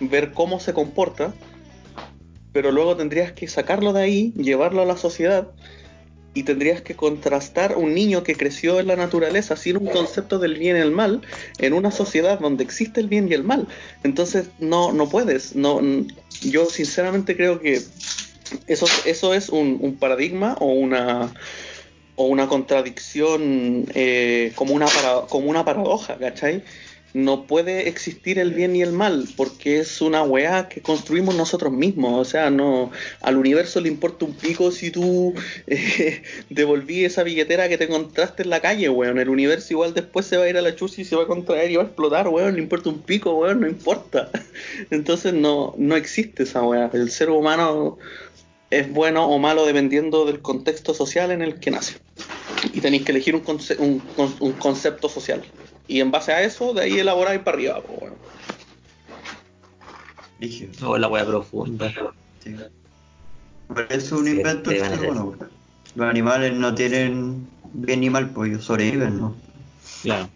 ver 0.00 0.32
cómo 0.32 0.60
se 0.60 0.74
comporta, 0.74 1.32
pero 2.52 2.70
luego 2.70 2.96
tendrías 2.96 3.32
que 3.32 3.48
sacarlo 3.48 3.92
de 3.92 4.02
ahí, 4.02 4.32
llevarlo 4.36 4.82
a 4.82 4.86
la 4.86 4.96
sociedad 4.96 5.48
y 6.34 6.44
tendrías 6.44 6.80
que 6.80 6.96
contrastar 6.96 7.76
un 7.76 7.94
niño 7.94 8.22
que 8.22 8.34
creció 8.34 8.80
en 8.80 8.86
la 8.86 8.96
naturaleza 8.96 9.56
sin 9.56 9.76
un 9.76 9.86
concepto 9.86 10.38
del 10.38 10.58
bien 10.58 10.76
y 10.76 10.80
el 10.80 10.90
mal 10.90 11.22
en 11.58 11.74
una 11.74 11.90
sociedad 11.90 12.40
donde 12.40 12.64
existe 12.64 13.00
el 13.00 13.08
bien 13.08 13.28
y 13.30 13.34
el 13.34 13.44
mal. 13.44 13.68
Entonces 14.02 14.48
no, 14.58 14.92
no 14.92 15.08
puedes. 15.08 15.54
No, 15.54 15.80
yo 16.40 16.66
sinceramente 16.66 17.36
creo 17.36 17.60
que 17.60 17.82
eso, 18.66 18.86
eso 19.04 19.34
es 19.34 19.48
un, 19.48 19.96
paradigma 19.98 20.56
o 20.60 20.66
una 20.66 21.32
o 22.14 22.26
una 22.26 22.46
contradicción 22.46 23.86
eh, 23.94 24.52
como, 24.54 24.74
una 24.74 24.86
como 25.28 25.48
una 25.48 25.64
paradoja, 25.64 26.18
¿cachai? 26.18 26.62
No 27.14 27.46
puede 27.46 27.88
existir 27.88 28.38
el 28.38 28.52
bien 28.54 28.74
y 28.74 28.80
el 28.80 28.92
mal 28.92 29.28
porque 29.36 29.80
es 29.80 30.00
una 30.00 30.22
weá 30.22 30.68
que 30.70 30.80
construimos 30.80 31.34
nosotros 31.34 31.70
mismos. 31.70 32.18
O 32.18 32.24
sea, 32.24 32.48
no 32.48 32.90
al 33.20 33.36
universo 33.36 33.80
le 33.80 33.88
importa 33.88 34.24
un 34.24 34.34
pico 34.34 34.70
si 34.70 34.90
tú 34.90 35.34
eh, 35.66 36.22
devolví 36.48 37.04
esa 37.04 37.22
billetera 37.22 37.68
que 37.68 37.76
te 37.76 37.84
encontraste 37.84 38.44
en 38.44 38.50
la 38.50 38.60
calle, 38.60 38.88
weón. 38.88 39.18
El 39.18 39.28
universo 39.28 39.74
igual 39.74 39.92
después 39.92 40.24
se 40.24 40.38
va 40.38 40.44
a 40.44 40.48
ir 40.48 40.56
a 40.56 40.62
la 40.62 40.74
chucha 40.74 41.02
y 41.02 41.04
se 41.04 41.16
va 41.16 41.24
a 41.24 41.26
contraer 41.26 41.70
y 41.70 41.76
va 41.76 41.82
a 41.82 41.86
explotar, 41.86 42.28
weón. 42.28 42.54
Le 42.54 42.62
importa 42.62 42.88
un 42.88 43.02
pico, 43.02 43.34
weón, 43.34 43.60
no 43.60 43.68
importa. 43.68 44.30
Entonces 44.90 45.34
no, 45.34 45.74
no 45.76 45.96
existe 45.96 46.44
esa 46.44 46.62
weá. 46.62 46.90
El 46.94 47.10
ser 47.10 47.28
humano 47.28 47.98
es 48.72 48.90
bueno 48.90 49.26
o 49.28 49.38
malo 49.38 49.66
dependiendo 49.66 50.24
del 50.24 50.40
contexto 50.40 50.94
social 50.94 51.30
en 51.30 51.42
el 51.42 51.60
que 51.60 51.70
nace. 51.70 51.98
Y 52.72 52.80
tenéis 52.80 53.04
que 53.04 53.12
elegir 53.12 53.34
un, 53.34 53.44
conce- 53.44 53.76
un, 53.78 53.98
con- 54.16 54.34
un 54.40 54.52
concepto 54.52 55.08
social. 55.10 55.42
Y 55.86 56.00
en 56.00 56.10
base 56.10 56.32
a 56.32 56.42
eso, 56.42 56.72
de 56.72 56.82
ahí 56.84 56.98
elaboráis 56.98 57.40
para 57.42 57.56
arriba. 57.58 57.82
weón. 57.86 58.14
Dije, 60.38 60.70
No, 60.80 60.96
la 60.96 61.08
wea 61.08 61.26
profunda. 61.26 61.92
sí. 62.42 62.56
Por 63.68 63.86
eso 63.90 64.16
un 64.18 64.24
Sí, 64.24 64.30
invento. 64.32 64.70
Los 65.94 66.08
animales 66.08 66.54
no 66.54 66.74
tienen 66.74 67.46
bien 67.74 68.00
ni 68.00 68.08
mal, 68.08 68.30
pues 68.30 68.50
ellos 68.50 68.64
sobreviven, 68.64 69.20
¿no? 69.20 69.36
Claro. 70.02 70.30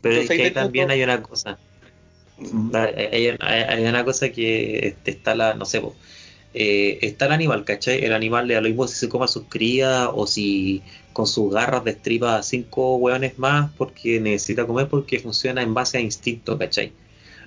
Pero 0.00 0.20
es 0.20 0.28
que 0.28 0.42
ahí 0.44 0.50
también 0.52 0.90
hay 0.92 1.02
una 1.02 1.20
cosa. 1.22 1.58
Hay, 2.72 3.28
hay- 3.40 3.62
hay 3.62 3.86
una 3.86 4.04
cosa 4.04 4.30
que 4.32 4.86
este, 4.88 5.10
está 5.12 5.34
la, 5.34 5.54
no 5.54 5.64
sé, 5.64 5.80
po, 5.80 5.98
eh, 6.52 6.98
está 7.02 7.26
el 7.26 7.32
animal, 7.32 7.64
¿cachai? 7.64 8.04
El 8.04 8.12
animal 8.14 8.48
le 8.48 8.54
da 8.54 8.60
lo 8.62 8.68
mismo 8.68 8.88
si 8.88 8.96
se 8.96 9.08
come 9.08 9.24
a 9.26 9.28
sus 9.28 9.48
crías 9.48 10.08
o 10.14 10.26
si 10.26 10.84
con 11.12 11.26
sus 11.26 11.52
garras 11.52 11.84
destripa 11.84 12.36
a 12.38 12.42
cinco 12.42 12.96
hueones 12.96 13.38
más 13.38 13.72
porque 13.76 14.20
necesita 14.20 14.66
comer 14.66 14.88
porque 14.88 15.20
funciona 15.20 15.62
en 15.62 15.74
base 15.74 15.98
a 15.98 16.00
instinto, 16.00 16.58
¿cachai? 16.58 16.96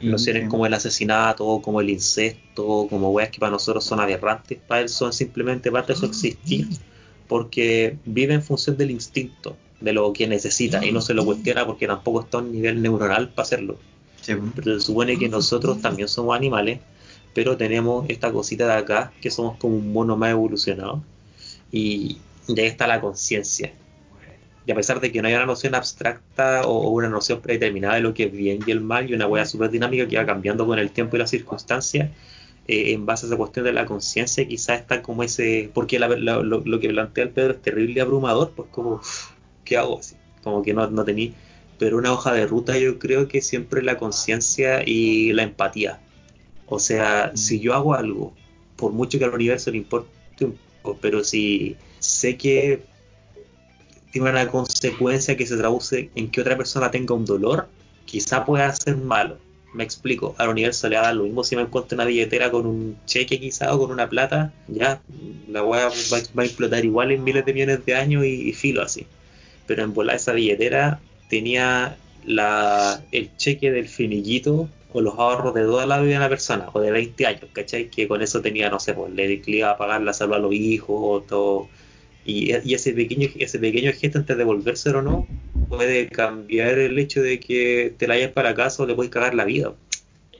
Nociones 0.06 0.44
sí. 0.44 0.50
como 0.50 0.66
el 0.66 0.74
asesinato, 0.74 1.62
como 1.62 1.82
el 1.82 1.90
incesto, 1.92 2.88
como 2.90 3.12
weas 3.12 3.32
que 3.32 3.40
para 3.40 3.52
nosotros 3.52 3.86
son 3.86 4.00
aberrantes, 4.02 4.62
para 4.62 4.82
él 4.82 4.90
son 4.90 5.14
simplemente 5.14 5.72
parte 5.72 5.94
de 5.94 5.98
su 6.00 6.06
existir 6.08 6.70
porque 7.28 8.00
vive 8.06 8.34
en 8.36 8.44
función 8.44 8.78
del 8.78 8.92
instinto, 8.92 9.62
de 9.80 9.94
lo 9.94 10.14
que 10.14 10.28
necesita 10.28 10.86
y 10.86 10.92
no 10.94 11.02
se 11.02 11.14
lo 11.14 11.26
cuestiona 11.26 11.66
porque 11.66 11.88
tampoco 11.88 12.22
está 12.22 12.38
a 12.40 12.42
un 12.42 12.52
nivel 12.52 12.82
neuronal 12.82 13.34
para 13.34 13.44
hacerlo. 13.46 13.84
Se 14.28 14.80
supone 14.82 15.18
que 15.18 15.30
nosotros 15.30 15.82
también 15.82 16.08
somos 16.08 16.36
animales, 16.36 16.82
pero 17.34 17.58
tenemos 17.58 18.06
esta 18.10 18.32
cosita 18.32 18.68
de 18.68 18.74
acá, 18.74 19.14
que 19.22 19.32
somos 19.32 19.58
como 19.58 19.78
un 19.78 19.92
mono 19.94 20.18
más 20.18 20.32
evolucionado, 20.32 21.04
y 21.72 22.22
de 22.48 22.64
ahí 22.64 22.68
está 22.70 22.88
la 22.88 23.02
conciencia. 23.02 23.74
Y 24.66 24.72
a 24.72 24.76
pesar 24.76 25.00
de 25.02 25.12
que 25.12 25.22
no 25.22 25.28
hay 25.30 25.36
una 25.36 25.46
noción 25.46 25.76
abstracta 25.76 26.64
o 26.68 26.90
una 26.92 27.10
noción 27.10 27.42
predeterminada 27.42 27.96
de 27.96 28.02
lo 28.02 28.14
que 28.14 28.26
es 28.26 28.32
bien 28.34 28.64
y 28.66 28.72
el 28.72 28.82
mal, 28.82 29.10
y 29.10 29.14
una 29.14 29.28
hueá 29.28 29.46
súper 29.46 29.72
dinámica 29.72 30.08
que 30.08 30.18
va 30.18 30.26
cambiando 30.26 30.68
con 30.68 30.80
el 30.80 30.92
tiempo 30.92 31.16
y 31.16 31.20
las 31.20 31.30
circunstancias, 31.32 32.12
eh, 32.68 32.94
en 32.94 33.06
base 33.06 33.26
a 33.26 33.30
esa 33.30 33.38
cuestión 33.38 33.66
de 33.66 33.74
la 33.74 33.86
conciencia, 33.86 34.48
quizás 34.48 34.82
está 34.82 35.02
como 35.02 35.24
ese, 35.24 35.72
porque 35.74 36.00
la- 36.00 36.10
la- 36.10 36.42
lo, 36.44 36.62
lo 36.66 36.80
que 36.80 36.90
plantea 36.90 37.26
el 37.26 37.32
Pedro 37.32 37.54
es 37.54 37.62
terrible 37.62 37.94
y 37.98 38.00
abrumador, 38.00 38.54
pues 38.56 38.70
como, 38.72 38.96
uf, 38.96 39.32
¿qué 39.64 39.78
hago? 39.78 40.00
Así, 40.00 40.18
como 40.44 40.62
que 40.64 40.74
no, 40.74 40.88
no 40.90 41.04
tenía, 41.06 41.32
pero 41.80 41.98
una 41.98 42.12
hoja 42.12 42.34
de 42.34 42.48
ruta 42.48 42.78
yo 42.78 43.00
creo 43.00 43.28
que 43.28 43.42
siempre 43.42 43.84
la 43.84 43.98
conciencia 43.98 44.82
y 44.86 45.34
la 45.34 45.44
empatía. 45.44 46.00
O 46.68 46.80
sea, 46.80 47.32
si 47.36 47.60
yo 47.60 47.74
hago 47.74 47.94
algo, 47.94 48.34
por 48.76 48.92
mucho 48.92 49.18
que 49.20 49.26
al 49.26 49.34
universo 49.34 49.72
le 49.72 49.78
importe 49.78 50.46
un 50.46 50.58
poco, 50.82 50.98
pero 51.02 51.24
si 51.24 51.78
sé 52.00 52.38
que 52.38 52.84
tiene 54.12 54.30
una 54.30 54.48
consecuencia 54.48 55.38
que 55.38 55.46
se 55.46 55.58
traduce 55.58 56.10
en 56.16 56.30
que 56.30 56.42
otra 56.42 56.58
persona 56.58 56.92
tenga 56.92 57.14
un 57.14 57.26
dolor, 57.26 57.68
quizá 58.06 58.46
pueda 58.46 58.74
ser 58.74 58.98
malo. 58.98 59.38
Me 59.74 59.84
explico, 59.84 60.34
al 60.38 60.50
universo 60.50 60.90
le 60.90 60.96
va 60.96 61.04
a 61.04 61.06
dar 61.08 61.16
lo 61.16 61.24
mismo 61.26 61.44
si 61.44 61.56
me 61.56 61.62
encuentro 61.62 61.96
una 61.96 62.06
billetera 62.06 62.50
con 62.50 62.66
un 62.66 62.98
cheque 63.06 63.40
quizá 63.40 63.76
o 63.76 63.80
con 63.80 63.92
una 63.92 64.10
plata, 64.10 64.54
ya 64.68 65.02
la 65.50 65.64
weá 65.64 65.90
va, 65.90 66.18
va 66.38 66.44
a 66.44 66.46
explotar 66.46 66.84
igual 66.84 67.12
en 67.12 67.24
miles 67.24 67.46
de 67.46 67.54
millones 67.54 67.86
de 67.86 67.96
años 67.96 68.26
y, 68.26 68.50
y 68.50 68.54
filo 68.54 68.82
así. 68.82 69.06
Pero 69.68 69.84
en 69.84 69.94
volar 69.94 70.16
esa 70.16 70.32
billetera 70.32 71.00
tenía 71.30 71.98
la, 72.26 73.02
el 73.12 73.36
cheque 73.38 73.72
del 73.72 73.88
finiquito 73.88 74.70
o 74.94 75.02
los 75.02 75.18
ahorros 75.20 75.54
de 75.54 75.62
toda 75.64 75.86
la 75.86 76.00
vida 76.00 76.12
de 76.12 76.18
una 76.18 76.30
persona, 76.30 76.70
o 76.74 76.80
de 76.80 76.92
20 76.92 77.26
años, 77.26 77.46
¿cachai? 77.54 77.90
Que 77.90 78.08
con 78.08 78.22
eso 78.22 78.42
tenía, 78.42 78.70
no 78.70 78.80
sé, 78.80 78.94
pues 78.94 79.14
le, 79.14 79.42
iba 79.46 79.72
a 79.72 79.78
pagar 79.78 80.02
la 80.02 80.14
salud 80.14 80.34
a 80.36 80.40
los 80.40 80.54
hijos, 80.54 80.96
o 81.00 81.22
todo. 81.22 81.70
Y, 82.26 82.52
y 82.64 82.74
ese 82.74 82.92
pequeño 82.94 83.30
ese 83.40 83.58
pequeño 83.60 83.92
gesto 83.94 84.18
antes 84.20 84.38
de 84.38 84.44
volvérselo 84.44 85.00
o 85.00 85.02
no 85.02 85.28
puede 85.70 86.08
cambiar 86.10 86.78
el 86.78 87.00
hecho 87.00 87.22
de 87.22 87.40
que 87.40 87.94
te 87.98 88.06
la 88.08 88.16
hayas 88.16 88.32
para 88.32 88.54
casa 88.54 88.84
o 88.84 88.86
le 88.86 88.96
puedes 88.96 89.12
cagar 89.12 89.34
la 89.34 89.46
vida. 89.46 89.74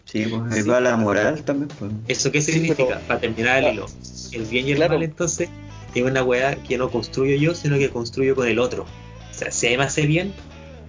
Sí, 0.06 0.26
pues 0.30 0.54
ahí 0.54 0.62
va 0.64 0.80
la 0.82 0.96
moral 0.98 1.44
también, 1.44 1.70
pues. 1.80 1.92
¿Eso 2.08 2.32
qué 2.32 2.42
Sí, 2.42 2.52
significa? 2.54 2.86
pero- 2.88 3.00
Para 3.08 3.20
terminar 3.20 3.64
el 3.64 3.74
hilo. 3.74 3.86
El 4.32 4.44
bien 4.46 4.68
y 4.68 4.72
el 4.72 4.78
Claro. 4.78 4.94
mal 4.96 5.04
entonces 5.04 5.50
es 5.94 6.02
una 6.04 6.24
weá 6.24 6.56
que 6.56 6.78
no 6.78 6.90
construyo 6.90 7.36
yo, 7.38 7.54
sino 7.56 7.78
que 7.78 7.90
construyo 7.90 8.36
con 8.36 8.48
el 8.48 8.60
otro. 8.60 8.84
O 8.84 9.34
sea, 9.34 9.52
si 9.52 9.68
a 9.68 9.70
mí 9.72 9.78
me 9.78 9.84
hace 9.84 10.06
bien, 10.08 10.34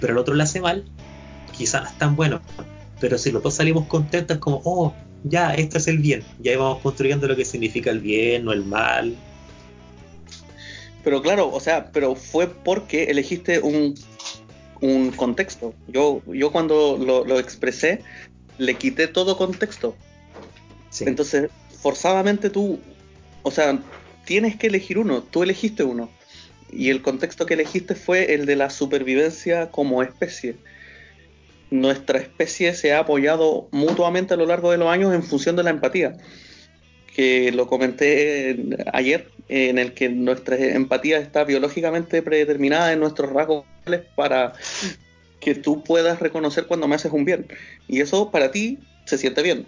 pero 0.01 0.13
el 0.13 0.19
otro 0.19 0.35
le 0.35 0.43
hace 0.43 0.61
mal, 0.61 0.85
quizás 1.57 1.83
no 1.83 1.89
es 1.89 1.99
tan 1.99 2.17
bueno. 2.17 2.41
Pero 3.01 3.19
si 3.19 3.31
los 3.31 3.43
dos 3.43 3.55
salimos 3.55 3.87
contentos, 3.87 4.37
es 4.37 4.41
como, 4.41 4.61
oh, 4.65 4.95
ya, 5.25 5.55
esto 5.55 5.79
es 5.79 5.87
el 5.89 5.99
bien. 5.99 6.25
Y 6.43 6.49
ahí 6.49 6.57
vamos 6.57 6.81
construyendo 6.83 7.27
lo 7.29 7.37
que 7.37 7.45
significa 7.45 7.91
el 7.91 8.01
bien 8.01 8.47
o 8.49 8.53
el 8.53 8.65
mal. 8.65 9.17
Pero 11.05 11.23
claro, 11.23 11.51
o 11.53 11.61
sea, 11.61 11.91
pero 11.93 12.15
fue 12.15 12.49
porque 12.49 13.05
elegiste 13.05 13.61
un, 13.61 13.95
un 14.81 15.11
contexto. 15.13 15.75
Yo, 15.87 16.23
yo 16.27 16.51
cuando 16.53 16.99
lo, 16.99 17.25
lo 17.25 17.39
expresé, 17.39 18.03
le 18.59 18.75
quité 18.75 19.07
todo 19.07 19.37
contexto. 19.37 19.97
Sí. 20.91 21.05
Entonces, 21.07 21.51
forzadamente 21.81 22.51
tú, 22.51 22.81
o 23.43 23.51
sea, 23.51 23.79
tienes 24.25 24.57
que 24.57 24.67
elegir 24.67 24.99
uno, 24.99 25.23
tú 25.23 25.43
elegiste 25.43 25.85
uno. 25.85 26.11
Y 26.71 26.91
el 26.91 27.03
contexto 27.03 27.47
que 27.47 27.55
elegiste 27.55 27.95
fue 27.95 28.35
el 28.35 28.47
de 28.47 28.57
la 28.57 28.71
supervivencia 28.71 29.71
como 29.71 30.03
especie. 30.03 30.57
Nuestra 31.71 32.19
especie 32.19 32.75
se 32.75 32.93
ha 32.93 33.01
apoyado 33.01 33.69
mutuamente 33.73 34.35
a 34.35 34.37
lo 34.37 34.47
largo 34.47 34.71
de 34.71 34.79
los 34.79 34.89
años 34.89 35.15
en 35.15 35.23
función 35.23 35.57
de 35.57 35.63
la 35.63 35.71
empatía. 35.71 36.17
Que 37.15 37.53
lo 37.53 37.67
comenté 37.67 38.51
en- 38.51 38.77
ayer, 38.93 39.29
en 39.49 39.79
el 39.79 39.93
que 39.93 40.09
nuestra 40.09 40.57
empatía 40.57 41.19
está 41.19 41.45
biológicamente 41.45 42.23
predeterminada 42.23 42.93
en 42.93 43.01
nuestros 43.01 43.33
rasgos 43.33 43.65
para 44.15 44.53
que 45.41 45.55
tú 45.55 45.83
puedas 45.83 46.21
reconocer 46.21 46.67
cuando 46.67 46.89
me 46.89 46.95
haces 46.97 47.13
un 47.13 47.25
bien. 47.25 47.47
Y 47.87 48.01
eso 48.01 48.31
para 48.31 48.51
ti 48.51 48.79
se 49.07 49.19
siente 49.19 49.43
bien. 49.43 49.67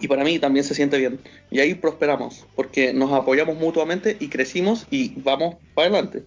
Y 0.00 0.08
para 0.08 0.24
mí 0.24 0.38
también 0.38 0.64
se 0.64 0.74
siente 0.74 0.98
bien. 0.98 1.18
Y 1.50 1.60
ahí 1.60 1.74
prosperamos, 1.74 2.46
porque 2.54 2.92
nos 2.92 3.12
apoyamos 3.12 3.56
mutuamente 3.56 4.16
y 4.20 4.28
crecimos 4.28 4.86
y 4.90 5.14
vamos 5.20 5.56
para 5.74 5.88
adelante. 5.88 6.24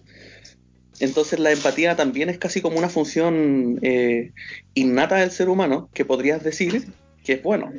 Entonces 0.98 1.38
la 1.38 1.52
empatía 1.52 1.96
también 1.96 2.28
es 2.28 2.38
casi 2.38 2.60
como 2.60 2.78
una 2.78 2.88
función 2.88 3.78
eh, 3.82 4.32
innata 4.74 5.16
del 5.16 5.30
ser 5.30 5.48
humano, 5.48 5.88
que 5.94 6.04
podrías 6.04 6.42
decir 6.42 6.88
que 7.24 7.34
es 7.34 7.42
bueno. 7.42 7.72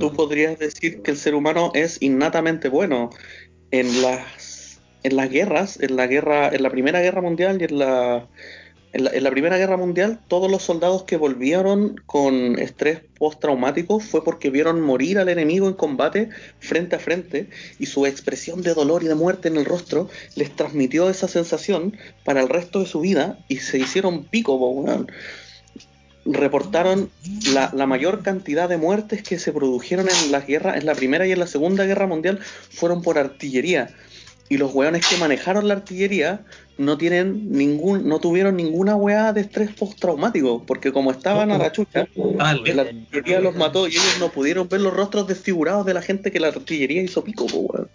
Tú 0.00 0.12
podrías 0.12 0.58
decir 0.58 1.00
que 1.02 1.12
el 1.12 1.16
ser 1.16 1.34
humano 1.34 1.70
es 1.74 2.02
innatamente 2.02 2.68
bueno. 2.68 3.10
En 3.70 4.02
las, 4.02 4.80
en 5.02 5.16
las 5.16 5.30
guerras, 5.30 5.78
en 5.80 5.96
la 5.96 6.06
guerra, 6.06 6.48
en 6.48 6.62
la 6.62 6.70
primera 6.70 7.00
guerra 7.00 7.20
mundial 7.20 7.60
y 7.60 7.64
en 7.64 7.78
la, 7.78 8.28
en 8.96 9.22
la, 9.22 9.30
Primera 9.30 9.58
Guerra 9.58 9.76
Mundial, 9.76 10.18
todos 10.26 10.50
los 10.50 10.62
soldados 10.62 11.02
que 11.02 11.18
volvieron 11.18 12.00
con 12.06 12.58
estrés 12.58 13.00
postraumático 13.18 14.00
fue 14.00 14.24
porque 14.24 14.48
vieron 14.48 14.80
morir 14.80 15.18
al 15.18 15.28
enemigo 15.28 15.68
en 15.68 15.74
combate 15.74 16.30
frente 16.60 16.96
a 16.96 16.98
frente 16.98 17.50
y 17.78 17.86
su 17.86 18.06
expresión 18.06 18.62
de 18.62 18.72
dolor 18.72 19.02
y 19.02 19.08
de 19.08 19.14
muerte 19.14 19.48
en 19.48 19.56
el 19.56 19.66
rostro 19.66 20.08
les 20.34 20.54
transmitió 20.56 21.10
esa 21.10 21.28
sensación 21.28 21.96
para 22.24 22.40
el 22.40 22.48
resto 22.48 22.80
de 22.80 22.86
su 22.86 23.00
vida 23.00 23.38
y 23.48 23.58
se 23.58 23.78
hicieron 23.78 24.24
pico. 24.24 25.06
Reportaron 26.24 27.10
la, 27.52 27.70
la 27.74 27.86
mayor 27.86 28.22
cantidad 28.22 28.68
de 28.68 28.78
muertes 28.78 29.22
que 29.22 29.38
se 29.38 29.52
produjeron 29.52 30.08
en 30.08 30.32
las 30.32 30.46
guerras, 30.46 30.78
en 30.78 30.86
la 30.86 30.94
Primera 30.94 31.26
y 31.26 31.32
en 31.32 31.38
la 31.38 31.46
Segunda 31.46 31.84
Guerra 31.84 32.06
Mundial, 32.06 32.40
fueron 32.70 33.02
por 33.02 33.18
artillería. 33.18 33.94
Y 34.48 34.58
los 34.58 34.72
weones 34.74 35.06
que 35.08 35.16
manejaron 35.16 35.66
la 35.66 35.74
artillería 35.74 36.44
no 36.78 36.96
tienen 36.96 37.50
ningún, 37.50 38.06
no 38.06 38.20
tuvieron 38.20 38.56
ninguna 38.56 38.94
weá 38.94 39.32
de 39.32 39.40
estrés 39.40 39.70
postraumático, 39.74 40.64
porque 40.64 40.92
como 40.92 41.10
estaban 41.10 41.50
a 41.50 41.58
la 41.58 41.72
chucha, 41.72 42.06
Ah, 42.38 42.56
el- 42.64 42.76
la 42.76 42.82
artillería 42.82 43.40
los 43.40 43.56
mató 43.56 43.88
y 43.88 43.92
ellos 43.92 44.16
no 44.20 44.30
pudieron 44.30 44.68
ver 44.68 44.82
los 44.82 44.94
rostros 44.94 45.26
desfigurados 45.26 45.84
de 45.84 45.94
la 45.94 46.02
gente 46.02 46.30
que 46.30 46.38
la 46.38 46.48
artillería 46.48 47.02
hizo 47.02 47.24
pico, 47.24 47.46
po, 47.46 47.58
weón. 47.58 47.88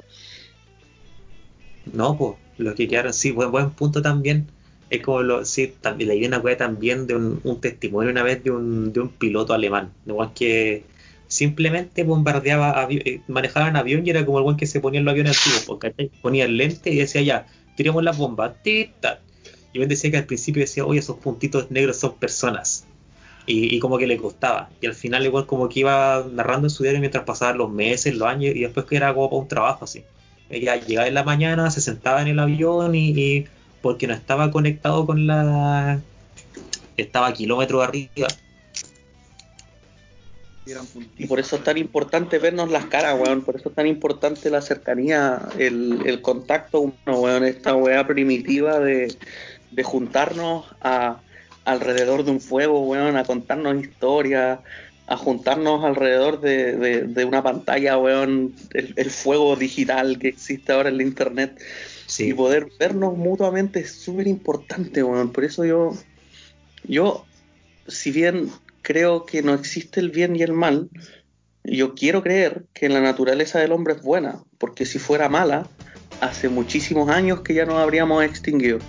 No, 1.94 2.18
pues, 2.18 2.36
los 2.58 2.76
que 2.76 2.88
quedaron, 2.88 3.14
sí, 3.14 3.32
buen, 3.32 3.52
buen 3.52 3.72
punto 3.72 4.02
también. 4.02 4.48
Es 4.90 5.02
como 5.02 5.22
lo, 5.22 5.46
sí, 5.46 5.74
también 5.80 6.10
leí 6.10 6.26
una 6.26 6.40
wea 6.40 6.58
también 6.58 7.08
de 7.08 7.16
un, 7.16 7.40
un 7.46 7.62
testimonio 7.62 8.12
una 8.12 8.24
vez 8.24 8.44
de 8.44 8.52
un, 8.52 8.92
de 8.92 9.00
un 9.00 9.10
piloto 9.10 9.54
alemán, 9.54 9.92
un 10.06 10.34
que 10.34 10.84
simplemente 11.32 12.04
bombardeaba, 12.04 12.76
avi- 12.76 13.02
eh, 13.06 13.22
manejaba 13.30 13.70
un 13.70 13.78
avión 13.78 14.06
y 14.06 14.10
era 14.10 14.26
como 14.26 14.38
el 14.40 14.44
buen 14.44 14.58
que 14.58 14.68
se 14.68 14.82
ponía 14.82 15.00
en 15.00 15.06
los 15.06 15.14
aviones 15.14 15.38
antiguos, 15.38 15.80
ponía 16.22 16.44
el 16.44 16.58
lente 16.58 16.92
y 16.92 16.98
decía 16.98 17.22
ya, 17.22 17.48
tiremos 17.78 18.04
las 18.04 18.18
bombas, 18.18 18.52
tit, 18.64 18.92
tat. 19.00 19.20
Y 19.72 19.82
él 19.82 19.88
decía 19.88 20.12
que 20.12 20.18
al 20.18 20.26
principio 20.26 20.60
decía, 20.62 20.86
oye, 20.86 21.00
esos 21.00 21.16
puntitos 21.18 21.72
negros 21.72 21.96
son 21.98 22.16
personas. 22.16 22.86
Y, 23.48 23.74
y 23.74 23.80
como 23.80 23.98
que 23.98 24.08
le 24.08 24.18
costaba. 24.18 24.70
Y 24.82 24.88
al 24.88 24.94
final 24.94 25.26
igual 25.26 25.46
como 25.46 25.70
que 25.70 25.80
iba 25.80 26.26
narrando 26.34 26.68
en 26.68 26.70
su 26.70 26.84
diario 26.84 27.00
mientras 27.00 27.24
pasaban 27.24 27.58
los 27.58 27.72
meses, 27.72 28.14
los 28.14 28.28
años, 28.28 28.54
y 28.54 28.60
después 28.60 28.86
que 28.86 28.98
era 28.98 29.14
como 29.14 29.30
para 29.30 29.42
un 29.42 29.48
trabajo 29.48 29.86
así. 29.86 30.04
Ella 30.50 30.76
llegaba 30.76 31.08
en 31.08 31.14
la 31.14 31.24
mañana, 31.24 31.72
se 31.72 31.80
sentaba 31.80 32.22
en 32.22 32.28
el 32.28 32.40
avión 32.40 32.94
y, 32.94 33.12
y 33.18 33.46
porque 33.82 34.06
no 34.06 34.14
estaba 34.14 34.52
conectado 34.52 35.06
con 35.06 35.28
la... 35.28 36.02
Estaba 36.98 37.34
kilómetros 37.34 37.82
arriba. 37.82 38.28
Y 41.18 41.28
por 41.28 41.40
eso 41.40 41.56
es 41.58 41.64
tan 41.64 41.78
importante 41.78 42.38
vernos 42.40 42.70
las 42.72 42.86
caras, 42.86 43.20
weón. 43.20 43.44
Por 43.44 43.56
eso 43.58 43.70
es 43.70 43.76
tan 43.76 43.88
importante 43.88 44.50
la 44.50 44.62
cercanía, 44.62 45.42
el, 45.58 46.02
el 46.06 46.22
contacto 46.22 46.80
humano, 46.82 47.20
weón. 47.22 47.44
Esta 47.46 47.76
weá 47.76 48.06
primitiva 48.08 48.80
de, 48.80 49.16
de 49.72 49.84
juntarnos 49.84 50.66
a, 50.82 51.22
alrededor 51.66 52.24
de 52.24 52.32
un 52.32 52.42
fuego, 52.42 52.82
weón, 52.88 53.18
a 53.18 53.24
contarnos 53.24 53.82
historias, 53.84 54.60
a 55.08 55.18
juntarnos 55.18 55.84
alrededor 55.84 56.40
de, 56.42 56.76
de- 56.78 57.02
de 57.04 57.26
una 57.26 57.44
pantalla, 57.44 57.98
weón, 57.98 58.54
el, 58.74 58.94
el 58.96 59.10
fuego 59.12 59.56
digital 59.56 60.18
que 60.20 60.30
existe 60.30 60.72
ahora 60.72 60.90
en 60.90 60.98
la 60.98 61.04
internet. 61.04 61.62
Y 62.20 62.34
poder 62.34 62.68
vernos 62.80 63.18
mutuamente 63.18 63.80
es 63.80 63.92
súper 63.94 64.28
importante, 64.28 65.02
weón. 65.04 65.32
Por 65.32 65.44
eso 65.46 65.64
yo, 65.66 65.94
yo, 66.84 67.26
si 67.88 68.12
bien 68.12 68.50
creo 68.82 69.26
que 69.26 69.42
no 69.42 69.54
existe 69.54 70.00
el 70.00 70.10
bien 70.10 70.36
y 70.36 70.44
el 70.44 70.54
mal, 70.54 70.90
yo 71.64 71.94
quiero 71.94 72.24
creer 72.24 72.66
que 72.74 72.90
la 72.90 73.02
naturaleza 73.02 73.60
del 73.60 73.72
hombre 73.72 73.94
es 73.94 74.02
buena, 74.02 74.44
porque 74.58 74.86
si 74.86 75.00
fuera 75.00 75.30
mala, 75.30 75.68
hace 76.20 76.50
muchísimos 76.50 77.10
años 77.10 77.42
que 77.42 77.54
ya 77.54 77.66
nos 77.66 77.76
habríamos 77.76 78.24
extinguido. 78.24 78.80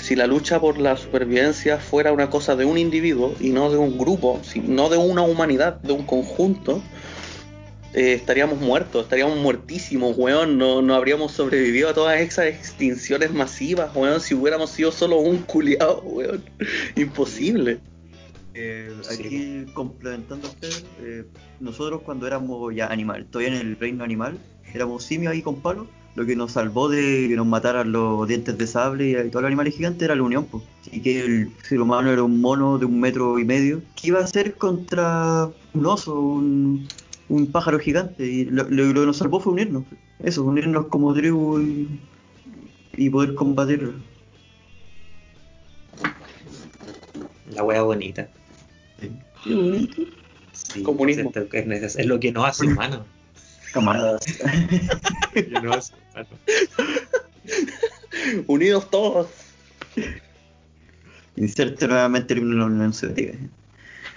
Si 0.00 0.14
la 0.14 0.26
lucha 0.26 0.60
por 0.60 0.78
la 0.78 0.96
supervivencia 0.96 1.78
fuera 1.78 2.12
una 2.12 2.28
cosa 2.30 2.54
de 2.54 2.64
un 2.64 2.78
individuo 2.78 3.34
y 3.40 3.50
no 3.50 3.70
de 3.70 3.78
un 3.78 3.98
grupo, 3.98 4.40
no 4.64 4.88
de 4.88 4.98
una 4.98 5.22
humanidad, 5.22 5.80
de 5.80 5.92
un 5.92 6.04
conjunto, 6.04 6.82
eh, 7.94 8.12
estaríamos 8.12 8.60
muertos, 8.60 9.04
estaríamos 9.04 9.38
muertísimos, 9.38 10.16
weón. 10.18 10.58
No, 10.58 10.82
no 10.82 10.94
habríamos 10.94 11.32
sobrevivido 11.32 11.88
a 11.88 11.94
todas 11.94 12.20
esas 12.20 12.46
extinciones 12.46 13.32
masivas, 13.32 13.90
weón, 13.96 14.20
si 14.20 14.34
hubiéramos 14.34 14.70
sido 14.70 14.92
solo 14.92 15.16
un 15.16 15.38
culiado, 15.38 16.02
weón. 16.02 16.44
Imposible. 16.94 17.80
Eh, 18.58 18.90
Sí. 19.02 19.12
aquí 19.26 19.72
complementando 19.74 20.48
a 20.48 20.50
usted, 20.50 20.72
eh, 21.00 21.24
nosotros 21.60 22.00
cuando 22.02 22.26
éramos 22.26 22.74
ya 22.74 22.86
animal, 22.86 23.26
todavía 23.26 23.54
en 23.60 23.66
el 23.66 23.76
reino 23.78 24.02
animal, 24.02 24.38
éramos 24.72 25.04
simios 25.04 25.32
ahí 25.32 25.42
con 25.42 25.60
palos, 25.60 25.86
lo 26.14 26.24
que 26.24 26.34
nos 26.34 26.52
salvó 26.52 26.88
de 26.88 27.26
que 27.28 27.36
nos 27.36 27.46
mataran 27.46 27.92
los 27.92 28.26
dientes 28.26 28.56
de 28.56 28.66
sable 28.66 29.08
y, 29.08 29.10
y 29.14 29.28
todos 29.30 29.42
los 29.42 29.48
animales 29.48 29.74
gigantes 29.76 30.02
era 30.02 30.14
la 30.16 30.22
unión, 30.22 30.46
pues. 30.46 30.62
y 30.90 31.00
que 31.02 31.20
el 31.20 31.50
ser 31.62 31.80
humano 31.80 32.10
era 32.10 32.22
un 32.22 32.40
mono 32.40 32.78
de 32.78 32.86
un 32.86 32.98
metro 32.98 33.38
y 33.38 33.44
medio, 33.44 33.82
¿qué 33.94 34.08
iba 34.08 34.20
a 34.20 34.24
hacer 34.24 34.54
contra 34.56 35.50
un 35.74 35.86
oso, 35.86 36.18
un, 36.18 36.88
un 37.28 37.46
pájaro 37.52 37.78
gigante? 37.78 38.24
Y 38.26 38.46
lo, 38.46 38.62
lo- 38.70 38.86
lo 38.86 39.00
que 39.02 39.06
nos 39.06 39.18
salvó 39.18 39.38
fue 39.40 39.52
unirnos. 39.52 39.84
Eso, 40.22 40.44
unirnos 40.44 40.86
como 40.86 41.12
tribu 41.12 41.60
y, 41.60 41.86
y 42.96 43.10
poder 43.10 43.34
combatirlo. 43.34 43.92
La 47.52 47.62
wea 47.62 47.82
bonita. 47.82 48.28
Sí, 50.52 50.82
Comunismo. 50.82 51.30
Es, 51.34 51.42
es 51.52 51.66
neces- 51.66 51.98
es 52.00 52.06
lo 52.06 52.18
que 52.18 52.32
nos 52.32 52.46
hace 52.46 52.66
humanos. 52.66 53.00
Camaradas. 53.72 54.22
Lo 54.40 55.32
que 55.34 55.50
nos 55.60 55.76
hace 55.76 55.92
humanos. 56.12 56.30
Unidos 58.46 58.90
todos. 58.90 59.28
Inserte 61.36 61.86
nuevamente 61.86 62.34
el 62.34 62.40
himno 62.40 62.52
de 62.54 62.58
la 62.60 62.66
Unión 62.66 62.92
Soviética. 62.92 63.38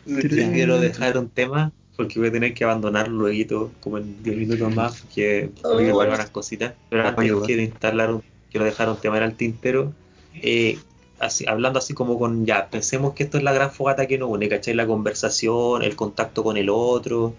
Yo 0.06 0.18
quiero 0.52 0.80
dejar 0.80 1.18
un 1.18 1.30
tema 1.30 1.72
porque 1.98 2.18
voy 2.18 2.30
a 2.30 2.32
tener 2.32 2.54
que 2.54 2.64
abandonar 2.64 3.10
luego 3.10 3.72
como 3.82 3.98
en 3.98 4.24
10 4.24 4.38
minutos 4.38 4.74
más 4.74 5.02
que 5.14 5.52
voy 5.64 5.84
a 5.84 5.88
grabar 5.88 6.08
unas 6.14 6.30
cositas. 6.30 6.74
Pero 6.90 7.06
antes 7.06 7.26
Ayuda. 7.26 7.46
quiero 7.46 7.62
instalar 7.62 8.14
un, 8.14 8.24
quiero 8.50 8.66
dejar 8.66 8.90
un 8.90 8.98
tema 8.98 9.18
en 9.18 9.24
el 9.24 9.36
tintero. 9.36 9.94
Eh, 10.36 10.80
así, 11.20 11.46
hablando 11.48 11.80
así 11.80 11.94
como 11.94 12.18
con 12.20 12.46
ya, 12.46 12.70
pensemos 12.70 13.14
que 13.14 13.24
esto 13.24 13.38
es 13.38 13.44
la 13.44 13.54
gran 13.54 13.72
fogata 13.72 14.08
que 14.08 14.18
nos 14.18 14.30
une, 14.30 14.50
¿cachai? 14.50 14.74
La 14.74 14.88
conversación, 14.88 15.84
el 15.84 15.96
contacto 15.96 16.44
con 16.44 16.58
el 16.58 16.70
otro. 16.70 17.34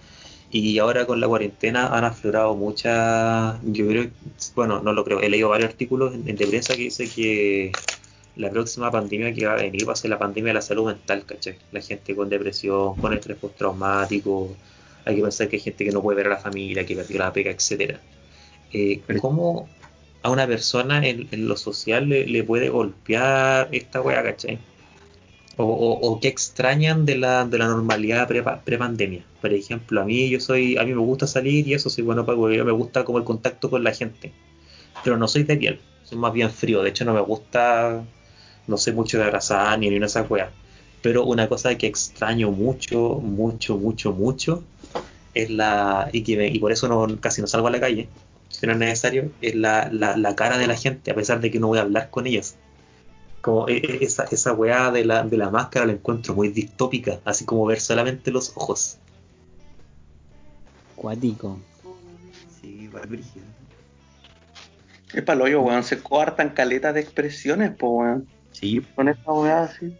Y 0.52 0.78
ahora 0.78 1.07
con 1.07 1.20
la 1.20 1.28
cuarentena 1.28 1.97
han 1.97 2.05
aflorado 2.05 2.57
muchas, 2.57 3.59
yo 3.65 3.86
creo, 3.86 4.11
bueno, 4.57 4.81
no 4.81 4.93
lo 4.93 5.05
creo, 5.05 5.20
he 5.20 5.28
leído 5.28 5.48
varios 5.48 5.70
artículos 5.70 6.12
en, 6.15 6.28
en 6.28 6.36
de 6.36 6.47
prensa 6.48 6.74
que 6.74 6.82
dice 6.82 7.09
que 7.09 7.70
la 8.36 8.51
próxima 8.51 8.90
pandemia 8.90 9.32
que 9.32 9.47
va 9.47 9.52
a 9.52 9.57
venir 9.57 9.89
va 9.89 9.93
a 9.93 9.97
ser 9.97 10.11
la 10.11 10.19
pandemia 10.19 10.51
de 10.51 10.55
la 10.55 10.62
salud 10.62 10.86
mental, 10.86 11.24
¿cachai? 11.24 11.57
La 11.73 11.81
gente 11.81 12.16
con 12.16 12.28
depresión, 12.28 12.97
con 12.97 13.12
estrés 13.12 13.36
postraumático, 13.39 14.57
hay 15.05 15.16
que 15.16 15.23
pensar 15.23 15.48
que 15.48 15.57
hay 15.57 15.62
gente 15.62 15.85
que 15.85 15.93
no 15.93 16.02
puede 16.02 16.16
ver 16.16 16.27
a 16.27 16.31
la 16.31 16.39
familia, 16.39 16.85
que 16.85 16.97
perdió 16.97 17.19
la 17.19 17.32
pega, 17.32 17.51
etcétera. 17.51 18.01
Eh, 18.73 19.02
¿Cómo 19.20 19.69
a 20.23 20.31
una 20.31 20.47
persona 20.47 21.07
en, 21.07 21.29
lo 21.49 21.57
social 21.57 22.09
le, 22.09 22.27
puede 22.45 22.69
golpear 22.69 23.69
esta 23.73 24.01
weá, 24.03 24.23
¿cachai? 24.23 24.59
O, 25.57 25.65
o- 25.65 26.21
qué 26.21 26.29
extrañan 26.29 27.05
de 27.05 27.17
la, 27.19 27.45
de 27.45 27.59
la 27.59 27.67
normalidad 27.67 28.27
pre- 28.29 28.43
pre-pandemia. 28.65 29.25
Por 29.41 29.53
ejemplo, 29.53 30.01
a 30.01 30.05
mí 30.05 30.29
yo 30.31 30.41
soy, 30.41 30.77
a 30.79 30.85
mí 30.85 30.93
me 30.95 31.01
gusta 31.01 31.27
salir 31.27 31.67
y 31.67 31.75
eso 31.75 31.91
soy 31.91 32.05
bueno 32.05 32.25
para 32.25 32.39
porque 32.39 32.63
me 32.65 32.73
gusta 32.73 33.05
como 33.05 33.19
el 33.19 33.25
contacto 33.25 33.69
con 33.69 33.85
la 33.85 33.93
gente. 33.93 34.33
Pero 35.05 35.17
no 35.17 35.29
soy 35.29 35.45
de 35.45 35.57
piel, 35.57 35.81
soy 36.05 36.19
más 36.19 36.33
bien 36.33 36.51
frío. 36.51 36.83
De 36.83 36.91
hecho 36.91 37.05
no 37.05 37.15
me 37.15 37.21
gusta, 37.21 38.03
no 38.67 38.77
sé 38.79 38.93
mucho 38.93 39.19
de 39.19 39.25
abrazar 39.25 39.79
ni 39.79 39.89
ni 39.91 39.97
una 39.97 40.07
de 40.07 40.11
esas 40.11 40.31
weas. 40.31 40.51
Pero 41.03 41.25
una 41.25 41.49
cosa 41.49 41.77
que 41.77 41.87
extraño 41.87 42.51
mucho, 42.51 43.21
mucho, 43.23 43.77
mucho, 43.79 44.13
mucho, 44.13 44.63
es 45.35 45.51
la, 45.51 46.09
y, 46.13 46.23
que 46.23 46.37
me- 46.37 46.49
y 46.49 46.59
por 46.59 46.73
eso 46.73 46.89
no, 46.89 47.21
casi 47.21 47.41
no 47.41 47.47
salgo 47.47 47.69
a 47.69 47.71
la 47.71 47.81
calle, 47.81 48.09
si 48.61 48.66
no 48.66 48.73
es 48.74 48.78
necesario, 48.78 49.32
es 49.41 49.55
la, 49.55 49.89
la, 49.91 50.19
la 50.19 50.37
cara 50.37 50.59
de 50.59 50.66
la 50.66 50.77
gente, 50.77 51.11
a 51.11 51.15
pesar 51.15 51.41
de 51.41 51.51
que 51.51 51.59
no 51.59 51.69
voy 51.69 51.78
a 51.78 51.82
hablar 51.82 52.11
con 52.11 52.27
ellas. 52.27 52.57
Como 53.41 53.66
e- 53.70 53.78
e- 53.78 54.05
esa, 54.05 54.24
esa 54.24 54.53
weá 54.53 54.91
de 54.91 55.07
la, 55.07 55.24
de 55.24 55.39
la 55.39 55.49
máscara 55.49 55.87
la 55.87 55.93
encuentro 55.93 56.35
muy 56.35 56.49
distópica, 56.49 57.20
así 57.24 57.47
como 57.47 57.65
ver 57.65 57.81
solamente 57.81 58.31
los 58.31 58.53
ojos. 58.57 58.99
Cuático. 60.95 61.59
Sí, 62.61 62.82
igual 62.82 63.07
brígido. 63.07 63.47
Es 65.15 65.23
para 65.23 65.43
hoyo, 65.43 65.62
weón. 65.62 65.82
Se 65.82 66.03
coartan 66.03 66.51
caletas 66.51 66.93
de 66.93 67.01
expresiones, 67.01 67.74
po, 67.74 67.89
weón. 68.01 68.28
Sí, 68.53 68.82
Con 68.95 69.09
esta 69.09 69.32
weá 69.32 69.62
así. 69.62 69.91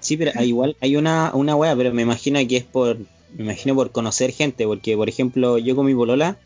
Sí, 0.00 0.16
pero 0.16 0.32
igual 0.42 0.76
hay 0.80 0.96
una, 0.96 1.32
una 1.34 1.54
wea, 1.54 1.76
pero 1.76 1.94
me 1.94 2.02
imagino 2.02 2.40
que 2.48 2.56
es 2.56 2.64
por, 2.64 2.98
me 3.36 3.44
imagino 3.44 3.74
por 3.74 3.92
conocer 3.92 4.32
gente, 4.32 4.64
porque 4.66 4.96
por 4.96 5.08
ejemplo 5.08 5.58
yo 5.58 5.76
con 5.76 5.86
mi 5.86 5.94
polola, 5.94 6.38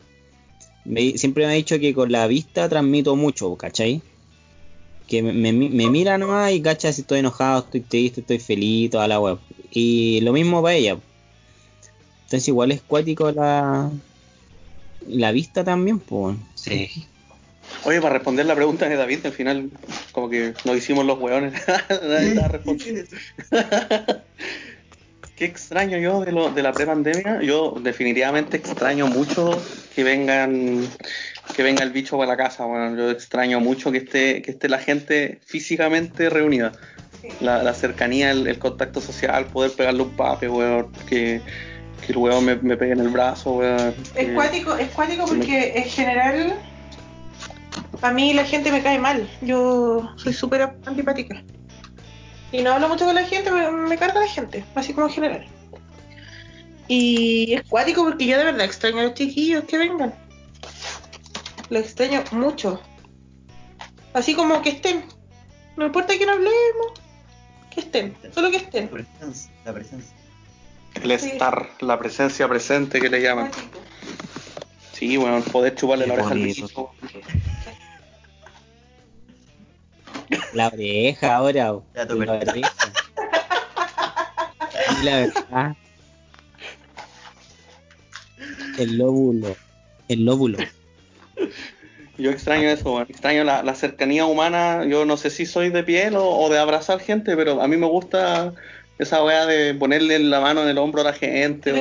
me- 0.85 1.17
siempre 1.17 1.45
me 1.45 1.51
ha 1.53 1.55
dicho 1.55 1.79
que 1.79 1.93
con 1.93 2.11
la 2.11 2.27
vista 2.27 2.67
transmito 2.69 3.15
mucho, 3.15 3.55
¿cachai? 3.55 4.01
Que 5.07 5.21
me, 5.23 5.33
me, 5.33 5.51
me 5.51 5.89
mira 5.89 6.17
nomás 6.17 6.51
y 6.53 6.61
cacha 6.61 6.91
si 6.93 7.01
estoy 7.01 7.19
enojado, 7.19 7.59
estoy 7.61 7.81
triste, 7.81 8.21
estoy 8.21 8.39
feliz, 8.39 8.89
toda 8.91 9.07
la 9.07 9.19
web. 9.19 9.39
Y 9.69 10.21
lo 10.21 10.31
mismo 10.33 10.61
para 10.61 10.75
ella. 10.75 10.97
Entonces 12.25 12.47
igual 12.47 12.71
es 12.71 12.81
cuático 12.81 13.31
la, 13.31 13.91
la 15.07 15.31
vista 15.31 15.63
también, 15.63 15.99
pues. 15.99 16.37
Sí. 16.55 16.89
Oye, 17.83 17.99
para 18.01 18.13
responder 18.15 18.45
la 18.45 18.55
pregunta 18.55 18.87
de 18.87 18.95
David, 18.95 19.25
al 19.25 19.31
final, 19.33 19.69
como 20.11 20.29
que 20.29 20.53
nos 20.65 20.77
hicimos 20.77 21.05
los 21.05 21.19
weones. 21.19 21.53
Nadie 21.89 22.29
estaba 22.29 22.47
respondiendo. 22.49 23.03
Qué 25.41 25.47
extraño 25.47 25.97
yo 25.97 26.21
de, 26.23 26.31
lo, 26.31 26.51
de 26.51 26.61
la 26.61 26.71
prepandemia. 26.71 27.41
Yo 27.41 27.73
definitivamente 27.81 28.57
extraño 28.57 29.07
mucho 29.07 29.59
que 29.95 30.03
vengan 30.03 30.85
que 31.55 31.63
venga 31.63 31.81
el 31.81 31.89
bicho 31.89 32.15
para 32.15 32.29
la 32.29 32.37
casa. 32.37 32.65
Bueno, 32.65 32.95
yo 32.95 33.09
extraño 33.09 33.59
mucho 33.59 33.91
que 33.91 33.97
esté 33.97 34.43
que 34.43 34.51
esté 34.51 34.69
la 34.69 34.77
gente 34.77 35.39
físicamente 35.43 36.29
reunida. 36.29 36.73
La, 37.39 37.63
la 37.63 37.73
cercanía, 37.73 38.29
el, 38.29 38.45
el 38.45 38.59
contacto 38.59 39.01
social, 39.01 39.47
poder 39.47 39.71
pegarle 39.71 40.03
un 40.03 40.11
pape, 40.11 40.47
weón. 40.47 40.89
Que, 41.09 41.41
que 42.05 42.11
el 42.11 42.17
weón 42.19 42.45
me, 42.45 42.57
me 42.57 42.77
pegue 42.77 42.93
en 42.93 42.99
el 42.99 43.09
brazo, 43.09 43.53
weón. 43.53 43.95
Es 44.13 44.27
que- 44.27 44.33
cuático, 44.35 44.75
es 44.75 44.89
cuático 44.89 45.25
porque 45.25 45.73
en 45.75 45.85
general 45.85 46.53
a 47.99 48.11
mí 48.11 48.35
la 48.35 48.45
gente 48.45 48.71
me 48.71 48.83
cae 48.83 48.99
mal. 48.99 49.27
Yo 49.41 50.07
soy 50.17 50.33
súper 50.33 50.75
antipática. 50.85 51.43
Y 52.51 52.61
no 52.61 52.73
hablo 52.73 52.89
mucho 52.89 53.05
con 53.05 53.15
la 53.15 53.23
gente, 53.23 53.51
me, 53.51 53.71
me 53.71 53.97
carga 53.97 54.19
la 54.19 54.27
gente, 54.27 54.63
así 54.75 54.93
como 54.93 55.07
en 55.07 55.13
general. 55.13 55.47
Y 56.87 57.53
es 57.53 57.63
cuático 57.69 58.03
porque 58.03 58.25
yo 58.25 58.37
de 58.37 58.43
verdad 58.43 58.65
extraño 58.65 58.99
a 58.99 59.03
los 59.03 59.13
chiquillos 59.13 59.63
que 59.63 59.77
vengan. 59.77 60.13
Lo 61.69 61.79
extraño 61.79 62.23
mucho. 62.31 62.81
Así 64.13 64.35
como 64.35 64.61
que 64.61 64.71
estén. 64.71 65.05
No 65.77 65.85
importa 65.85 66.17
que 66.17 66.25
no 66.25 66.33
hablemos, 66.33 66.99
que 67.73 67.79
estén, 67.79 68.15
solo 68.33 68.51
que 68.51 68.57
estén. 68.57 68.85
la 68.85 68.91
presencia. 68.91 69.51
La 69.63 69.73
presencia. 69.73 70.15
El 71.01 71.11
estar, 71.11 71.69
la 71.79 71.97
presencia 71.97 72.47
presente 72.49 72.99
que 72.99 73.09
le 73.09 73.21
llaman. 73.21 73.47
Cuático. 73.47 73.79
Sí, 74.91 75.17
bueno, 75.17 75.41
poder 75.41 75.75
chuparle 75.75 76.05
la 76.05 76.15
Qué 76.15 76.19
oreja 76.19 76.33
al 76.33 76.39
bonito. 76.39 76.91
La 80.53 80.67
oreja 80.67 81.35
ahora. 81.35 81.73
o- 81.73 81.83
Ya, 81.95 82.07
tu 82.07 82.19
la 82.21 82.33
verdad. 82.33 82.55
oreja. 82.55 82.71
Y 85.01 85.05
la 85.05 85.15
verdad. 85.17 85.75
El 88.77 88.97
lóbulo. 88.97 89.55
El 90.07 90.25
lóbulo. 90.25 90.57
Yo 92.17 92.29
extraño 92.29 92.69
eso, 92.69 93.01
extraño 93.01 93.43
la, 93.43 93.63
la 93.63 93.73
cercanía 93.75 94.25
humana. 94.25 94.85
Yo 94.85 95.05
no 95.05 95.17
sé 95.17 95.29
si 95.29 95.45
soy 95.45 95.69
de 95.69 95.83
piel 95.83 96.15
o, 96.15 96.25
o 96.27 96.49
de 96.49 96.59
abrazar 96.59 96.99
gente, 96.99 97.35
pero 97.35 97.61
a 97.61 97.67
mí 97.67 97.77
me 97.77 97.87
gusta 97.87 98.53
esa 98.99 99.23
weá 99.23 99.45
de 99.47 99.73
ponerle 99.73 100.19
la 100.19 100.39
mano 100.39 100.61
en 100.61 100.69
el 100.69 100.77
hombro 100.77 101.01
a 101.01 101.05
la 101.05 101.13
gente, 101.13 101.71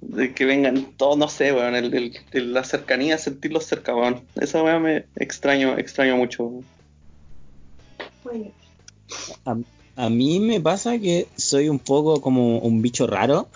de 0.00 0.32
que 0.34 0.44
vengan 0.44 0.84
todos, 0.96 1.18
no 1.18 1.28
sé, 1.28 1.52
weón, 1.52 1.74
el, 1.74 1.92
el- 1.94 2.18
el- 2.32 2.52
la 2.54 2.62
cercanía, 2.62 3.18
sentirlos 3.18 3.64
cerca, 3.66 3.94
weón. 3.94 4.22
Esa 4.40 4.62
weá 4.62 4.78
me 4.78 5.06
extraño, 5.16 5.76
extraño 5.78 6.16
mucho. 6.16 6.44
weón. 6.44 6.66
A, 9.96 10.08
mí 10.08 10.40
me 10.40 10.60
pasa 10.60 10.98
que 10.98 11.28
soy 11.36 11.68
un 11.68 11.78
poco 11.78 12.20
como 12.20 12.58
un 12.58 12.82
bicho 12.82 13.06
raro. 13.06 13.48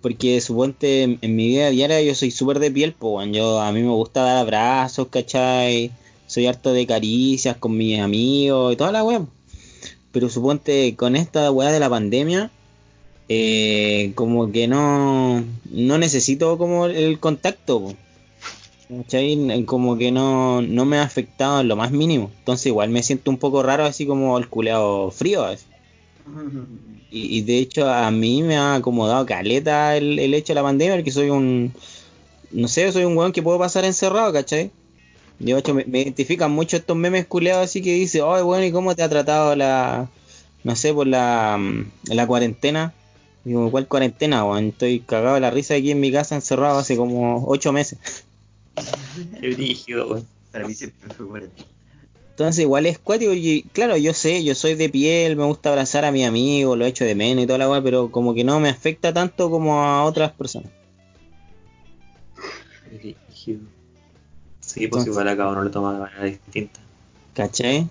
Porque 0.00 0.40
suponte 0.40 1.02
en, 1.02 1.36
mi 1.36 1.48
vida 1.48 1.70
diaria 1.70 2.00
yo 2.00 2.14
soy 2.14 2.30
súper 2.30 2.60
de 2.60 2.70
piel, 2.70 2.92
pues 2.92 3.28
yo 3.32 3.60
a 3.60 3.72
mí 3.72 3.82
me 3.82 3.90
gusta 3.90 4.22
dar 4.22 4.36
abrazos, 4.36 5.08
¿cachai? 5.08 5.90
Soy 6.28 6.46
harto 6.46 6.72
de 6.72 6.86
caricias 6.86 7.56
con 7.56 7.76
mis 7.76 7.98
amigos 7.98 8.72
y 8.72 8.76
toda 8.76 8.92
la 8.92 9.02
weá. 9.02 9.26
Pero 10.12 10.28
suponte 10.28 10.94
con 10.94 11.16
esta 11.16 11.50
weá 11.50 11.72
de 11.72 11.80
la 11.80 11.90
pandemia, 11.90 12.50
eh, 13.28 14.12
como 14.14 14.52
que 14.52 14.68
no, 14.68 15.44
no 15.70 15.98
necesito 15.98 16.56
como 16.58 16.86
el 16.86 17.18
contacto. 17.18 17.94
¿Cachai? 18.88 19.64
Como 19.64 19.96
que 19.98 20.10
no, 20.10 20.62
no 20.62 20.84
me 20.84 20.98
ha 20.98 21.02
afectado 21.02 21.60
en 21.60 21.68
lo 21.68 21.76
más 21.76 21.90
mínimo. 21.90 22.30
Entonces 22.38 22.66
igual 22.66 22.90
me 22.90 23.02
siento 23.02 23.30
un 23.30 23.38
poco 23.38 23.62
raro 23.62 23.84
así 23.84 24.06
como 24.06 24.36
el 24.38 24.48
culeado 24.48 25.10
frío. 25.10 25.44
así. 25.44 25.66
Y, 27.10 27.38
y 27.38 27.40
de 27.40 27.58
hecho 27.58 27.90
a 27.90 28.10
mí 28.10 28.42
me 28.42 28.58
ha 28.58 28.74
acomodado 28.74 29.24
caleta 29.24 29.96
el, 29.96 30.18
el 30.18 30.34
hecho 30.34 30.52
de 30.52 30.56
la 30.56 30.62
pandemia 30.62 30.96
porque 30.96 31.10
soy 31.10 31.30
un, 31.30 31.72
no 32.50 32.68
sé, 32.68 32.92
soy 32.92 33.04
un 33.04 33.16
weón 33.16 33.32
que 33.32 33.42
puedo 33.42 33.58
pasar 33.58 33.86
encerrado, 33.86 34.30
¿cachai? 34.30 34.70
De 35.38 35.56
hecho 35.56 35.72
me, 35.72 35.86
me 35.86 36.02
identifican 36.02 36.50
mucho 36.50 36.76
estos 36.76 36.96
memes 36.98 37.26
culeados 37.26 37.64
así 37.64 37.80
que 37.80 37.94
dice, 37.94 38.20
oye 38.20 38.42
bueno, 38.42 38.64
¿y 38.66 38.72
cómo 38.72 38.94
te 38.94 39.02
ha 39.02 39.08
tratado 39.08 39.56
la, 39.56 40.10
no 40.64 40.76
sé, 40.76 40.92
por 40.92 41.06
la, 41.06 41.58
la 42.04 42.26
cuarentena? 42.26 42.92
Digo, 43.44 43.70
¿cuál 43.70 43.88
cuarentena, 43.88 44.44
weón? 44.44 44.66
Estoy 44.66 45.00
cagado 45.00 45.36
de 45.36 45.40
la 45.40 45.50
risa 45.50 45.74
aquí 45.76 45.92
en 45.92 46.00
mi 46.00 46.12
casa 46.12 46.34
encerrado 46.34 46.78
hace 46.78 46.96
como 46.96 47.44
ocho 47.46 47.72
meses. 47.72 47.98
Qué 49.40 49.50
brígido, 49.54 50.08
weón. 50.08 50.26
Para 50.52 50.66
mí 50.66 50.74
siempre 50.74 51.10
fue. 51.14 51.48
Entonces 52.30 52.62
igual 52.62 52.86
es 52.86 52.98
cuático 52.98 53.32
y 53.34 53.62
claro, 53.72 53.96
yo 53.96 54.14
sé, 54.14 54.44
yo 54.44 54.54
soy 54.54 54.74
de 54.76 54.88
piel, 54.88 55.34
me 55.36 55.44
gusta 55.44 55.70
abrazar 55.70 56.04
a 56.04 56.12
mi 56.12 56.24
amigo, 56.24 56.76
lo 56.76 56.86
echo 56.86 57.04
de 57.04 57.14
menos 57.16 57.42
y 57.44 57.46
toda 57.46 57.58
la 57.58 57.68
weá, 57.68 57.82
pero 57.82 58.10
como 58.12 58.32
que 58.34 58.44
no 58.44 58.60
me 58.60 58.68
afecta 58.68 59.12
tanto 59.12 59.50
como 59.50 59.82
a 59.82 60.04
otras 60.04 60.32
personas. 60.32 60.70
Rígido. 62.90 63.60
Sí, 64.60 64.86
pues 64.86 65.02
Entonces- 65.02 65.08
igual 65.08 65.28
a 65.28 65.36
cada 65.36 65.50
uno 65.50 65.64
le 65.64 65.70
toma 65.70 65.94
de 65.94 65.98
manera 66.00 66.24
distinta. 66.24 66.80
¿Cachai? 67.34 67.88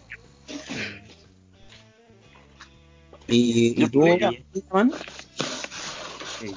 ¿Y, 3.28 3.84
y 3.84 3.90
tú, 3.90 4.06
man? 4.72 4.94
Sí. 6.40 6.48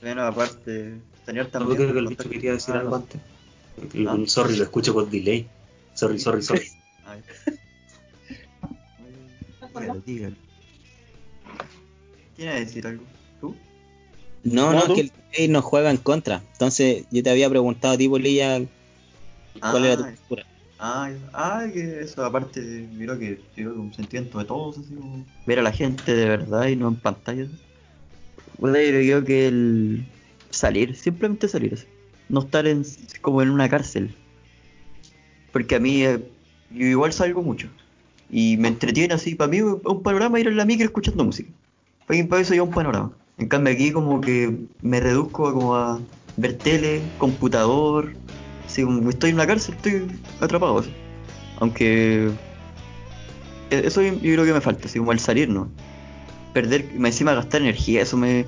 Bueno, 0.00 0.22
aparte, 0.22 0.94
señor 1.26 1.46
No, 1.46 1.50
también. 1.50 1.76
creo 1.76 1.92
que 1.92 1.98
el 1.98 2.06
bicho 2.08 2.30
quería 2.30 2.52
decir 2.52 2.74
algo 2.74 2.96
antes. 2.96 3.20
El 3.94 4.28
sorry, 4.28 4.56
lo 4.56 4.64
escucho 4.64 4.94
con 4.94 5.10
delay. 5.10 5.46
Sorry, 5.94 6.18
sorry, 6.18 6.42
sorry. 6.42 6.66
Ay. 7.04 7.22
Dígalo, 9.74 10.00
dígalo. 10.00 10.36
¿Quién 12.36 12.48
va 12.48 12.52
a 12.52 12.60
decir 12.60 12.86
algo? 12.86 13.04
¿Tú? 13.40 13.54
No, 14.44 14.72
No, 14.72 14.88
no, 14.88 14.94
que 14.94 15.02
el 15.02 15.12
Play 15.32 15.48
nos 15.48 15.64
juega 15.64 15.90
en 15.90 15.96
contra. 15.98 16.42
Entonces 16.52 17.04
yo 17.10 17.22
te 17.22 17.30
había 17.30 17.48
preguntado 17.50 17.94
a 17.94 17.98
ti, 17.98 18.08
Polilla, 18.08 18.60
cuál 19.60 19.84
era 19.84 19.96
tu 19.96 20.04
Ah, 20.04 20.10
postura. 20.10 20.46
Ah, 20.78 21.10
ah, 21.32 21.66
que 21.72 22.00
eso 22.00 22.24
aparte, 22.24 22.60
mira 22.60 23.18
que 23.18 23.40
digo, 23.56 23.72
un 23.72 23.94
sentimiento 23.94 24.38
de 24.38 24.44
todos, 24.44 24.78
así 24.78 24.94
como 24.94 25.24
ver 25.46 25.58
a 25.60 25.62
la 25.62 25.72
gente 25.72 26.14
de 26.14 26.28
verdad 26.28 26.66
y 26.66 26.76
no 26.76 26.88
en 26.88 26.96
pantallas. 26.96 27.48
Bueno, 28.58 28.78
yo 28.78 28.90
creo 28.90 29.24
que 29.24 29.48
el 29.48 30.04
salir, 30.50 30.94
simplemente 30.96 31.48
salir, 31.48 31.74
así. 31.74 31.86
No 32.28 32.40
estar 32.40 32.66
en, 32.66 32.84
como 33.20 33.42
en 33.42 33.50
una 33.50 33.68
cárcel. 33.68 34.14
Porque 35.52 35.76
a 35.76 35.80
mí, 35.80 36.02
eh, 36.02 36.20
yo 36.70 36.86
igual 36.86 37.12
salgo 37.12 37.42
mucho 37.42 37.68
y 38.30 38.56
me 38.56 38.68
entretiene 38.68 39.14
así, 39.14 39.34
para 39.34 39.50
mí 39.50 39.60
un 39.60 40.02
panorama 40.02 40.40
ir 40.40 40.48
en 40.48 40.56
la 40.56 40.64
micro 40.64 40.84
escuchando 40.84 41.24
música. 41.24 41.50
Para 42.06 42.40
eso 42.40 42.54
es 42.54 42.60
un 42.60 42.70
panorama. 42.70 43.12
En 43.38 43.48
cambio 43.48 43.72
aquí 43.72 43.92
como 43.92 44.20
que 44.20 44.54
me 44.82 45.00
reduzco 45.00 45.48
a 45.48 45.52
como 45.52 45.76
a 45.76 46.00
ver 46.36 46.54
tele, 46.58 47.02
computador, 47.18 48.12
si 48.66 48.82
estoy 49.08 49.30
en 49.30 49.36
una 49.36 49.46
cárcel, 49.46 49.74
estoy 49.76 50.06
atrapado. 50.40 50.84
Aunque 51.60 52.30
e- 53.70 53.86
eso 53.86 54.02
yo 54.02 54.12
yo 54.14 54.32
creo 54.32 54.44
que 54.44 54.52
me 54.52 54.60
falta, 54.60 54.86
así 54.86 54.98
como 54.98 55.12
el 55.12 55.20
salir, 55.20 55.48
¿no? 55.48 55.68
Perder, 56.52 56.86
me 56.94 57.08
encima 57.08 57.34
gastar 57.34 57.60
energía, 57.60 58.02
eso 58.02 58.16
me. 58.16 58.46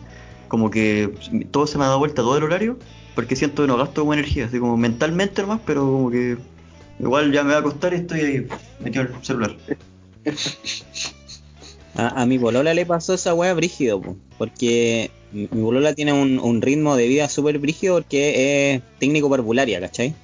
como 0.48 0.70
que 0.70 1.10
todo 1.50 1.66
se 1.66 1.78
me 1.78 1.84
ha 1.84 1.88
dado 1.88 1.98
vuelta 1.98 2.22
todo 2.22 2.36
el 2.36 2.44
horario, 2.44 2.78
porque 3.14 3.36
siento 3.36 3.62
que 3.62 3.68
no 3.68 3.76
gasto 3.76 4.02
como 4.02 4.14
energía, 4.14 4.46
así 4.46 4.58
como 4.58 4.76
mentalmente 4.76 5.42
nomás, 5.42 5.60
pero 5.64 5.82
como 5.82 6.10
que 6.10 6.36
igual 7.00 7.32
ya 7.32 7.42
me 7.42 7.50
va 7.50 7.56
a 7.56 7.60
acostar 7.60 7.92
y 7.92 7.96
estoy 7.96 8.20
ahí 8.20 8.46
metido 8.80 9.04
el 9.04 9.10
celular. 9.22 9.56
A, 11.94 12.22
a 12.22 12.26
mi 12.26 12.38
polola 12.38 12.74
le 12.74 12.86
pasó 12.86 13.14
esa 13.14 13.34
weá 13.34 13.54
brígido, 13.54 14.00
po, 14.00 14.16
porque 14.36 15.10
mi, 15.32 15.46
polola 15.46 15.94
tiene 15.94 16.12
un, 16.12 16.38
un 16.38 16.62
ritmo 16.62 16.96
de 16.96 17.08
vida 17.08 17.28
súper 17.28 17.58
brígido 17.58 17.96
porque 17.96 18.74
es 18.74 18.82
técnico 18.98 19.28
parvularia, 19.28 19.80
¿cachai? 19.80 20.14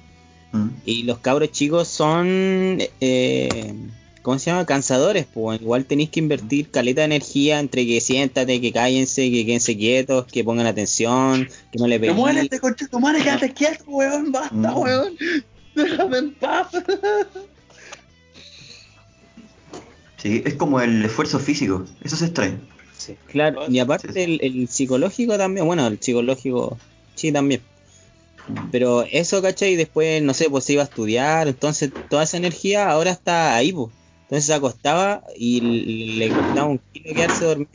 Mm. 0.51 0.69
Y 0.85 1.03
los 1.03 1.19
cabros 1.19 1.51
chicos 1.51 1.87
son, 1.87 2.77
eh, 3.01 3.73
¿cómo 4.25 4.39
se 4.39 4.49
llama? 4.49 4.65
Cansadores, 4.65 5.27
pues 5.31 5.61
igual 5.61 5.85
tenéis 5.85 6.09
que 6.09 6.19
invertir 6.19 6.71
caleta 6.71 7.01
de 7.01 7.05
energía 7.05 7.59
entre 7.59 7.85
que 7.85 8.01
siéntate, 8.01 8.59
que 8.59 8.71
cállense, 8.73 9.29
que 9.29 9.45
quédense 9.45 9.77
quietos, 9.77 10.25
que 10.25 10.43
pongan 10.43 10.65
atención, 10.65 11.47
que 11.71 11.77
no 11.79 11.85
le 11.87 11.95
¡Me 11.99 12.07
peguen. 12.07 12.15
muere 12.17 12.41
este 12.41 12.59
concha 12.59 12.87
tu 12.87 12.99
madre! 12.99 13.21
¡Quédate 13.23 13.53
quieto, 13.53 13.83
weón! 13.87 14.31
¡Basta, 14.31 14.55
Mm. 14.55 14.77
weón! 14.77 15.15
¡Déjame 15.75 16.17
en 16.17 16.33
paz! 16.35 16.67
Sí, 20.17 20.41
es 20.45 20.55
como 20.55 20.81
el 20.81 21.05
esfuerzo 21.05 21.39
físico, 21.39 21.85
eso 22.03 22.15
se 22.15 22.25
extrae. 22.25 22.57
Sí. 22.97 23.15
Claro, 23.27 23.65
y 23.69 23.77
aparte 23.79 24.11
Sí, 24.11 24.19
el, 24.21 24.39
el 24.41 24.67
psicológico 24.67 25.37
también, 25.37 25.67
bueno, 25.67 25.85
el 25.85 25.99
psicológico 26.01 26.77
sí 27.13 27.31
también. 27.31 27.61
Pero 28.71 29.03
eso, 29.11 29.41
¿cachai? 29.41 29.75
Después, 29.75 30.21
no 30.23 30.33
sé, 30.33 30.49
pues 30.49 30.63
se 30.65 30.73
iba 30.73 30.81
a 30.83 30.85
estudiar, 30.85 31.47
entonces 31.47 31.91
toda 32.09 32.23
esa 32.23 32.37
energía 32.37 32.89
ahora 32.89 33.11
está 33.11 33.55
ahí, 33.55 33.71
pues. 33.71 33.89
Entonces 34.25 34.45
se 34.45 34.53
acostaba 34.55 35.23
y 35.37 36.17
le 36.17 36.29
costaba 36.29 36.65
un 36.65 36.81
kilo 36.91 37.13
quedarse 37.13 37.45
dormido. 37.45 37.69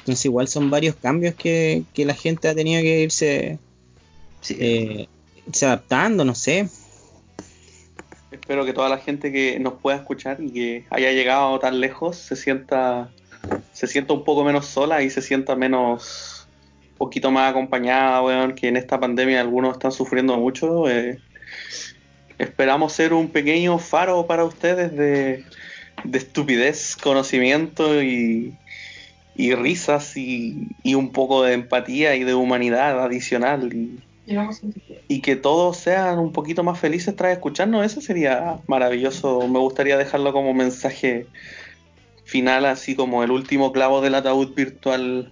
Entonces 0.00 0.26
igual 0.26 0.48
son 0.48 0.68
varios 0.68 0.96
cambios 0.96 1.34
que, 1.34 1.84
que 1.94 2.04
la 2.04 2.12
gente 2.14 2.48
ha 2.48 2.54
tenido 2.54 2.82
que 2.82 3.00
irse, 3.00 3.58
Sí, 4.42 4.56
eh, 4.60 5.08
irse 5.46 5.64
adaptando, 5.64 6.26
no 6.26 6.34
sé. 6.34 6.68
Espero 8.30 8.66
que 8.66 8.74
toda 8.74 8.90
la 8.90 8.98
gente 8.98 9.32
que 9.32 9.58
nos 9.58 9.74
pueda 9.80 9.96
escuchar 9.96 10.42
y 10.42 10.50
que 10.50 10.86
haya 10.90 11.12
llegado 11.12 11.58
tan 11.58 11.80
lejos 11.80 12.16
se 12.16 12.36
sienta 12.36 13.08
se 13.72 13.86
sienta 13.86 14.12
un 14.12 14.24
poco 14.24 14.44
menos 14.44 14.66
sola 14.66 15.02
y 15.02 15.08
se 15.08 15.22
sienta 15.22 15.56
menos 15.56 16.46
poquito 16.98 17.30
más 17.30 17.50
acompañada, 17.50 18.22
weón, 18.22 18.54
que 18.54 18.68
en 18.68 18.76
esta 18.76 19.00
pandemia 19.00 19.40
algunos 19.40 19.72
están 19.72 19.92
sufriendo 19.92 20.36
mucho. 20.36 20.88
eh. 20.88 21.18
Esperamos 22.38 22.92
ser 22.92 23.12
un 23.12 23.28
pequeño 23.28 23.78
faro 23.78 24.26
para 24.26 24.44
ustedes 24.44 24.96
de, 24.96 25.44
de 26.04 26.18
estupidez, 26.18 26.96
conocimiento 26.96 28.02
y, 28.02 28.54
y 29.36 29.54
risas 29.54 30.16
y, 30.16 30.68
y 30.82 30.94
un 30.94 31.10
poco 31.10 31.42
de 31.42 31.54
empatía 31.54 32.16
y 32.16 32.24
de 32.24 32.34
humanidad 32.34 33.02
adicional 33.02 33.72
y, 33.72 34.00
y 35.08 35.20
que 35.20 35.36
todos 35.36 35.76
sean 35.76 36.18
un 36.18 36.32
poquito 36.32 36.62
más 36.62 36.78
felices 36.78 37.14
tras 37.14 37.32
escucharnos, 37.32 37.84
eso 37.84 38.00
sería 38.00 38.58
maravilloso. 38.66 39.46
Me 39.48 39.58
gustaría 39.58 39.98
dejarlo 39.98 40.32
como 40.32 40.54
mensaje 40.54 41.26
final, 42.24 42.64
así 42.64 42.96
como 42.96 43.22
el 43.22 43.30
último 43.30 43.72
clavo 43.72 44.00
del 44.00 44.14
ataúd 44.14 44.54
virtual 44.54 45.30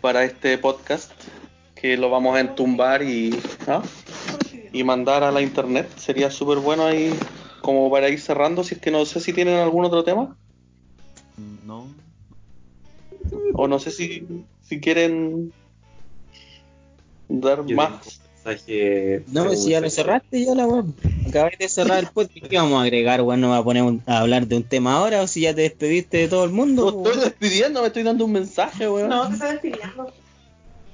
para 0.00 0.24
este 0.24 0.58
podcast, 0.58 1.12
que 1.74 1.96
lo 1.96 2.10
vamos 2.10 2.36
a 2.36 2.40
entumbar 2.40 3.02
y. 3.02 3.30
y 4.78 4.84
mandar 4.84 5.24
a 5.24 5.30
la 5.32 5.40
internet. 5.42 5.88
Sería 5.96 6.30
súper 6.30 6.58
bueno 6.58 6.84
ahí 6.84 7.12
como 7.62 7.90
para 7.90 8.08
ir 8.08 8.20
cerrando, 8.20 8.62
si 8.64 8.74
es 8.74 8.80
que 8.80 8.90
no 8.90 9.04
sé 9.06 9.20
si 9.20 9.32
tienen 9.32 9.56
algún 9.58 9.84
otro 9.84 10.04
tema, 10.04 10.36
no. 11.64 11.86
o 13.54 13.66
no 13.68 13.78
sé 13.78 13.90
si, 13.90 14.26
si 14.62 14.78
quieren 14.80 15.52
dar 17.28 17.64
Yo 17.66 17.74
más. 17.76 18.20
mensaje. 18.44 19.24
No, 19.26 19.44
pues 19.46 19.64
si 19.64 19.70
ya 19.70 19.80
lo 19.80 19.90
cerraste 19.90 20.44
ya 20.44 20.54
la 20.54 20.66
weón. 20.66 20.94
Acabáis 21.28 21.58
de 21.58 21.68
cerrar 21.68 21.98
el 21.98 22.06
podcast. 22.10 22.46
¿Qué 22.46 22.56
vamos 22.56 22.78
a 22.78 22.82
agregar, 22.82 23.20
weón? 23.22 23.40
¿No 23.40 23.48
va 23.50 23.58
a 23.58 23.64
poner 23.64 23.82
un- 23.82 24.02
a 24.06 24.18
hablar 24.20 24.46
de 24.46 24.56
un 24.58 24.62
tema 24.62 24.94
ahora 24.94 25.22
o 25.22 25.26
si 25.26 25.40
ya 25.40 25.52
te 25.54 25.62
despediste 25.62 26.18
de 26.18 26.28
todo 26.28 26.44
el 26.44 26.50
mundo? 26.50 26.92
No 27.02 27.10
estoy 27.10 27.24
despidiendo, 27.24 27.80
me 27.80 27.88
estoy 27.88 28.04
dando 28.04 28.24
un 28.24 28.32
mensaje, 28.32 28.88
weón. 28.88 29.08
No, 29.08 29.26
te 29.26 29.32
estás 29.34 29.52
despidiendo. 29.54 30.12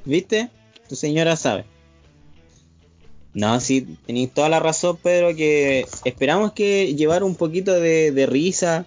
¿Viste? 0.07 0.49
Tu 0.89 0.97
señora 0.97 1.37
sabe. 1.37 1.67
No, 3.35 3.61
sí, 3.61 3.97
tenéis 4.07 4.33
toda 4.33 4.49
la 4.49 4.61
razón, 4.61 4.99
Pedro, 5.03 5.35
que 5.35 5.87
esperamos 6.05 6.53
que 6.53 6.95
llevar 6.95 7.23
un 7.23 7.35
poquito 7.35 7.73
de, 7.73 8.13
de 8.13 8.27
risa 8.27 8.85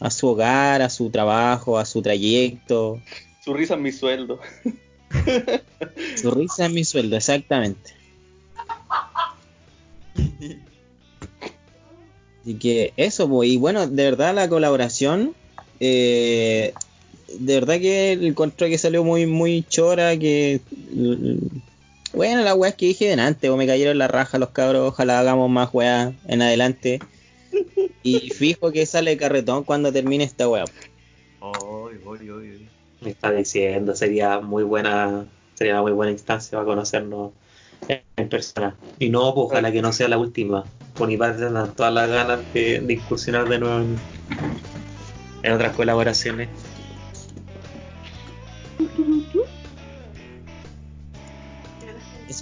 a 0.00 0.10
su 0.10 0.28
hogar, 0.28 0.82
a 0.82 0.90
su 0.90 1.10
trabajo, 1.10 1.78
a 1.78 1.84
su 1.84 2.02
trayecto. 2.02 3.00
Su 3.44 3.54
risa 3.54 3.74
es 3.74 3.80
mi 3.80 3.92
sueldo. 3.92 4.40
Su 6.16 6.30
risa 6.32 6.66
es 6.66 6.72
mi 6.72 6.84
sueldo, 6.84 7.16
exactamente. 7.16 7.92
Así 12.42 12.54
que 12.54 12.92
eso, 12.96 13.28
pues, 13.28 13.48
y 13.50 13.56
bueno, 13.56 13.86
de 13.86 14.04
verdad 14.04 14.34
la 14.34 14.48
colaboración, 14.48 15.34
eh, 15.80 16.74
de 17.38 17.54
verdad 17.54 17.80
que 17.80 18.12
encontré 18.12 18.68
que 18.70 18.78
salió 18.78 19.04
muy, 19.04 19.26
muy 19.26 19.64
chora, 19.68 20.18
que... 20.18 20.60
Bueno, 22.14 22.42
las 22.42 22.54
weas 22.54 22.76
que 22.76 22.86
dije 22.86 23.08
delante, 23.08 23.50
o 23.50 23.56
me 23.56 23.66
cayeron 23.66 23.98
la 23.98 24.06
raja 24.06 24.38
los 24.38 24.50
cabros, 24.50 24.88
ojalá 24.88 25.18
hagamos 25.18 25.50
más 25.50 25.70
weas 25.72 26.14
en 26.28 26.42
adelante. 26.42 27.00
Y 28.02 28.30
fijo 28.30 28.70
que 28.70 28.86
sale 28.86 29.16
carretón 29.16 29.64
cuando 29.64 29.92
termine 29.92 30.24
esta 30.24 30.48
wea. 30.48 30.64
Me 33.00 33.10
está 33.10 33.32
diciendo, 33.32 33.96
sería 33.96 34.40
muy 34.40 34.62
buena, 34.62 35.26
sería 35.54 35.74
una 35.74 35.82
muy 35.82 35.92
buena 35.92 36.12
instancia 36.12 36.56
para 36.56 36.66
conocernos 36.66 37.32
en, 37.88 38.28
persona. 38.28 38.76
Y 38.98 39.08
no, 39.08 39.34
pues, 39.34 39.46
ojalá 39.46 39.72
que 39.72 39.82
no 39.82 39.92
sea 39.92 40.08
la 40.08 40.18
última. 40.18 40.64
Por 40.94 41.08
mi 41.08 41.16
parte 41.16 41.44
todas 41.76 41.92
las 41.92 42.08
ganas 42.08 42.40
de, 42.54 42.80
de 42.80 42.92
incursionar 42.92 43.48
de 43.48 43.58
nuevo 43.58 43.78
en, 43.80 43.98
en 45.42 45.52
otras 45.52 45.74
colaboraciones. 45.74 46.48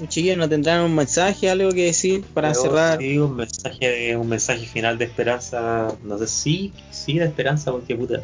Chiquillos 0.08 0.36
no 0.36 0.48
tendrán 0.48 0.82
un 0.82 0.94
mensaje, 0.94 1.50
algo 1.50 1.70
que 1.72 1.86
decir 1.86 2.24
para 2.34 2.52
Pero 2.52 2.62
cerrar. 2.62 2.98
Sí, 3.00 3.18
un 3.18 3.36
mensaje, 3.36 4.16
un 4.16 4.28
mensaje 4.28 4.66
final 4.66 4.98
de 4.98 5.04
esperanza, 5.04 5.96
no 6.02 6.18
sé, 6.18 6.26
sí, 6.26 6.72
sí 6.90 7.18
de 7.18 7.26
esperanza, 7.26 7.72
porque 7.72 7.94
puta, 7.94 8.20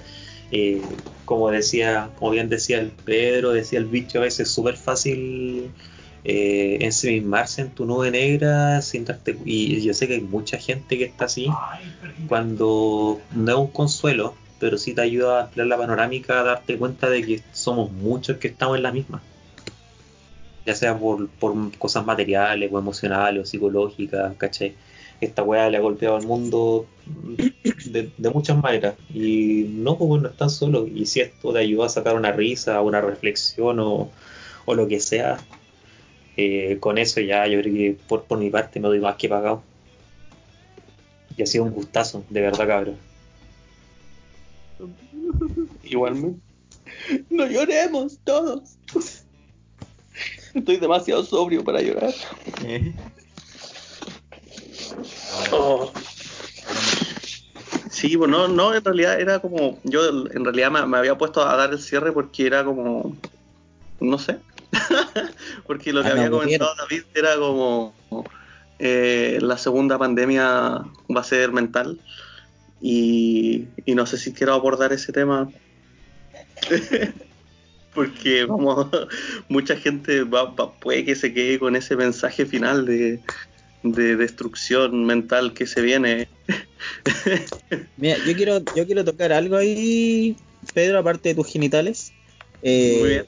eh, 0.51 0.99
como 1.25 1.51
decía, 1.51 2.11
como 2.17 2.31
bien 2.33 2.49
decía 2.49 2.81
el 2.81 2.91
Pedro, 2.91 3.53
decía 3.53 3.79
el 3.79 3.87
bicho, 3.87 4.19
a 4.19 4.23
veces 4.23 4.49
es 4.49 4.51
súper 4.51 4.77
fácil 4.77 5.71
eh, 6.25 6.79
ensimismarse 6.81 7.63
en 7.63 7.71
tu 7.71 7.85
nube 7.87 8.11
negra 8.11 8.83
sin 8.83 9.05
darte 9.05 9.39
y 9.45 9.81
yo 9.83 9.95
sé 9.95 10.09
que 10.09 10.15
hay 10.15 10.21
mucha 10.21 10.59
gente 10.59 10.99
que 10.99 11.05
está 11.05 11.27
así 11.27 11.47
cuando 12.29 13.21
no 13.31 13.53
es 13.53 13.59
un 13.59 13.69
consuelo 13.69 14.35
pero 14.59 14.77
sí 14.77 14.95
te 14.95 15.03
ayuda 15.03 15.39
a 15.39 15.45
ampliar 15.45 15.69
la 15.69 15.79
panorámica 15.79 16.41
a 16.41 16.43
darte 16.43 16.77
cuenta 16.77 17.09
de 17.09 17.25
que 17.25 17.43
somos 17.53 17.93
muchos 17.93 18.39
que 18.39 18.49
estamos 18.49 18.77
en 18.77 18.83
la 18.83 18.93
misma 18.93 19.23
ya 20.69 20.75
sea 20.75 20.97
por, 20.97 21.29
por 21.29 21.77
cosas 21.79 22.05
materiales 22.05 22.71
o 22.73 22.79
emocionales 22.79 23.43
o 23.43 23.47
psicológicas 23.47 24.37
¿cachai? 24.37 24.75
esta 25.21 25.43
weá 25.43 25.69
le 25.69 25.79
ha 25.79 25.81
golpeado 25.81 26.17
al 26.17 26.27
mundo 26.27 26.87
de, 27.87 28.13
de 28.17 28.31
muchas 28.31 28.57
maneras 28.63 28.95
y 29.13 29.65
no 29.69 29.97
pues 29.99 30.23
no 30.23 30.29
están 30.29 30.51
solos 30.51 30.89
y 30.95 31.07
si 31.07 31.21
esto 31.21 31.53
te 31.53 31.61
ayuda 31.61 31.87
a 31.87 31.89
sacar 31.89 32.15
una 32.15 32.33
risa 32.33 32.81
una 32.83 33.01
reflexión 33.01 33.81
o, 33.81 34.11
o 34.67 34.75
lo 34.75 34.87
que 34.87 35.01
sea 35.01 35.39
eh, 36.41 36.79
con 36.79 36.99
eso 36.99 37.21
ya 37.21 37.49
yo 37.49 37.61
creo 37.61 37.75
que 37.75 37.97
por, 38.07 38.23
por 38.23 38.39
mi 38.39 38.49
parte 38.49 38.79
me 38.79 38.87
doy 38.87 39.01
más 39.01 39.17
que 39.17 39.29
pagado. 39.29 39.61
Y 41.37 41.43
ha 41.43 41.47
sido 41.47 41.65
un 41.65 41.73
gustazo, 41.73 42.25
de 42.31 42.41
verdad, 42.41 42.69
cabrón. 42.69 42.97
Igualmente. 45.83 46.41
No 47.29 47.45
lloremos 47.45 48.21
todos. 48.23 48.79
Estoy 50.59 50.77
demasiado 50.77 51.25
sobrio 51.25 51.65
para 51.65 51.81
llorar. 51.81 52.13
Oh. 55.53 55.93
Sí, 57.91 58.17
pues 58.17 58.31
no, 58.31 58.49
no, 58.49 58.75
en 58.75 58.85
realidad 58.85 59.21
era 59.21 59.41
como, 59.41 59.81
yo 59.83 60.09
en 60.09 60.45
realidad 60.45 60.71
me, 60.71 60.87
me 60.87 60.99
había 60.99 61.19
puesto 61.19 61.43
a 61.43 61.57
dar 61.57 61.73
el 61.73 61.81
cierre 61.81 62.13
porque 62.13 62.47
era 62.47 62.65
como, 62.65 63.17
no 63.99 64.19
sé, 64.19 64.39
porque 65.67 65.93
lo 65.93 66.03
que 66.03 66.09
Ah, 66.11 66.15
no, 66.15 66.21
había 66.21 66.31
muy 66.31 66.41
comentado 66.41 66.75
David 66.77 67.03
era 67.15 67.37
como, 67.37 67.95
eh, 68.79 69.39
la 69.41 69.59
segunda 69.59 69.99
pandemia 69.99 70.45
va 70.45 71.21
a 71.21 71.25
ser 71.25 71.51
mental 71.51 71.99
y, 72.81 73.67
y 73.85 73.95
no 73.97 74.07
sé 74.07 74.17
si 74.17 74.33
quiero 74.33 74.55
abordar 74.55 74.93
ese 74.93 75.13
tema 75.13 75.49
porque 77.95 78.45
vamos, 78.45 78.89
mucha 79.49 79.77
gente 79.77 80.23
va, 80.25 80.45
va- 80.45 80.73
puede 80.75 81.05
que 81.05 81.15
se 81.17 81.33
quede 81.33 81.59
con 81.59 81.77
ese 81.77 81.97
mensaje 81.97 82.47
final 82.47 82.85
de, 82.87 83.21
de 83.83 84.17
destrucción 84.17 85.05
mental 85.05 85.53
que 85.55 85.67
se 85.67 85.81
viene. 85.81 86.29
Mira, 87.97 88.17
yo 88.27 88.35
quiero, 88.37 88.59
yo 88.77 88.87
quiero 88.87 89.05
tocar 89.05 89.33
algo 89.33 89.57
ahí, 89.57 90.37
Pedro, 90.75 90.99
aparte 90.99 91.31
de 91.31 91.35
tus 91.35 91.47
genitales. 91.47 92.13
Eh, 92.63 92.97
Muy 93.01 93.09
bien. 93.11 93.27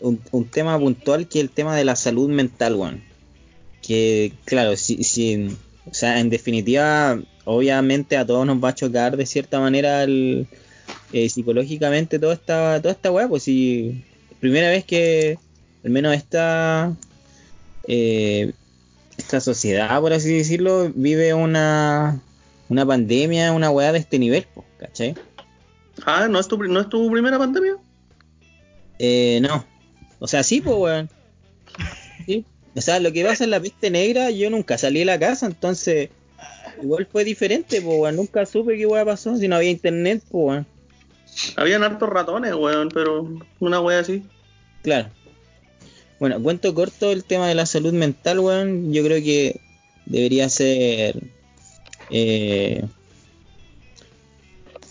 Un, 0.00 0.20
un 0.30 0.44
tema 0.46 0.78
puntual 0.78 1.28
que 1.28 1.38
es 1.38 1.44
el 1.44 1.50
tema 1.50 1.76
de 1.76 1.84
la 1.84 1.94
salud 1.96 2.28
mental, 2.30 2.74
weón. 2.74 3.02
Que, 3.82 4.32
claro, 4.44 4.76
si, 4.76 5.02
si, 5.04 5.48
o 5.86 5.94
sea, 5.94 6.20
en 6.20 6.30
definitiva, 6.30 7.20
obviamente 7.44 8.16
a 8.16 8.26
todos 8.26 8.46
nos 8.46 8.62
va 8.62 8.70
a 8.70 8.74
chocar 8.74 9.16
de 9.16 9.26
cierta 9.26 9.60
manera 9.60 10.02
el, 10.02 10.46
eh, 11.12 11.28
psicológicamente 11.28 12.18
toda 12.18 12.34
esta, 12.34 12.80
toda 12.80 12.92
esta 12.92 13.10
weá, 13.10 13.28
pues 13.28 13.42
si 13.44 14.04
primera 14.40 14.70
vez 14.70 14.84
que 14.84 15.38
al 15.84 15.90
menos 15.90 16.14
esta 16.14 16.94
eh, 17.86 18.52
esta 19.20 19.40
sociedad, 19.40 20.00
por 20.00 20.12
así 20.12 20.32
decirlo, 20.38 20.90
vive 20.94 21.34
una, 21.34 22.20
una 22.68 22.86
pandemia, 22.86 23.52
una 23.52 23.70
weá 23.70 23.92
de 23.92 23.98
este 23.98 24.18
nivel, 24.18 24.46
pues, 24.54 24.66
¿cachai? 24.78 25.14
Ah, 26.04 26.26
¿no 26.28 26.40
es 26.40 26.48
tu, 26.48 26.56
no 26.56 26.80
es 26.80 26.88
tu 26.88 27.10
primera 27.10 27.38
pandemia? 27.38 27.76
Eh, 28.98 29.40
no. 29.42 29.64
O 30.18 30.26
sea, 30.26 30.42
sí, 30.42 30.60
pues, 30.60 30.76
weón. 30.76 31.10
Sí. 32.26 32.44
O 32.74 32.80
sea, 32.80 33.00
lo 33.00 33.12
que 33.12 33.24
pasa 33.24 33.44
en 33.44 33.50
la 33.50 33.60
peste 33.60 33.90
negra, 33.90 34.30
yo 34.30 34.50
nunca 34.50 34.78
salí 34.78 35.00
de 35.00 35.04
la 35.04 35.18
casa, 35.18 35.46
entonces 35.46 36.10
igual 36.82 37.06
fue 37.10 37.24
diferente, 37.24 37.80
pues, 37.82 37.98
weón. 38.00 38.16
Nunca 38.16 38.46
supe 38.46 38.76
qué 38.76 38.86
weá 38.86 39.04
pasó 39.04 39.36
si 39.36 39.48
no 39.48 39.56
había 39.56 39.70
internet, 39.70 40.22
pues, 40.30 40.44
weón. 40.44 40.66
Habían 41.56 41.84
hartos 41.84 42.08
ratones, 42.08 42.54
weón, 42.54 42.88
pero 42.92 43.28
una 43.58 43.80
wea 43.80 44.00
así. 44.00 44.22
Claro. 44.82 45.08
Bueno, 46.18 46.40
cuento 46.42 46.74
corto 46.74 47.12
el 47.12 47.24
tema 47.24 47.48
de 47.48 47.54
la 47.54 47.66
salud 47.66 47.92
mental, 47.92 48.40
weón. 48.40 48.92
Yo 48.92 49.02
creo 49.02 49.22
que 49.22 49.60
debería 50.06 50.48
ser. 50.48 51.22
Eh, 52.10 52.84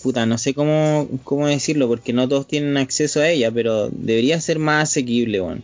puta, 0.02 0.26
no 0.26 0.38
sé 0.38 0.53
cómo, 0.53 1.07
cómo 1.24 1.48
decirlo, 1.48 1.88
porque 1.88 2.14
no 2.14 2.28
todos 2.28 2.48
tienen 2.48 2.78
acceso 2.78 3.20
a 3.20 3.30
ella, 3.30 3.52
pero 3.52 3.90
debería 3.90 4.41
ser 4.41 4.57
más 4.60 4.90
asequible, 4.90 5.41
weón. 5.41 5.64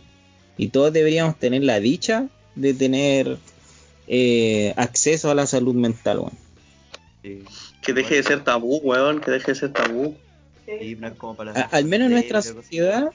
Y 0.56 0.68
todos 0.68 0.92
deberíamos 0.92 1.38
tener 1.38 1.64
la 1.64 1.80
dicha 1.80 2.28
de 2.54 2.72
tener 2.72 3.38
eh, 4.06 4.72
acceso 4.76 5.30
a 5.30 5.34
la 5.34 5.46
salud 5.46 5.74
mental, 5.74 6.20
weón. 6.20 6.46
Que 7.82 7.92
deje 7.92 8.16
de 8.16 8.22
ser 8.22 8.44
tabú, 8.44 8.76
weón, 8.84 9.20
que 9.20 9.32
deje 9.32 9.52
de 9.52 9.58
ser 9.58 9.72
tabú. 9.72 10.16
Sí, 10.66 10.96
no 10.96 11.06
es 11.06 11.14
como 11.14 11.36
para 11.36 11.52
A- 11.52 11.68
al 11.76 11.84
menos 11.84 12.06
en 12.06 12.12
nuestra 12.12 12.42
sociedad, 12.42 13.12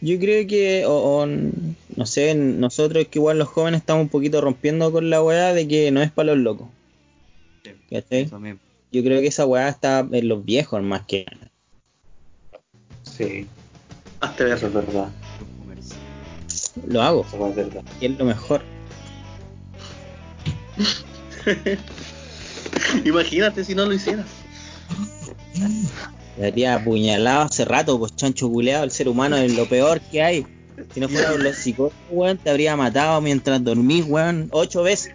yo 0.00 0.18
creo 0.18 0.46
que, 0.46 0.84
o, 0.86 0.92
o, 0.92 1.26
no 1.26 2.06
sé, 2.06 2.34
nosotros 2.34 3.06
que 3.08 3.18
igual 3.18 3.38
los 3.38 3.48
jóvenes 3.48 3.80
estamos 3.80 4.02
un 4.02 4.08
poquito 4.08 4.40
rompiendo 4.40 4.90
con 4.92 5.10
la 5.10 5.22
weá 5.22 5.52
de 5.52 5.68
que 5.68 5.90
no 5.90 6.02
es 6.02 6.10
para 6.10 6.34
los 6.34 6.38
locos. 6.38 6.68
¿Cachai? 7.90 8.22
Eso 8.22 8.38
mismo. 8.40 8.60
Yo 8.90 9.02
creo 9.02 9.20
que 9.20 9.28
esa 9.28 9.46
weá 9.46 9.68
está 9.68 10.06
en 10.10 10.28
los 10.28 10.44
viejos 10.44 10.82
más 10.82 11.06
que. 11.06 11.26
Sí, 13.02 13.46
ver. 14.38 14.52
eso 14.54 14.66
es 14.66 14.72
verdad. 14.72 15.08
Lo 16.86 17.02
hago, 17.02 17.24
Eso 17.26 17.48
es 17.48 17.56
verdad. 17.56 17.84
y 18.00 18.06
es 18.06 18.18
lo 18.18 18.24
mejor. 18.24 18.62
Imagínate 23.04 23.64
si 23.64 23.74
no 23.74 23.86
lo 23.86 23.92
hicieras. 23.92 24.26
Me 26.36 26.48
habría 26.48 26.74
apuñalado 26.76 27.42
hace 27.42 27.64
rato, 27.64 27.98
pues 27.98 28.16
chancho 28.16 28.48
culeado, 28.48 28.84
el 28.84 28.90
ser 28.90 29.08
humano 29.08 29.36
es 29.36 29.54
lo 29.54 29.66
peor 29.68 30.00
que 30.00 30.22
hay. 30.22 30.46
Si 30.94 31.00
no 31.00 31.08
fuera 31.08 31.30
por 31.32 31.42
los 31.42 31.56
psicólogos, 31.56 31.94
weón, 32.10 32.38
te 32.38 32.48
habría 32.50 32.74
matado 32.76 33.20
mientras 33.20 33.62
dormís, 33.62 34.04
weón, 34.06 34.48
ocho 34.52 34.82
veces. 34.82 35.12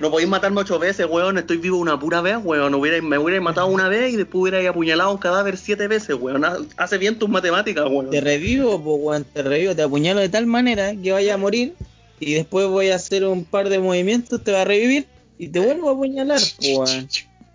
No 0.00 0.10
podéis 0.10 0.28
matarme 0.28 0.60
ocho 0.60 0.78
veces, 0.78 1.06
weón. 1.08 1.38
Estoy 1.38 1.56
vivo 1.58 1.76
una 1.78 1.98
pura 1.98 2.20
vez, 2.20 2.36
weón. 2.42 2.74
Hubiera- 2.74 3.00
me 3.00 3.18
hubierais 3.18 3.42
matado 3.42 3.68
una 3.68 3.88
vez 3.88 4.12
y 4.12 4.16
después 4.16 4.42
hubierais 4.42 4.68
apuñalado 4.68 5.12
un 5.12 5.18
cadáver 5.18 5.56
siete 5.56 5.86
veces, 5.88 6.16
weón. 6.18 6.44
Ha- 6.44 6.58
Hace 6.76 6.98
bien 6.98 7.18
tus 7.18 7.28
matemáticas, 7.28 7.84
weón. 7.88 8.10
Te 8.10 8.20
revivo, 8.20 8.82
pues, 8.82 8.96
weón, 9.00 9.24
te 9.24 9.42
revivo, 9.42 9.74
te 9.76 9.82
apuñalo 9.82 10.20
de 10.20 10.28
tal 10.28 10.46
manera 10.46 10.92
que 11.00 11.12
vaya 11.12 11.34
a 11.34 11.36
morir 11.36 11.74
y 12.20 12.34
después 12.34 12.66
voy 12.66 12.90
a 12.90 12.96
hacer 12.96 13.24
un 13.24 13.44
par 13.44 13.68
de 13.68 13.78
movimientos, 13.78 14.42
te 14.42 14.50
va 14.52 14.62
a 14.62 14.64
revivir 14.64 15.06
y 15.38 15.48
te 15.48 15.60
vuelvo 15.60 15.90
a 15.90 15.92
apuñalar, 15.92 16.40
pues, 16.56 16.78
weón. 16.78 17.08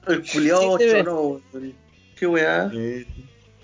El 0.07 0.31
culiado 0.31 0.77
Sí, 0.77 0.85
te 0.85 0.91
chono, 0.91 1.21
weón. 1.21 1.73
Qué 2.15 2.27
weá. 2.27 2.71
Eh, 2.73 3.05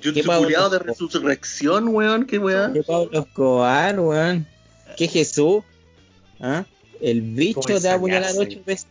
Yo 0.01 0.13
¿Qué 0.13 0.19
soy 0.21 0.27
Pablo 0.27 0.43
culiado 0.43 0.69
de 0.69 0.79
resurrección, 0.79 1.87
weón. 1.89 2.25
Qué 2.25 2.37
weá. 2.37 2.71
¿Qué 2.73 2.83
Pablo 2.83 3.19
Escobar, 3.19 3.99
weón? 3.99 4.47
¿Qué 4.97 5.07
Jesús? 5.07 5.63
¿Ah? 6.39 6.65
El 7.01 7.21
bicho 7.21 7.61
¿Cómo 7.61 7.79
te 7.79 7.87
va 7.87 7.93
a 7.93 7.97
apuñalar 7.97 8.31
ocho 8.37 8.61
veces. 8.65 8.87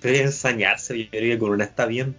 Pero 0.00 0.18
ensañarse, 0.18 0.98
yo 0.98 1.10
creo 1.10 1.34
que 1.34 1.38
con 1.38 1.50
una 1.50 1.64
está 1.64 1.86
bien. 1.86 2.16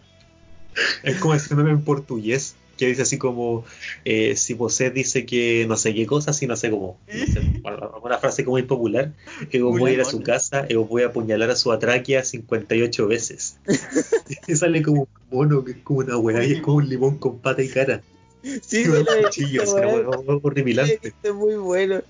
Es 1.03 1.17
como 1.17 1.35
meme 1.51 1.71
en 1.71 1.83
portugués 1.83 2.55
que 2.77 2.87
dice 2.87 3.03
así 3.03 3.17
como: 3.17 3.65
eh, 4.05 4.35
si 4.35 4.53
vos 4.53 4.81
dice 4.93 5.25
que 5.25 5.65
no 5.67 5.77
sé 5.77 5.93
qué 5.93 6.05
cosa, 6.05 6.33
si 6.33 6.47
no 6.47 6.55
sé 6.55 6.69
cómo. 6.69 6.99
no 7.07 7.25
sé, 7.25 7.41
bueno, 7.61 7.91
una 8.03 8.17
frase 8.17 8.43
como 8.43 8.55
muy 8.55 8.63
popular: 8.63 9.11
que 9.49 9.61
voy 9.61 9.91
a 9.91 9.93
ir 9.93 10.01
a 10.01 10.05
su 10.05 10.21
casa 10.21 10.65
y 10.69 10.75
vos 10.75 10.87
voy 10.87 11.03
a 11.03 11.07
apuñalar 11.07 11.49
a 11.51 11.55
su 11.55 11.71
atraquia 11.71 12.23
58 12.23 13.07
veces. 13.07 13.57
y 14.47 14.55
sale 14.55 14.81
como 14.81 15.01
un 15.01 15.07
mono 15.31 15.63
que 15.63 15.71
es 15.71 15.77
como 15.83 15.99
una 15.99 16.17
weá 16.17 16.43
y 16.43 16.53
es 16.53 16.61
como 16.61 16.77
un 16.77 16.89
limón 16.89 17.17
con 17.17 17.39
pata 17.39 17.61
y 17.61 17.69
cara. 17.69 18.01
Sí, 18.61 18.85
cuchillo, 19.23 19.63
horripilante. 20.41 20.99
Esto 21.01 21.29
es 21.29 21.33
muy 21.33 21.55
bueno. 21.55 22.01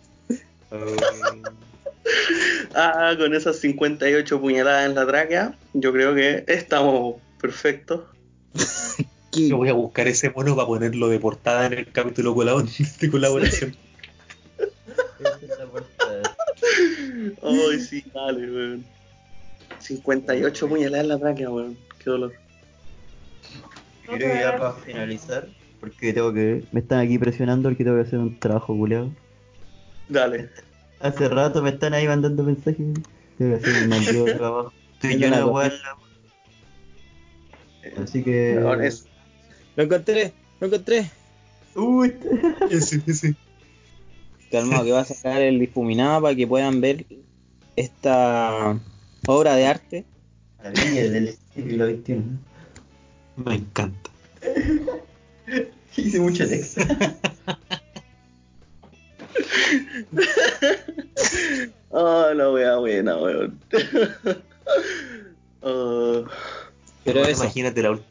Ah, 2.75 3.15
con 3.17 3.33
esas 3.33 3.57
58 3.59 4.41
puñaladas 4.41 4.87
en 4.87 4.95
la 4.95 5.05
tráquea, 5.05 5.57
yo 5.73 5.93
creo 5.93 6.15
que 6.15 6.43
estamos 6.47 7.15
perfectos. 7.39 8.01
¿Qué? 9.33 9.47
Yo 9.49 9.57
voy 9.57 9.69
a 9.69 9.73
buscar 9.73 10.07
ese 10.07 10.29
mono 10.29 10.55
para 10.55 10.67
ponerlo 10.67 11.07
de 11.09 11.19
portada 11.19 11.65
en 11.67 11.73
el 11.73 11.91
capítulo 11.91 12.33
de 13.01 13.09
colaboración. 13.11 13.75
Ay, 17.41 17.79
sí, 17.79 18.03
dale, 18.13 18.51
weón. 18.51 18.85
58 19.79 20.67
puñaladas 20.67 21.03
en 21.03 21.07
la 21.09 21.19
tráquea, 21.19 21.49
weón. 21.49 21.77
Qué 21.99 22.09
dolor. 22.09 22.33
Creo 24.05 24.17
que 24.17 24.39
ya 24.39 24.57
para 24.57 24.73
finalizar, 24.73 25.47
porque 25.79 26.13
tengo 26.13 26.33
que. 26.33 26.63
Me 26.71 26.81
están 26.81 26.99
aquí 26.99 27.17
presionando 27.17 27.69
porque 27.69 27.83
tengo 27.83 27.97
que 27.97 28.03
hacer 28.03 28.19
un 28.19 28.37
trabajo 28.39 28.75
culeado. 28.75 29.11
Dale. 30.09 30.49
Hace 30.99 31.27
rato 31.29 31.61
me 31.61 31.69
están 31.71 31.93
ahí 31.93 32.07
mandando 32.07 32.43
mensajes. 32.43 32.77
Tengo 33.37 33.57
que 33.59 33.69
hacer 33.69 33.83
un 33.83 33.89
maldito 33.89 34.25
trabajo. 34.25 34.73
Estoy 35.01 35.15
weá 35.15 35.65
en 35.67 35.73
la- 35.73 35.97
Así 38.03 38.23
que. 38.23 38.55
Weón, 38.57 38.83
es- 38.83 39.07
Lo 39.75 39.83
encontré, 39.83 40.33
lo 40.59 40.67
encontré. 40.67 41.09
Uy, 41.75 42.13
Ese, 42.69 43.01
ese. 43.07 43.35
Calmado, 44.51 44.85
que 44.85 44.91
va 44.91 44.99
a 45.01 45.05
sacar 45.05 45.41
el 45.41 45.59
difuminado 45.59 46.21
para 46.21 46.35
que 46.35 46.45
puedan 46.47 46.79
ver 46.81 47.05
esta 47.75 48.79
obra 49.25 49.55
de 49.55 49.65
arte. 49.65 50.05
maravilla 50.57 51.09
del 51.09 51.35
siglo 51.55 51.87
XXI. 51.87 52.21
Me 53.37 53.55
encanta. 53.55 54.09
Hice 55.97 56.19
mucho 56.19 56.47
texto. 56.47 56.81
Ah, 61.95 62.31
la 62.35 62.49
wea 62.51 62.77
buena, 62.77 63.17
weón. 63.17 63.59
Ah, 65.65 66.23
Pero 67.05 67.23
eso, 67.25 67.43
Imagínate 67.43 67.81
la 67.81 67.91
ul- 67.91 68.03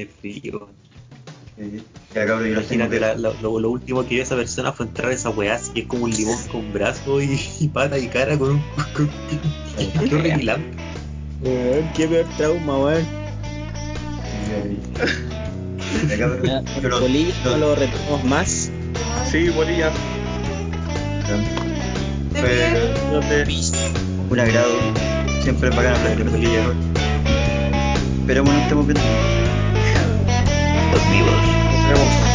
Qué 0.00 0.06
frío. 0.20 0.68
Ya 2.14 2.26
cabrón, 2.26 2.52
Imagínate 2.52 2.98
tengo. 2.98 3.06
la- 3.18 3.32
lo, 3.42 3.60
lo- 3.60 3.68
último 3.70 4.02
que 4.06 4.14
vio 4.14 4.22
esa 4.22 4.34
persona 4.34 4.72
fue 4.72 4.86
entrar 4.86 5.10
a 5.10 5.14
esa 5.14 5.28
weá 5.28 5.56
así 5.56 5.72
que 5.72 5.80
es 5.80 5.86
como 5.86 6.04
un 6.04 6.10
limón 6.10 6.38
con 6.50 6.72
brazo 6.72 7.20
y, 7.20 7.38
y 7.60 7.68
pata 7.68 7.98
y 7.98 8.06
cara 8.08 8.38
con 8.38 8.52
un. 8.52 8.60
con, 8.94 9.06
con. 9.06 9.10
Weón, 11.42 11.90
qué 11.94 12.08
peor 12.08 12.26
trauma, 12.38 12.78
weón. 12.78 13.06
Bolillo 17.00 17.34
no 17.44 17.56
lo- 17.58 17.74
retomamos 17.74 18.24
más. 18.24 18.70
sí, 19.30 19.50
bolilla. 19.50 19.90
Te- 22.32 22.40
un 24.30 24.40
agrado. 24.40 24.72
Siempre 25.42 25.68
es 25.68 25.76
bacán 25.76 25.94
hablar 25.94 26.16
con 26.18 26.30
Bolilla. 26.32 26.64
Esperemos 28.20 28.54
no 28.54 28.60
estemos 28.60 28.86
viendo. 28.86 29.39
Los 30.92 31.10
vivos. 31.10 32.29